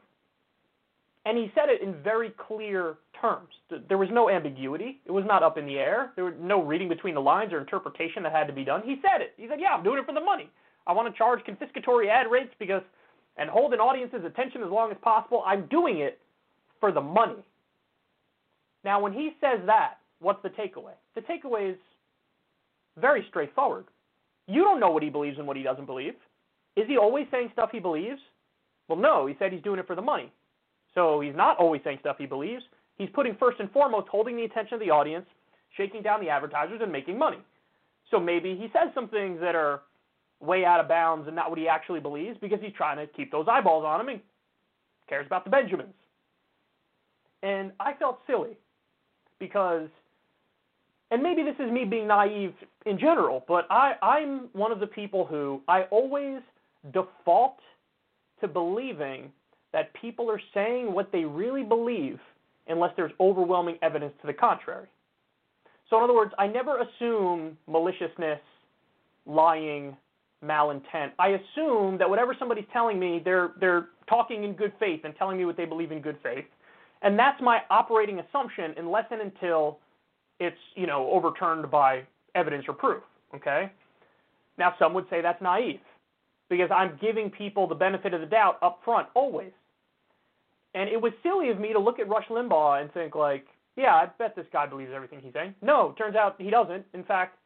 And 1.26 1.38
he 1.38 1.50
said 1.54 1.68
it 1.68 1.82
in 1.82 1.94
very 2.02 2.32
clear 2.46 2.96
terms. 3.24 3.48
There 3.88 3.98
was 3.98 4.08
no 4.12 4.28
ambiguity. 4.28 5.00
It 5.06 5.10
was 5.10 5.24
not 5.26 5.42
up 5.42 5.56
in 5.56 5.66
the 5.66 5.76
air. 5.76 6.12
There 6.14 6.24
was 6.24 6.34
no 6.40 6.62
reading 6.62 6.88
between 6.88 7.14
the 7.14 7.20
lines 7.20 7.52
or 7.52 7.58
interpretation 7.58 8.22
that 8.22 8.32
had 8.32 8.46
to 8.46 8.52
be 8.52 8.64
done. 8.64 8.82
He 8.84 8.96
said 9.00 9.22
it. 9.22 9.32
He 9.36 9.46
said, 9.48 9.58
yeah, 9.60 9.74
I'm 9.74 9.82
doing 9.82 9.98
it 9.98 10.06
for 10.06 10.14
the 10.14 10.20
money. 10.20 10.50
I 10.86 10.92
want 10.92 11.12
to 11.12 11.16
charge 11.16 11.40
confiscatory 11.48 12.08
ad 12.08 12.30
rates 12.30 12.52
because 12.58 12.82
and 13.36 13.50
hold 13.50 13.72
an 13.72 13.80
audience's 13.80 14.24
attention 14.24 14.62
as 14.62 14.70
long 14.70 14.90
as 14.90 14.96
possible. 15.02 15.42
I'm 15.46 15.66
doing 15.66 15.98
it 15.98 16.20
for 16.78 16.92
the 16.92 17.00
money. 17.00 17.42
Now, 18.84 19.00
when 19.00 19.12
he 19.12 19.32
says 19.40 19.60
that, 19.66 19.94
what's 20.20 20.42
the 20.42 20.50
takeaway? 20.50 20.92
The 21.14 21.22
takeaway 21.22 21.72
is 21.72 21.78
very 23.00 23.24
straightforward. 23.30 23.86
You 24.46 24.62
don't 24.62 24.78
know 24.78 24.90
what 24.90 25.02
he 25.02 25.08
believes 25.08 25.38
and 25.38 25.46
what 25.46 25.56
he 25.56 25.62
doesn't 25.62 25.86
believe. 25.86 26.14
Is 26.76 26.84
he 26.86 26.98
always 26.98 27.26
saying 27.30 27.48
stuff 27.54 27.70
he 27.72 27.80
believes? 27.80 28.20
Well, 28.88 28.98
no, 28.98 29.26
he 29.26 29.34
said 29.38 29.52
he's 29.52 29.62
doing 29.62 29.80
it 29.80 29.86
for 29.86 29.96
the 29.96 30.02
money. 30.02 30.30
So 30.94 31.20
he's 31.20 31.34
not 31.34 31.56
always 31.58 31.80
saying 31.82 31.98
stuff 32.00 32.16
he 32.18 32.26
believes. 32.26 32.62
He's 32.96 33.08
putting 33.12 33.34
first 33.36 33.60
and 33.60 33.70
foremost 33.72 34.08
holding 34.08 34.36
the 34.36 34.44
attention 34.44 34.74
of 34.74 34.80
the 34.80 34.90
audience, 34.90 35.26
shaking 35.76 36.02
down 36.02 36.20
the 36.20 36.28
advertisers, 36.28 36.80
and 36.82 36.92
making 36.92 37.18
money. 37.18 37.38
So 38.10 38.20
maybe 38.20 38.56
he 38.56 38.68
says 38.72 38.92
some 38.94 39.08
things 39.08 39.40
that 39.40 39.54
are 39.54 39.82
way 40.40 40.64
out 40.64 40.80
of 40.80 40.88
bounds 40.88 41.26
and 41.26 41.34
not 41.34 41.50
what 41.50 41.58
he 41.58 41.68
actually 41.68 42.00
believes 42.00 42.36
because 42.40 42.60
he's 42.60 42.72
trying 42.76 42.98
to 42.98 43.06
keep 43.12 43.32
those 43.32 43.46
eyeballs 43.48 43.84
on 43.84 44.00
him 44.00 44.08
and 44.08 44.20
cares 45.08 45.26
about 45.26 45.44
the 45.44 45.50
Benjamins. 45.50 45.94
And 47.42 47.72
I 47.80 47.94
felt 47.94 48.20
silly 48.26 48.56
because, 49.38 49.88
and 51.10 51.22
maybe 51.22 51.42
this 51.42 51.56
is 51.58 51.70
me 51.70 51.84
being 51.84 52.06
naive 52.06 52.54
in 52.86 52.98
general, 52.98 53.44
but 53.48 53.66
I, 53.70 53.94
I'm 54.02 54.48
one 54.52 54.72
of 54.72 54.80
the 54.80 54.86
people 54.86 55.26
who 55.26 55.60
I 55.68 55.82
always 55.84 56.40
default 56.92 57.58
to 58.40 58.48
believing 58.48 59.30
that 59.72 59.92
people 59.94 60.30
are 60.30 60.40
saying 60.52 60.92
what 60.92 61.10
they 61.10 61.24
really 61.24 61.62
believe 61.62 62.18
unless 62.68 62.92
there's 62.96 63.12
overwhelming 63.20 63.78
evidence 63.82 64.12
to 64.20 64.26
the 64.26 64.32
contrary. 64.32 64.86
So, 65.90 65.98
in 65.98 66.04
other 66.04 66.14
words, 66.14 66.32
I 66.38 66.46
never 66.46 66.80
assume 66.80 67.58
maliciousness, 67.66 68.40
lying, 69.26 69.96
malintent. 70.44 71.12
I 71.18 71.28
assume 71.28 71.98
that 71.98 72.08
whatever 72.08 72.34
somebody's 72.38 72.66
telling 72.72 72.98
me, 72.98 73.20
they're 73.24 73.52
they're 73.60 73.88
talking 74.08 74.44
in 74.44 74.54
good 74.54 74.72
faith 74.78 75.00
and 75.04 75.14
telling 75.16 75.36
me 75.36 75.44
what 75.44 75.56
they 75.56 75.64
believe 75.64 75.92
in 75.92 76.00
good 76.00 76.18
faith, 76.22 76.44
and 77.02 77.18
that's 77.18 77.40
my 77.42 77.60
operating 77.70 78.20
assumption 78.20 78.74
unless 78.76 79.04
and 79.10 79.20
until 79.20 79.78
it's 80.40 80.56
you 80.74 80.86
know 80.86 81.10
overturned 81.10 81.70
by 81.70 82.02
evidence 82.34 82.64
or 82.68 82.74
proof. 82.74 83.02
Okay. 83.34 83.70
Now 84.58 84.74
some 84.78 84.94
would 84.94 85.06
say 85.10 85.20
that's 85.20 85.40
naive 85.42 85.80
because 86.48 86.70
I'm 86.74 86.98
giving 87.00 87.30
people 87.30 87.66
the 87.66 87.74
benefit 87.74 88.14
of 88.14 88.20
the 88.20 88.26
doubt 88.26 88.58
up 88.62 88.80
front 88.84 89.08
always. 89.14 89.52
And 90.74 90.88
it 90.88 91.00
was 91.00 91.12
silly 91.22 91.50
of 91.50 91.60
me 91.60 91.72
to 91.72 91.78
look 91.78 91.98
at 91.98 92.08
Rush 92.08 92.26
Limbaugh 92.28 92.80
and 92.80 92.92
think 92.92 93.14
like, 93.14 93.46
yeah, 93.76 93.94
I 93.94 94.06
bet 94.18 94.34
this 94.36 94.46
guy 94.52 94.66
believes 94.66 94.90
everything 94.94 95.20
he's 95.20 95.32
saying. 95.32 95.54
No, 95.62 95.94
turns 95.96 96.16
out 96.16 96.36
he 96.38 96.50
doesn't. 96.50 96.84
In 96.94 97.04
fact, 97.04 97.38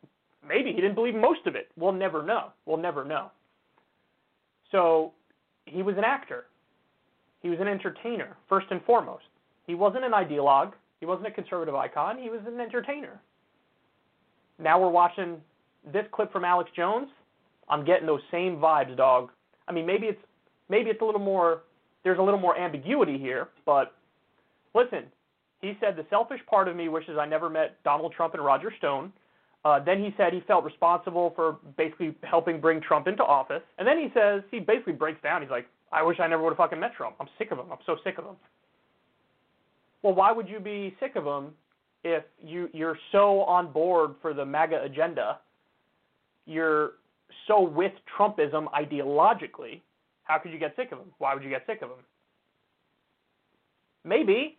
maybe 0.46 0.70
he 0.72 0.76
didn't 0.76 0.94
believe 0.94 1.14
most 1.14 1.46
of 1.46 1.54
it. 1.54 1.68
We'll 1.76 1.92
never 1.92 2.22
know. 2.22 2.48
We'll 2.66 2.76
never 2.78 3.04
know. 3.04 3.30
So 4.72 5.12
he 5.66 5.82
was 5.82 5.96
an 5.96 6.04
actor. 6.04 6.46
He 7.40 7.50
was 7.50 7.60
an 7.60 7.68
entertainer, 7.68 8.36
first 8.48 8.66
and 8.70 8.82
foremost. 8.84 9.24
He 9.66 9.74
wasn't 9.74 10.04
an 10.04 10.12
ideologue. 10.12 10.72
He 11.00 11.06
wasn't 11.06 11.28
a 11.28 11.30
conservative 11.30 11.74
icon. 11.74 12.18
He 12.18 12.30
was 12.30 12.40
an 12.46 12.60
entertainer. 12.60 13.20
Now 14.58 14.80
we're 14.80 14.90
watching 14.90 15.36
this 15.92 16.04
clip 16.12 16.32
from 16.32 16.44
Alex 16.44 16.70
Jones. 16.74 17.08
I'm 17.68 17.84
getting 17.84 18.06
those 18.06 18.22
same 18.30 18.56
vibes, 18.56 18.96
dog. 18.96 19.30
I 19.68 19.72
mean, 19.72 19.86
maybe 19.86 20.06
it's 20.06 20.20
maybe 20.68 20.90
it's 20.90 21.00
a 21.00 21.04
little 21.04 21.20
more. 21.20 21.62
There's 22.04 22.18
a 22.18 22.22
little 22.22 22.40
more 22.40 22.56
ambiguity 22.58 23.18
here, 23.18 23.48
but 23.66 23.94
listen. 24.74 25.04
He 25.60 25.76
said 25.80 25.96
the 25.96 26.06
selfish 26.08 26.40
part 26.48 26.68
of 26.68 26.76
me 26.76 26.88
wishes 26.88 27.18
I 27.18 27.26
never 27.26 27.50
met 27.50 27.82
Donald 27.82 28.12
Trump 28.12 28.34
and 28.34 28.44
Roger 28.44 28.72
Stone. 28.78 29.12
Uh, 29.64 29.80
then 29.80 29.98
he 29.98 30.14
said 30.16 30.32
he 30.32 30.40
felt 30.46 30.64
responsible 30.64 31.32
for 31.34 31.58
basically 31.76 32.14
helping 32.22 32.60
bring 32.60 32.80
Trump 32.80 33.08
into 33.08 33.24
office. 33.24 33.62
And 33.76 33.86
then 33.86 33.98
he 33.98 34.08
says, 34.14 34.42
he 34.52 34.60
basically 34.60 34.92
breaks 34.92 35.20
down. 35.20 35.42
He's 35.42 35.50
like, 35.50 35.66
I 35.90 36.02
wish 36.02 36.20
I 36.20 36.28
never 36.28 36.42
would 36.44 36.50
have 36.50 36.58
fucking 36.58 36.78
met 36.78 36.94
Trump. 36.94 37.16
I'm 37.18 37.28
sick 37.38 37.50
of 37.50 37.58
him. 37.58 37.66
I'm 37.72 37.78
so 37.86 37.96
sick 38.04 38.18
of 38.18 38.24
him. 38.24 38.36
Well, 40.02 40.14
why 40.14 40.30
would 40.30 40.48
you 40.48 40.60
be 40.60 40.94
sick 41.00 41.16
of 41.16 41.24
him 41.26 41.52
if 42.04 42.22
you, 42.40 42.70
you're 42.72 42.98
so 43.10 43.40
on 43.42 43.72
board 43.72 44.14
for 44.22 44.32
the 44.32 44.44
MAGA 44.44 44.82
agenda? 44.82 45.40
You're 46.46 46.92
so 47.48 47.60
with 47.60 47.92
Trumpism 48.16 48.66
ideologically. 48.72 49.80
How 50.28 50.38
could 50.38 50.52
you 50.52 50.58
get 50.58 50.76
sick 50.76 50.92
of 50.92 50.98
him? 50.98 51.08
Why 51.18 51.34
would 51.34 51.42
you 51.42 51.48
get 51.48 51.64
sick 51.66 51.80
of 51.82 51.88
him? 51.88 52.04
Maybe 54.04 54.58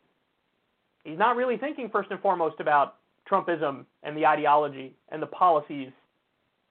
he's 1.04 1.18
not 1.18 1.36
really 1.36 1.58
thinking 1.58 1.90
first 1.90 2.12
and 2.12 2.20
foremost 2.20 2.60
about 2.60 2.96
Trumpism 3.32 3.86
and 4.04 4.18
the 4.18 4.26
ideology 4.26 4.96
and 5.12 5.22
the 5.22 5.28
policies 5.28 5.92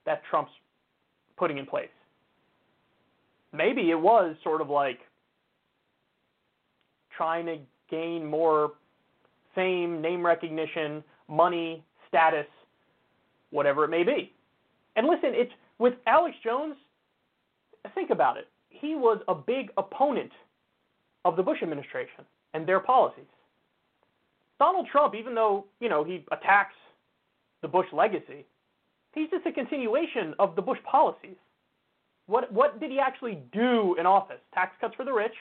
that 0.05 0.23
Trump's 0.29 0.51
putting 1.37 1.59
in 1.59 1.67
place. 1.67 1.89
Maybe 3.53 3.91
it 3.91 3.99
was 3.99 4.37
sort 4.43 4.61
of 4.61 4.69
like 4.69 4.99
trying 7.17 7.47
to 7.47 7.59
gain 7.89 8.27
more 8.27 8.73
fame, 9.55 10.03
name 10.03 10.27
recognition, 10.27 11.03
money, 11.29 11.85
status, 12.09 12.47
whatever 13.51 13.85
it 13.85 13.89
may 13.89 14.03
be. 14.03 14.33
And 14.97 15.07
listen, 15.07 15.31
it's 15.35 15.53
with 15.79 15.95
Alex 16.07 16.37
Jones, 16.43 16.75
think 17.95 18.11
about 18.11 18.37
it. 18.37 18.49
He 18.81 18.95
was 18.95 19.21
a 19.29 19.35
big 19.35 19.71
opponent 19.77 20.31
of 21.25 21.37
the 21.37 21.43
Bush 21.43 21.63
administration 21.63 22.25
and 22.55 22.67
their 22.67 22.81
policies. 22.81 23.25
Donald 24.59 24.89
Trump, 24.91 25.15
even 25.15 25.35
though, 25.35 25.67
you 25.81 25.89
know, 25.89 26.05
he 26.05 26.25
attacks 26.33 26.75
the 27.63 27.69
Bush 27.69 27.87
legacy, 27.93 28.45
he's 29.15 29.31
just 29.31 29.47
a 29.47 29.53
continuation 29.53 30.35
of 30.39 30.57
the 30.57 30.63
Bush 30.63 30.79
policies. 30.91 31.37
What 32.27 32.53
what 32.53 32.79
did 32.79 32.91
he 32.91 32.99
actually 32.99 33.39
do 33.53 33.97
in 33.99 34.07
office? 34.07 34.41
Tax 34.53 34.77
cuts 34.81 34.95
for 34.95 35.05
the 35.05 35.13
rich, 35.13 35.35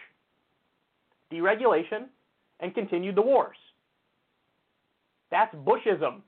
deregulation, 1.31 2.05
and 2.59 2.73
continued 2.73 3.15
the 3.15 3.21
wars. 3.21 3.57
That's 5.29 5.53
Bushism. 5.55 6.21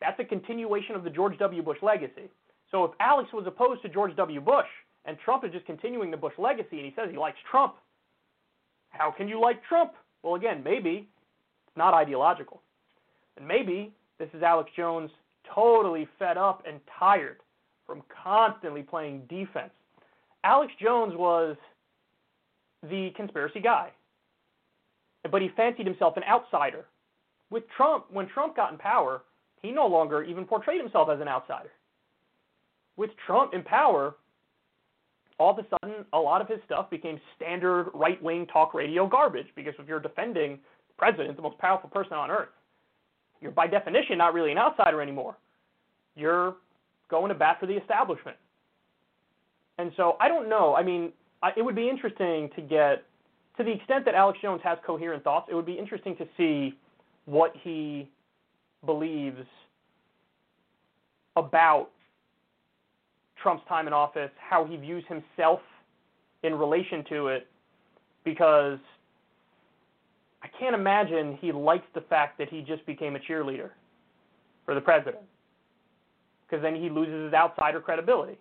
That's 0.00 0.18
a 0.20 0.24
continuation 0.24 0.94
of 0.94 1.02
the 1.02 1.10
George 1.10 1.36
W. 1.38 1.62
Bush 1.62 1.78
legacy. 1.82 2.30
So 2.70 2.84
if 2.84 2.92
Alex 3.00 3.32
was 3.32 3.46
opposed 3.46 3.82
to 3.82 3.88
George 3.88 4.14
W. 4.16 4.40
Bush 4.40 4.66
and 5.04 5.16
Trump 5.24 5.44
is 5.44 5.52
just 5.52 5.66
continuing 5.66 6.10
the 6.10 6.16
Bush 6.16 6.34
legacy 6.38 6.76
and 6.78 6.84
he 6.84 6.92
says 6.96 7.08
he 7.10 7.18
likes 7.18 7.38
Trump, 7.50 7.74
how 8.90 9.10
can 9.10 9.28
you 9.28 9.40
like 9.40 9.62
Trump? 9.64 9.92
Well, 10.22 10.36
again, 10.36 10.62
maybe 10.64 11.08
it's 11.66 11.76
not 11.76 11.94
ideological. 11.94 12.62
And 13.36 13.46
maybe 13.46 13.92
this 14.18 14.28
is 14.32 14.42
Alex 14.42 14.70
Jones 14.76 15.10
totally 15.52 16.08
fed 16.18 16.38
up 16.38 16.62
and 16.66 16.80
tired 16.98 17.38
from 17.86 18.02
constantly 18.22 18.82
playing 18.82 19.22
defense. 19.28 19.72
Alex 20.44 20.72
Jones 20.80 21.14
was 21.16 21.56
the 22.90 23.10
conspiracy 23.16 23.60
guy, 23.60 23.90
but 25.30 25.42
he 25.42 25.48
fancied 25.56 25.86
himself 25.86 26.16
an 26.16 26.22
outsider. 26.24 26.84
With 27.50 27.64
Trump, 27.76 28.06
when 28.10 28.28
Trump 28.28 28.56
got 28.56 28.72
in 28.72 28.78
power, 28.78 29.22
he 29.62 29.70
no 29.70 29.86
longer 29.86 30.22
even 30.22 30.44
portrayed 30.44 30.80
himself 30.80 31.08
as 31.10 31.20
an 31.20 31.28
outsider. 31.28 31.70
With 32.96 33.10
Trump 33.26 33.54
in 33.54 33.62
power, 33.62 34.16
all 35.38 35.50
of 35.50 35.58
a 35.58 35.66
sudden, 35.68 36.04
a 36.12 36.18
lot 36.18 36.40
of 36.40 36.48
his 36.48 36.58
stuff 36.64 36.90
became 36.90 37.20
standard 37.36 37.90
right 37.94 38.22
wing 38.22 38.46
talk 38.46 38.74
radio 38.74 39.06
garbage 39.06 39.46
because 39.56 39.74
if 39.78 39.88
you're 39.88 40.00
defending 40.00 40.58
the 40.88 40.94
president, 40.96 41.36
the 41.36 41.42
most 41.42 41.58
powerful 41.58 41.90
person 41.90 42.12
on 42.14 42.30
earth. 42.30 42.50
You're 43.40 43.50
by 43.50 43.66
definition 43.66 44.18
not 44.18 44.32
really 44.32 44.52
an 44.52 44.58
outsider 44.58 45.02
anymore. 45.02 45.36
You're 46.14 46.56
going 47.10 47.28
to 47.28 47.34
bat 47.34 47.58
for 47.58 47.66
the 47.66 47.74
establishment. 47.74 48.36
And 49.78 49.92
so 49.96 50.16
I 50.20 50.28
don't 50.28 50.48
know. 50.48 50.74
I 50.74 50.82
mean, 50.82 51.12
I, 51.42 51.50
it 51.56 51.62
would 51.62 51.74
be 51.74 51.88
interesting 51.88 52.48
to 52.54 52.62
get, 52.62 53.04
to 53.56 53.64
the 53.64 53.72
extent 53.72 54.04
that 54.04 54.14
Alex 54.14 54.38
Jones 54.40 54.60
has 54.64 54.78
coherent 54.86 55.24
thoughts, 55.24 55.48
it 55.50 55.54
would 55.54 55.66
be 55.66 55.74
interesting 55.74 56.16
to 56.16 56.26
see 56.36 56.78
what 57.26 57.52
he 57.62 58.08
believes 58.86 59.46
about 61.36 61.90
Trump's 63.44 63.62
time 63.68 63.86
in 63.86 63.92
office, 63.92 64.30
how 64.38 64.64
he 64.64 64.76
views 64.76 65.04
himself 65.06 65.60
in 66.42 66.54
relation 66.54 67.04
to 67.10 67.28
it, 67.28 67.46
because 68.24 68.78
I 70.42 70.48
can't 70.58 70.74
imagine 70.74 71.36
he 71.40 71.52
likes 71.52 71.84
the 71.94 72.00
fact 72.00 72.38
that 72.38 72.48
he 72.48 72.62
just 72.62 72.84
became 72.86 73.16
a 73.16 73.18
cheerleader 73.18 73.70
for 74.64 74.74
the 74.74 74.80
president. 74.80 75.22
Because 76.46 76.62
then 76.62 76.74
he 76.74 76.88
loses 76.88 77.26
his 77.26 77.34
outsider 77.34 77.80
credibility. 77.80 78.38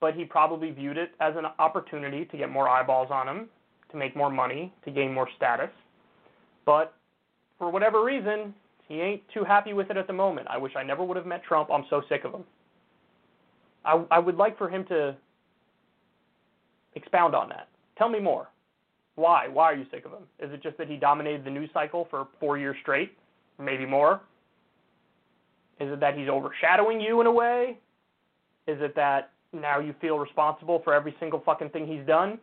But 0.00 0.14
he 0.14 0.24
probably 0.24 0.70
viewed 0.70 0.96
it 0.96 1.10
as 1.20 1.34
an 1.36 1.44
opportunity 1.58 2.24
to 2.24 2.36
get 2.38 2.50
more 2.50 2.70
eyeballs 2.70 3.08
on 3.10 3.28
him, 3.28 3.48
to 3.90 3.98
make 3.98 4.16
more 4.16 4.30
money, 4.30 4.72
to 4.86 4.90
gain 4.90 5.12
more 5.12 5.28
status. 5.36 5.70
But 6.64 6.94
for 7.58 7.70
whatever 7.70 8.02
reason, 8.02 8.54
he 8.88 9.02
ain't 9.02 9.22
too 9.34 9.44
happy 9.44 9.74
with 9.74 9.90
it 9.90 9.98
at 9.98 10.06
the 10.06 10.14
moment. 10.14 10.46
I 10.48 10.56
wish 10.56 10.72
I 10.74 10.82
never 10.82 11.04
would 11.04 11.18
have 11.18 11.26
met 11.26 11.44
Trump. 11.44 11.68
I'm 11.70 11.84
so 11.90 12.00
sick 12.08 12.24
of 12.24 12.32
him. 12.32 12.44
I, 13.84 14.04
I 14.10 14.18
would 14.18 14.36
like 14.36 14.58
for 14.58 14.68
him 14.68 14.84
to 14.86 15.16
expound 16.94 17.34
on 17.34 17.48
that. 17.48 17.68
Tell 17.96 18.08
me 18.08 18.20
more. 18.20 18.48
Why? 19.16 19.48
Why 19.48 19.64
are 19.64 19.74
you 19.74 19.86
sick 19.90 20.04
of 20.06 20.12
him? 20.12 20.22
Is 20.38 20.52
it 20.52 20.62
just 20.62 20.78
that 20.78 20.88
he 20.88 20.96
dominated 20.96 21.44
the 21.44 21.50
news 21.50 21.70
cycle 21.74 22.06
for 22.10 22.28
four 22.38 22.58
years 22.58 22.76
straight? 22.82 23.16
Maybe 23.58 23.84
more? 23.84 24.20
Is 25.80 25.92
it 25.92 26.00
that 26.00 26.16
he's 26.16 26.28
overshadowing 26.28 27.00
you 27.00 27.20
in 27.20 27.26
a 27.26 27.32
way? 27.32 27.78
Is 28.66 28.78
it 28.80 28.94
that 28.96 29.30
now 29.52 29.80
you 29.80 29.94
feel 30.00 30.18
responsible 30.18 30.80
for 30.84 30.94
every 30.94 31.14
single 31.18 31.40
fucking 31.44 31.70
thing 31.70 31.86
he's 31.86 32.06
done? 32.06 32.38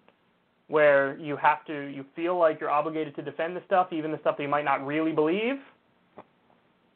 Where 0.67 1.17
you 1.17 1.37
have 1.37 1.63
to, 1.65 1.73
you 1.73 2.03
feel 2.15 2.37
like 2.37 2.59
you're 2.59 2.69
obligated 2.69 3.15
to 3.15 3.21
defend 3.21 3.55
the 3.55 3.61
stuff, 3.65 3.93
even 3.93 4.11
the 4.11 4.19
stuff 4.19 4.37
that 4.37 4.43
you 4.43 4.49
might 4.49 4.65
not 4.65 4.85
really 4.85 5.13
believe? 5.13 5.55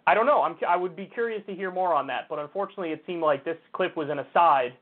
I 0.07 0.13
don't 0.13 0.25
know. 0.25 0.41
I'm, 0.41 0.55
I 0.67 0.75
would 0.75 0.95
be 0.95 1.05
curious 1.05 1.43
to 1.47 1.53
hear 1.53 1.71
more 1.71 1.93
on 1.93 2.07
that, 2.07 2.27
but 2.29 2.39
unfortunately, 2.39 2.89
it 2.89 3.03
seemed 3.05 3.21
like 3.21 3.45
this 3.45 3.57
clip 3.73 3.95
was 3.95 4.09
an 4.09 4.19
aside 4.19 4.73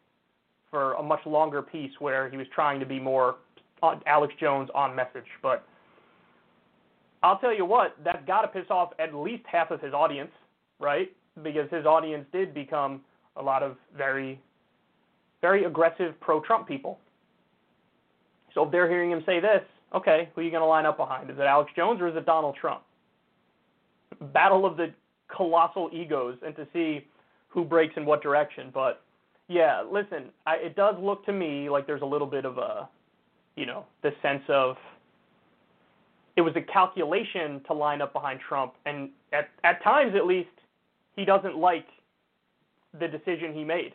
for 0.71 0.93
a 0.93 1.03
much 1.03 1.25
longer 1.25 1.61
piece 1.61 1.91
where 1.99 2.29
he 2.29 2.37
was 2.37 2.47
trying 2.53 2.79
to 2.79 2.85
be 2.85 2.99
more 2.99 3.35
Alex 4.05 4.33
Jones 4.39 4.69
on 4.73 4.95
message. 4.95 5.25
But 5.41 5.65
I'll 7.23 7.39
tell 7.39 7.53
you 7.53 7.65
what, 7.65 7.95
that's 8.03 8.25
got 8.25 8.41
to 8.41 8.47
piss 8.47 8.69
off 8.69 8.91
at 8.99 9.13
least 9.13 9.43
half 9.51 9.71
of 9.71 9.81
his 9.81 9.93
audience, 9.93 10.31
right? 10.79 11.11
Because 11.43 11.69
his 11.71 11.85
audience 11.85 12.25
did 12.31 12.53
become 12.53 13.01
a 13.35 13.41
lot 13.41 13.63
of 13.63 13.77
very, 13.97 14.39
very 15.41 15.65
aggressive 15.65 16.19
pro-Trump 16.21 16.67
people. 16.67 16.99
So 18.53 18.63
if 18.63 18.71
they're 18.71 18.89
hearing 18.89 19.11
him 19.11 19.23
say 19.25 19.39
this, 19.39 19.61
okay, 19.93 20.29
who 20.33 20.41
are 20.41 20.43
you 20.43 20.51
going 20.51 20.61
to 20.61 20.67
line 20.67 20.85
up 20.85 20.97
behind? 20.97 21.29
Is 21.29 21.37
it 21.37 21.43
Alex 21.43 21.71
Jones 21.75 21.99
or 22.01 22.07
is 22.07 22.15
it 22.15 22.25
Donald 22.25 22.55
Trump? 22.59 22.81
Battle 24.33 24.65
of 24.65 24.77
the 24.77 24.93
colossal 25.35 25.89
egos 25.93 26.38
and 26.45 26.56
to 26.56 26.68
see 26.73 27.06
who 27.47 27.64
breaks 27.64 27.93
in 27.97 28.06
what 28.06 28.22
direction. 28.22 28.69
But 28.73 29.01
yeah, 29.47 29.84
listen, 29.89 30.30
I, 30.45 30.56
it 30.56 30.76
does 30.76 30.95
look 30.99 31.26
to 31.26 31.34
me 31.34 31.69
like 31.69 31.88
there's 31.88 32.01
a 32.01 32.06
little 32.06 32.27
bit 32.27 32.45
of 32.45 32.57
a, 32.57 32.88
you 33.56 33.65
know, 33.65 33.85
the 34.03 34.11
sense 34.22 34.43
of 34.47 34.76
it 36.35 36.41
was 36.41 36.53
a 36.56 36.61
calculation 36.61 37.61
to 37.68 37.73
line 37.73 38.01
up 38.01 38.14
behind 38.14 38.39
Trump, 38.47 38.73
and 38.85 39.10
at 39.34 39.49
at 39.65 39.84
times 39.84 40.14
at 40.15 40.26
least, 40.26 40.47
he 41.15 41.26
doesn't 41.26 41.57
like 41.57 41.85
the 42.97 43.07
decision 43.07 43.53
he 43.53 43.65
made. 43.65 43.93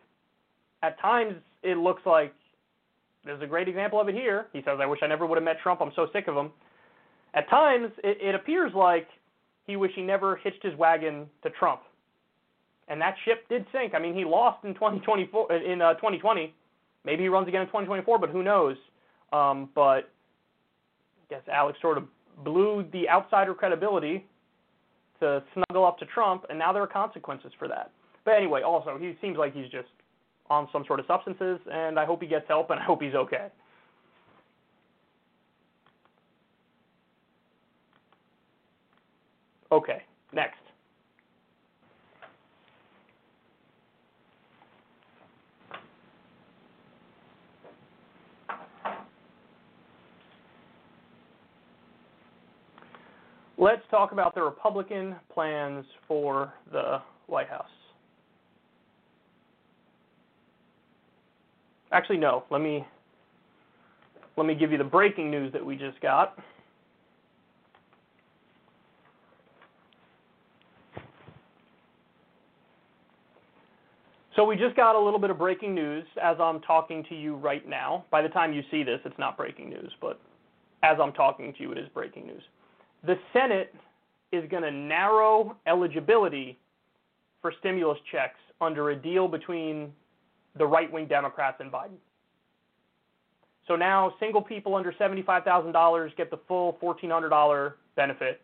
At 0.82 1.00
times, 1.00 1.36
it 1.62 1.78
looks 1.78 2.02
like 2.04 2.34
there's 3.24 3.40
a 3.40 3.46
great 3.46 3.66
example 3.66 3.98
of 3.98 4.08
it 4.10 4.14
here. 4.14 4.48
He 4.52 4.60
says, 4.62 4.78
"I 4.78 4.84
wish 4.84 5.00
I 5.02 5.06
never 5.06 5.24
would 5.24 5.36
have 5.36 5.44
met 5.44 5.58
Trump. 5.62 5.80
I'm 5.80 5.92
so 5.96 6.08
sick 6.12 6.28
of 6.28 6.36
him." 6.36 6.50
At 7.32 7.48
times, 7.48 7.90
it, 8.04 8.18
it 8.20 8.34
appears 8.34 8.74
like 8.74 9.08
he 9.66 9.76
wished 9.76 9.94
he 9.94 10.02
never 10.02 10.36
hitched 10.36 10.62
his 10.62 10.74
wagon 10.76 11.26
to 11.42 11.50
Trump. 11.50 11.82
And 12.88 13.00
that 13.00 13.14
ship 13.24 13.48
did 13.48 13.64
sink. 13.72 13.94
I 13.94 13.98
mean, 13.98 14.14
he 14.14 14.24
lost 14.24 14.64
in 14.64 14.74
2024 14.74 15.52
in 15.52 15.80
uh, 15.80 15.94
2020. 15.94 16.52
Maybe 17.04 17.22
he 17.22 17.28
runs 17.28 17.48
again 17.48 17.62
in 17.62 17.66
2024, 17.68 18.18
but 18.18 18.30
who 18.30 18.42
knows? 18.42 18.76
Um, 19.32 19.70
but 19.74 20.10
I 20.10 21.30
guess 21.30 21.42
Alex 21.50 21.78
sort 21.80 21.98
of 21.98 22.04
blew 22.44 22.84
the 22.92 23.08
outsider 23.08 23.54
credibility 23.54 24.26
to 25.20 25.42
snuggle 25.54 25.86
up 25.86 25.98
to 25.98 26.06
Trump, 26.06 26.44
and 26.50 26.58
now 26.58 26.72
there 26.72 26.82
are 26.82 26.86
consequences 26.86 27.52
for 27.58 27.68
that. 27.68 27.90
But 28.24 28.32
anyway, 28.32 28.62
also 28.62 28.98
he 28.98 29.16
seems 29.20 29.38
like 29.38 29.54
he's 29.54 29.70
just 29.70 29.88
on 30.50 30.68
some 30.72 30.84
sort 30.86 31.00
of 31.00 31.06
substances, 31.06 31.58
and 31.72 31.98
I 31.98 32.04
hope 32.04 32.20
he 32.20 32.28
gets 32.28 32.46
help, 32.48 32.70
and 32.70 32.80
I 32.80 32.84
hope 32.84 33.02
he's 33.02 33.14
okay. 33.14 33.48
Okay, 39.74 40.02
next. 40.32 40.54
Let's 53.58 53.82
talk 53.90 54.12
about 54.12 54.36
the 54.36 54.42
Republican 54.42 55.16
plans 55.32 55.84
for 56.06 56.54
the 56.70 56.98
White 57.26 57.48
House. 57.48 57.66
Actually, 61.90 62.18
no. 62.18 62.44
Let 62.48 62.60
me 62.60 62.86
let 64.36 64.46
me 64.46 64.54
give 64.54 64.70
you 64.70 64.78
the 64.78 64.84
breaking 64.84 65.32
news 65.32 65.52
that 65.52 65.66
we 65.66 65.74
just 65.74 66.00
got. 66.00 66.38
So 74.36 74.44
we 74.44 74.56
just 74.56 74.74
got 74.74 74.96
a 74.96 74.98
little 74.98 75.20
bit 75.20 75.30
of 75.30 75.38
breaking 75.38 75.74
news 75.74 76.04
as 76.20 76.36
I'm 76.40 76.60
talking 76.60 77.04
to 77.08 77.14
you 77.14 77.36
right 77.36 77.66
now. 77.68 78.04
By 78.10 78.20
the 78.20 78.28
time 78.28 78.52
you 78.52 78.62
see 78.70 78.82
this, 78.82 78.98
it's 79.04 79.18
not 79.18 79.36
breaking 79.36 79.70
news, 79.70 79.92
but 80.00 80.20
as 80.82 80.96
I'm 81.00 81.12
talking 81.12 81.52
to 81.52 81.62
you, 81.62 81.70
it 81.70 81.78
is 81.78 81.88
breaking 81.94 82.26
news. 82.26 82.42
The 83.06 83.14
Senate 83.32 83.72
is 84.32 84.48
going 84.50 84.64
to 84.64 84.72
narrow 84.72 85.56
eligibility 85.68 86.58
for 87.40 87.52
stimulus 87.60 87.98
checks 88.10 88.38
under 88.60 88.90
a 88.90 88.96
deal 88.96 89.28
between 89.28 89.92
the 90.58 90.66
right 90.66 90.90
wing 90.90 91.06
Democrats 91.06 91.58
and 91.60 91.70
Biden. 91.70 91.98
So 93.68 93.76
now 93.76 94.14
single 94.18 94.42
people 94.42 94.74
under 94.74 94.92
$75,000 94.92 96.16
get 96.16 96.30
the 96.30 96.40
full 96.48 96.76
$1,400 96.82 97.72
benefit, 97.94 98.40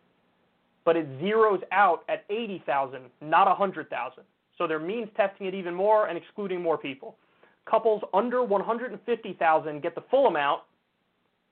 but 0.84 0.96
it 0.96 1.08
zeroes 1.20 1.62
out 1.72 2.04
at 2.08 2.24
80,000, 2.30 3.02
not 3.20 3.48
100,000. 3.48 4.22
So 4.60 4.66
they're 4.66 4.78
means 4.78 5.08
testing 5.16 5.46
it 5.46 5.54
even 5.54 5.72
more 5.72 6.08
and 6.08 6.18
excluding 6.18 6.60
more 6.60 6.76
people. 6.76 7.16
Couples 7.64 8.02
under 8.12 8.44
150,000 8.44 9.82
get 9.82 9.94
the 9.94 10.02
full 10.10 10.26
amount, 10.26 10.60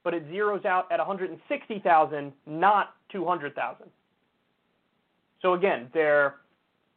but 0.05 0.13
it 0.13 0.31
zeroes 0.31 0.67
out 0.67 0.93
at 0.93 0.99
160,000, 0.99 2.33
not 2.47 2.97
200,000. 3.11 3.87
So 5.41 5.55
again, 5.55 5.89
they're 5.95 6.35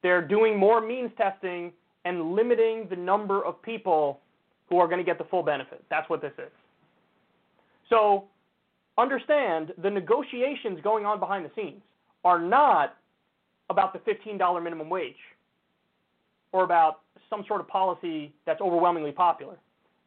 they're 0.04 0.28
doing 0.28 0.60
more 0.60 0.86
means 0.86 1.12
testing 1.16 1.72
and 2.04 2.34
limiting 2.34 2.88
the 2.90 2.96
number 2.98 3.46
of 3.46 3.62
people 3.62 4.20
who 4.68 4.80
are 4.80 4.88
going 4.88 4.98
to 4.98 5.06
get 5.06 5.18
the 5.18 5.24
full 5.26 5.44
benefit. 5.44 5.82
That's 5.90 6.10
what 6.10 6.22
this 6.22 6.34
is. 6.40 6.52
So 7.90 8.26
understand 8.98 9.72
the 9.82 9.90
negotiations 9.90 10.80
going 10.84 11.06
on 11.06 11.22
behind 11.22 11.46
the 11.46 11.52
scenes 11.56 11.82
are 12.26 12.40
not 12.40 12.98
about 13.70 13.94
the 13.94 14.00
$15 14.00 14.62
minimum 14.62 14.90
wage 14.90 15.16
or 16.52 16.64
about 16.64 17.00
some 17.30 17.44
sort 17.48 17.62
of 17.62 17.68
policy 17.68 18.34
that's 18.46 18.62
overwhelmingly 18.62 19.12
popular. 19.12 19.58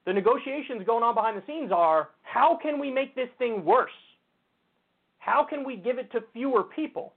The 0.07 0.13
negotiations 0.13 0.83
going 0.85 1.03
on 1.03 1.15
behind 1.15 1.37
the 1.37 1.43
scenes 1.47 1.73
are 1.73 2.11
how 2.23 2.59
can 2.61 2.79
we 2.79 2.91
make 2.91 3.15
this 3.15 3.29
thing 3.39 3.65
worse? 3.65 3.91
How 5.19 5.47
can 5.49 5.65
we 5.65 5.77
give 5.77 5.99
it 5.99 6.13
to 6.13 6.21
fewer 6.33 6.65
people? 6.65 7.15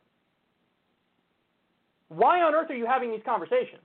Why 2.10 2.42
on 2.42 2.56
earth 2.56 2.72
are 2.72 2.76
you 2.76 2.86
having 2.86 3.12
these 3.12 3.22
conversations? 3.26 3.82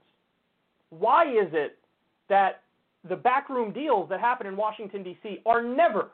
Why 0.89 1.25
is 1.25 1.49
it 1.51 1.77
that 2.29 2.61
the 3.07 3.17
backroom 3.17 3.73
deals 3.73 4.07
that 4.09 4.21
happen 4.21 4.47
in 4.47 4.55
Washington, 4.55 5.03
D.C. 5.03 5.39
are 5.45 5.61
never 5.61 6.11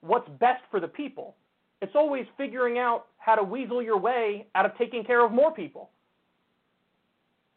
what's 0.00 0.28
best 0.40 0.62
for 0.72 0.80
the 0.80 0.88
people? 0.88 1.36
It's 1.80 1.94
always 1.94 2.26
figuring 2.36 2.78
out 2.78 3.06
how 3.18 3.36
to 3.36 3.44
weasel 3.44 3.80
your 3.82 3.98
way 3.98 4.46
out 4.54 4.66
of 4.66 4.76
taking 4.76 5.04
care 5.04 5.24
of 5.24 5.30
more 5.30 5.52
people. 5.52 5.90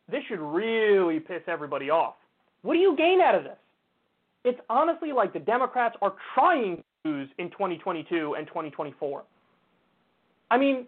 This 0.10 0.24
should 0.28 0.40
really 0.40 1.20
piss 1.20 1.42
everybody 1.48 1.90
off. 1.90 2.16
What 2.62 2.74
do 2.74 2.80
you 2.80 2.96
gain 2.96 3.22
out 3.22 3.36
of 3.36 3.44
this? 3.44 3.58
It's 4.44 4.60
honestly 4.70 5.12
like 5.12 5.34
the 5.34 5.40
Democrats 5.40 5.96
are 6.02 6.14
trying 6.34 6.78
to 6.78 7.10
lose 7.10 7.30
in 7.38 7.50
2022 7.52 8.36
and 8.38 8.48
2024. 8.48 9.24
I 10.50 10.58
mean, 10.58 10.86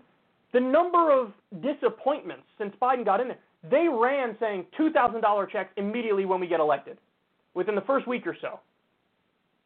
the 0.53 0.59
number 0.59 1.11
of 1.11 1.33
disappointments 1.61 2.43
since 2.57 2.73
Biden 2.81 3.03
got 3.03 3.19
in 3.19 3.27
there, 3.27 3.37
they 3.69 3.87
ran 3.89 4.37
saying 4.39 4.65
$2,000 4.79 5.51
checks 5.51 5.71
immediately 5.75 6.25
when 6.25 6.39
we 6.39 6.47
get 6.47 6.61
elected, 6.61 6.97
within 7.53 7.75
the 7.75 7.81
first 7.81 8.07
week 8.07 8.25
or 8.25 8.37
so. 8.39 8.59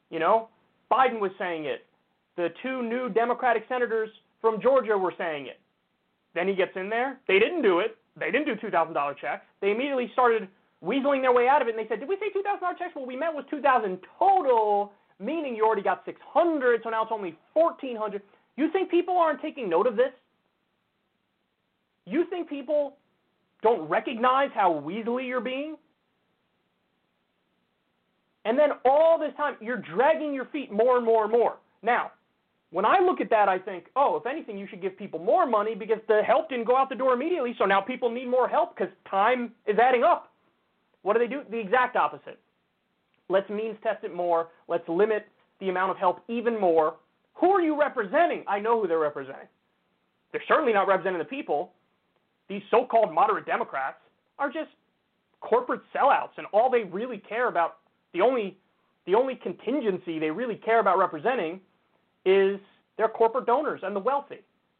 You 0.10 0.20
know, 0.20 0.50
Biden 0.92 1.20
was 1.20 1.32
saying 1.38 1.66
it. 1.66 1.86
The 2.36 2.50
two 2.64 2.82
new 2.82 3.10
Democratic 3.10 3.66
senators 3.70 4.10
from 4.42 4.60
Georgia 4.62 4.98
were 4.98 5.14
saying 5.18 5.46
it. 5.46 5.60
Then 6.34 6.48
he 6.48 6.56
gets 6.56 6.72
in 6.76 6.90
there. 6.90 7.20
They 7.28 7.38
didn't 7.38 7.62
do 7.62 7.80
it. 7.80 7.98
They 8.18 8.32
didn't 8.32 8.46
do 8.46 8.56
$2,000 8.56 9.18
checks. 9.18 9.46
They 9.62 9.72
immediately 9.72 10.10
started 10.14 10.48
weaseling 10.84 11.22
their 11.22 11.32
way 11.32 11.48
out 11.48 11.62
of 11.62 11.68
it, 11.68 11.76
and 11.76 11.80
they 11.80 11.88
said, 11.88 12.00
"Did 12.00 12.10
we 12.10 12.18
say 12.18 12.30
$2,000 12.30 12.78
checks?" 12.78 12.94
Well, 12.96 13.06
we 13.06 13.16
meant 13.16 13.36
was 13.36 13.46
2,000 13.50 14.00
total, 14.20 14.94
meaning 15.20 15.56
you 15.56 15.66
already 15.66 15.82
got 15.82 16.04
600, 16.06 16.84
so 16.84 16.90
now 16.90 17.04
it's 17.04 17.12
only 17.12 17.38
1,400. 17.54 18.22
You 18.58 18.70
think 18.72 18.90
people 18.92 19.18
aren't 19.18 19.42
taking 19.42 19.70
note 19.70 19.88
of 19.88 19.96
this? 19.96 20.14
You 22.06 22.26
think 22.26 22.50
people 22.50 22.98
don't 23.62 23.88
recognize 23.88 24.52
how 24.54 24.74
weaselly 24.74 25.28
you're 25.28 25.40
being? 25.40 25.78
And 28.46 28.60
then 28.60 28.72
all 28.84 29.18
this 29.18 29.34
time, 29.36 29.56
you're 29.62 29.78
dragging 29.78 30.34
your 30.34 30.46
feet 30.46 30.70
more 30.70 30.98
and 30.98 31.06
more 31.06 31.24
and 31.24 31.32
more. 31.32 31.58
Now, 31.82 32.12
when 32.74 32.86
I 32.86 33.00
look 33.00 33.22
at 33.22 33.30
that, 33.30 33.48
I 33.48 33.60
think, 33.60 33.86
oh, 33.96 34.16
if 34.16 34.26
anything, 34.26 34.58
you 34.58 34.66
should 34.68 34.82
give 34.82 34.98
people 34.98 35.20
more 35.20 35.46
money 35.46 35.76
because 35.76 36.00
the 36.08 36.24
help 36.26 36.50
didn't 36.50 36.66
go 36.66 36.76
out 36.76 36.90
the 36.90 36.96
door 36.96 37.14
immediately, 37.14 37.54
so 37.60 37.66
now 37.66 37.80
people 37.80 38.10
need 38.10 38.28
more 38.28 38.50
help 38.50 38.76
because 38.76 38.92
time 39.08 39.52
is 39.68 39.78
adding 39.78 40.04
up. 40.04 40.32
What 41.04 41.14
do 41.14 41.20
they 41.20 41.28
do? 41.28 41.42
The 41.52 41.60
exact 41.60 41.96
opposite. 41.96 42.40
Let's 43.30 43.48
means 43.48 43.78
test 43.84 44.04
it 44.04 44.16
more. 44.16 44.48
Let's 44.68 44.90
limit 44.90 45.28
the 45.60 45.70
amount 45.70 45.92
of 45.92 45.98
help 45.98 46.24
even 46.28 46.60
more. 46.60 46.96
Who 47.36 47.52
are 47.52 47.62
you 47.62 47.80
representing? 47.80 48.44
I 48.48 48.60
know 48.60 48.82
who 48.82 48.88
they're 48.88 48.98
representing. 48.98 49.48
They're 50.32 50.44
certainly 50.48 50.74
not 50.74 50.88
representing 50.88 51.20
the 51.20 51.26
people. 51.26 51.74
These 52.50 52.64
so 52.72 52.86
called 52.86 53.14
moderate 53.14 53.46
Democrats 53.46 53.98
are 54.40 54.52
just 54.52 54.72
corporate 55.42 55.82
sellouts, 55.96 56.38
and 56.38 56.48
all 56.52 56.72
they 56.72 56.86
really 56.86 57.20
care 57.30 57.50
about, 57.50 57.78
the 58.16 58.22
only, 58.22 58.58
the 59.06 59.14
only 59.14 59.36
contingency 59.36 60.18
they 60.18 60.32
really 60.32 60.56
care 60.56 60.80
about 60.80 60.98
representing 60.98 61.62
is 62.26 62.60
their 62.98 63.08
corporate 63.08 63.46
donors 63.46 63.82
and 63.84 63.96
the 63.96 64.00
wealthy. 64.00 64.40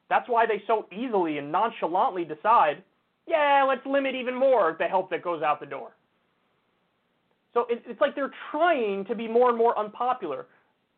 That's 0.10 0.28
why 0.30 0.46
they 0.46 0.62
so 0.68 0.86
easily 0.92 1.38
and 1.38 1.52
nonchalantly 1.52 2.26
decide, 2.26 2.84
yeah, 3.28 3.66
let's 3.68 3.86
limit 3.86 4.16
even 4.16 4.36
more 4.36 4.76
the 4.78 4.86
help 4.86 5.10
that 5.10 5.24
goes 5.24 5.42
out 5.42 5.60
the 5.60 5.66
door. 5.66 5.92
So 7.54 7.68
it's 7.70 8.02
like 8.02 8.16
they're 8.16 8.32
trying 8.52 9.06
to 9.06 9.16
be 9.16 9.28
more 9.28 9.50
and 9.50 9.58
more 9.58 9.78
unpopular. 9.78 10.48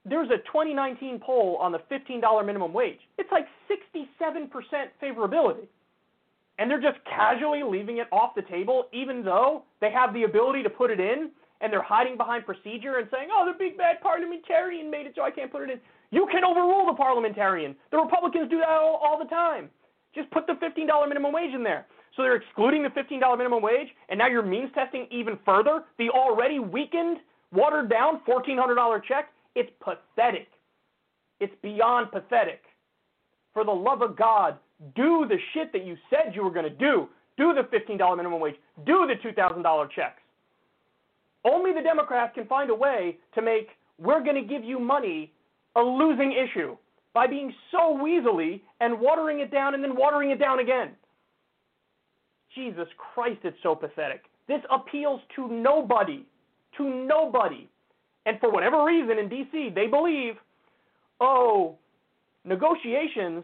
There's 0.05 0.29
a 0.29 0.37
2019 0.47 1.19
poll 1.19 1.57
on 1.59 1.71
the 1.71 1.79
$15 1.91 2.45
minimum 2.45 2.73
wage. 2.73 2.99
It's 3.17 3.31
like 3.31 3.45
67% 3.69 4.49
favorability. 5.01 5.67
And 6.57 6.71
they're 6.71 6.81
just 6.81 7.03
casually 7.03 7.63
leaving 7.63 7.97
it 7.97 8.07
off 8.13 8.35
the 8.35 8.41
table, 8.43 8.85
even 8.93 9.23
though 9.25 9.63
they 9.81 9.91
have 9.91 10.13
the 10.13 10.23
ability 10.23 10.63
to 10.63 10.69
put 10.69 10.91
it 10.91 11.01
in, 11.01 11.31
and 11.59 11.73
they're 11.73 11.83
hiding 11.83 12.15
behind 12.15 12.45
procedure 12.45 12.97
and 12.97 13.09
saying, 13.11 13.29
oh, 13.31 13.45
the 13.45 13.57
big 13.57 13.77
bad 13.77 13.99
parliamentarian 14.01 14.89
made 14.89 15.05
it 15.05 15.13
so 15.15 15.23
I 15.23 15.31
can't 15.31 15.51
put 15.51 15.63
it 15.63 15.69
in. 15.71 15.79
You 16.11 16.27
can 16.31 16.43
overrule 16.43 16.85
the 16.85 16.93
parliamentarian. 16.93 17.75
The 17.91 17.97
Republicans 17.97 18.49
do 18.49 18.59
that 18.59 18.69
all, 18.69 19.01
all 19.03 19.19
the 19.19 19.29
time. 19.29 19.69
Just 20.13 20.29
put 20.31 20.47
the 20.47 20.53
$15 20.53 21.07
minimum 21.07 21.33
wage 21.33 21.53
in 21.53 21.63
there. 21.63 21.85
So 22.15 22.23
they're 22.23 22.37
excluding 22.37 22.83
the 22.83 22.89
$15 22.89 23.37
minimum 23.37 23.61
wage, 23.61 23.89
and 24.09 24.17
now 24.17 24.27
you're 24.27 24.41
means 24.41 24.69
testing 24.73 25.07
even 25.11 25.37
further 25.43 25.83
the 25.97 26.09
already 26.09 26.59
weakened, 26.59 27.17
watered 27.51 27.89
down 27.89 28.21
$1,400 28.27 29.03
check. 29.03 29.29
It's 29.55 29.69
pathetic. 29.83 30.47
It's 31.39 31.53
beyond 31.61 32.11
pathetic. 32.11 32.61
For 33.53 33.65
the 33.65 33.71
love 33.71 34.01
of 34.01 34.15
God, 34.15 34.57
do 34.95 35.25
the 35.27 35.37
shit 35.53 35.73
that 35.73 35.85
you 35.85 35.97
said 36.09 36.33
you 36.33 36.43
were 36.43 36.51
going 36.51 36.65
to 36.65 36.69
do. 36.69 37.09
Do 37.37 37.53
the 37.53 37.63
$15 37.63 38.17
minimum 38.17 38.39
wage. 38.39 38.55
Do 38.85 39.07
the 39.07 39.15
$2,000 39.15 39.91
checks. 39.91 40.21
Only 41.43 41.73
the 41.73 41.81
Democrats 41.81 42.33
can 42.33 42.47
find 42.47 42.69
a 42.69 42.75
way 42.75 43.17
to 43.35 43.41
make 43.41 43.69
we're 43.97 44.23
going 44.23 44.35
to 44.35 44.41
give 44.41 44.63
you 44.63 44.79
money 44.79 45.31
a 45.75 45.81
losing 45.81 46.33
issue 46.33 46.75
by 47.13 47.27
being 47.27 47.53
so 47.71 47.97
weaselly 47.97 48.61
and 48.81 48.99
watering 48.99 49.39
it 49.39 49.51
down 49.51 49.73
and 49.73 49.83
then 49.83 49.95
watering 49.95 50.31
it 50.31 50.39
down 50.39 50.59
again. 50.59 50.91
Jesus 52.53 52.87
Christ, 52.97 53.39
it's 53.43 53.57
so 53.63 53.75
pathetic. 53.75 54.23
This 54.47 54.61
appeals 54.71 55.21
to 55.35 55.47
nobody. 55.47 56.25
To 56.77 56.89
nobody. 56.89 57.69
And 58.25 58.39
for 58.39 58.51
whatever 58.51 58.83
reason 58.83 59.17
in 59.19 59.29
D.C., 59.29 59.71
they 59.75 59.87
believe, 59.87 60.35
oh, 61.19 61.77
negotiations 62.43 63.43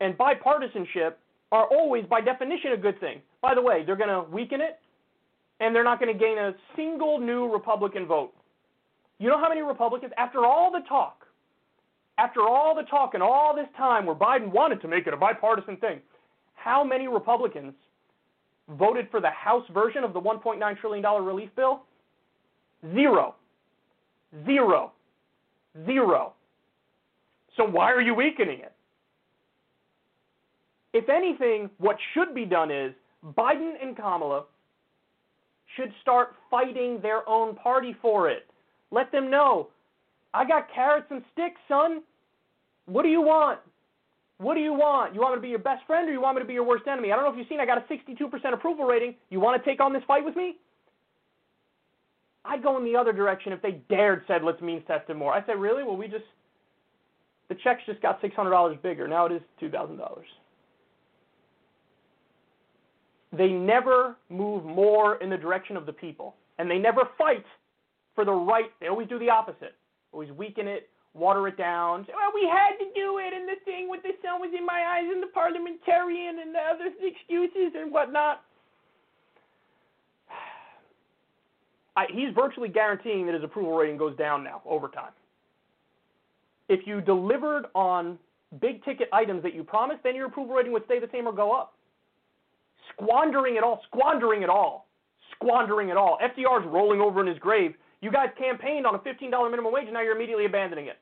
and 0.00 0.16
bipartisanship 0.16 1.14
are 1.52 1.66
always, 1.66 2.04
by 2.06 2.20
definition, 2.20 2.72
a 2.72 2.76
good 2.76 2.98
thing. 3.00 3.20
By 3.42 3.54
the 3.54 3.62
way, 3.62 3.84
they're 3.84 3.96
going 3.96 4.08
to 4.08 4.28
weaken 4.30 4.60
it, 4.60 4.78
and 5.60 5.74
they're 5.74 5.84
not 5.84 6.00
going 6.00 6.12
to 6.12 6.18
gain 6.18 6.38
a 6.38 6.52
single 6.74 7.20
new 7.20 7.52
Republican 7.52 8.06
vote. 8.06 8.32
You 9.18 9.28
know 9.28 9.38
how 9.38 9.48
many 9.48 9.62
Republicans, 9.62 10.12
after 10.18 10.44
all 10.44 10.72
the 10.72 10.80
talk, 10.88 11.23
after 12.18 12.42
all 12.42 12.74
the 12.74 12.82
talk 12.84 13.14
and 13.14 13.22
all 13.22 13.54
this 13.54 13.66
time 13.76 14.06
where 14.06 14.14
Biden 14.14 14.50
wanted 14.50 14.80
to 14.82 14.88
make 14.88 15.06
it 15.06 15.14
a 15.14 15.16
bipartisan 15.16 15.76
thing, 15.78 16.00
how 16.54 16.84
many 16.84 17.08
Republicans 17.08 17.74
voted 18.68 19.08
for 19.10 19.20
the 19.20 19.30
House 19.30 19.64
version 19.72 20.04
of 20.04 20.12
the 20.12 20.20
$1.9 20.20 20.80
trillion 20.80 21.24
relief 21.24 21.50
bill? 21.56 21.82
Zero. 22.94 23.34
Zero. 24.46 24.92
Zero. 25.86 26.32
So 27.56 27.64
why 27.64 27.92
are 27.92 28.00
you 28.00 28.14
weakening 28.14 28.60
it? 28.60 28.72
If 30.92 31.08
anything, 31.08 31.68
what 31.78 31.96
should 32.12 32.34
be 32.34 32.44
done 32.44 32.70
is 32.70 32.92
Biden 33.36 33.72
and 33.82 33.96
Kamala 33.96 34.44
should 35.76 35.92
start 36.00 36.34
fighting 36.50 37.00
their 37.02 37.28
own 37.28 37.56
party 37.56 37.96
for 38.00 38.30
it. 38.30 38.46
Let 38.90 39.10
them 39.10 39.28
know, 39.28 39.68
I 40.34 40.44
got 40.44 40.66
carrots 40.74 41.06
and 41.10 41.22
sticks, 41.32 41.60
son. 41.68 42.02
What 42.86 43.02
do 43.02 43.08
you 43.08 43.22
want? 43.22 43.60
What 44.38 44.54
do 44.54 44.60
you 44.60 44.74
want? 44.74 45.14
You 45.14 45.20
want 45.20 45.34
me 45.34 45.38
to 45.38 45.42
be 45.42 45.48
your 45.48 45.60
best 45.60 45.86
friend 45.86 46.08
or 46.08 46.12
you 46.12 46.20
want 46.20 46.36
me 46.36 46.42
to 46.42 46.46
be 46.46 46.54
your 46.54 46.64
worst 46.64 46.86
enemy? 46.88 47.12
I 47.12 47.16
don't 47.16 47.24
know 47.24 47.30
if 47.30 47.38
you've 47.38 47.46
seen 47.48 47.60
I 47.60 47.66
got 47.66 47.78
a 47.78 47.92
62% 47.92 48.52
approval 48.52 48.84
rating. 48.84 49.14
You 49.30 49.38
want 49.38 49.62
to 49.62 49.70
take 49.70 49.80
on 49.80 49.92
this 49.92 50.02
fight 50.08 50.24
with 50.24 50.34
me? 50.34 50.56
I'd 52.44 52.62
go 52.62 52.76
in 52.76 52.84
the 52.84 52.96
other 52.96 53.12
direction 53.12 53.52
if 53.52 53.62
they 53.62 53.80
dared 53.88 54.24
said 54.26 54.42
let's 54.42 54.60
means 54.60 54.82
test 54.86 55.08
him 55.08 55.18
more. 55.18 55.32
I 55.32 55.46
said, 55.46 55.58
really? 55.58 55.84
Well, 55.84 55.96
we 55.96 56.08
just 56.08 56.24
the 57.48 57.54
checks 57.54 57.82
just 57.86 58.02
got 58.02 58.20
$600 58.20 58.82
bigger. 58.82 59.06
Now 59.06 59.26
it 59.26 59.32
is 59.32 59.42
$2,000. 59.62 59.98
They 63.36 63.48
never 63.48 64.16
move 64.30 64.64
more 64.64 65.16
in 65.16 65.30
the 65.30 65.36
direction 65.36 65.76
of 65.76 65.86
the 65.86 65.92
people, 65.92 66.34
and 66.58 66.70
they 66.70 66.78
never 66.78 67.02
fight 67.18 67.44
for 68.14 68.24
the 68.24 68.32
right. 68.32 68.70
They 68.80 68.88
always 68.88 69.08
do 69.08 69.18
the 69.18 69.30
opposite. 69.30 69.74
Always 70.14 70.30
weaken 70.30 70.68
it, 70.68 70.88
water 71.12 71.48
it 71.48 71.58
down. 71.58 72.06
Well, 72.06 72.30
we 72.32 72.48
had 72.48 72.78
to 72.78 72.84
do 72.94 73.18
it, 73.18 73.34
and 73.34 73.48
the 73.48 73.56
thing 73.64 73.90
with 73.90 74.04
the 74.04 74.12
sun 74.22 74.40
was 74.40 74.54
in 74.56 74.64
my 74.64 74.84
eyes, 74.94 75.10
and 75.12 75.20
the 75.20 75.26
parliamentarian, 75.26 76.38
and 76.38 76.54
the 76.54 76.60
other 76.60 76.88
excuses 77.02 77.74
and 77.76 77.90
whatnot. 77.90 78.44
I, 81.96 82.06
he's 82.12 82.32
virtually 82.32 82.68
guaranteeing 82.68 83.26
that 83.26 83.34
his 83.34 83.42
approval 83.42 83.76
rating 83.76 83.96
goes 83.96 84.16
down 84.16 84.44
now 84.44 84.62
over 84.64 84.86
time. 84.86 85.10
If 86.68 86.86
you 86.86 87.00
delivered 87.00 87.66
on 87.74 88.16
big 88.60 88.84
ticket 88.84 89.08
items 89.12 89.42
that 89.42 89.52
you 89.52 89.64
promised, 89.64 90.04
then 90.04 90.14
your 90.14 90.26
approval 90.26 90.54
rating 90.54 90.72
would 90.72 90.84
stay 90.84 91.00
the 91.00 91.08
same 91.10 91.26
or 91.26 91.32
go 91.32 91.50
up. 91.50 91.74
Squandering 92.92 93.56
it 93.56 93.64
all, 93.64 93.80
squandering 93.88 94.42
it 94.42 94.48
all, 94.48 94.86
squandering 95.34 95.88
it 95.88 95.96
all. 95.96 96.18
FDR's 96.22 96.64
rolling 96.68 97.00
over 97.00 97.20
in 97.20 97.26
his 97.26 97.38
grave. 97.40 97.74
You 98.04 98.12
guys 98.12 98.28
campaigned 98.36 98.84
on 98.84 98.94
a 98.94 98.98
$15 98.98 99.32
minimum 99.50 99.72
wage, 99.72 99.84
and 99.84 99.94
now 99.94 100.02
you're 100.02 100.14
immediately 100.14 100.44
abandoning 100.44 100.88
it. 100.88 100.98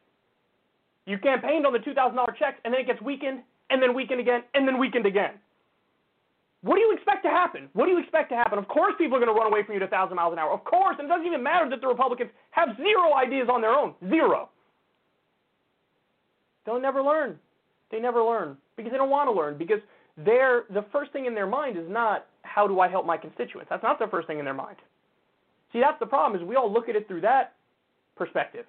You 1.04 1.18
campaigned 1.18 1.66
on 1.66 1.72
the 1.72 1.80
$2,000 1.80 2.14
checks, 2.38 2.60
and 2.64 2.72
then 2.72 2.80
it 2.80 2.86
gets 2.86 3.02
weakened, 3.02 3.42
and 3.70 3.82
then 3.82 3.92
weakened 3.92 4.20
again, 4.20 4.44
and 4.54 4.68
then 4.68 4.78
weakened 4.78 5.04
again. 5.04 5.32
What 6.62 6.76
do 6.76 6.80
you 6.80 6.94
expect 6.94 7.24
to 7.24 7.28
happen? 7.28 7.68
What 7.72 7.86
do 7.86 7.90
you 7.90 7.98
expect 7.98 8.30
to 8.30 8.36
happen? 8.36 8.56
Of 8.56 8.68
course, 8.68 8.94
people 8.98 9.16
are 9.16 9.18
going 9.18 9.34
to 9.34 9.36
run 9.36 9.50
away 9.50 9.64
from 9.64 9.74
you 9.74 9.80
to 9.80 9.86
1,000 9.86 10.14
miles 10.14 10.32
an 10.32 10.38
hour. 10.38 10.52
Of 10.52 10.62
course, 10.62 10.94
and 11.00 11.06
it 11.06 11.08
doesn't 11.08 11.26
even 11.26 11.42
matter 11.42 11.68
that 11.70 11.80
the 11.80 11.88
Republicans 11.88 12.30
have 12.52 12.68
zero 12.76 13.14
ideas 13.14 13.48
on 13.50 13.60
their 13.60 13.74
own. 13.74 13.94
Zero. 14.08 14.48
They'll 16.64 16.80
never 16.80 17.02
learn. 17.02 17.36
They 17.90 17.98
never 17.98 18.22
learn 18.22 18.56
because 18.76 18.92
they 18.92 18.98
don't 18.98 19.10
want 19.10 19.26
to 19.26 19.32
learn 19.32 19.58
because 19.58 19.80
they're, 20.16 20.66
the 20.72 20.84
first 20.92 21.12
thing 21.12 21.26
in 21.26 21.34
their 21.34 21.48
mind 21.48 21.76
is 21.76 21.88
not 21.88 22.26
how 22.42 22.68
do 22.68 22.78
I 22.78 22.86
help 22.86 23.06
my 23.06 23.16
constituents. 23.16 23.66
That's 23.70 23.82
not 23.82 23.98
the 23.98 24.06
first 24.06 24.28
thing 24.28 24.38
in 24.38 24.44
their 24.44 24.54
mind. 24.54 24.76
See, 25.72 25.80
that's 25.80 25.98
the 25.98 26.06
problem 26.06 26.40
is 26.40 26.46
we 26.46 26.56
all 26.56 26.72
look 26.72 26.88
at 26.88 26.96
it 26.96 27.08
through 27.08 27.22
that 27.22 27.54
perspective. 28.16 28.66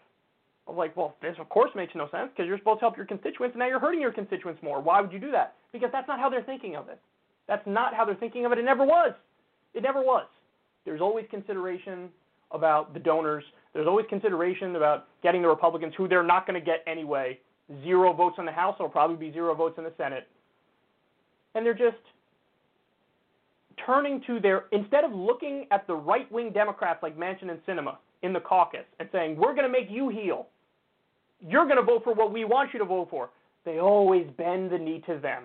Of 0.65 0.77
like, 0.77 0.95
well, 0.95 1.15
this 1.21 1.35
of 1.39 1.49
course 1.49 1.71
makes 1.75 1.93
no 1.93 2.09
sense 2.09 2.29
because 2.33 2.47
you're 2.47 2.57
supposed 2.57 2.79
to 2.79 2.85
help 2.85 2.95
your 2.95 3.05
constituents 3.05 3.53
and 3.53 3.59
now 3.59 3.67
you're 3.67 3.81
hurting 3.81 3.99
your 3.99 4.13
constituents 4.13 4.63
more. 4.63 4.81
Why 4.81 5.01
would 5.01 5.11
you 5.11 5.19
do 5.19 5.31
that? 5.31 5.55
Because 5.73 5.89
that's 5.91 6.07
not 6.07 6.19
how 6.19 6.29
they're 6.29 6.43
thinking 6.43 6.77
of 6.77 6.87
it. 6.87 6.99
That's 7.47 7.65
not 7.67 7.93
how 7.93 8.05
they're 8.05 8.15
thinking 8.15 8.45
of 8.45 8.53
it. 8.53 8.57
It 8.57 8.63
never 8.63 8.85
was. 8.85 9.13
It 9.73 9.83
never 9.83 10.01
was. 10.01 10.25
There's 10.85 11.01
always 11.01 11.25
consideration 11.29 12.09
about 12.51 12.93
the 12.93 12.99
donors. 12.99 13.43
There's 13.73 13.87
always 13.87 14.05
consideration 14.09 14.75
about 14.75 15.07
getting 15.21 15.41
the 15.41 15.47
Republicans 15.49 15.93
who 15.97 16.07
they're 16.07 16.23
not 16.23 16.47
going 16.47 16.59
to 16.59 16.65
get 16.65 16.83
anyway. 16.87 17.39
Zero 17.83 18.13
votes 18.13 18.35
in 18.39 18.45
the 18.45 18.51
House, 18.51 18.77
will 18.79 18.87
probably 18.89 19.15
be 19.15 19.33
zero 19.33 19.53
votes 19.55 19.75
in 19.77 19.83
the 19.83 19.93
Senate. 19.97 20.27
And 21.55 21.65
they're 21.65 21.73
just 21.73 21.97
turning 23.85 24.21
to 24.27 24.39
their, 24.39 24.65
instead 24.71 25.03
of 25.03 25.11
looking 25.11 25.65
at 25.71 25.87
the 25.87 25.95
right 25.95 26.31
wing 26.31 26.51
Democrats 26.51 27.01
like 27.03 27.17
Manchin 27.17 27.49
and 27.49 27.59
Sinema 27.65 27.97
in 28.21 28.33
the 28.33 28.39
caucus 28.39 28.85
and 28.99 29.09
saying, 29.11 29.37
we're 29.37 29.55
to 29.67 29.69
make 29.69 29.89
you 29.89 30.09
heel, 30.09 30.47
you're 31.41 31.65
to 31.77 31.83
vote 31.83 32.03
for 32.03 32.13
what 32.13 32.31
we 32.31 32.45
want 32.45 32.73
you 32.73 32.79
to 32.79 32.85
vote 32.85 33.07
for, 33.09 33.29
they 33.65 33.79
always 33.79 34.27
bend 34.37 34.71
the 34.71 34.77
knee 34.77 35.03
to 35.07 35.19
them. 35.19 35.43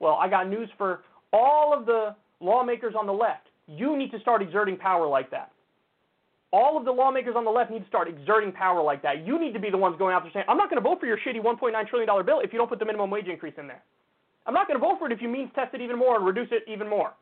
Well, 0.00 0.14
I 0.14 0.28
got 0.28 0.48
news 0.48 0.68
for 0.76 1.02
all 1.32 1.76
of 1.76 1.86
the 1.86 2.14
lawmakers 2.40 2.94
on 2.98 3.06
the 3.06 3.12
left, 3.12 3.48
you 3.66 3.96
need 3.96 4.10
to 4.12 4.20
start 4.20 4.42
exerting 4.42 4.76
power 4.76 5.06
like 5.06 5.30
that. 5.30 5.50
All 6.52 6.78
of 6.78 6.84
the 6.84 6.92
lawmakers 6.92 7.34
on 7.36 7.44
the 7.44 7.50
left 7.50 7.70
need 7.70 7.80
to 7.80 7.88
start 7.88 8.08
exerting 8.08 8.52
power 8.52 8.82
like 8.82 9.02
that. 9.02 9.26
You 9.26 9.40
need 9.40 9.52
to 9.54 9.58
be 9.58 9.70
the 9.70 9.76
ones 9.76 9.96
going 9.98 10.14
out 10.14 10.22
there 10.22 10.30
saying, 10.32 10.46
I'm 10.48 10.56
not 10.56 10.70
going 10.70 10.80
to 10.80 10.88
vote 10.88 11.00
for 11.00 11.06
your 11.06 11.18
shitty 11.18 11.42
$1.9 11.42 11.88
trillion 11.88 12.26
bill 12.26 12.40
if 12.40 12.52
you 12.52 12.58
don't 12.58 12.68
put 12.68 12.78
the 12.78 12.84
minimum 12.84 13.10
wage 13.10 13.26
increase 13.26 13.54
in 13.58 13.66
there. 13.66 13.82
I'm 14.46 14.54
not 14.54 14.68
going 14.68 14.78
to 14.78 14.86
vote 14.86 14.98
for 14.98 15.06
it 15.06 15.12
if 15.12 15.20
you 15.20 15.28
means 15.28 15.50
test 15.54 15.74
it 15.74 15.80
even 15.80 15.98
more 15.98 16.16
and 16.16 16.26
reduce 16.26 16.48
it 16.52 16.62
even 16.70 16.88
more. 16.88 17.14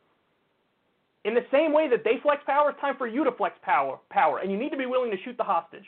In 1.25 1.35
the 1.35 1.47
same 1.53 1.73
way 1.73 1.89
that 1.89 2.03
they 2.05 2.19
flex 2.23 2.43
power, 2.47 2.71
it's 2.71 2.81
time 2.81 2.97
for 2.99 3.07
you 3.07 3.23
to 3.25 3.33
flex 3.33 3.57
power, 3.63 3.99
power, 4.11 4.39
and 4.39 4.51
you 4.51 4.59
need 4.59 4.71
to 4.71 4.77
be 4.77 4.87
willing 4.87 5.11
to 5.11 5.17
shoot 5.25 5.37
the 5.37 5.45
hostage. 5.45 5.87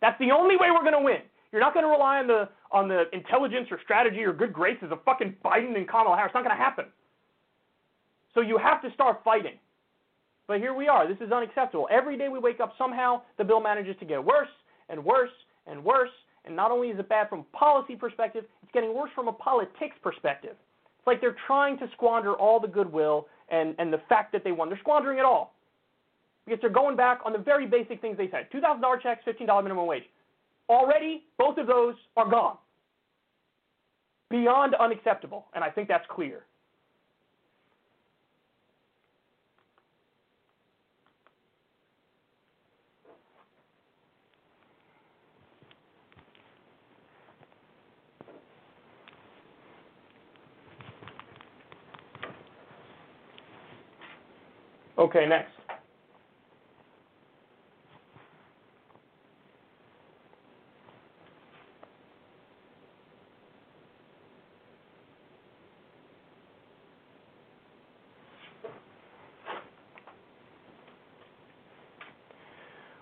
That's 0.00 0.18
the 0.18 0.30
only 0.30 0.56
way 0.56 0.68
we're 0.70 0.82
going 0.82 0.96
to 0.96 1.04
win. 1.04 1.20
You're 1.52 1.60
not 1.60 1.74
going 1.74 1.84
to 1.84 1.90
rely 1.90 2.18
on 2.18 2.26
the 2.26 2.48
on 2.72 2.88
the 2.88 3.04
intelligence 3.12 3.68
or 3.70 3.80
strategy 3.82 4.22
or 4.22 4.32
good 4.32 4.52
graces 4.52 4.92
of 4.92 5.02
fucking 5.04 5.34
Biden 5.44 5.76
and 5.76 5.88
Kamala 5.88 6.16
Harris. 6.16 6.30
It's 6.30 6.34
not 6.34 6.44
going 6.44 6.56
to 6.56 6.62
happen. 6.62 6.86
So 8.34 8.40
you 8.40 8.56
have 8.58 8.80
to 8.82 8.92
start 8.94 9.20
fighting. 9.24 9.58
But 10.46 10.60
here 10.60 10.74
we 10.74 10.88
are. 10.88 11.06
This 11.08 11.18
is 11.20 11.32
unacceptable. 11.32 11.88
Every 11.90 12.16
day 12.16 12.28
we 12.28 12.38
wake 12.38 12.60
up, 12.60 12.72
somehow 12.78 13.22
the 13.38 13.44
bill 13.44 13.60
manages 13.60 13.96
to 14.00 14.04
get 14.04 14.24
worse 14.24 14.48
and 14.88 15.04
worse 15.04 15.30
and 15.66 15.84
worse. 15.84 16.10
And 16.44 16.56
not 16.56 16.70
only 16.70 16.88
is 16.88 16.98
it 16.98 17.08
bad 17.08 17.28
from 17.28 17.40
a 17.40 17.56
policy 17.56 17.96
perspective, 17.96 18.44
it's 18.62 18.72
getting 18.72 18.94
worse 18.94 19.10
from 19.14 19.28
a 19.28 19.32
politics 19.32 19.96
perspective. 20.02 20.56
It's 20.98 21.06
like 21.06 21.20
they're 21.20 21.36
trying 21.46 21.78
to 21.78 21.88
squander 21.92 22.34
all 22.34 22.60
the 22.60 22.68
goodwill 22.68 23.26
and, 23.50 23.74
and 23.78 23.92
the 23.92 24.00
fact 24.08 24.32
that 24.32 24.44
they 24.44 24.52
won. 24.52 24.68
They're 24.68 24.78
squandering 24.78 25.18
it 25.18 25.24
all. 25.24 25.54
Because 26.46 26.60
they're 26.60 26.70
going 26.70 26.96
back 26.96 27.20
on 27.24 27.32
the 27.32 27.38
very 27.38 27.66
basic 27.66 28.00
things 28.00 28.16
they 28.16 28.30
said 28.30 28.48
$2,000 28.52 29.02
checks, 29.02 29.22
$15 29.26 29.62
minimum 29.62 29.86
wage. 29.86 30.04
Already, 30.68 31.24
both 31.38 31.58
of 31.58 31.66
those 31.66 31.94
are 32.16 32.28
gone. 32.28 32.56
Beyond 34.30 34.74
unacceptable. 34.76 35.46
And 35.54 35.62
I 35.64 35.70
think 35.70 35.88
that's 35.88 36.06
clear. 36.08 36.44
Okay, 55.00 55.24
next. 55.26 55.48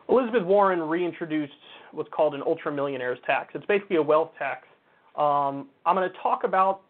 Elizabeth 0.08 0.44
Warren 0.44 0.80
reintroduced 0.80 1.52
what's 1.90 2.08
called 2.14 2.36
an 2.36 2.42
ultra-millionaires 2.46 3.18
tax. 3.26 3.50
It's 3.56 3.66
basically 3.66 3.96
a 3.96 4.02
wealth 4.02 4.30
tax. 4.38 4.68
Um, 5.16 5.68
I'm 5.84 5.96
going 5.96 6.08
to 6.08 6.16
talk 6.22 6.44
about 6.44 6.82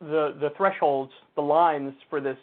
the 0.00 0.36
the 0.40 0.50
thresholds, 0.56 1.10
the 1.34 1.42
lines 1.42 1.92
for 2.08 2.20
this 2.20 2.38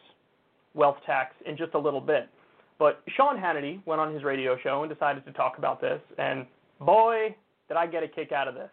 wealth 0.75 0.97
tax 1.05 1.33
in 1.45 1.57
just 1.57 1.73
a 1.73 1.79
little 1.79 2.01
bit. 2.01 2.29
But 2.77 3.01
Sean 3.15 3.37
Hannity 3.37 3.81
went 3.85 4.01
on 4.01 4.13
his 4.13 4.23
radio 4.23 4.57
show 4.61 4.83
and 4.83 4.91
decided 4.91 5.25
to 5.25 5.31
talk 5.31 5.57
about 5.57 5.81
this, 5.81 6.01
and 6.17 6.45
boy, 6.81 7.35
did 7.67 7.77
I 7.77 7.87
get 7.87 8.03
a 8.03 8.07
kick 8.07 8.31
out 8.31 8.47
of 8.47 8.53
this. 8.53 8.69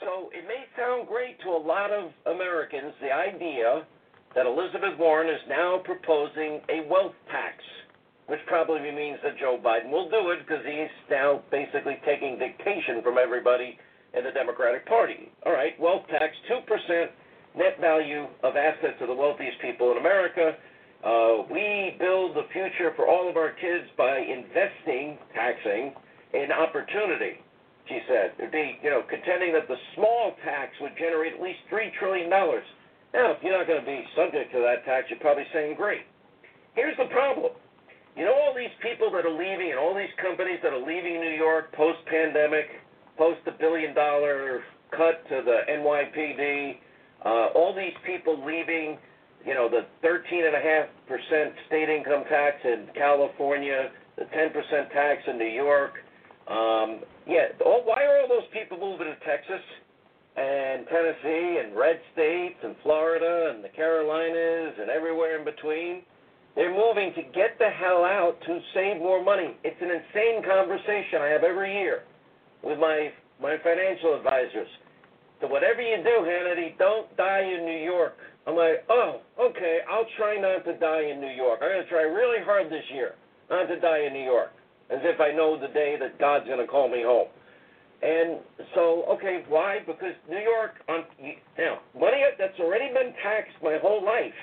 So 0.00 0.30
it 0.32 0.46
may 0.46 0.66
sound 0.76 1.06
great 1.06 1.38
to 1.42 1.50
a 1.50 1.58
lot 1.58 1.90
of 1.90 2.10
Americans, 2.26 2.92
the 3.00 3.12
idea 3.12 3.86
that 4.34 4.46
Elizabeth 4.46 4.98
Warren 4.98 5.28
is 5.28 5.40
now 5.48 5.80
proposing 5.84 6.60
a 6.68 6.86
wealth 6.88 7.14
tax, 7.30 7.56
which 8.26 8.40
probably 8.46 8.90
means 8.90 9.18
that 9.22 9.38
Joe 9.38 9.58
Biden 9.62 9.90
will 9.90 10.10
do 10.10 10.30
it 10.30 10.40
because 10.46 10.64
he's 10.66 10.90
now 11.10 11.42
basically 11.50 11.98
taking 12.04 12.38
dictation 12.38 13.02
from 13.02 13.18
everybody 13.18 13.78
in 14.14 14.24
the 14.24 14.30
Democratic 14.32 14.86
Party. 14.86 15.30
All 15.46 15.52
right, 15.52 15.78
wealth 15.80 16.06
tax, 16.08 16.34
2% 16.50 17.06
net 17.56 17.80
value 17.80 18.26
of 18.42 18.56
assets 18.56 19.00
of 19.00 19.08
the 19.08 19.14
wealthiest 19.14 19.60
people 19.60 19.92
in 19.92 19.98
America. 19.98 20.56
Uh, 21.04 21.46
we 21.50 21.94
build 21.98 22.34
the 22.34 22.46
future 22.52 22.92
for 22.96 23.06
all 23.06 23.30
of 23.30 23.36
our 23.36 23.54
kids 23.54 23.86
by 23.96 24.18
investing, 24.18 25.16
taxing, 25.34 25.94
in 26.34 26.50
opportunity, 26.52 27.38
she 27.86 28.00
said. 28.08 28.34
It'd 28.38 28.52
be, 28.52 28.78
you 28.82 28.90
know, 28.90 29.02
contending 29.08 29.52
that 29.54 29.68
the 29.68 29.78
small 29.94 30.34
tax 30.44 30.74
would 30.80 30.92
generate 30.98 31.34
at 31.34 31.40
least 31.40 31.60
$3 31.72 31.88
trillion. 31.98 32.28
Now, 32.28 33.32
if 33.32 33.38
you're 33.42 33.56
not 33.56 33.66
going 33.66 33.80
to 33.80 33.86
be 33.86 34.04
subject 34.16 34.52
to 34.52 34.60
that 34.60 34.84
tax, 34.84 35.06
you're 35.08 35.22
probably 35.22 35.46
saying, 35.54 35.76
great. 35.76 36.02
Here's 36.74 36.96
the 36.98 37.08
problem. 37.08 37.52
You 38.18 38.24
know 38.26 38.34
all 38.34 38.52
these 38.52 38.74
people 38.82 39.10
that 39.14 39.24
are 39.24 39.30
leaving 39.30 39.70
and 39.70 39.78
all 39.78 39.94
these 39.94 40.12
companies 40.20 40.58
that 40.62 40.74
are 40.74 40.82
leaving 40.82 41.22
New 41.22 41.38
York 41.38 41.72
post-pandemic, 41.72 42.66
post 43.16 43.38
the 43.46 43.52
billion-dollar 43.52 44.62
cut 44.90 45.22
to 45.30 45.42
the 45.46 45.62
NYPD, 45.70 46.76
uh, 47.24 47.48
all 47.54 47.74
these 47.74 47.96
people 48.06 48.44
leaving, 48.44 48.98
you 49.44 49.54
know, 49.54 49.68
the 49.68 49.86
13.5% 50.06 50.88
state 51.66 51.88
income 51.88 52.24
tax 52.28 52.56
in 52.64 52.86
California, 52.94 53.90
the 54.16 54.24
10% 54.24 54.92
tax 54.92 55.22
in 55.26 55.38
New 55.38 55.50
York. 55.50 55.94
Um, 56.48 57.00
yeah, 57.26 57.48
all, 57.64 57.82
why 57.84 58.04
are 58.04 58.22
all 58.22 58.28
those 58.28 58.48
people 58.52 58.78
moving 58.78 59.06
to 59.06 59.16
Texas 59.26 59.62
and 60.36 60.86
Tennessee 60.86 61.60
and 61.64 61.76
red 61.76 62.00
states 62.12 62.56
and 62.62 62.74
Florida 62.82 63.52
and 63.54 63.62
the 63.62 63.68
Carolinas 63.68 64.74
and 64.80 64.90
everywhere 64.90 65.38
in 65.38 65.44
between? 65.44 66.02
They're 66.56 66.74
moving 66.74 67.12
to 67.14 67.22
get 67.22 67.58
the 67.58 67.70
hell 67.70 68.04
out 68.04 68.34
to 68.46 68.58
save 68.74 68.98
more 68.98 69.22
money. 69.22 69.54
It's 69.62 69.80
an 69.80 69.90
insane 69.90 70.42
conversation 70.42 71.22
I 71.22 71.28
have 71.28 71.44
every 71.44 71.72
year 71.72 72.02
with 72.62 72.78
my 72.78 73.10
my 73.40 73.56
financial 73.62 74.16
advisors. 74.16 74.66
So 75.40 75.46
whatever 75.46 75.80
you 75.80 76.02
do, 76.02 76.26
Hannity, 76.26 76.76
don't 76.78 77.14
die 77.16 77.42
in 77.42 77.64
New 77.64 77.84
York. 77.84 78.16
I'm 78.46 78.56
like, 78.56 78.84
oh, 78.88 79.20
okay, 79.38 79.78
I'll 79.88 80.06
try 80.16 80.40
not 80.40 80.64
to 80.64 80.76
die 80.78 81.10
in 81.12 81.20
New 81.20 81.30
York. 81.30 81.60
I'm 81.62 81.68
going 81.68 81.84
to 81.84 81.88
try 81.90 82.02
really 82.02 82.42
hard 82.44 82.66
this 82.66 82.84
year 82.92 83.14
not 83.50 83.66
to 83.66 83.78
die 83.80 84.04
in 84.06 84.12
New 84.12 84.24
York, 84.24 84.50
as 84.90 84.98
if 85.02 85.20
I 85.20 85.32
know 85.32 85.58
the 85.58 85.68
day 85.68 85.96
that 86.00 86.18
God's 86.18 86.46
going 86.46 86.58
to 86.58 86.66
call 86.66 86.88
me 86.88 87.02
home. 87.02 87.28
And 88.02 88.38
so, 88.74 89.04
okay, 89.10 89.42
why? 89.48 89.78
Because 89.86 90.14
New 90.28 90.38
York, 90.38 90.78
on 90.88 91.04
now, 91.58 91.80
money 91.98 92.22
that's 92.38 92.58
already 92.60 92.88
been 92.88 93.12
taxed 93.22 93.56
my 93.62 93.78
whole 93.82 94.04
life. 94.04 94.38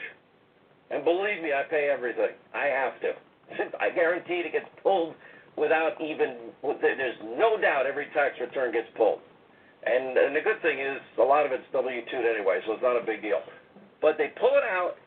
And 0.92 1.04
believe 1.04 1.42
me, 1.42 1.52
I 1.54 1.64
pay 1.70 1.90
everything. 1.92 2.36
I 2.54 2.66
have 2.66 3.00
to. 3.02 3.12
I 3.80 3.90
guarantee 3.90 4.44
it 4.46 4.52
gets 4.52 4.70
pulled 4.84 5.16
without 5.58 5.96
even, 6.02 6.52
there's 6.82 7.18
no 7.38 7.60
doubt 7.60 7.86
every 7.86 8.08
tax 8.14 8.36
return 8.42 8.74
gets 8.74 8.88
pulled. 8.98 9.20
And, 9.86 10.18
and 10.18 10.36
the 10.36 10.42
good 10.42 10.62
thing 10.62 10.82
is, 10.82 10.98
a 11.20 11.24
lot 11.24 11.46
of 11.46 11.52
it's 11.52 11.66
W-2 11.72 12.10
anyway, 12.10 12.60
so 12.66 12.74
it's 12.74 12.82
not 12.82 12.98
a 12.98 13.06
big 13.06 13.22
deal. 13.22 13.42
But 14.02 14.18
they 14.18 14.34
pull 14.40 14.58
it 14.58 14.66
out, 14.66 14.98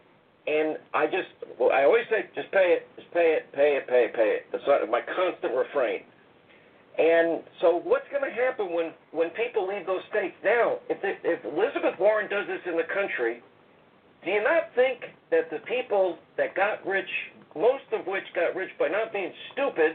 and 0.47 0.79
I 0.95 1.07
just, 1.07 1.35
well, 1.59 1.75
I 1.75 1.83
always 1.83 2.07
say, 2.11 2.31
just 2.35 2.51
pay 2.55 2.79
it, 2.79 2.87
just 2.95 3.11
pay 3.13 3.37
it, 3.37 3.51
pay 3.53 3.75
it, 3.75 3.87
pay 3.91 4.07
it, 4.07 4.15
pay 4.15 4.39
it. 4.39 4.43
That's 4.53 4.63
my 4.91 5.03
constant 5.03 5.55
refrain. 5.55 6.07
And 6.99 7.43
so 7.61 7.79
what's 7.83 8.07
going 8.11 8.27
to 8.27 8.35
happen 8.35 8.75
when, 8.75 8.91
when 9.15 9.31
people 9.31 9.67
leave 9.67 9.87
those 9.87 10.03
states? 10.11 10.35
Now, 10.43 10.79
if, 10.91 10.99
they, 11.03 11.15
if 11.23 11.39
Elizabeth 11.47 11.95
Warren 11.99 12.31
does 12.31 12.47
this 12.47 12.59
in 12.67 12.75
the 12.75 12.87
country, 12.91 13.43
do 14.25 14.31
you 14.31 14.43
not 14.43 14.75
think 14.75 15.15
that 15.31 15.47
the 15.51 15.63
people 15.67 16.19
that 16.37 16.55
got 16.59 16.83
rich, 16.87 17.11
most 17.55 17.87
of 17.95 18.07
which 18.07 18.27
got 18.35 18.55
rich 18.59 18.71
by 18.79 18.89
not 18.89 19.13
being 19.13 19.31
stupid, 19.55 19.95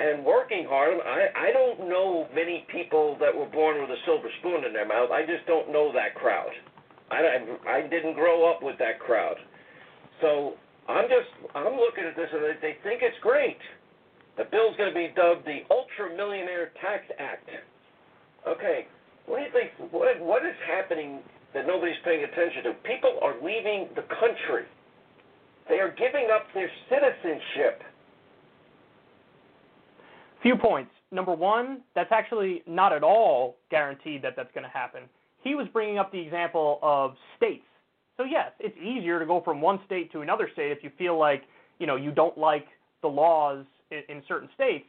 and 0.00 0.24
working 0.24 0.64
hard. 0.64 0.96
I, 1.04 1.28
I 1.36 1.52
don't 1.52 1.88
know 1.88 2.26
many 2.34 2.64
people 2.72 3.18
that 3.20 3.36
were 3.36 3.46
born 3.46 3.80
with 3.80 3.90
a 3.90 4.00
silver 4.06 4.28
spoon 4.40 4.64
in 4.64 4.72
their 4.72 4.88
mouth. 4.88 5.10
I 5.12 5.22
just 5.28 5.46
don't 5.46 5.70
know 5.70 5.92
that 5.92 6.16
crowd. 6.16 6.50
I, 7.10 7.44
I 7.68 7.82
didn't 7.82 8.14
grow 8.14 8.50
up 8.50 8.62
with 8.62 8.78
that 8.78 8.98
crowd. 8.98 9.36
So 10.22 10.54
I'm 10.88 11.04
just, 11.04 11.28
I'm 11.54 11.76
looking 11.76 12.04
at 12.08 12.16
this 12.16 12.32
and 12.32 12.42
they 12.62 12.80
think 12.82 13.04
it's 13.04 13.18
great. 13.20 13.60
The 14.38 14.48
bill's 14.48 14.76
going 14.80 14.88
to 14.88 14.96
be 14.96 15.12
dubbed 15.12 15.44
the 15.44 15.68
Ultra 15.68 16.16
Millionaire 16.16 16.72
Tax 16.80 17.04
Act. 17.18 17.50
Okay, 18.48 18.88
what 19.26 19.36
do 19.36 19.42
you 19.44 19.52
think? 19.52 19.92
What, 19.92 20.08
what 20.24 20.46
is 20.46 20.56
happening 20.64 21.20
that 21.52 21.66
nobody's 21.66 22.00
paying 22.04 22.24
attention 22.24 22.64
to? 22.64 22.72
People 22.88 23.20
are 23.20 23.36
leaving 23.44 23.92
the 23.92 24.06
country. 24.16 24.64
They 25.68 25.76
are 25.76 25.92
giving 25.92 26.32
up 26.32 26.48
their 26.54 26.70
citizenship 26.88 27.84
Few 30.42 30.56
points. 30.56 30.90
Number 31.12 31.34
one, 31.34 31.82
that's 31.94 32.12
actually 32.12 32.62
not 32.66 32.92
at 32.92 33.02
all 33.02 33.56
guaranteed 33.70 34.22
that 34.22 34.34
that's 34.36 34.52
going 34.54 34.64
to 34.64 34.70
happen. 34.70 35.02
He 35.42 35.54
was 35.54 35.66
bringing 35.72 35.98
up 35.98 36.12
the 36.12 36.18
example 36.20 36.78
of 36.82 37.14
states. 37.36 37.64
So 38.16 38.24
yes, 38.24 38.52
it's 38.60 38.76
easier 38.78 39.18
to 39.18 39.26
go 39.26 39.40
from 39.42 39.60
one 39.60 39.80
state 39.86 40.12
to 40.12 40.20
another 40.20 40.48
state 40.52 40.70
if 40.70 40.84
you 40.84 40.90
feel 40.98 41.18
like 41.18 41.44
you 41.78 41.86
know 41.86 41.96
you 41.96 42.10
don't 42.10 42.36
like 42.36 42.66
the 43.02 43.08
laws 43.08 43.64
in, 43.90 44.02
in 44.08 44.22
certain 44.28 44.48
states. 44.54 44.84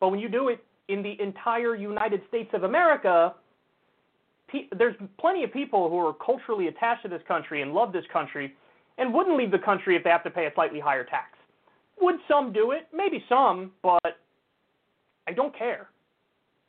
But 0.00 0.08
when 0.08 0.18
you 0.18 0.28
do 0.28 0.48
it 0.48 0.64
in 0.88 1.02
the 1.02 1.16
entire 1.22 1.76
United 1.76 2.22
States 2.28 2.50
of 2.52 2.64
America, 2.64 3.34
pe- 4.48 4.66
there's 4.76 4.96
plenty 5.18 5.44
of 5.44 5.52
people 5.52 5.88
who 5.88 5.98
are 5.98 6.12
culturally 6.12 6.66
attached 6.66 7.04
to 7.04 7.08
this 7.08 7.22
country 7.28 7.62
and 7.62 7.72
love 7.72 7.92
this 7.92 8.04
country 8.12 8.54
and 8.98 9.14
wouldn't 9.14 9.36
leave 9.36 9.52
the 9.52 9.58
country 9.58 9.96
if 9.96 10.02
they 10.02 10.10
have 10.10 10.24
to 10.24 10.30
pay 10.30 10.46
a 10.46 10.54
slightly 10.54 10.80
higher 10.80 11.04
tax. 11.04 11.38
Would 12.00 12.16
some 12.28 12.52
do 12.52 12.72
it? 12.72 12.88
Maybe 12.92 13.24
some, 13.28 13.70
but 13.82 14.18
I 15.32 15.34
don't 15.34 15.56
care. 15.56 15.88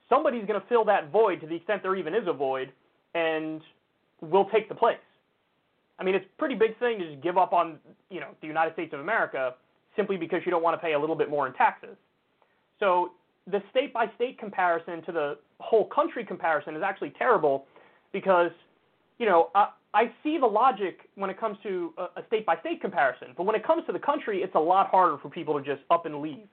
Somebody's 0.08 0.46
going 0.46 0.60
to 0.60 0.66
fill 0.68 0.86
that 0.86 1.12
void 1.12 1.42
to 1.42 1.48
the 1.48 1.56
extent 1.56 1.82
there 1.84 1.98
even 1.98 2.14
is 2.14 2.28
a 2.28 2.34
void, 2.34 2.72
and 3.14 3.62
will 4.22 4.48
take 4.54 4.70
the 4.70 4.76
place. 4.76 4.98
I 6.00 6.04
mean, 6.04 6.16
it's 6.16 6.26
a 6.26 6.40
pretty 6.40 6.56
big 6.56 6.80
thing 6.80 7.00
to 7.00 7.12
just 7.12 7.22
give 7.22 7.38
up 7.38 7.52
on, 7.52 7.78
you 8.10 8.22
know, 8.22 8.30
the 8.40 8.48
United 8.48 8.74
States 8.74 8.94
of 8.94 9.02
America 9.02 9.56
simply 9.98 10.16
because 10.16 10.40
you 10.46 10.52
don't 10.52 10.64
want 10.64 10.80
to 10.80 10.84
pay 10.84 10.94
a 10.94 11.00
little 11.00 11.16
bit 11.16 11.30
more 11.30 11.46
in 11.46 11.54
taxes. 11.54 11.98
So 12.80 13.12
the 13.52 13.62
state 13.70 13.94
by 13.94 14.06
state 14.16 14.40
comparison 14.40 15.04
to 15.04 15.12
the 15.12 15.38
whole 15.60 15.86
country 15.90 16.26
comparison 16.26 16.76
is 16.76 16.84
actually 16.84 17.12
terrible 17.18 17.66
because, 18.14 18.52
you 19.20 19.26
know, 19.26 19.50
I, 19.54 19.70
I 19.94 20.12
see 20.24 20.38
the 20.38 20.48
logic 20.48 21.02
when 21.16 21.30
it 21.30 21.38
comes 21.38 21.58
to 21.64 21.94
a 21.98 22.24
state 22.28 22.46
by 22.46 22.56
state 22.62 22.80
comparison, 22.82 23.30
but 23.36 23.44
when 23.44 23.56
it 23.56 23.68
comes 23.68 23.86
to 23.88 23.92
the 23.92 24.00
country, 24.00 24.42
it's 24.42 24.56
a 24.56 24.60
lot 24.60 24.88
harder 24.90 25.18
for 25.22 25.30
people 25.30 25.60
to 25.60 25.64
just 25.64 25.82
up 25.92 26.06
and 26.06 26.22
leave. 26.22 26.48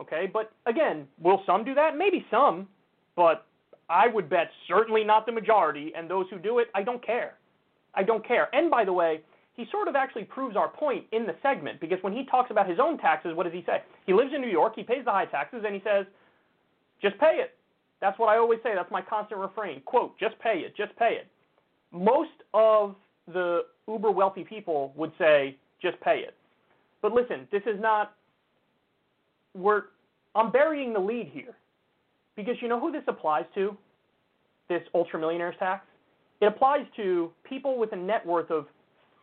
Okay, 0.00 0.30
but 0.32 0.52
again, 0.66 1.06
will 1.20 1.42
some 1.44 1.64
do 1.64 1.74
that? 1.74 1.96
Maybe 1.96 2.24
some, 2.30 2.68
but 3.16 3.46
I 3.90 4.06
would 4.06 4.28
bet 4.28 4.50
certainly 4.68 5.02
not 5.02 5.26
the 5.26 5.32
majority, 5.32 5.92
and 5.96 6.08
those 6.08 6.26
who 6.30 6.38
do 6.38 6.58
it, 6.58 6.68
I 6.74 6.82
don't 6.82 7.04
care. 7.04 7.34
I 7.94 8.02
don't 8.02 8.26
care. 8.26 8.48
And 8.54 8.70
by 8.70 8.84
the 8.84 8.92
way, 8.92 9.22
he 9.54 9.66
sort 9.72 9.88
of 9.88 9.96
actually 9.96 10.24
proves 10.24 10.56
our 10.56 10.68
point 10.68 11.04
in 11.10 11.26
the 11.26 11.34
segment 11.42 11.80
because 11.80 11.98
when 12.02 12.12
he 12.12 12.24
talks 12.26 12.52
about 12.52 12.68
his 12.68 12.78
own 12.78 12.96
taxes, 12.98 13.34
what 13.34 13.42
does 13.42 13.52
he 13.52 13.64
say? 13.66 13.82
He 14.06 14.12
lives 14.12 14.30
in 14.32 14.40
New 14.40 14.50
York, 14.50 14.74
he 14.76 14.84
pays 14.84 15.04
the 15.04 15.10
high 15.10 15.24
taxes, 15.24 15.64
and 15.66 15.74
he 15.74 15.82
says, 15.84 16.06
just 17.02 17.18
pay 17.18 17.40
it. 17.40 17.56
That's 18.00 18.16
what 18.18 18.28
I 18.28 18.38
always 18.38 18.60
say. 18.62 18.70
That's 18.76 18.90
my 18.92 19.02
constant 19.02 19.40
refrain. 19.40 19.80
Quote, 19.80 20.16
just 20.18 20.38
pay 20.38 20.60
it, 20.60 20.76
just 20.76 20.94
pay 20.96 21.18
it. 21.20 21.26
Most 21.90 22.30
of 22.54 22.94
the 23.26 23.62
uber 23.88 24.12
wealthy 24.12 24.44
people 24.44 24.92
would 24.94 25.12
say, 25.18 25.56
just 25.82 25.98
pay 26.00 26.20
it. 26.20 26.34
But 27.02 27.12
listen, 27.12 27.48
this 27.50 27.62
is 27.66 27.80
not, 27.80 28.14
we're, 29.58 29.82
I'm 30.34 30.50
burying 30.50 30.92
the 30.92 31.00
lead 31.00 31.30
here. 31.32 31.56
Because 32.36 32.56
you 32.60 32.68
know 32.68 32.78
who 32.78 32.92
this 32.92 33.02
applies 33.08 33.44
to? 33.54 33.76
This 34.68 34.82
ultra 34.94 35.18
millionaires 35.18 35.56
tax? 35.58 35.84
It 36.40 36.46
applies 36.46 36.86
to 36.96 37.32
people 37.48 37.78
with 37.78 37.92
a 37.92 37.96
net 37.96 38.24
worth 38.24 38.50
of 38.50 38.66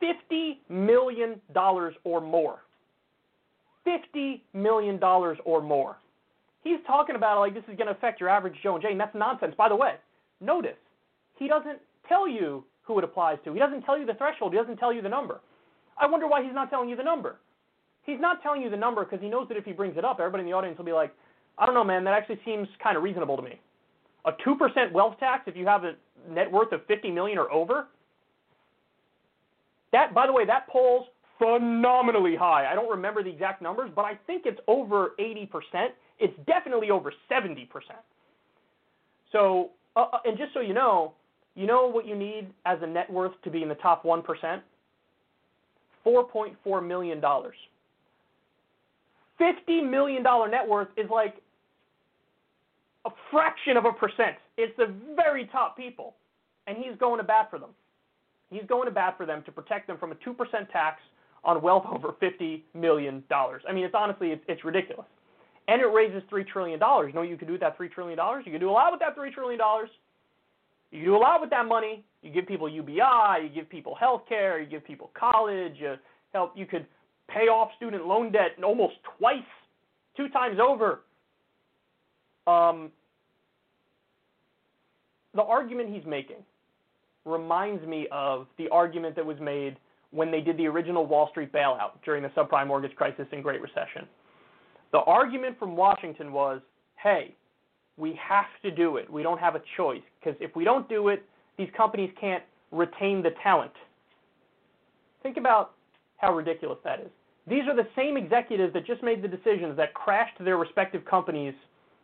$50 0.03 0.57
million 0.69 1.39
or 2.03 2.21
more. 2.21 2.59
$50 3.87 4.41
million 4.53 4.99
or 5.01 5.61
more. 5.61 5.97
He's 6.63 6.79
talking 6.87 7.15
about 7.15 7.39
like 7.39 7.53
this 7.53 7.63
is 7.69 7.77
going 7.77 7.87
to 7.87 7.91
affect 7.91 8.19
your 8.19 8.29
average 8.29 8.55
Joe 8.63 8.73
and 8.73 8.83
Jane. 8.83 8.97
That's 8.97 9.15
nonsense. 9.15 9.53
By 9.55 9.69
the 9.69 9.75
way, 9.75 9.95
notice 10.41 10.75
he 11.37 11.47
doesn't 11.47 11.79
tell 12.09 12.27
you 12.27 12.63
who 12.81 12.97
it 12.97 13.03
applies 13.03 13.37
to. 13.45 13.53
He 13.53 13.59
doesn't 13.59 13.83
tell 13.83 13.97
you 13.97 14.05
the 14.05 14.15
threshold. 14.15 14.51
He 14.51 14.59
doesn't 14.59 14.77
tell 14.77 14.91
you 14.91 15.01
the 15.01 15.09
number. 15.09 15.41
I 15.99 16.07
wonder 16.07 16.27
why 16.27 16.43
he's 16.43 16.53
not 16.53 16.69
telling 16.69 16.89
you 16.89 16.95
the 16.95 17.03
number. 17.03 17.37
He's 18.05 18.19
not 18.19 18.43
telling 18.43 18.61
you 18.61 18.69
the 18.69 18.77
number 18.77 19.03
because 19.03 19.19
he 19.21 19.29
knows 19.29 19.47
that 19.47 19.57
if 19.57 19.65
he 19.65 19.71
brings 19.71 19.97
it 19.97 20.05
up, 20.05 20.19
everybody 20.19 20.41
in 20.41 20.47
the 20.47 20.53
audience 20.53 20.77
will 20.77 20.85
be 20.85 20.93
like, 20.93 21.13
I 21.57 21.65
don't 21.65 21.73
know, 21.75 21.83
man, 21.83 22.03
that 22.03 22.13
actually 22.13 22.39
seems 22.45 22.67
kind 22.83 22.97
of 22.97 23.03
reasonable 23.03 23.35
to 23.37 23.43
me. 23.43 23.59
A 24.25 24.31
2% 24.31 24.91
wealth 24.91 25.15
tax 25.19 25.43
if 25.47 25.55
you 25.55 25.65
have 25.65 25.83
a 25.83 25.93
net 26.29 26.51
worth 26.51 26.71
of 26.71 26.85
50 26.87 27.11
million 27.11 27.37
or 27.37 27.51
over, 27.51 27.87
that, 29.91 30.13
by 30.13 30.27
the 30.27 30.33
way, 30.33 30.45
that 30.45 30.67
polls 30.67 31.07
phenomenally 31.39 32.35
high. 32.35 32.67
I 32.71 32.75
don't 32.75 32.89
remember 32.89 33.23
the 33.23 33.29
exact 33.29 33.61
numbers, 33.61 33.89
but 33.95 34.05
I 34.05 34.17
think 34.27 34.43
it's 34.45 34.59
over 34.67 35.11
80%. 35.19 35.49
It's 36.19 36.33
definitely 36.45 36.91
over 36.91 37.13
70%. 37.31 37.67
So, 39.31 39.71
uh, 39.95 40.05
uh, 40.13 40.17
and 40.25 40.37
just 40.37 40.53
so 40.53 40.59
you 40.59 40.73
know, 40.73 41.13
you 41.55 41.67
know 41.67 41.87
what 41.87 42.05
you 42.05 42.15
need 42.15 42.47
as 42.65 42.77
a 42.81 42.87
net 42.87 43.09
worth 43.09 43.33
to 43.43 43.49
be 43.49 43.63
in 43.63 43.69
the 43.69 43.75
top 43.75 44.03
1%? 44.03 44.23
$4.4 46.05 46.87
million. 46.87 47.21
$50 49.39 49.89
million 49.89 50.23
net 50.23 50.67
worth 50.67 50.87
is 50.97 51.09
like 51.09 51.35
a 53.05 53.09
fraction 53.31 53.77
of 53.77 53.85
a 53.85 53.91
percent. 53.91 54.35
It's 54.57 54.75
the 54.77 54.93
very 55.15 55.45
top 55.47 55.77
people. 55.77 56.15
And 56.67 56.77
he's 56.77 56.97
going 56.99 57.19
to 57.19 57.23
bat 57.23 57.49
for 57.49 57.59
them. 57.59 57.69
He's 58.49 58.63
going 58.67 58.85
to 58.85 58.91
bat 58.91 59.15
for 59.17 59.25
them 59.25 59.43
to 59.45 59.51
protect 59.51 59.87
them 59.87 59.97
from 59.97 60.11
a 60.11 60.15
2% 60.15 60.35
tax 60.71 61.01
on 61.43 61.61
wealth 61.61 61.85
over 61.91 62.09
$50 62.21 62.61
million. 62.73 63.23
I 63.31 63.71
mean, 63.71 63.85
it's 63.85 63.93
honestly, 63.95 64.29
it's, 64.29 64.43
it's 64.47 64.63
ridiculous. 64.63 65.05
And 65.67 65.81
it 65.81 65.85
raises 65.85 66.23
$3 66.31 66.47
trillion. 66.47 66.79
You 66.79 67.11
know 67.13 67.21
you 67.21 67.37
could 67.37 67.47
do 67.47 67.53
with 67.53 67.61
that 67.61 67.77
$3 67.77 67.91
trillion? 67.91 68.17
You 68.45 68.51
can 68.51 68.59
do 68.59 68.69
a 68.69 68.71
lot 68.71 68.91
with 68.91 68.99
that 69.01 69.17
$3 69.17 69.31
trillion. 69.31 69.59
You 70.91 71.05
do 71.05 71.15
a 71.15 71.17
lot 71.17 71.41
with 71.41 71.49
that 71.49 71.65
money. 71.67 72.03
You 72.21 72.31
give 72.31 72.47
people 72.47 72.69
UBI, 72.69 73.43
you 73.43 73.49
give 73.53 73.69
people 73.69 73.95
health 73.95 74.23
care, 74.27 74.59
you 74.59 74.65
give 74.65 74.83
people 74.83 75.11
college, 75.13 75.73
you 75.77 75.95
help 76.33 76.53
you 76.55 76.65
could 76.65 76.87
pay 77.27 77.47
off 77.47 77.69
student 77.77 78.05
loan 78.05 78.31
debt 78.31 78.51
almost 78.63 78.95
twice, 79.17 79.39
two 80.15 80.29
times 80.29 80.59
over. 80.59 81.01
Um, 82.47 82.91
the 85.33 85.41
argument 85.41 85.93
he's 85.93 86.05
making 86.05 86.37
reminds 87.25 87.85
me 87.85 88.07
of 88.11 88.47
the 88.57 88.69
argument 88.69 89.15
that 89.15 89.25
was 89.25 89.37
made 89.39 89.77
when 90.11 90.31
they 90.31 90.41
did 90.41 90.57
the 90.57 90.67
original 90.67 91.05
Wall 91.05 91.27
Street 91.31 91.51
bailout 91.51 91.91
during 92.05 92.23
the 92.23 92.29
subprime 92.29 92.67
mortgage 92.67 92.95
crisis 92.95 93.25
and 93.31 93.43
Great 93.43 93.61
Recession. 93.61 94.07
The 94.91 94.99
argument 94.99 95.59
from 95.59 95.75
Washington 95.75 96.31
was 96.31 96.61
hey, 97.03 97.35
we 97.97 98.17
have 98.21 98.45
to 98.63 98.71
do 98.71 98.97
it. 98.97 99.11
We 99.11 99.21
don't 99.21 99.39
have 99.39 99.55
a 99.55 99.61
choice 99.77 100.01
because 100.19 100.37
if 100.41 100.55
we 100.55 100.63
don't 100.63 100.87
do 100.89 101.09
it, 101.09 101.23
these 101.57 101.69
companies 101.75 102.09
can't 102.19 102.43
retain 102.71 103.21
the 103.21 103.31
talent. 103.43 103.71
Think 105.21 105.37
about 105.37 105.74
how 106.17 106.33
ridiculous 106.33 106.79
that 106.83 106.99
is. 106.99 107.11
These 107.47 107.63
are 107.67 107.75
the 107.75 107.87
same 107.95 108.17
executives 108.17 108.73
that 108.73 108.87
just 108.87 109.03
made 109.03 109.21
the 109.21 109.27
decisions 109.27 109.77
that 109.77 109.93
crashed 109.93 110.43
their 110.43 110.57
respective 110.57 111.05
companies 111.05 111.53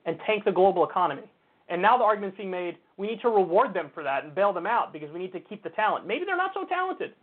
and 0.06 0.18
tanked 0.26 0.46
the 0.46 0.52
global 0.52 0.88
economy. 0.88 1.32
And 1.70 1.82
now 1.82 1.98
the 1.98 2.04
argument's 2.04 2.38
being 2.38 2.52
made 2.52 2.78
we 3.02 3.08
need 3.08 3.22
to 3.22 3.30
reward 3.30 3.74
them 3.74 3.90
for 3.96 4.04
that 4.04 4.26
and 4.26 4.36
bail 4.36 4.54
them 4.54 4.68
out 4.68 4.94
because 4.94 5.10
we 5.12 5.18
need 5.18 5.34
to 5.34 5.40
keep 5.40 5.64
the 5.64 5.72
talent. 5.72 6.06
Maybe 6.06 6.24
they're 6.24 6.38
not 6.38 6.52
so 6.54 6.66
talented. 6.66 7.14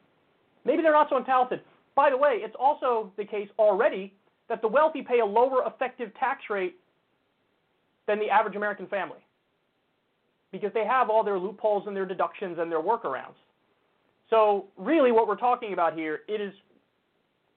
Maybe 0.65 0.83
they're 0.83 0.91
not 0.91 1.09
so 1.09 1.23
talented. 1.23 1.61
By 1.95 2.11
the 2.11 2.17
way, 2.17 2.41
it's 2.43 2.57
also 2.59 3.13
the 3.17 3.25
case 3.25 3.49
already 3.61 4.13
that 4.49 4.61
the 4.61 4.67
wealthy 4.67 5.03
pay 5.03 5.21
a 5.21 5.25
lower 5.25 5.65
effective 5.69 6.11
tax 6.19 6.43
rate 6.51 6.81
than 8.09 8.19
the 8.19 8.29
average 8.29 8.57
American 8.57 8.89
family 8.89 9.21
because 10.51 10.73
they 10.75 10.85
have 10.85 11.11
all 11.11 11.23
their 11.23 11.39
loopholes 11.39 11.85
and 11.87 11.95
their 11.95 12.07
deductions 12.07 12.59
and 12.59 12.73
their 12.73 12.83
workarounds. 12.83 13.39
So, 14.31 14.67
really, 14.77 15.13
what 15.13 15.29
we're 15.29 15.37
talking 15.37 15.75
about 15.75 15.95
here, 15.95 16.23
it 16.27 16.41
is 16.41 16.53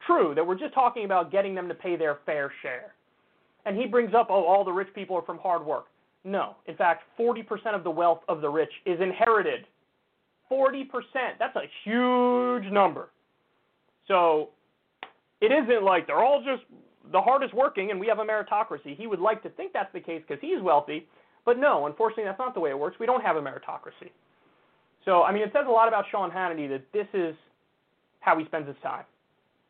true 0.06 0.34
that 0.36 0.46
we're 0.46 0.58
just 0.58 0.74
talking 0.74 1.06
about 1.06 1.32
getting 1.32 1.56
them 1.56 1.68
to 1.68 1.74
pay 1.74 1.96
their 1.96 2.20
fair 2.26 2.52
share. 2.62 2.94
And 3.66 3.78
he 3.78 3.86
brings 3.86 4.14
up, 4.14 4.28
oh, 4.30 4.44
all 4.44 4.64
the 4.64 4.72
rich 4.72 4.90
people 4.96 5.16
are 5.16 5.22
from 5.22 5.38
hard 5.40 5.66
work. 5.66 5.86
No. 6.24 6.56
In 6.68 6.76
fact, 6.76 7.04
40% 7.20 7.44
of 7.76 7.84
the 7.84 7.92
wealth 7.92 8.22
of 8.28 8.42
the 8.42 8.50
rich 8.50 8.72
is 8.86 9.00
inherited. 9.00 9.66
40%. 10.52 10.86
That's 11.40 11.56
a 11.56 11.64
huge 11.84 12.72
number. 12.72 13.10
So 14.08 14.50
it 15.42 15.52
isn't 15.52 15.84
like 15.84 16.08
they're 16.08 16.24
all 16.24 16.44
just 16.44 16.64
the 17.12 17.22
hardest 17.22 17.54
working 17.54 17.92
and 17.92 18.00
we 18.00 18.08
have 18.08 18.20
a 18.20 18.26
meritocracy. 18.26 18.96
He 18.96 19.08
would 19.08 19.20
like 19.20 19.42
to 19.44 19.50
think 19.50 19.74
that's 19.74 19.92
the 19.94 20.00
case 20.00 20.22
because 20.28 20.42
he's 20.42 20.62
wealthy, 20.62 21.08
but 21.46 21.58
no, 21.58 21.88
unfortunately, 21.88 22.26
that's 22.26 22.40
not 22.40 22.54
the 22.54 22.60
way 22.60 22.70
it 22.70 22.78
works. 22.78 22.98
We 23.00 23.06
don't 23.06 23.24
have 23.24 23.38
a 23.38 23.42
meritocracy. 23.42 24.12
So, 25.06 25.24
I 25.24 25.32
mean, 25.32 25.42
it 25.42 25.52
says 25.54 25.66
a 25.68 25.72
lot 25.72 25.88
about 25.88 26.06
Sean 26.12 26.30
Hannity 26.30 26.70
that 26.70 26.84
this 26.94 27.08
is 27.14 27.36
how 28.20 28.38
he 28.38 28.46
spends 28.46 28.68
his 28.68 28.78
time. 28.84 29.06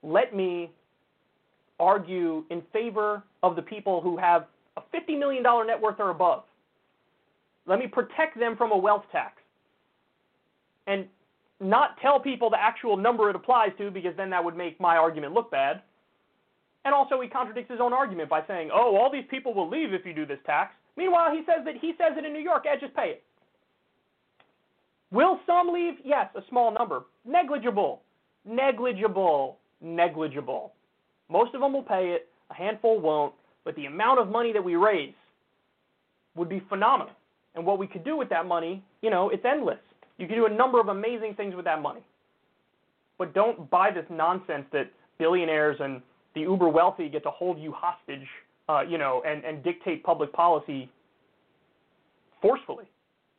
Let 0.04 0.36
me 0.36 0.72
argue 1.80 2.44
in 2.50 2.62
favor 2.74 3.24
of 3.44 3.56
the 3.56 3.62
people 3.62 4.02
who 4.02 4.18
have 4.18 4.46
a 4.78 4.82
$50 4.96 5.18
million 5.18 5.44
net 5.44 5.82
worth 5.82 6.00
or 6.00 6.10
above. 6.10 6.44
Let 7.66 7.80
me 7.80 7.88
protect 7.88 8.38
them 8.40 8.56
from 8.58 8.72
a 8.72 8.78
wealth 8.78 9.04
tax. 9.12 9.34
And 10.88 11.08
not 11.60 11.98
tell 12.02 12.20
people 12.20 12.50
the 12.50 12.62
actual 12.62 12.98
number 12.98 13.30
it 13.30 13.36
applies 13.36 13.70
to 13.78 13.92
because 13.92 14.16
then 14.18 14.30
that 14.32 14.44
would 14.44 14.58
make 14.58 14.80
my 14.80 14.98
argument 14.98 15.34
look 15.34 15.52
bad. 15.52 15.82
And 16.86 16.94
also 16.94 17.22
he 17.22 17.28
contradicts 17.28 17.70
his 17.70 17.80
own 17.80 17.94
argument 17.94 18.30
by 18.30 18.44
saying, 18.48 18.72
"Oh, 18.74 18.96
all 18.96 19.12
these 19.12 19.28
people 19.30 19.54
will 19.54 19.70
leave 19.70 19.94
if 19.94 20.04
you 20.06 20.14
do 20.14 20.26
this 20.26 20.40
tax." 20.46 20.74
Meanwhile, 20.98 21.32
he 21.32 21.46
says 21.46 21.64
that 21.66 21.76
he 21.78 21.94
says 21.98 22.18
it 22.18 22.26
in 22.26 22.34
New 22.34 22.40
York, 22.40 22.66
"Ed, 22.66 22.80
just 22.80 22.96
pay 22.96 23.12
it." 23.12 23.24
Will 25.12 25.40
some 25.46 25.72
leave? 25.72 26.00
Yes, 26.04 26.34
a 26.36 26.42
small 26.50 26.72
number. 26.72 27.06
Negligible. 27.24 28.02
Negligible. 28.46 29.60
Negligible. 29.82 30.74
Most 31.30 31.54
of 31.56 31.62
them 31.62 31.74
will 31.74 31.84
pay 31.84 32.10
it, 32.10 32.28
a 32.50 32.54
handful 32.54 33.00
won't, 33.00 33.34
but 33.64 33.76
the 33.76 33.86
amount 33.86 34.20
of 34.20 34.30
money 34.30 34.54
that 34.54 34.64
we 34.64 34.76
raise 34.76 35.14
would 36.36 36.50
be 36.50 36.62
phenomenal. 36.70 37.14
And 37.56 37.66
what 37.66 37.80
we 37.80 37.88
could 37.88 38.04
do 38.04 38.16
with 38.16 38.30
that 38.30 38.46
money, 38.46 38.84
you 39.02 39.10
know, 39.10 39.30
it's 39.30 39.44
endless. 39.46 39.80
You 40.18 40.28
can 40.28 40.36
do 40.36 40.46
a 40.46 40.50
number 40.50 40.80
of 40.80 40.88
amazing 40.88 41.34
things 41.36 41.56
with 41.56 41.66
that 41.66 41.82
money. 41.82 42.02
But 43.18 43.34
don't 43.34 43.70
buy 43.70 43.92
this 43.92 44.06
nonsense 44.10 44.66
that 44.72 44.92
billionaires 45.18 45.78
and 45.80 46.02
the 46.34 46.42
uber 46.42 46.70
wealthy 46.70 47.10
get 47.10 47.24
to 47.24 47.32
hold 47.32 47.60
you 47.60 47.72
hostage, 47.72 48.28
uh, 48.70 48.82
you 48.82 48.98
know, 48.98 49.22
and, 49.26 49.44
and 49.44 49.64
dictate 49.64 50.04
public 50.04 50.32
policy 50.32 50.90
forcefully. 52.42 52.86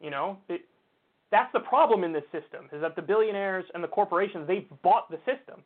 You 0.01 0.11
know, 0.11 0.39
it, 0.49 0.63
That's 1.31 1.51
the 1.55 1.61
problem 1.61 2.05
in 2.05 2.13
this 2.13 2.25
system, 2.31 2.67
is 2.73 2.83
that 2.83 2.95
the 2.95 3.03
billionaires 3.03 3.65
and 3.75 3.83
the 3.83 3.89
corporations, 3.89 4.47
they've 4.47 4.69
bought 4.83 5.11
the 5.11 5.17
system. 5.19 5.63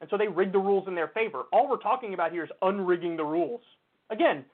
And 0.00 0.10
so 0.10 0.18
they 0.18 0.28
rig 0.28 0.52
the 0.52 0.58
rules 0.58 0.88
in 0.88 0.94
their 0.94 1.08
favor. 1.08 1.44
All 1.52 1.68
we're 1.68 1.78
talking 1.78 2.14
about 2.14 2.32
here 2.32 2.44
is 2.44 2.50
unrigging 2.62 3.16
the 3.16 3.24
rules. 3.24 3.62
Again, 4.10 4.44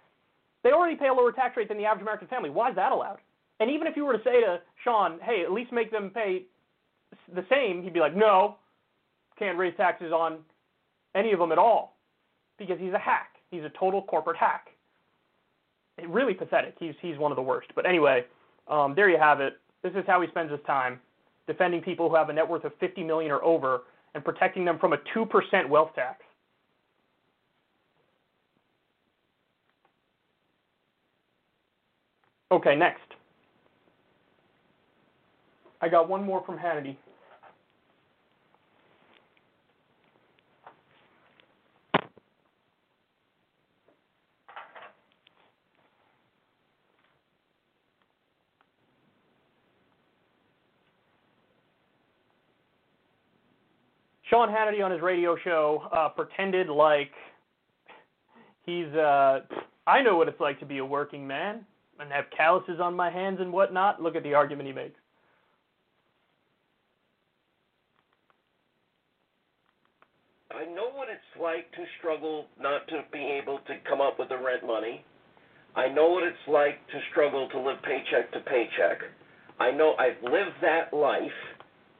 they 0.62 0.70
already 0.70 0.96
pay 0.96 1.08
a 1.08 1.12
lower 1.12 1.32
tax 1.32 1.56
rate 1.56 1.68
than 1.68 1.78
the 1.78 1.84
average 1.84 2.02
American 2.02 2.28
family. 2.28 2.50
Why 2.50 2.70
is 2.70 2.76
that 2.76 2.92
allowed? 2.92 3.18
And 3.60 3.70
even 3.70 3.86
if 3.86 3.96
you 3.96 4.04
were 4.04 4.16
to 4.16 4.24
say 4.24 4.40
to 4.40 4.60
Sean, 4.84 5.18
hey, 5.22 5.42
at 5.44 5.52
least 5.52 5.72
make 5.72 5.90
them 5.90 6.10
pay 6.10 6.44
the 7.34 7.44
same, 7.50 7.82
he'd 7.82 7.92
be 7.92 8.00
like, 8.00 8.16
no, 8.16 8.56
can't 9.38 9.58
raise 9.58 9.76
taxes 9.76 10.12
on 10.12 10.38
any 11.14 11.32
of 11.32 11.38
them 11.38 11.52
at 11.52 11.58
all 11.58 11.96
because 12.58 12.78
he's 12.78 12.92
a 12.92 12.98
hack. 12.98 13.36
He's 13.50 13.64
a 13.64 13.70
total 13.78 14.02
corporate 14.02 14.36
hack. 14.36 14.68
Really 16.08 16.34
pathetic. 16.34 16.74
He's 16.80 16.94
he's 17.00 17.18
one 17.18 17.30
of 17.30 17.36
the 17.36 17.42
worst. 17.42 17.68
But 17.74 17.86
anyway, 17.86 18.24
um, 18.66 18.94
there 18.94 19.10
you 19.10 19.18
have 19.18 19.40
it. 19.40 19.54
This 19.82 19.92
is 19.92 20.04
how 20.06 20.20
he 20.20 20.28
spends 20.28 20.50
his 20.50 20.60
time 20.66 20.98
defending 21.46 21.82
people 21.82 22.08
who 22.08 22.16
have 22.16 22.28
a 22.28 22.32
net 22.32 22.48
worth 22.48 22.64
of 22.64 22.72
50 22.80 23.02
million 23.04 23.30
or 23.30 23.42
over 23.44 23.82
and 24.14 24.24
protecting 24.24 24.64
them 24.64 24.78
from 24.78 24.92
a 24.92 24.98
2% 25.16 25.68
wealth 25.68 25.90
tax. 25.94 26.22
Okay, 32.50 32.76
next. 32.76 33.00
I 35.80 35.88
got 35.88 36.08
one 36.08 36.22
more 36.24 36.44
from 36.44 36.58
Hannity. 36.58 36.96
Sean 54.32 54.48
Hannity 54.48 54.82
on 54.82 54.90
his 54.90 55.02
radio 55.02 55.36
show 55.44 55.82
uh, 55.92 56.08
pretended 56.08 56.70
like 56.70 57.10
he's. 58.64 58.86
Uh, 58.86 59.40
I 59.86 60.00
know 60.02 60.16
what 60.16 60.26
it's 60.26 60.40
like 60.40 60.58
to 60.60 60.66
be 60.66 60.78
a 60.78 60.84
working 60.84 61.26
man 61.26 61.66
and 62.00 62.10
have 62.10 62.24
calluses 62.34 62.80
on 62.80 62.94
my 62.96 63.10
hands 63.10 63.38
and 63.40 63.52
whatnot. 63.52 64.00
Look 64.00 64.16
at 64.16 64.22
the 64.22 64.32
argument 64.32 64.68
he 64.68 64.72
makes. 64.72 64.98
I 70.50 70.64
know 70.64 70.88
what 70.94 71.08
it's 71.10 71.20
like 71.40 71.70
to 71.72 71.84
struggle 71.98 72.46
not 72.58 72.88
to 72.88 73.02
be 73.12 73.38
able 73.42 73.58
to 73.66 73.74
come 73.86 74.00
up 74.00 74.18
with 74.18 74.30
the 74.30 74.36
rent 74.38 74.64
money. 74.66 75.04
I 75.76 75.88
know 75.88 76.08
what 76.08 76.22
it's 76.22 76.36
like 76.48 76.78
to 76.88 77.00
struggle 77.10 77.50
to 77.50 77.60
live 77.60 77.82
paycheck 77.82 78.32
to 78.32 78.40
paycheck. 78.40 79.00
I 79.60 79.72
know 79.72 79.94
I've 79.98 80.22
lived 80.22 80.56
that 80.62 80.94
life 80.94 81.30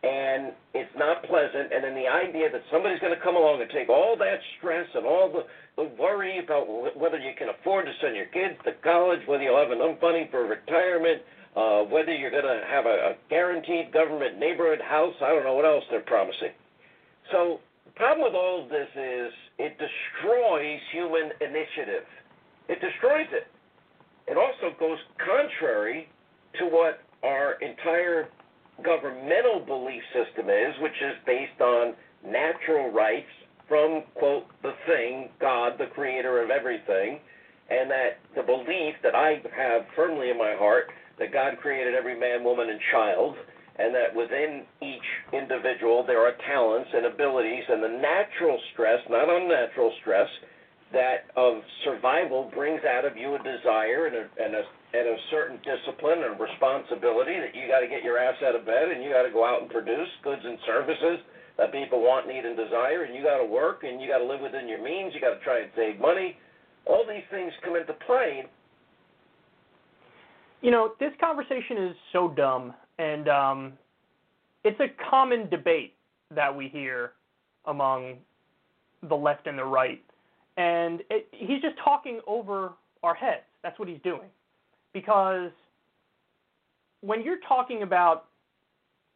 and 0.02 0.52
it's 0.74 0.90
not 0.98 1.22
pleasant. 1.24 1.72
And 1.72 1.84
then 1.84 1.94
the 1.94 2.10
idea 2.10 2.50
that 2.50 2.62
somebody's 2.72 2.98
going 2.98 3.14
to 3.14 3.22
come 3.22 3.36
along 3.36 3.62
and 3.62 3.70
take 3.70 3.88
all 3.88 4.16
that 4.18 4.38
stress 4.58 4.86
and 4.94 5.06
all 5.06 5.30
the, 5.30 5.46
the 5.76 5.88
worry 5.94 6.42
about 6.42 6.66
whether 6.98 7.18
you 7.18 7.32
can 7.38 7.48
afford 7.48 7.86
to 7.86 7.92
send 8.02 8.16
your 8.16 8.26
kids 8.26 8.58
to 8.64 8.72
college, 8.82 9.20
whether 9.26 9.44
you'll 9.44 9.62
have 9.62 9.70
enough 9.70 10.02
money 10.02 10.26
for 10.30 10.42
retirement, 10.42 11.22
uh, 11.54 11.86
whether 11.86 12.12
you're 12.12 12.34
going 12.34 12.42
to 12.42 12.62
have 12.66 12.86
a, 12.86 13.14
a 13.14 13.16
guaranteed 13.30 13.92
government 13.92 14.38
neighborhood 14.38 14.80
house, 14.82 15.14
I 15.22 15.28
don't 15.30 15.44
know 15.44 15.54
what 15.54 15.66
else 15.66 15.84
they're 15.90 16.00
promising. 16.00 16.50
So 17.30 17.60
the 17.86 17.92
problem 17.92 18.26
with 18.26 18.34
all 18.34 18.64
of 18.64 18.70
this 18.70 18.88
is 18.96 19.30
it 19.58 19.78
destroys 19.78 20.80
human 20.90 21.30
initiative. 21.40 22.08
It 22.68 22.80
destroys 22.80 23.30
it. 23.30 23.46
It 24.26 24.36
also 24.36 24.74
goes 24.78 24.98
contrary 25.18 26.08
to 26.58 26.66
what 26.66 27.00
our 27.22 27.54
entire 27.62 28.28
governmental 28.82 29.60
belief 29.60 30.02
system 30.12 30.50
is, 30.50 30.74
which 30.80 30.98
is 31.02 31.14
based 31.26 31.60
on 31.60 31.94
natural 32.24 32.90
rights 32.90 33.30
from, 33.68 34.02
quote, 34.14 34.44
the 34.62 34.74
thing, 34.86 35.30
God, 35.40 35.78
the 35.78 35.86
creator 35.94 36.42
of 36.42 36.50
everything, 36.50 37.20
and 37.70 37.90
that 37.90 38.18
the 38.36 38.42
belief 38.42 38.94
that 39.02 39.14
I 39.14 39.40
have 39.56 39.82
firmly 39.96 40.30
in 40.30 40.38
my 40.38 40.54
heart 40.58 40.90
that 41.18 41.32
God 41.32 41.58
created 41.60 41.94
every 41.94 42.18
man, 42.18 42.44
woman, 42.44 42.68
and 42.68 42.80
child, 42.90 43.34
and 43.78 43.94
that 43.94 44.14
within 44.14 44.64
each 44.82 45.08
individual 45.32 46.04
there 46.06 46.20
are 46.20 46.32
talents 46.46 46.90
and 46.92 47.06
abilities, 47.06 47.64
and 47.68 47.82
the 47.82 47.88
natural 47.88 48.58
stress, 48.72 48.98
not 49.08 49.28
unnatural 49.28 49.92
stress, 50.00 50.28
that 50.92 51.32
of 51.36 51.62
survival 51.84 52.50
brings 52.54 52.80
out 52.84 53.04
of 53.04 53.16
you 53.16 53.34
a 53.34 53.38
desire 53.38 54.06
and 54.06 54.16
a, 54.16 54.24
and 54.42 54.54
a 54.54 54.62
and 54.92 55.08
a 55.08 55.16
certain 55.30 55.56
discipline 55.64 56.20
and 56.20 56.38
responsibility 56.38 57.40
that 57.40 57.56
you 57.56 57.66
got 57.66 57.80
to 57.80 57.88
get 57.88 58.04
your 58.04 58.18
ass 58.18 58.36
out 58.44 58.54
of 58.54 58.66
bed 58.66 58.92
and 58.92 59.02
you 59.02 59.08
got 59.08 59.22
to 59.22 59.32
go 59.32 59.44
out 59.44 59.62
and 59.62 59.70
produce 59.70 60.08
goods 60.22 60.42
and 60.44 60.58
services 60.66 61.24
that 61.56 61.72
people 61.72 62.00
want, 62.00 62.28
need, 62.28 62.44
and 62.44 62.56
desire, 62.56 63.04
and 63.04 63.14
you 63.14 63.22
got 63.22 63.38
to 63.38 63.44
work 63.44 63.84
and 63.84 64.00
you 64.00 64.08
got 64.08 64.18
to 64.18 64.24
live 64.24 64.40
within 64.40 64.68
your 64.68 64.82
means. 64.82 65.12
You 65.14 65.20
got 65.20 65.38
to 65.38 65.44
try 65.44 65.60
and 65.60 65.70
save 65.76 66.00
money. 66.00 66.36
All 66.86 67.04
these 67.08 67.24
things 67.30 67.52
come 67.64 67.76
into 67.76 67.92
play. 68.06 68.44
You 70.60 70.70
know, 70.70 70.92
this 71.00 71.12
conversation 71.20 71.88
is 71.88 71.96
so 72.12 72.28
dumb, 72.36 72.72
and 72.98 73.28
um, 73.28 73.72
it's 74.64 74.78
a 74.80 74.88
common 75.10 75.48
debate 75.48 75.94
that 76.34 76.54
we 76.54 76.68
hear 76.68 77.12
among 77.66 78.16
the 79.08 79.14
left 79.14 79.46
and 79.46 79.58
the 79.58 79.64
right, 79.64 80.02
and 80.56 81.00
it, 81.10 81.28
he's 81.32 81.60
just 81.60 81.76
talking 81.82 82.20
over 82.26 82.72
our 83.02 83.14
heads. 83.14 83.42
That's 83.62 83.78
what 83.78 83.88
he's 83.88 84.00
doing 84.02 84.28
because 84.92 85.50
when 87.00 87.22
you're 87.22 87.40
talking 87.48 87.82
about 87.82 88.26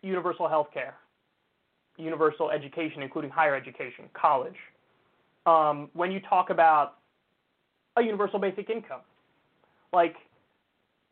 universal 0.03 0.49
health 0.49 0.69
care, 0.73 0.95
universal 1.97 2.51
education, 2.51 3.03
including 3.03 3.31
higher 3.31 3.55
education, 3.55 4.07
college, 4.13 4.57
um, 5.47 5.89
when 5.95 6.11
you 6.11 6.21
talk 6.29 6.51
about 6.51 6.95
a 7.97 8.03
universal 8.03 8.39
basic 8.39 8.69
income, 8.69 9.01
like 9.93 10.17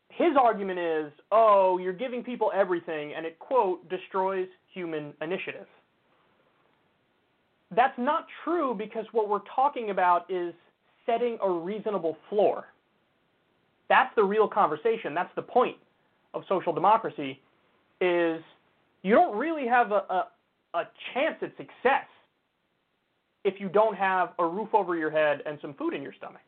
his 0.09 0.29
argument 0.39 0.79
is, 0.79 1.11
oh, 1.31 1.77
you're 1.77 1.93
giving 1.93 2.23
people 2.23 2.51
everything, 2.53 3.13
and 3.15 3.25
it, 3.25 3.39
quote, 3.39 3.87
destroys 3.89 4.47
human 4.73 5.13
initiative. 5.21 5.67
That's 7.75 7.97
not 7.97 8.27
true 8.43 8.73
because 8.73 9.05
what 9.11 9.29
we're 9.29 9.45
talking 9.53 9.89
about 9.89 10.29
is 10.29 10.53
setting 11.05 11.37
a 11.41 11.49
reasonable 11.49 12.17
floor. 12.29 12.65
That's 13.89 14.13
the 14.15 14.23
real 14.23 14.47
conversation. 14.47 15.13
That's 15.13 15.33
the 15.35 15.41
point 15.41 15.77
of 16.33 16.43
social 16.49 16.73
democracy 16.73 17.39
is 18.01 18.41
you 19.03 19.13
don't 19.13 19.37
really 19.37 19.67
have 19.67 19.91
a, 19.91 20.03
a, 20.09 20.27
a 20.73 20.83
chance 21.13 21.35
at 21.41 21.51
success 21.57 22.07
if 23.43 23.59
you 23.59 23.69
don't 23.69 23.95
have 23.95 24.29
a 24.39 24.45
roof 24.45 24.69
over 24.73 24.95
your 24.95 25.11
head 25.11 25.41
and 25.45 25.59
some 25.61 25.73
food 25.75 25.93
in 25.93 26.01
your 26.01 26.13
stomach. 26.13 26.41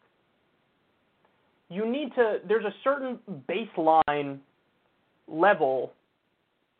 You 1.69 1.89
need 1.89 2.13
to, 2.15 2.37
there's 2.47 2.65
a 2.65 2.73
certain 2.83 3.19
baseline 3.47 4.39
level 5.27 5.93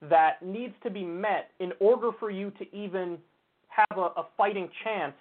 that 0.01 0.41
needs 0.43 0.73
to 0.83 0.89
be 0.89 1.03
met 1.03 1.51
in 1.59 1.71
order 1.79 2.11
for 2.19 2.31
you 2.31 2.51
to 2.51 2.75
even 2.75 3.17
have 3.77 3.97
a, 3.97 4.19
a 4.19 4.27
fighting 4.37 4.69
chance 4.83 5.15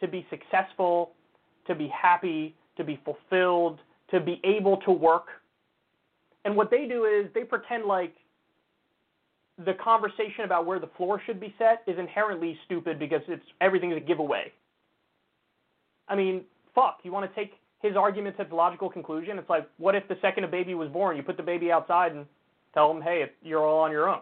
to 0.00 0.08
be 0.08 0.26
successful, 0.30 1.12
to 1.66 1.74
be 1.74 1.88
happy, 1.88 2.54
to 2.76 2.84
be 2.84 3.00
fulfilled, 3.04 3.78
to 4.10 4.20
be 4.20 4.40
able 4.44 4.78
to 4.78 4.90
work. 4.90 5.26
And 6.44 6.56
what 6.56 6.70
they 6.70 6.86
do 6.86 7.04
is 7.04 7.26
they 7.34 7.44
pretend 7.44 7.84
like 7.84 8.14
the 9.64 9.74
conversation 9.74 10.44
about 10.44 10.66
where 10.66 10.78
the 10.78 10.90
floor 10.96 11.20
should 11.24 11.40
be 11.40 11.54
set 11.58 11.82
is 11.86 11.98
inherently 11.98 12.58
stupid 12.66 12.98
because 12.98 13.22
it's 13.28 13.44
everything's 13.60 13.96
a 13.96 14.00
giveaway. 14.00 14.52
I 16.08 16.16
mean, 16.16 16.42
fuck, 16.74 16.98
you 17.02 17.12
want 17.12 17.32
to 17.32 17.40
take 17.40 17.52
his 17.80 17.96
argument 17.96 18.36
to 18.36 18.42
its 18.42 18.52
logical 18.52 18.90
conclusion? 18.90 19.38
It's 19.38 19.48
like, 19.48 19.68
what 19.78 19.94
if 19.94 20.06
the 20.08 20.16
second 20.20 20.44
a 20.44 20.48
baby 20.48 20.74
was 20.74 20.88
born, 20.88 21.16
you 21.16 21.22
put 21.22 21.36
the 21.36 21.42
baby 21.42 21.70
outside 21.70 22.12
and 22.12 22.26
tell 22.74 22.92
them, 22.92 23.02
hey, 23.02 23.24
you're 23.42 23.64
all 23.64 23.80
on 23.80 23.90
your 23.90 24.08
own? 24.08 24.20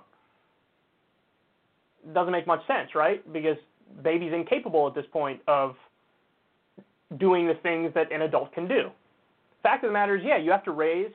Doesn't 2.13 2.33
make 2.33 2.47
much 2.47 2.67
sense, 2.67 2.95
right? 2.95 3.21
Because 3.33 3.57
baby's 4.03 4.33
incapable 4.33 4.89
at 4.89 4.95
this 4.95 5.05
point 5.13 5.41
of 5.47 5.77
doing 7.19 7.47
the 7.47 7.55
things 7.63 7.93
that 7.95 8.11
an 8.11 8.23
adult 8.23 8.53
can 8.53 8.67
do 8.67 8.91
fact 9.63 9.85
of 9.85 9.89
the 9.89 9.93
matter 9.93 10.17
is, 10.17 10.23
yeah, 10.25 10.37
you 10.37 10.51
have 10.51 10.65
to 10.65 10.73
raise 10.73 11.13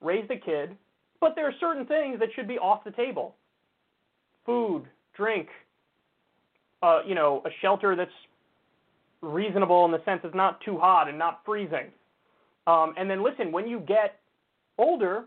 raise 0.00 0.26
the 0.28 0.36
kid, 0.36 0.76
but 1.20 1.34
there 1.34 1.46
are 1.46 1.54
certain 1.60 1.84
things 1.84 2.18
that 2.20 2.30
should 2.34 2.48
be 2.48 2.58
off 2.58 2.82
the 2.84 2.90
table. 2.90 3.34
Food, 4.46 4.84
drink, 5.14 5.48
uh, 6.82 7.00
you 7.06 7.14
know, 7.14 7.42
a 7.44 7.50
shelter 7.60 7.94
that's 7.94 8.10
reasonable 9.20 9.84
in 9.84 9.90
the 9.90 10.02
sense 10.06 10.20
it's 10.24 10.34
not 10.34 10.58
too 10.62 10.78
hot 10.78 11.06
and 11.08 11.18
not 11.18 11.42
freezing. 11.44 11.88
Um, 12.66 12.94
and 12.96 13.10
then 13.10 13.22
listen, 13.22 13.52
when 13.52 13.68
you 13.68 13.80
get 13.80 14.20
older, 14.78 15.24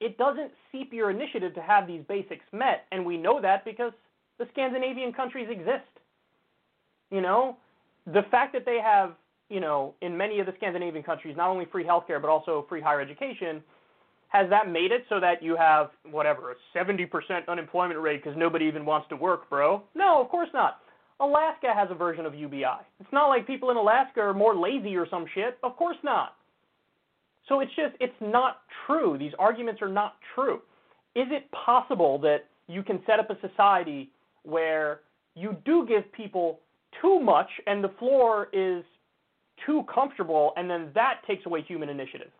it 0.00 0.18
doesn't 0.18 0.50
seep 0.70 0.92
your 0.92 1.10
initiative 1.10 1.54
to 1.54 1.62
have 1.62 1.86
these 1.86 2.02
basics 2.08 2.44
met, 2.52 2.86
and 2.92 3.04
we 3.04 3.16
know 3.16 3.40
that 3.40 3.64
because 3.64 3.92
the 4.38 4.46
Scandinavian 4.52 5.12
countries 5.12 5.48
exist. 5.50 5.88
You 7.10 7.20
know, 7.20 7.56
the 8.06 8.22
fact 8.30 8.52
that 8.54 8.64
they 8.64 8.80
have 8.82 9.14
you 9.48 9.60
know, 9.60 9.94
in 10.00 10.16
many 10.16 10.40
of 10.40 10.46
the 10.46 10.52
Scandinavian 10.56 11.04
countries, 11.04 11.36
not 11.36 11.48
only 11.48 11.66
free 11.66 11.84
healthcare 11.84 12.20
but 12.20 12.28
also 12.28 12.66
free 12.68 12.80
higher 12.80 13.00
education, 13.00 13.62
has 14.28 14.48
that 14.50 14.68
made 14.68 14.90
it 14.90 15.04
so 15.08 15.20
that 15.20 15.42
you 15.42 15.56
have 15.56 15.90
whatever 16.10 16.52
a 16.52 16.54
70% 16.76 17.06
unemployment 17.46 18.00
rate 18.00 18.22
because 18.22 18.36
nobody 18.36 18.64
even 18.64 18.84
wants 18.84 19.08
to 19.10 19.16
work, 19.16 19.48
bro? 19.48 19.82
No, 19.94 20.20
of 20.20 20.28
course 20.28 20.48
not. 20.52 20.80
Alaska 21.20 21.72
has 21.72 21.88
a 21.90 21.94
version 21.94 22.26
of 22.26 22.34
UBI. 22.34 22.82
It's 22.98 23.12
not 23.12 23.28
like 23.28 23.46
people 23.46 23.70
in 23.70 23.76
Alaska 23.76 24.20
are 24.20 24.34
more 24.34 24.56
lazy 24.56 24.96
or 24.96 25.06
some 25.08 25.26
shit. 25.34 25.58
Of 25.62 25.76
course 25.76 25.96
not. 26.02 26.34
So 27.48 27.60
it's 27.60 27.74
just 27.76 27.94
it's 28.00 28.14
not 28.20 28.62
true. 28.86 29.18
These 29.18 29.32
arguments 29.38 29.82
are 29.82 29.88
not 29.88 30.16
true. 30.34 30.60
Is 31.14 31.26
it 31.30 31.50
possible 31.52 32.18
that 32.20 32.46
you 32.66 32.82
can 32.82 33.00
set 33.06 33.20
up 33.20 33.30
a 33.30 33.38
society 33.46 34.10
where 34.42 35.00
you 35.34 35.56
do 35.64 35.86
give 35.86 36.10
people 36.12 36.60
too 37.00 37.20
much 37.20 37.48
and 37.66 37.82
the 37.84 37.90
floor 37.98 38.48
is 38.52 38.84
too 39.66 39.84
comfortable 39.92 40.52
and 40.56 40.68
then 40.68 40.90
that 40.94 41.20
takes 41.26 41.44
away 41.46 41.62
human 41.62 41.88
initiative? 41.88 42.30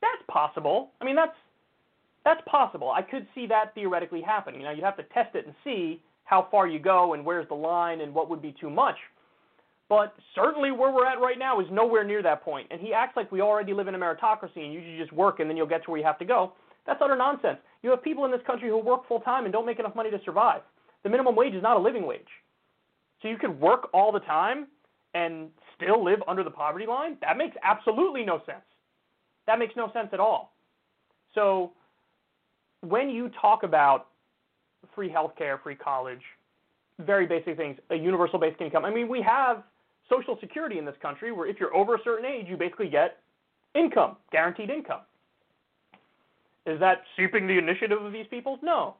That's 0.00 0.22
possible. 0.28 0.90
I 1.00 1.04
mean, 1.04 1.16
that's 1.16 1.36
that's 2.24 2.42
possible. 2.46 2.90
I 2.90 3.02
could 3.02 3.26
see 3.34 3.46
that 3.46 3.74
theoretically 3.74 4.20
happening. 4.20 4.62
Now 4.62 4.70
you'd 4.70 4.84
have 4.84 4.96
to 4.96 5.04
test 5.04 5.34
it 5.34 5.46
and 5.46 5.54
see 5.64 6.00
how 6.24 6.46
far 6.50 6.68
you 6.68 6.78
go 6.78 7.14
and 7.14 7.24
where's 7.24 7.48
the 7.48 7.54
line 7.54 8.00
and 8.00 8.14
what 8.14 8.30
would 8.30 8.40
be 8.40 8.54
too 8.60 8.70
much. 8.70 8.96
But 9.92 10.14
certainly 10.34 10.70
where 10.70 10.90
we're 10.90 11.04
at 11.04 11.20
right 11.20 11.38
now 11.38 11.60
is 11.60 11.66
nowhere 11.70 12.02
near 12.02 12.22
that 12.22 12.42
point. 12.42 12.66
And 12.70 12.80
he 12.80 12.94
acts 12.94 13.14
like 13.14 13.30
we 13.30 13.42
already 13.42 13.74
live 13.74 13.88
in 13.88 13.94
a 13.94 13.98
meritocracy 13.98 14.64
and 14.64 14.72
you 14.72 14.80
should 14.80 14.98
just 14.98 15.12
work 15.12 15.38
and 15.38 15.50
then 15.50 15.54
you'll 15.54 15.66
get 15.66 15.84
to 15.84 15.90
where 15.90 16.00
you 16.00 16.06
have 16.06 16.18
to 16.20 16.24
go. 16.24 16.54
That's 16.86 16.98
utter 17.02 17.14
nonsense. 17.14 17.58
You 17.82 17.90
have 17.90 18.02
people 18.02 18.24
in 18.24 18.30
this 18.30 18.40
country 18.46 18.70
who 18.70 18.78
work 18.78 19.06
full 19.06 19.20
time 19.20 19.44
and 19.44 19.52
don't 19.52 19.66
make 19.66 19.78
enough 19.78 19.94
money 19.94 20.10
to 20.10 20.18
survive. 20.24 20.62
The 21.02 21.10
minimum 21.10 21.36
wage 21.36 21.52
is 21.52 21.62
not 21.62 21.76
a 21.76 21.78
living 21.78 22.06
wage. 22.06 22.26
So 23.20 23.28
you 23.28 23.36
could 23.36 23.60
work 23.60 23.90
all 23.92 24.12
the 24.12 24.20
time 24.20 24.66
and 25.12 25.50
still 25.76 26.02
live 26.02 26.20
under 26.26 26.42
the 26.42 26.50
poverty 26.50 26.86
line? 26.86 27.18
That 27.20 27.36
makes 27.36 27.54
absolutely 27.62 28.24
no 28.24 28.40
sense. 28.46 28.64
That 29.46 29.58
makes 29.58 29.76
no 29.76 29.92
sense 29.92 30.08
at 30.14 30.20
all. 30.20 30.54
So 31.34 31.72
when 32.80 33.10
you 33.10 33.30
talk 33.38 33.62
about 33.62 34.06
free 34.94 35.10
healthcare, 35.10 35.62
free 35.62 35.76
college, 35.76 36.22
very 36.98 37.26
basic 37.26 37.58
things, 37.58 37.76
a 37.90 37.94
universal 37.94 38.38
basic 38.38 38.62
income. 38.62 38.86
I 38.86 38.90
mean, 38.90 39.06
we 39.06 39.20
have 39.20 39.64
Social 40.08 40.36
Security 40.40 40.78
in 40.78 40.84
this 40.84 40.94
country 41.00 41.32
where 41.32 41.46
if 41.48 41.58
you're 41.58 41.74
over 41.74 41.94
a 41.94 41.98
certain 42.04 42.26
age, 42.26 42.46
you 42.48 42.56
basically 42.56 42.88
get 42.88 43.18
income, 43.74 44.16
guaranteed 44.30 44.70
income. 44.70 45.00
Is 46.66 46.78
that 46.80 47.02
seeping 47.16 47.46
the 47.46 47.58
initiative 47.58 48.02
of 48.02 48.12
these 48.12 48.26
people? 48.30 48.58
No. 48.62 48.94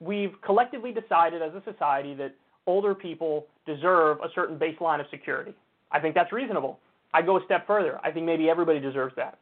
We've 0.00 0.32
collectively 0.44 0.92
decided 0.92 1.40
as 1.40 1.52
a 1.54 1.62
society 1.70 2.14
that 2.14 2.34
older 2.66 2.94
people 2.94 3.46
deserve 3.64 4.18
a 4.20 4.28
certain 4.34 4.58
baseline 4.58 5.00
of 5.00 5.06
security. 5.10 5.54
I 5.90 6.00
think 6.00 6.14
that's 6.14 6.32
reasonable. 6.32 6.78
I 7.14 7.22
go 7.22 7.38
a 7.38 7.44
step 7.44 7.66
further. 7.66 7.98
I 8.04 8.10
think 8.10 8.26
maybe 8.26 8.50
everybody 8.50 8.80
deserves 8.80 9.14
that. 9.16 9.38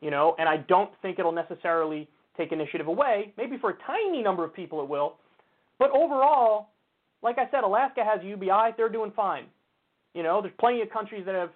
You 0.00 0.10
know, 0.10 0.36
and 0.38 0.48
I 0.48 0.58
don't 0.58 0.90
think 1.02 1.18
it'll 1.18 1.32
necessarily 1.32 2.08
take 2.36 2.52
initiative 2.52 2.86
away. 2.86 3.32
Maybe 3.36 3.56
for 3.58 3.70
a 3.70 3.76
tiny 3.86 4.22
number 4.22 4.44
of 4.44 4.54
people 4.54 4.82
it 4.82 4.88
will. 4.88 5.16
But 5.78 5.90
overall, 5.90 6.68
like 7.22 7.38
I 7.38 7.50
said, 7.50 7.64
Alaska 7.64 8.04
has 8.04 8.22
UBI, 8.22 8.74
they're 8.76 8.88
doing 8.88 9.12
fine. 9.16 9.46
You 10.14 10.22
know, 10.22 10.40
there's 10.40 10.54
plenty 10.58 10.80
of 10.80 10.90
countries 10.90 11.24
that 11.26 11.34
have 11.34 11.50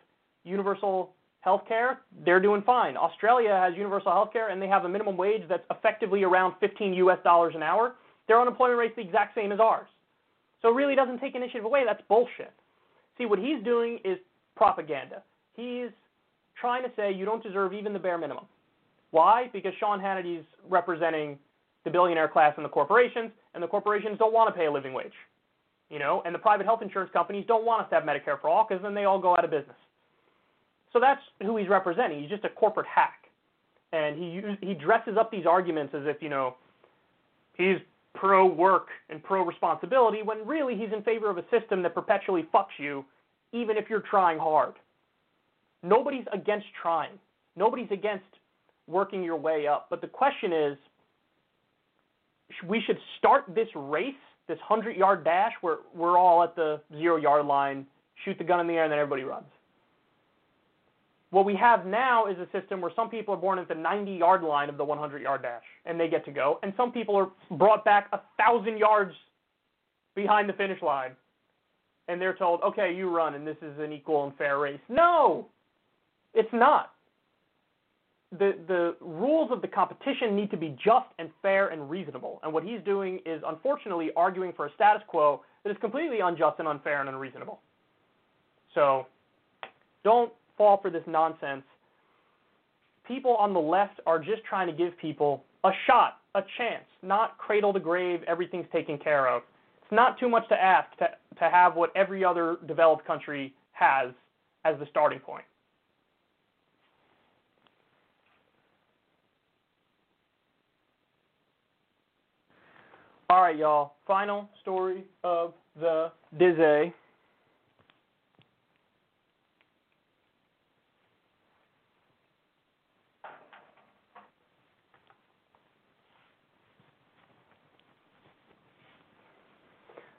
universal 0.44 1.12
health 1.40 1.62
care, 1.68 2.00
they're 2.24 2.40
doing 2.40 2.62
fine. 2.62 2.96
Australia 2.96 3.50
has 3.50 3.76
universal 3.76 4.12
health 4.12 4.32
care 4.32 4.50
and 4.50 4.60
they 4.60 4.66
have 4.66 4.84
a 4.84 4.88
minimum 4.88 5.16
wage 5.16 5.42
that's 5.48 5.62
effectively 5.70 6.24
around 6.24 6.54
15 6.60 6.94
US 6.94 7.18
dollars 7.22 7.54
an 7.54 7.62
hour. 7.62 7.94
Their 8.26 8.40
unemployment 8.40 8.78
rate's 8.78 8.96
the 8.96 9.02
exact 9.02 9.34
same 9.34 9.52
as 9.52 9.60
ours. 9.60 9.86
So 10.60 10.68
it 10.68 10.74
really 10.74 10.96
doesn't 10.96 11.20
take 11.20 11.34
initiative 11.34 11.64
away. 11.64 11.84
That's 11.86 12.02
bullshit. 12.08 12.52
See, 13.16 13.26
what 13.26 13.38
he's 13.38 13.62
doing 13.64 13.98
is 14.04 14.18
propaganda. 14.56 15.22
He's 15.54 15.90
trying 16.60 16.82
to 16.82 16.90
say 16.96 17.12
you 17.12 17.24
don't 17.24 17.42
deserve 17.42 17.72
even 17.72 17.92
the 17.92 17.98
bare 17.98 18.18
minimum. 18.18 18.44
Why? 19.10 19.48
Because 19.52 19.72
Sean 19.78 20.00
Hannity's 20.00 20.44
representing 20.68 21.38
the 21.84 21.90
billionaire 21.90 22.28
class 22.28 22.52
and 22.56 22.64
the 22.64 22.68
corporations, 22.68 23.30
and 23.54 23.62
the 23.62 23.66
corporations 23.66 24.18
don't 24.18 24.34
want 24.34 24.52
to 24.52 24.58
pay 24.58 24.66
a 24.66 24.72
living 24.72 24.92
wage. 24.92 25.12
You 25.90 25.98
know, 25.98 26.22
and 26.26 26.34
the 26.34 26.38
private 26.38 26.66
health 26.66 26.82
insurance 26.82 27.10
companies 27.12 27.46
don't 27.48 27.64
want 27.64 27.82
us 27.82 27.88
to 27.90 27.94
have 27.94 28.04
Medicare 28.04 28.38
for 28.40 28.48
all 28.48 28.66
because 28.68 28.82
then 28.82 28.94
they 28.94 29.04
all 29.04 29.18
go 29.18 29.32
out 29.32 29.44
of 29.44 29.50
business. 29.50 29.76
So 30.92 31.00
that's 31.00 31.20
who 31.42 31.56
he's 31.56 31.68
representing. 31.68 32.20
He's 32.20 32.30
just 32.30 32.44
a 32.44 32.50
corporate 32.50 32.86
hack, 32.86 33.24
and 33.92 34.18
he 34.18 34.42
he 34.66 34.74
dresses 34.74 35.16
up 35.18 35.30
these 35.30 35.46
arguments 35.46 35.94
as 35.94 36.02
if 36.04 36.20
you 36.20 36.28
know 36.28 36.56
he's 37.54 37.76
pro 38.14 38.46
work 38.46 38.88
and 39.10 39.22
pro 39.22 39.44
responsibility 39.44 40.22
when 40.22 40.46
really 40.46 40.76
he's 40.76 40.92
in 40.92 41.02
favor 41.02 41.30
of 41.30 41.38
a 41.38 41.44
system 41.50 41.82
that 41.82 41.94
perpetually 41.94 42.46
fucks 42.54 42.76
you, 42.78 43.04
even 43.52 43.76
if 43.76 43.88
you're 43.88 44.02
trying 44.10 44.38
hard. 44.38 44.74
Nobody's 45.82 46.24
against 46.32 46.66
trying. 46.82 47.12
Nobody's 47.56 47.90
against 47.90 48.24
working 48.86 49.22
your 49.22 49.36
way 49.36 49.66
up. 49.66 49.86
But 49.90 50.00
the 50.00 50.08
question 50.08 50.52
is, 50.52 50.78
we 52.66 52.82
should 52.86 52.98
start 53.18 53.44
this 53.54 53.68
race, 53.74 54.14
this 54.48 54.58
100 54.66 54.96
yard 54.96 55.24
dash, 55.24 55.52
where 55.60 55.78
we're 55.94 56.18
all 56.18 56.42
at 56.42 56.56
the 56.56 56.80
zero 56.96 57.16
yard 57.16 57.46
line, 57.46 57.86
shoot 58.24 58.36
the 58.38 58.44
gun 58.44 58.60
in 58.60 58.66
the 58.66 58.74
air, 58.74 58.84
and 58.84 58.92
then 58.92 58.98
everybody 58.98 59.22
runs. 59.22 59.46
What 61.30 61.44
we 61.44 61.54
have 61.56 61.84
now 61.84 62.26
is 62.26 62.38
a 62.38 62.48
system 62.58 62.80
where 62.80 62.90
some 62.96 63.10
people 63.10 63.34
are 63.34 63.38
born 63.38 63.58
at 63.58 63.68
the 63.68 63.74
90 63.74 64.12
yard 64.12 64.42
line 64.42 64.70
of 64.70 64.78
the 64.78 64.84
100 64.84 65.20
yard 65.20 65.42
dash 65.42 65.62
and 65.84 66.00
they 66.00 66.08
get 66.08 66.24
to 66.24 66.30
go, 66.30 66.58
and 66.62 66.72
some 66.76 66.90
people 66.90 67.14
are 67.16 67.28
brought 67.56 67.84
back 67.84 68.08
a 68.12 68.20
thousand 68.38 68.78
yards 68.78 69.12
behind 70.14 70.48
the 70.48 70.54
finish 70.54 70.80
line 70.80 71.12
and 72.08 72.20
they're 72.20 72.34
told, 72.34 72.62
okay, 72.62 72.94
you 72.94 73.14
run 73.14 73.34
and 73.34 73.46
this 73.46 73.58
is 73.60 73.78
an 73.78 73.92
equal 73.92 74.24
and 74.24 74.36
fair 74.36 74.58
race. 74.58 74.80
No, 74.88 75.46
it's 76.32 76.52
not. 76.52 76.94
The, 78.30 78.58
the 78.68 78.96
rules 79.00 79.50
of 79.50 79.62
the 79.62 79.68
competition 79.68 80.36
need 80.36 80.50
to 80.50 80.56
be 80.58 80.76
just 80.84 81.06
and 81.18 81.30
fair 81.40 81.68
and 81.68 81.88
reasonable. 81.88 82.40
And 82.42 82.52
what 82.52 82.62
he's 82.62 82.80
doing 82.84 83.20
is 83.24 83.42
unfortunately 83.46 84.10
arguing 84.16 84.52
for 84.54 84.66
a 84.66 84.72
status 84.74 85.02
quo 85.06 85.42
that 85.64 85.70
is 85.70 85.76
completely 85.80 86.20
unjust 86.20 86.58
and 86.58 86.68
unfair 86.68 87.00
and 87.00 87.08
unreasonable. 87.08 87.60
So 88.74 89.06
don't 90.04 90.32
fall 90.58 90.78
for 90.80 90.90
this 90.90 91.02
nonsense. 91.06 91.62
People 93.06 93.34
on 93.36 93.54
the 93.54 93.60
left 93.60 94.00
are 94.06 94.18
just 94.18 94.44
trying 94.48 94.66
to 94.66 94.74
give 94.74 94.96
people 94.98 95.42
a 95.64 95.70
shot, 95.86 96.18
a 96.34 96.42
chance, 96.58 96.84
not 97.02 97.38
cradle 97.38 97.72
to 97.72 97.80
grave, 97.80 98.20
everything's 98.26 98.66
taken 98.72 98.98
care 98.98 99.26
of. 99.26 99.42
It's 99.82 99.92
not 99.92 100.18
too 100.18 100.28
much 100.28 100.46
to 100.50 100.54
ask 100.54 100.94
to, 100.98 101.08
to 101.38 101.50
have 101.50 101.74
what 101.74 101.90
every 101.96 102.24
other 102.24 102.58
developed 102.66 103.06
country 103.06 103.54
has 103.72 104.12
as 104.64 104.78
the 104.78 104.86
starting 104.90 105.18
point. 105.18 105.44
All 113.30 113.42
right, 113.42 113.58
y'all. 113.58 113.96
Final 114.06 114.48
story 114.62 115.04
of 115.22 115.52
the 115.78 116.10
day. 116.38 116.94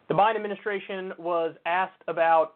The 0.07 0.15
Biden 0.15 0.35
administration 0.35 1.13
was 1.17 1.55
asked 1.65 2.01
about 2.07 2.55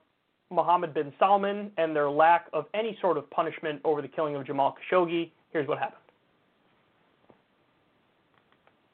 Mohammed 0.51 0.93
bin 0.93 1.13
Salman 1.17 1.71
and 1.77 1.95
their 1.95 2.09
lack 2.09 2.47
of 2.53 2.65
any 2.75 2.97
sort 3.01 3.17
of 3.17 3.29
punishment 3.31 3.81
over 3.83 4.01
the 4.03 4.07
killing 4.07 4.35
of 4.35 4.45
Jamal 4.45 4.75
Khashoggi. 4.91 5.31
Here's 5.51 5.67
what 5.67 5.79
happened. 5.79 6.01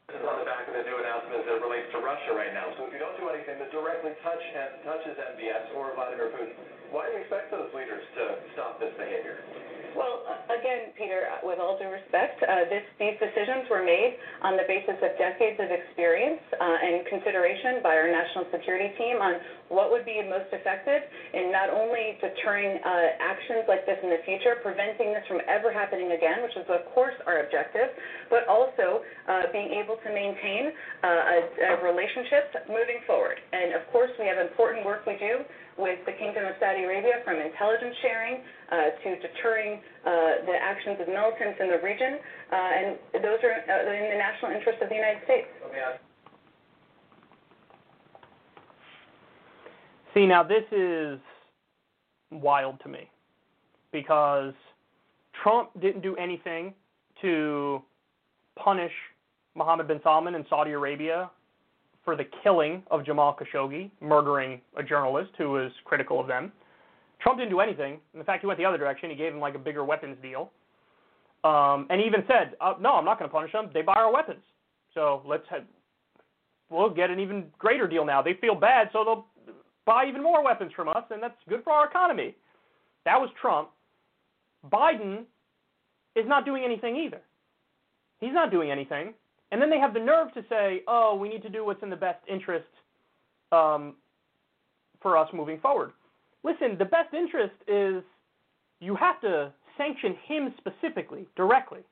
This 0.10 0.18
is 0.18 0.26
on 0.27 0.40
the 0.40 0.45
back 0.45 0.68
of 0.68 0.73
the 0.73 0.81
new 0.81 0.98
announcements 0.98 1.45
that 1.45 1.61
relates 1.61 1.88
to 1.94 1.98
Russia 2.10 2.34
right 2.34 2.53
now. 2.57 2.73
So 2.73 2.90
if 2.90 2.91
you 2.91 2.98
don't 2.98 3.14
do 3.22 3.30
anything 3.30 3.61
that 3.61 3.69
directly 3.69 4.18
touch, 4.26 4.41
touches 4.81 5.14
MBS 5.38 5.77
or 5.77 5.94
Vladimir 5.94 6.34
Putin, 6.34 6.57
why 6.90 7.06
do 7.06 7.14
you 7.14 7.22
expect 7.22 7.53
those 7.53 7.69
leaders 7.69 8.02
to 8.18 8.41
stop 8.57 8.81
this 8.81 8.90
behavior? 8.98 9.45
Well, 9.94 10.26
again, 10.49 10.90
Peter, 10.98 11.30
with 11.45 11.61
all 11.61 11.77
due 11.77 11.90
respect, 11.90 12.41
uh, 12.41 12.65
this, 12.65 12.81
these 12.98 13.14
decisions 13.22 13.69
were 13.69 13.86
made 13.86 14.18
on 14.41 14.57
the 14.57 14.65
basis 14.65 14.98
of 15.06 15.14
decades 15.22 15.61
of 15.61 15.69
experience 15.69 16.41
uh, 16.57 16.57
and 16.81 17.06
consideration 17.06 17.86
by 17.86 17.94
our 17.94 18.10
national 18.10 18.49
security 18.49 18.90
team 18.98 19.22
on 19.22 19.38
what 19.70 19.94
would 19.94 20.06
be 20.06 20.22
most 20.26 20.50
effective 20.52 21.02
in 21.34 21.54
not 21.54 21.70
only 21.70 22.18
deterring 22.22 22.82
uh, 22.82 23.18
actions 23.22 23.66
like 23.70 23.86
this 23.86 23.98
in 24.02 24.10
the 24.10 24.22
future, 24.26 24.58
preventing 24.62 25.14
this 25.14 25.24
from 25.30 25.40
ever 25.46 25.72
happening 25.72 26.12
again, 26.12 26.41
which 26.41 26.58
is, 26.58 26.66
of 26.70 26.86
course, 26.94 27.16
our 27.26 27.46
objective, 27.46 27.94
but 28.30 28.50
also 28.50 29.06
uh, 29.30 29.50
being 29.54 29.74
able 29.78 29.98
to 30.02 30.10
maintain 30.10 30.74
uh, 31.06 31.08
a, 31.08 31.38
a 31.70 31.74
relationship 31.86 32.66
moving 32.68 33.02
forward. 33.06 33.38
And, 33.54 33.78
of 33.78 33.86
course, 33.94 34.10
we 34.18 34.26
have 34.26 34.41
important 34.41 34.86
work 34.86 35.06
we 35.06 35.18
do 35.22 35.46
with 35.78 36.04
the 36.04 36.12
Kingdom 36.20 36.44
of 36.44 36.60
Saudi 36.60 36.84
Arabia 36.84 37.24
from 37.24 37.40
intelligence 37.40 37.96
sharing 38.04 38.44
uh, 38.68 38.91
to 39.00 39.10
deterring 39.24 39.80
uh, 40.04 40.44
the 40.44 40.58
actions 40.60 41.00
of 41.00 41.08
militants 41.08 41.56
in 41.62 41.72
the 41.72 41.80
region, 41.80 42.20
uh, 42.52 42.56
and 42.56 42.88
those 43.24 43.40
are 43.48 43.56
uh, 43.64 43.96
in 43.96 44.12
the 44.12 44.20
national 44.20 44.52
interest 44.52 44.82
of 44.84 44.90
the 44.90 44.98
United 44.98 45.24
States. 45.24 45.48
See, 50.14 50.26
now 50.26 50.44
this 50.44 50.64
is 50.72 51.19
wild 52.31 52.80
to 52.81 52.90
me 52.90 53.10
because 53.91 54.53
Trump 55.44 55.69
didn't 55.81 56.02
do 56.02 56.15
anything 56.15 56.73
to 57.22 57.81
punish 58.56 58.91
Mohammed 59.56 59.88
bin 59.88 59.99
Salman 60.03 60.36
in 60.36 60.45
Saudi 60.49 60.72
Arabia 60.72 61.30
for 62.03 62.15
the 62.15 62.26
killing 62.44 62.81
of 62.90 63.06
Jamal 63.06 63.36
Khashoggi, 63.36 63.91
murdering 64.02 64.61
a 64.77 64.84
journalist 64.84 65.31
who 65.38 65.52
was 65.52 65.72
critical 65.86 66.19
of 66.19 66.27
them. 66.27 66.52
Trump 67.22 67.38
didn't 67.38 67.52
do 67.52 67.60
anything. 67.60 67.99
In 68.15 68.23
fact, 68.23 68.41
he 68.41 68.48
went 68.48 68.57
the 68.57 68.65
other 68.65 68.77
direction. 68.77 69.10
He 69.10 69.15
gave 69.15 69.34
him 69.34 69.40
like 69.40 69.56
a 69.56 69.60
bigger 69.60 69.84
weapons 69.84 70.18
deal. 70.22 70.52
Um, 71.44 71.88
and 71.90 71.99
he 71.99 72.07
even 72.07 72.23
said, 72.27 72.56
uh, 72.61 72.73
"No, 72.80 72.95
I'm 72.95 73.06
not 73.06 73.19
going 73.19 73.30
to 73.30 73.34
punish 73.34 73.52
them. 73.52 73.69
They 73.73 73.81
buy 73.81 73.94
our 73.94 74.11
weapons, 74.11 74.41
so 74.94 75.22
let's 75.26 75.48
have, 75.49 75.64
we'll 76.69 76.90
get 76.90 77.10
an 77.10 77.19
even 77.19 77.45
greater 77.57 77.88
deal 77.88 78.06
now. 78.06 78.22
They 78.22 78.34
feel 78.41 78.56
bad, 78.56 78.90
so 78.91 79.03
they'll 79.06 79.26
buy 79.91 80.02
even 80.11 80.22
more 80.30 80.41
weapons 80.49 80.72
from 80.78 80.88
us, 80.98 81.06
and 81.11 81.20
that's 81.24 81.40
good 81.52 81.64
for 81.66 81.72
our 81.78 81.86
economy." 81.91 82.30
That 83.07 83.18
was 83.24 83.30
Trump. 83.41 83.68
Biden 84.78 85.16
is 86.20 86.28
not 86.34 86.41
doing 86.49 86.64
anything 86.70 86.94
either. 87.06 87.22
He's 88.22 88.34
not 88.40 88.52
doing 88.52 88.70
anything. 88.78 89.06
And 89.52 89.57
then 89.61 89.70
they 89.74 89.80
have 89.86 89.94
the 89.94 90.06
nerve 90.11 90.28
to 90.34 90.41
say, 90.53 90.66
"Oh, 90.88 91.10
we 91.22 91.28
need 91.34 91.44
to 91.48 91.53
do 91.57 91.61
what's 91.66 91.84
in 91.86 91.90
the 91.90 92.03
best 92.07 92.22
interest 92.36 92.72
um, 93.60 93.95
for 95.02 95.11
us 95.22 95.30
moving 95.34 95.60
forward." 95.60 95.91
Listen, 96.44 96.78
the 96.78 96.91
best 96.98 97.11
interest 97.14 97.57
is 97.68 98.03
you 98.80 98.95
have 98.95 99.20
to 99.22 99.34
sanction 99.78 100.14
him 100.32 100.44
specifically, 100.61 101.24
directly. 101.36 101.84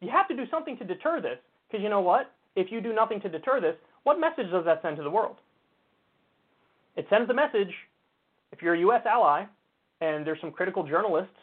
You 0.00 0.10
have 0.10 0.28
to 0.28 0.36
do 0.36 0.44
something 0.50 0.76
to 0.78 0.84
deter 0.84 1.20
this, 1.20 1.38
because 1.66 1.82
you 1.82 1.88
know 1.88 2.04
what? 2.12 2.24
If 2.56 2.70
you 2.72 2.80
do 2.80 2.92
nothing 2.92 3.20
to 3.22 3.28
deter 3.28 3.60
this, 3.60 3.76
what 4.04 4.20
message 4.26 4.50
does 4.50 4.64
that 4.64 4.82
send 4.82 4.96
to 4.98 5.02
the 5.02 5.14
world? 5.18 5.36
It 6.96 7.06
sends 7.10 7.30
a 7.30 7.34
message 7.34 7.72
if 8.52 8.62
you're 8.62 8.74
a 8.74 8.80
U.S. 8.80 9.02
ally 9.06 9.44
and 10.00 10.26
there's 10.26 10.40
some 10.40 10.50
critical 10.50 10.86
journalists 10.86 11.36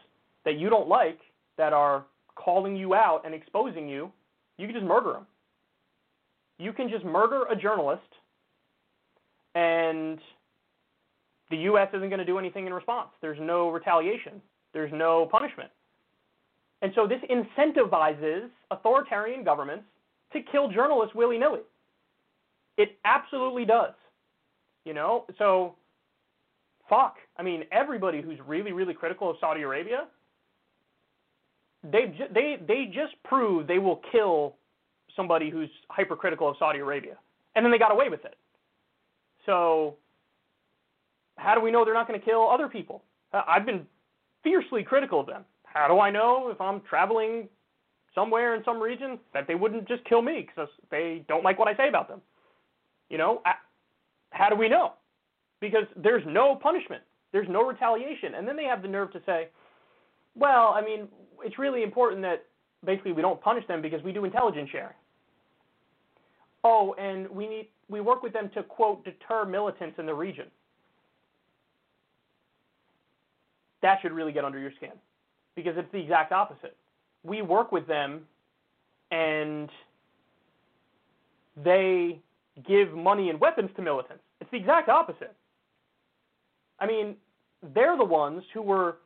that 0.45 0.57
you 0.57 0.69
don't 0.69 0.87
like 0.87 1.19
that 1.57 1.73
are 1.73 2.05
calling 2.35 2.75
you 2.75 2.95
out 2.95 3.21
and 3.25 3.33
exposing 3.33 3.87
you, 3.87 4.11
you 4.57 4.67
can 4.67 4.75
just 4.75 4.85
murder 4.85 5.13
them. 5.13 5.27
You 6.57 6.73
can 6.73 6.89
just 6.89 7.05
murder 7.05 7.43
a 7.49 7.55
journalist 7.55 8.01
and 9.55 10.19
the 11.49 11.57
U.S. 11.57 11.89
isn't 11.93 12.09
going 12.09 12.19
to 12.19 12.25
do 12.25 12.39
anything 12.39 12.65
in 12.65 12.73
response. 12.73 13.09
There's 13.21 13.37
no 13.39 13.69
retaliation. 13.69 14.41
There's 14.73 14.91
no 14.91 15.27
punishment. 15.31 15.69
And 16.81 16.91
so 16.95 17.07
this 17.07 17.19
incentivizes 17.29 18.49
authoritarian 18.71 19.43
governments 19.43 19.85
to 20.33 20.41
kill 20.41 20.69
journalists 20.69 21.15
willy 21.15 21.37
nilly. 21.37 21.61
It 22.77 22.97
absolutely 23.05 23.65
does. 23.65 23.93
You 24.85 24.93
know, 24.93 25.25
so 25.37 25.75
fuck. 26.89 27.15
I 27.37 27.43
mean, 27.43 27.63
everybody 27.71 28.21
who's 28.21 28.39
really, 28.45 28.71
really 28.71 28.93
critical 28.93 29.29
of 29.29 29.37
Saudi 29.39 29.61
Arabia, 29.61 30.07
they 31.83 32.15
they 32.33 32.57
they 32.67 32.85
just 32.85 33.21
prove 33.23 33.67
they 33.67 33.79
will 33.79 34.01
kill 34.11 34.55
somebody 35.15 35.49
who's 35.49 35.69
hypercritical 35.89 36.49
of 36.49 36.55
Saudi 36.57 36.79
Arabia, 36.79 37.17
and 37.55 37.65
then 37.65 37.71
they 37.71 37.77
got 37.77 37.91
away 37.91 38.09
with 38.09 38.25
it. 38.25 38.35
So, 39.45 39.95
how 41.37 41.55
do 41.55 41.61
we 41.61 41.71
know 41.71 41.83
they're 41.83 41.93
not 41.93 42.07
going 42.07 42.19
to 42.19 42.25
kill 42.25 42.49
other 42.49 42.67
people? 42.67 43.03
Uh, 43.33 43.41
I've 43.47 43.65
been 43.65 43.85
fiercely 44.43 44.83
critical 44.83 45.19
of 45.19 45.27
them. 45.27 45.43
How 45.65 45.87
do 45.87 45.99
I 45.99 46.09
know 46.09 46.49
if 46.49 46.61
I'm 46.61 46.81
traveling 46.81 47.49
somewhere 48.13 48.55
in 48.55 48.63
some 48.63 48.79
region 48.79 49.19
that 49.33 49.47
they 49.47 49.55
wouldn't 49.55 49.87
just 49.87 50.03
kill 50.05 50.21
me 50.21 50.47
because 50.47 50.69
they 50.91 51.25
don't 51.27 51.43
like 51.43 51.57
what 51.57 51.67
I 51.67 51.75
say 51.75 51.89
about 51.89 52.07
them? 52.07 52.21
You 53.09 53.17
know, 53.17 53.41
how 54.33 54.49
do 54.49 54.55
we 54.55 54.67
know? 54.67 54.93
Because 55.61 55.85
there's 55.95 56.23
no 56.27 56.55
punishment, 56.55 57.03
there's 57.31 57.47
no 57.47 57.65
retaliation, 57.65 58.35
and 58.35 58.47
then 58.47 58.55
they 58.55 58.65
have 58.65 58.81
the 58.81 58.87
nerve 58.87 59.11
to 59.13 59.21
say, 59.25 59.47
"Well, 60.35 60.73
I 60.73 60.81
mean, 60.81 61.07
it's 61.43 61.57
really 61.57 61.83
important 61.83 62.21
that 62.23 62.45
basically 62.83 63.13
we 63.13 63.21
don't 63.21 63.39
punish 63.39 63.65
them 63.67 63.81
because 63.81 64.03
we 64.03 64.11
do 64.11 64.25
intelligence 64.25 64.69
sharing." 64.71 64.95
Oh, 66.63 66.93
and 66.93 67.29
we 67.29 67.47
need 67.47 67.69
we 67.89 68.01
work 68.01 68.23
with 68.23 68.33
them 68.33 68.49
to 68.55 68.63
quote 68.63 69.05
deter 69.05 69.45
militants 69.45 69.99
in 69.99 70.05
the 70.05 70.13
region. 70.13 70.49
That 73.81 74.01
should 74.01 74.13
really 74.13 74.31
get 74.31 74.45
under 74.45 74.59
your 74.59 74.71
skin 74.71 74.93
because 75.55 75.77
it's 75.77 75.91
the 75.91 75.99
exact 75.99 76.31
opposite. 76.31 76.75
We 77.23 77.41
work 77.41 77.71
with 77.71 77.85
them 77.85 78.25
and 79.11 79.69
they 81.63 82.19
give 82.67 82.93
money 82.93 83.29
and 83.29 83.39
weapons 83.39 83.69
to 83.75 83.81
militants. 83.81 84.23
It's 84.39 84.51
the 84.51 84.57
exact 84.57 84.89
opposite. 84.89 85.35
I 86.79 86.85
mean, 86.85 87.15
they're 87.73 87.97
the 87.97 88.03
ones 88.05 88.43
who 88.53 88.61
were 88.61 88.97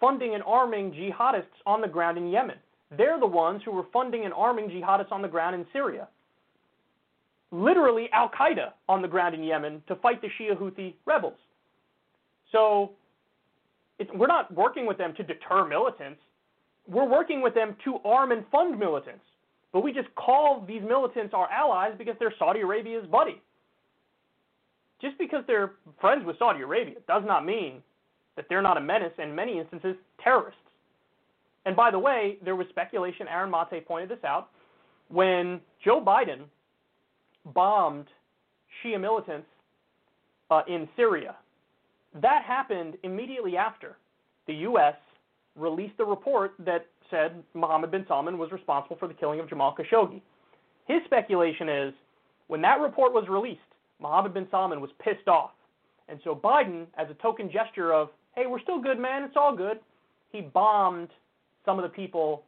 funding 0.00 0.34
and 0.34 0.42
arming 0.44 0.92
jihadists 0.92 1.44
on 1.66 1.80
the 1.80 1.88
ground 1.88 2.18
in 2.18 2.30
Yemen. 2.30 2.56
They're 2.96 3.18
the 3.18 3.26
ones 3.26 3.62
who 3.64 3.72
were 3.72 3.86
funding 3.92 4.24
and 4.24 4.34
arming 4.34 4.68
jihadists 4.68 5.10
on 5.10 5.22
the 5.22 5.28
ground 5.28 5.54
in 5.54 5.66
Syria. 5.72 6.08
Literally 7.50 8.08
Al 8.12 8.28
Qaeda 8.28 8.72
on 8.88 9.00
the 9.02 9.08
ground 9.08 9.34
in 9.34 9.42
Yemen 9.42 9.82
to 9.88 9.96
fight 9.96 10.20
the 10.20 10.28
Shia 10.38 10.56
Houthi 10.56 10.94
rebels. 11.06 11.38
So 12.52 12.92
we're 14.14 14.26
not 14.26 14.52
working 14.54 14.86
with 14.86 14.98
them 14.98 15.14
to 15.16 15.22
deter 15.22 15.66
militants. 15.66 16.20
We're 16.86 17.08
working 17.08 17.40
with 17.42 17.54
them 17.54 17.76
to 17.84 17.98
arm 18.04 18.32
and 18.32 18.44
fund 18.52 18.78
militants. 18.78 19.24
But 19.74 19.82
we 19.82 19.92
just 19.92 20.08
call 20.14 20.64
these 20.66 20.80
militants 20.80 21.34
our 21.34 21.50
allies 21.50 21.92
because 21.98 22.14
they're 22.18 22.32
Saudi 22.38 22.60
Arabia's 22.60 23.06
buddy. 23.06 23.42
Just 25.02 25.18
because 25.18 25.44
they're 25.46 25.72
friends 26.00 26.24
with 26.24 26.38
Saudi 26.38 26.62
Arabia 26.62 26.94
does 27.06 27.24
not 27.26 27.44
mean 27.44 27.82
that 28.36 28.46
they're 28.48 28.62
not 28.62 28.78
a 28.78 28.80
menace, 28.80 29.12
in 29.18 29.34
many 29.34 29.58
instances, 29.58 29.96
terrorists. 30.22 30.58
And 31.66 31.76
by 31.76 31.90
the 31.90 31.98
way, 31.98 32.38
there 32.42 32.56
was 32.56 32.66
speculation, 32.70 33.28
Aaron 33.28 33.50
Mate 33.50 33.86
pointed 33.86 34.08
this 34.08 34.24
out, 34.24 34.48
when 35.08 35.60
Joe 35.84 36.02
Biden 36.02 36.44
bombed 37.52 38.06
Shia 38.82 38.98
militants 38.98 39.46
uh, 40.50 40.62
in 40.66 40.88
Syria 40.96 41.36
that 42.20 42.44
happened 42.46 42.96
immediately 43.02 43.56
after 43.56 43.96
the 44.46 44.54
U.S. 44.54 44.94
released 45.56 45.96
the 45.98 46.04
report 46.04 46.54
that 46.60 46.86
said 47.10 47.42
Mohammed 47.54 47.90
bin 47.90 48.04
Salman 48.08 48.38
was 48.38 48.50
responsible 48.52 48.96
for 48.96 49.08
the 49.08 49.14
killing 49.14 49.40
of 49.40 49.48
Jamal 49.48 49.74
Khashoggi. 49.76 50.20
His 50.86 50.98
speculation 51.04 51.68
is 51.68 51.94
when 52.48 52.60
that 52.62 52.80
report 52.80 53.12
was 53.12 53.26
released, 53.28 53.60
Mohammed 54.00 54.34
bin 54.34 54.46
Salman 54.50 54.80
was 54.80 54.90
pissed 55.02 55.28
off. 55.28 55.50
And 56.08 56.20
so 56.24 56.34
Biden, 56.34 56.86
as 56.98 57.08
a 57.10 57.14
token 57.14 57.50
gesture 57.50 57.92
of, 57.92 58.10
hey, 58.34 58.46
we're 58.46 58.60
still 58.60 58.80
good, 58.80 58.98
man, 58.98 59.22
it's 59.22 59.36
all 59.36 59.56
good, 59.56 59.78
he 60.30 60.42
bombed 60.42 61.08
some 61.64 61.78
of 61.78 61.82
the 61.82 61.88
people 61.88 62.42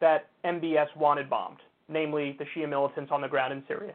that 0.00 0.28
MBS 0.44 0.86
wanted 0.96 1.28
bombed, 1.28 1.58
namely 1.88 2.36
the 2.38 2.44
Shia 2.56 2.68
militants 2.68 3.10
on 3.12 3.20
the 3.20 3.28
ground 3.28 3.52
in 3.52 3.62
Syria. 3.68 3.94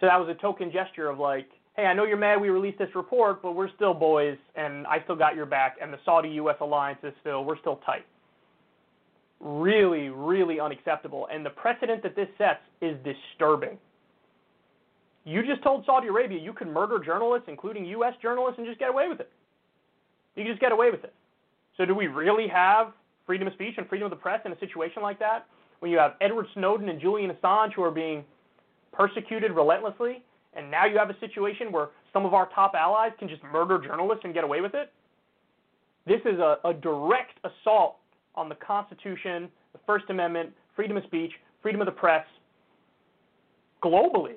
So 0.00 0.06
that 0.06 0.18
was 0.18 0.28
a 0.28 0.40
token 0.40 0.72
gesture 0.72 1.08
of 1.08 1.18
like, 1.18 1.48
hey, 1.76 1.84
I 1.84 1.92
know 1.92 2.04
you're 2.04 2.16
mad 2.16 2.40
we 2.40 2.48
released 2.48 2.78
this 2.78 2.88
report, 2.94 3.42
but 3.42 3.52
we're 3.52 3.68
still 3.76 3.92
boys, 3.92 4.38
and 4.54 4.86
I 4.86 5.02
still 5.04 5.16
got 5.16 5.36
your 5.36 5.46
back, 5.46 5.76
and 5.80 5.92
the 5.92 5.98
Saudi-U.S. 6.04 6.56
alliance 6.60 6.98
is 7.02 7.12
still, 7.20 7.44
we're 7.44 7.58
still 7.58 7.76
tight. 7.86 8.06
Really, 9.40 10.10
really 10.10 10.60
unacceptable. 10.60 11.26
And 11.32 11.44
the 11.44 11.50
precedent 11.50 12.02
that 12.02 12.14
this 12.14 12.28
sets 12.36 12.60
is 12.82 12.96
disturbing. 13.04 13.78
You 15.24 15.44
just 15.46 15.62
told 15.62 15.84
Saudi 15.86 16.08
Arabia 16.08 16.38
you 16.40 16.52
could 16.52 16.68
murder 16.68 16.98
journalists, 16.98 17.48
including 17.48 17.84
U.S. 17.86 18.14
journalists, 18.20 18.58
and 18.58 18.66
just 18.66 18.78
get 18.78 18.90
away 18.90 19.08
with 19.08 19.20
it. 19.20 19.30
You 20.36 20.44
can 20.44 20.52
just 20.52 20.60
get 20.60 20.72
away 20.72 20.90
with 20.90 21.04
it. 21.04 21.14
So 21.76 21.84
do 21.84 21.94
we 21.94 22.06
really 22.06 22.48
have 22.48 22.92
freedom 23.26 23.46
of 23.46 23.54
speech 23.54 23.74
and 23.78 23.88
freedom 23.88 24.06
of 24.06 24.10
the 24.10 24.16
press 24.16 24.40
in 24.44 24.52
a 24.52 24.58
situation 24.58 25.02
like 25.02 25.18
that? 25.18 25.46
When 25.80 25.90
you 25.90 25.98
have 25.98 26.14
Edward 26.20 26.46
Snowden 26.54 26.88
and 26.88 27.00
Julian 27.00 27.30
Assange 27.30 27.72
who 27.72 27.82
are 27.82 27.90
being 27.90 28.24
persecuted 28.92 29.52
relentlessly, 29.52 30.22
and 30.54 30.70
now 30.70 30.84
you 30.84 30.98
have 30.98 31.10
a 31.10 31.18
situation 31.20 31.72
where 31.72 31.88
some 32.12 32.26
of 32.26 32.34
our 32.34 32.48
top 32.54 32.74
allies 32.74 33.12
can 33.18 33.28
just 33.28 33.42
murder 33.44 33.78
journalists 33.78 34.22
and 34.24 34.34
get 34.34 34.44
away 34.44 34.60
with 34.60 34.74
it. 34.74 34.92
This 36.06 36.20
is 36.24 36.38
a, 36.38 36.58
a 36.64 36.74
direct 36.74 37.38
assault 37.44 37.96
on 38.34 38.48
the 38.48 38.54
Constitution, 38.54 39.48
the 39.72 39.80
First 39.86 40.06
Amendment, 40.08 40.50
freedom 40.74 40.96
of 40.96 41.04
speech, 41.04 41.32
freedom 41.62 41.80
of 41.80 41.86
the 41.86 41.92
press, 41.92 42.24
globally. 43.82 44.34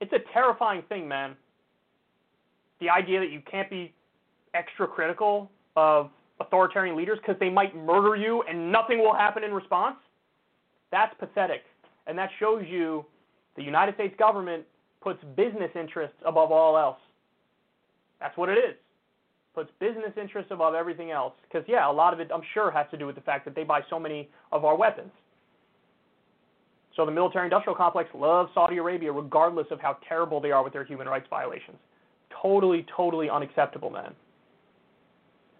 It's 0.00 0.12
a 0.12 0.20
terrifying 0.32 0.82
thing, 0.88 1.08
man. 1.08 1.34
The 2.80 2.90
idea 2.90 3.20
that 3.20 3.30
you 3.30 3.40
can't 3.50 3.70
be 3.70 3.94
extra 4.54 4.86
critical 4.86 5.50
of 5.76 6.10
authoritarian 6.40 6.96
leaders 6.96 7.18
because 7.20 7.38
they 7.40 7.48
might 7.48 7.74
murder 7.74 8.14
you 8.16 8.42
and 8.48 8.70
nothing 8.70 8.98
will 8.98 9.14
happen 9.14 9.42
in 9.42 9.52
response, 9.52 9.96
that's 10.92 11.14
pathetic. 11.18 11.62
And 12.06 12.16
that 12.18 12.30
shows 12.38 12.64
you 12.68 13.04
the 13.56 13.62
United 13.62 13.94
States 13.94 14.14
government 14.18 14.64
puts 15.00 15.22
business 15.36 15.70
interests 15.74 16.16
above 16.26 16.52
all 16.52 16.76
else. 16.76 16.98
That's 18.20 18.36
what 18.36 18.48
it 18.48 18.58
is. 18.58 18.74
Puts 19.56 19.70
business 19.80 20.12
interests 20.20 20.52
above 20.52 20.74
everything 20.74 21.10
else. 21.10 21.32
Because, 21.42 21.66
yeah, 21.66 21.90
a 21.90 21.92
lot 21.92 22.12
of 22.12 22.20
it, 22.20 22.30
I'm 22.32 22.42
sure, 22.52 22.70
has 22.70 22.86
to 22.90 22.98
do 22.98 23.06
with 23.06 23.14
the 23.14 23.22
fact 23.22 23.46
that 23.46 23.54
they 23.54 23.64
buy 23.64 23.80
so 23.88 23.98
many 23.98 24.28
of 24.52 24.66
our 24.66 24.76
weapons. 24.76 25.10
So 26.94 27.06
the 27.06 27.10
military 27.10 27.46
industrial 27.46 27.74
complex 27.74 28.10
loves 28.14 28.50
Saudi 28.52 28.76
Arabia 28.76 29.10
regardless 29.10 29.66
of 29.70 29.80
how 29.80 29.96
terrible 30.06 30.42
they 30.42 30.50
are 30.50 30.62
with 30.62 30.74
their 30.74 30.84
human 30.84 31.08
rights 31.08 31.26
violations. 31.30 31.78
Totally, 32.42 32.84
totally 32.94 33.30
unacceptable, 33.30 33.88
man. 33.88 34.14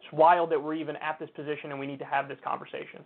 It's 0.02 0.12
wild 0.12 0.50
that 0.52 0.62
we're 0.62 0.74
even 0.74 0.96
at 0.96 1.18
this 1.18 1.30
position 1.34 1.70
and 1.70 1.80
we 1.80 1.86
need 1.86 1.98
to 1.98 2.04
have 2.04 2.28
this 2.28 2.38
conversation. 2.44 3.02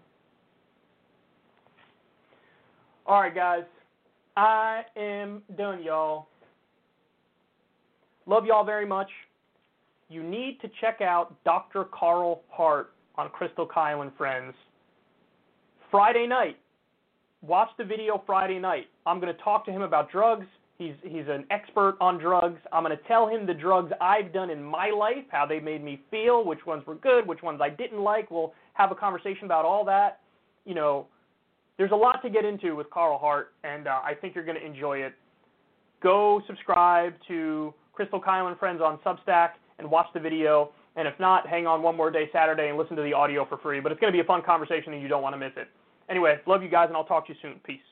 All 3.06 3.20
right, 3.20 3.34
guys. 3.34 3.62
I 4.36 4.82
am 4.96 5.42
done, 5.56 5.84
y'all. 5.84 6.26
Love 8.26 8.44
y'all 8.44 8.64
very 8.64 8.86
much. 8.86 9.08
You 10.10 10.24
need 10.24 10.58
to 10.60 10.68
check 10.80 11.00
out 11.00 11.36
Dr. 11.44 11.84
Carl 11.84 12.42
Hart 12.50 12.92
on 13.14 13.30
Krystal 13.30 13.68
Kyle 13.72 14.02
and 14.02 14.10
Friends. 14.18 14.54
Friday 15.88 16.26
night. 16.26 16.58
Watch 17.42 17.68
the 17.78 17.84
video 17.84 18.20
Friday 18.26 18.58
night. 18.58 18.88
I'm 19.06 19.20
going 19.20 19.34
to 19.34 19.42
talk 19.42 19.64
to 19.66 19.70
him 19.70 19.82
about 19.82 20.10
drugs. 20.10 20.46
He's 20.78 20.94
he's 21.02 21.26
an 21.28 21.44
expert 21.50 21.96
on 22.00 22.18
drugs. 22.18 22.60
I'm 22.72 22.82
going 22.82 22.96
to 22.96 23.02
tell 23.04 23.28
him 23.28 23.46
the 23.46 23.54
drugs 23.54 23.92
I've 24.00 24.32
done 24.32 24.50
in 24.50 24.62
my 24.62 24.90
life, 24.90 25.24
how 25.30 25.46
they 25.46 25.60
made 25.60 25.82
me 25.82 26.00
feel, 26.10 26.44
which 26.44 26.66
ones 26.66 26.84
were 26.86 26.96
good, 26.96 27.26
which 27.26 27.42
ones 27.42 27.60
I 27.62 27.70
didn't 27.70 28.00
like. 28.00 28.30
We'll 28.30 28.52
have 28.74 28.90
a 28.90 28.96
conversation 28.96 29.44
about 29.44 29.64
all 29.64 29.84
that. 29.84 30.20
You 30.64 30.74
know, 30.74 31.06
there's 31.78 31.92
a 31.92 31.96
lot 31.96 32.20
to 32.22 32.30
get 32.30 32.44
into 32.44 32.74
with 32.74 32.90
Carl 32.90 33.16
Hart, 33.16 33.52
and 33.62 33.86
uh, 33.86 34.00
I 34.02 34.14
think 34.20 34.34
you're 34.34 34.44
going 34.44 34.58
to 34.58 34.66
enjoy 34.66 34.98
it. 34.98 35.14
Go 36.02 36.42
subscribe 36.46 37.14
to 37.28 37.72
Krystal 37.96 38.22
Kyle 38.22 38.48
and 38.48 38.58
Friends 38.58 38.80
on 38.82 38.98
Substack 39.04 39.50
and 39.80 39.90
watch 39.90 40.06
the 40.14 40.20
video. 40.20 40.70
And 40.96 41.06
if 41.06 41.14
not, 41.18 41.46
hang 41.46 41.66
on 41.66 41.82
one 41.82 41.96
more 41.96 42.10
day 42.10 42.28
Saturday 42.32 42.68
and 42.68 42.78
listen 42.78 42.96
to 42.96 43.02
the 43.02 43.12
audio 43.12 43.44
for 43.46 43.58
free. 43.58 43.80
But 43.80 43.92
it's 43.92 44.00
going 44.00 44.12
to 44.12 44.16
be 44.16 44.20
a 44.20 44.24
fun 44.24 44.42
conversation, 44.42 44.92
and 44.92 45.02
you 45.02 45.08
don't 45.08 45.22
want 45.22 45.34
to 45.34 45.38
miss 45.38 45.52
it. 45.56 45.68
Anyway, 46.08 46.38
love 46.46 46.62
you 46.62 46.68
guys, 46.68 46.88
and 46.88 46.96
I'll 46.96 47.04
talk 47.04 47.26
to 47.26 47.32
you 47.32 47.38
soon. 47.40 47.60
Peace. 47.64 47.89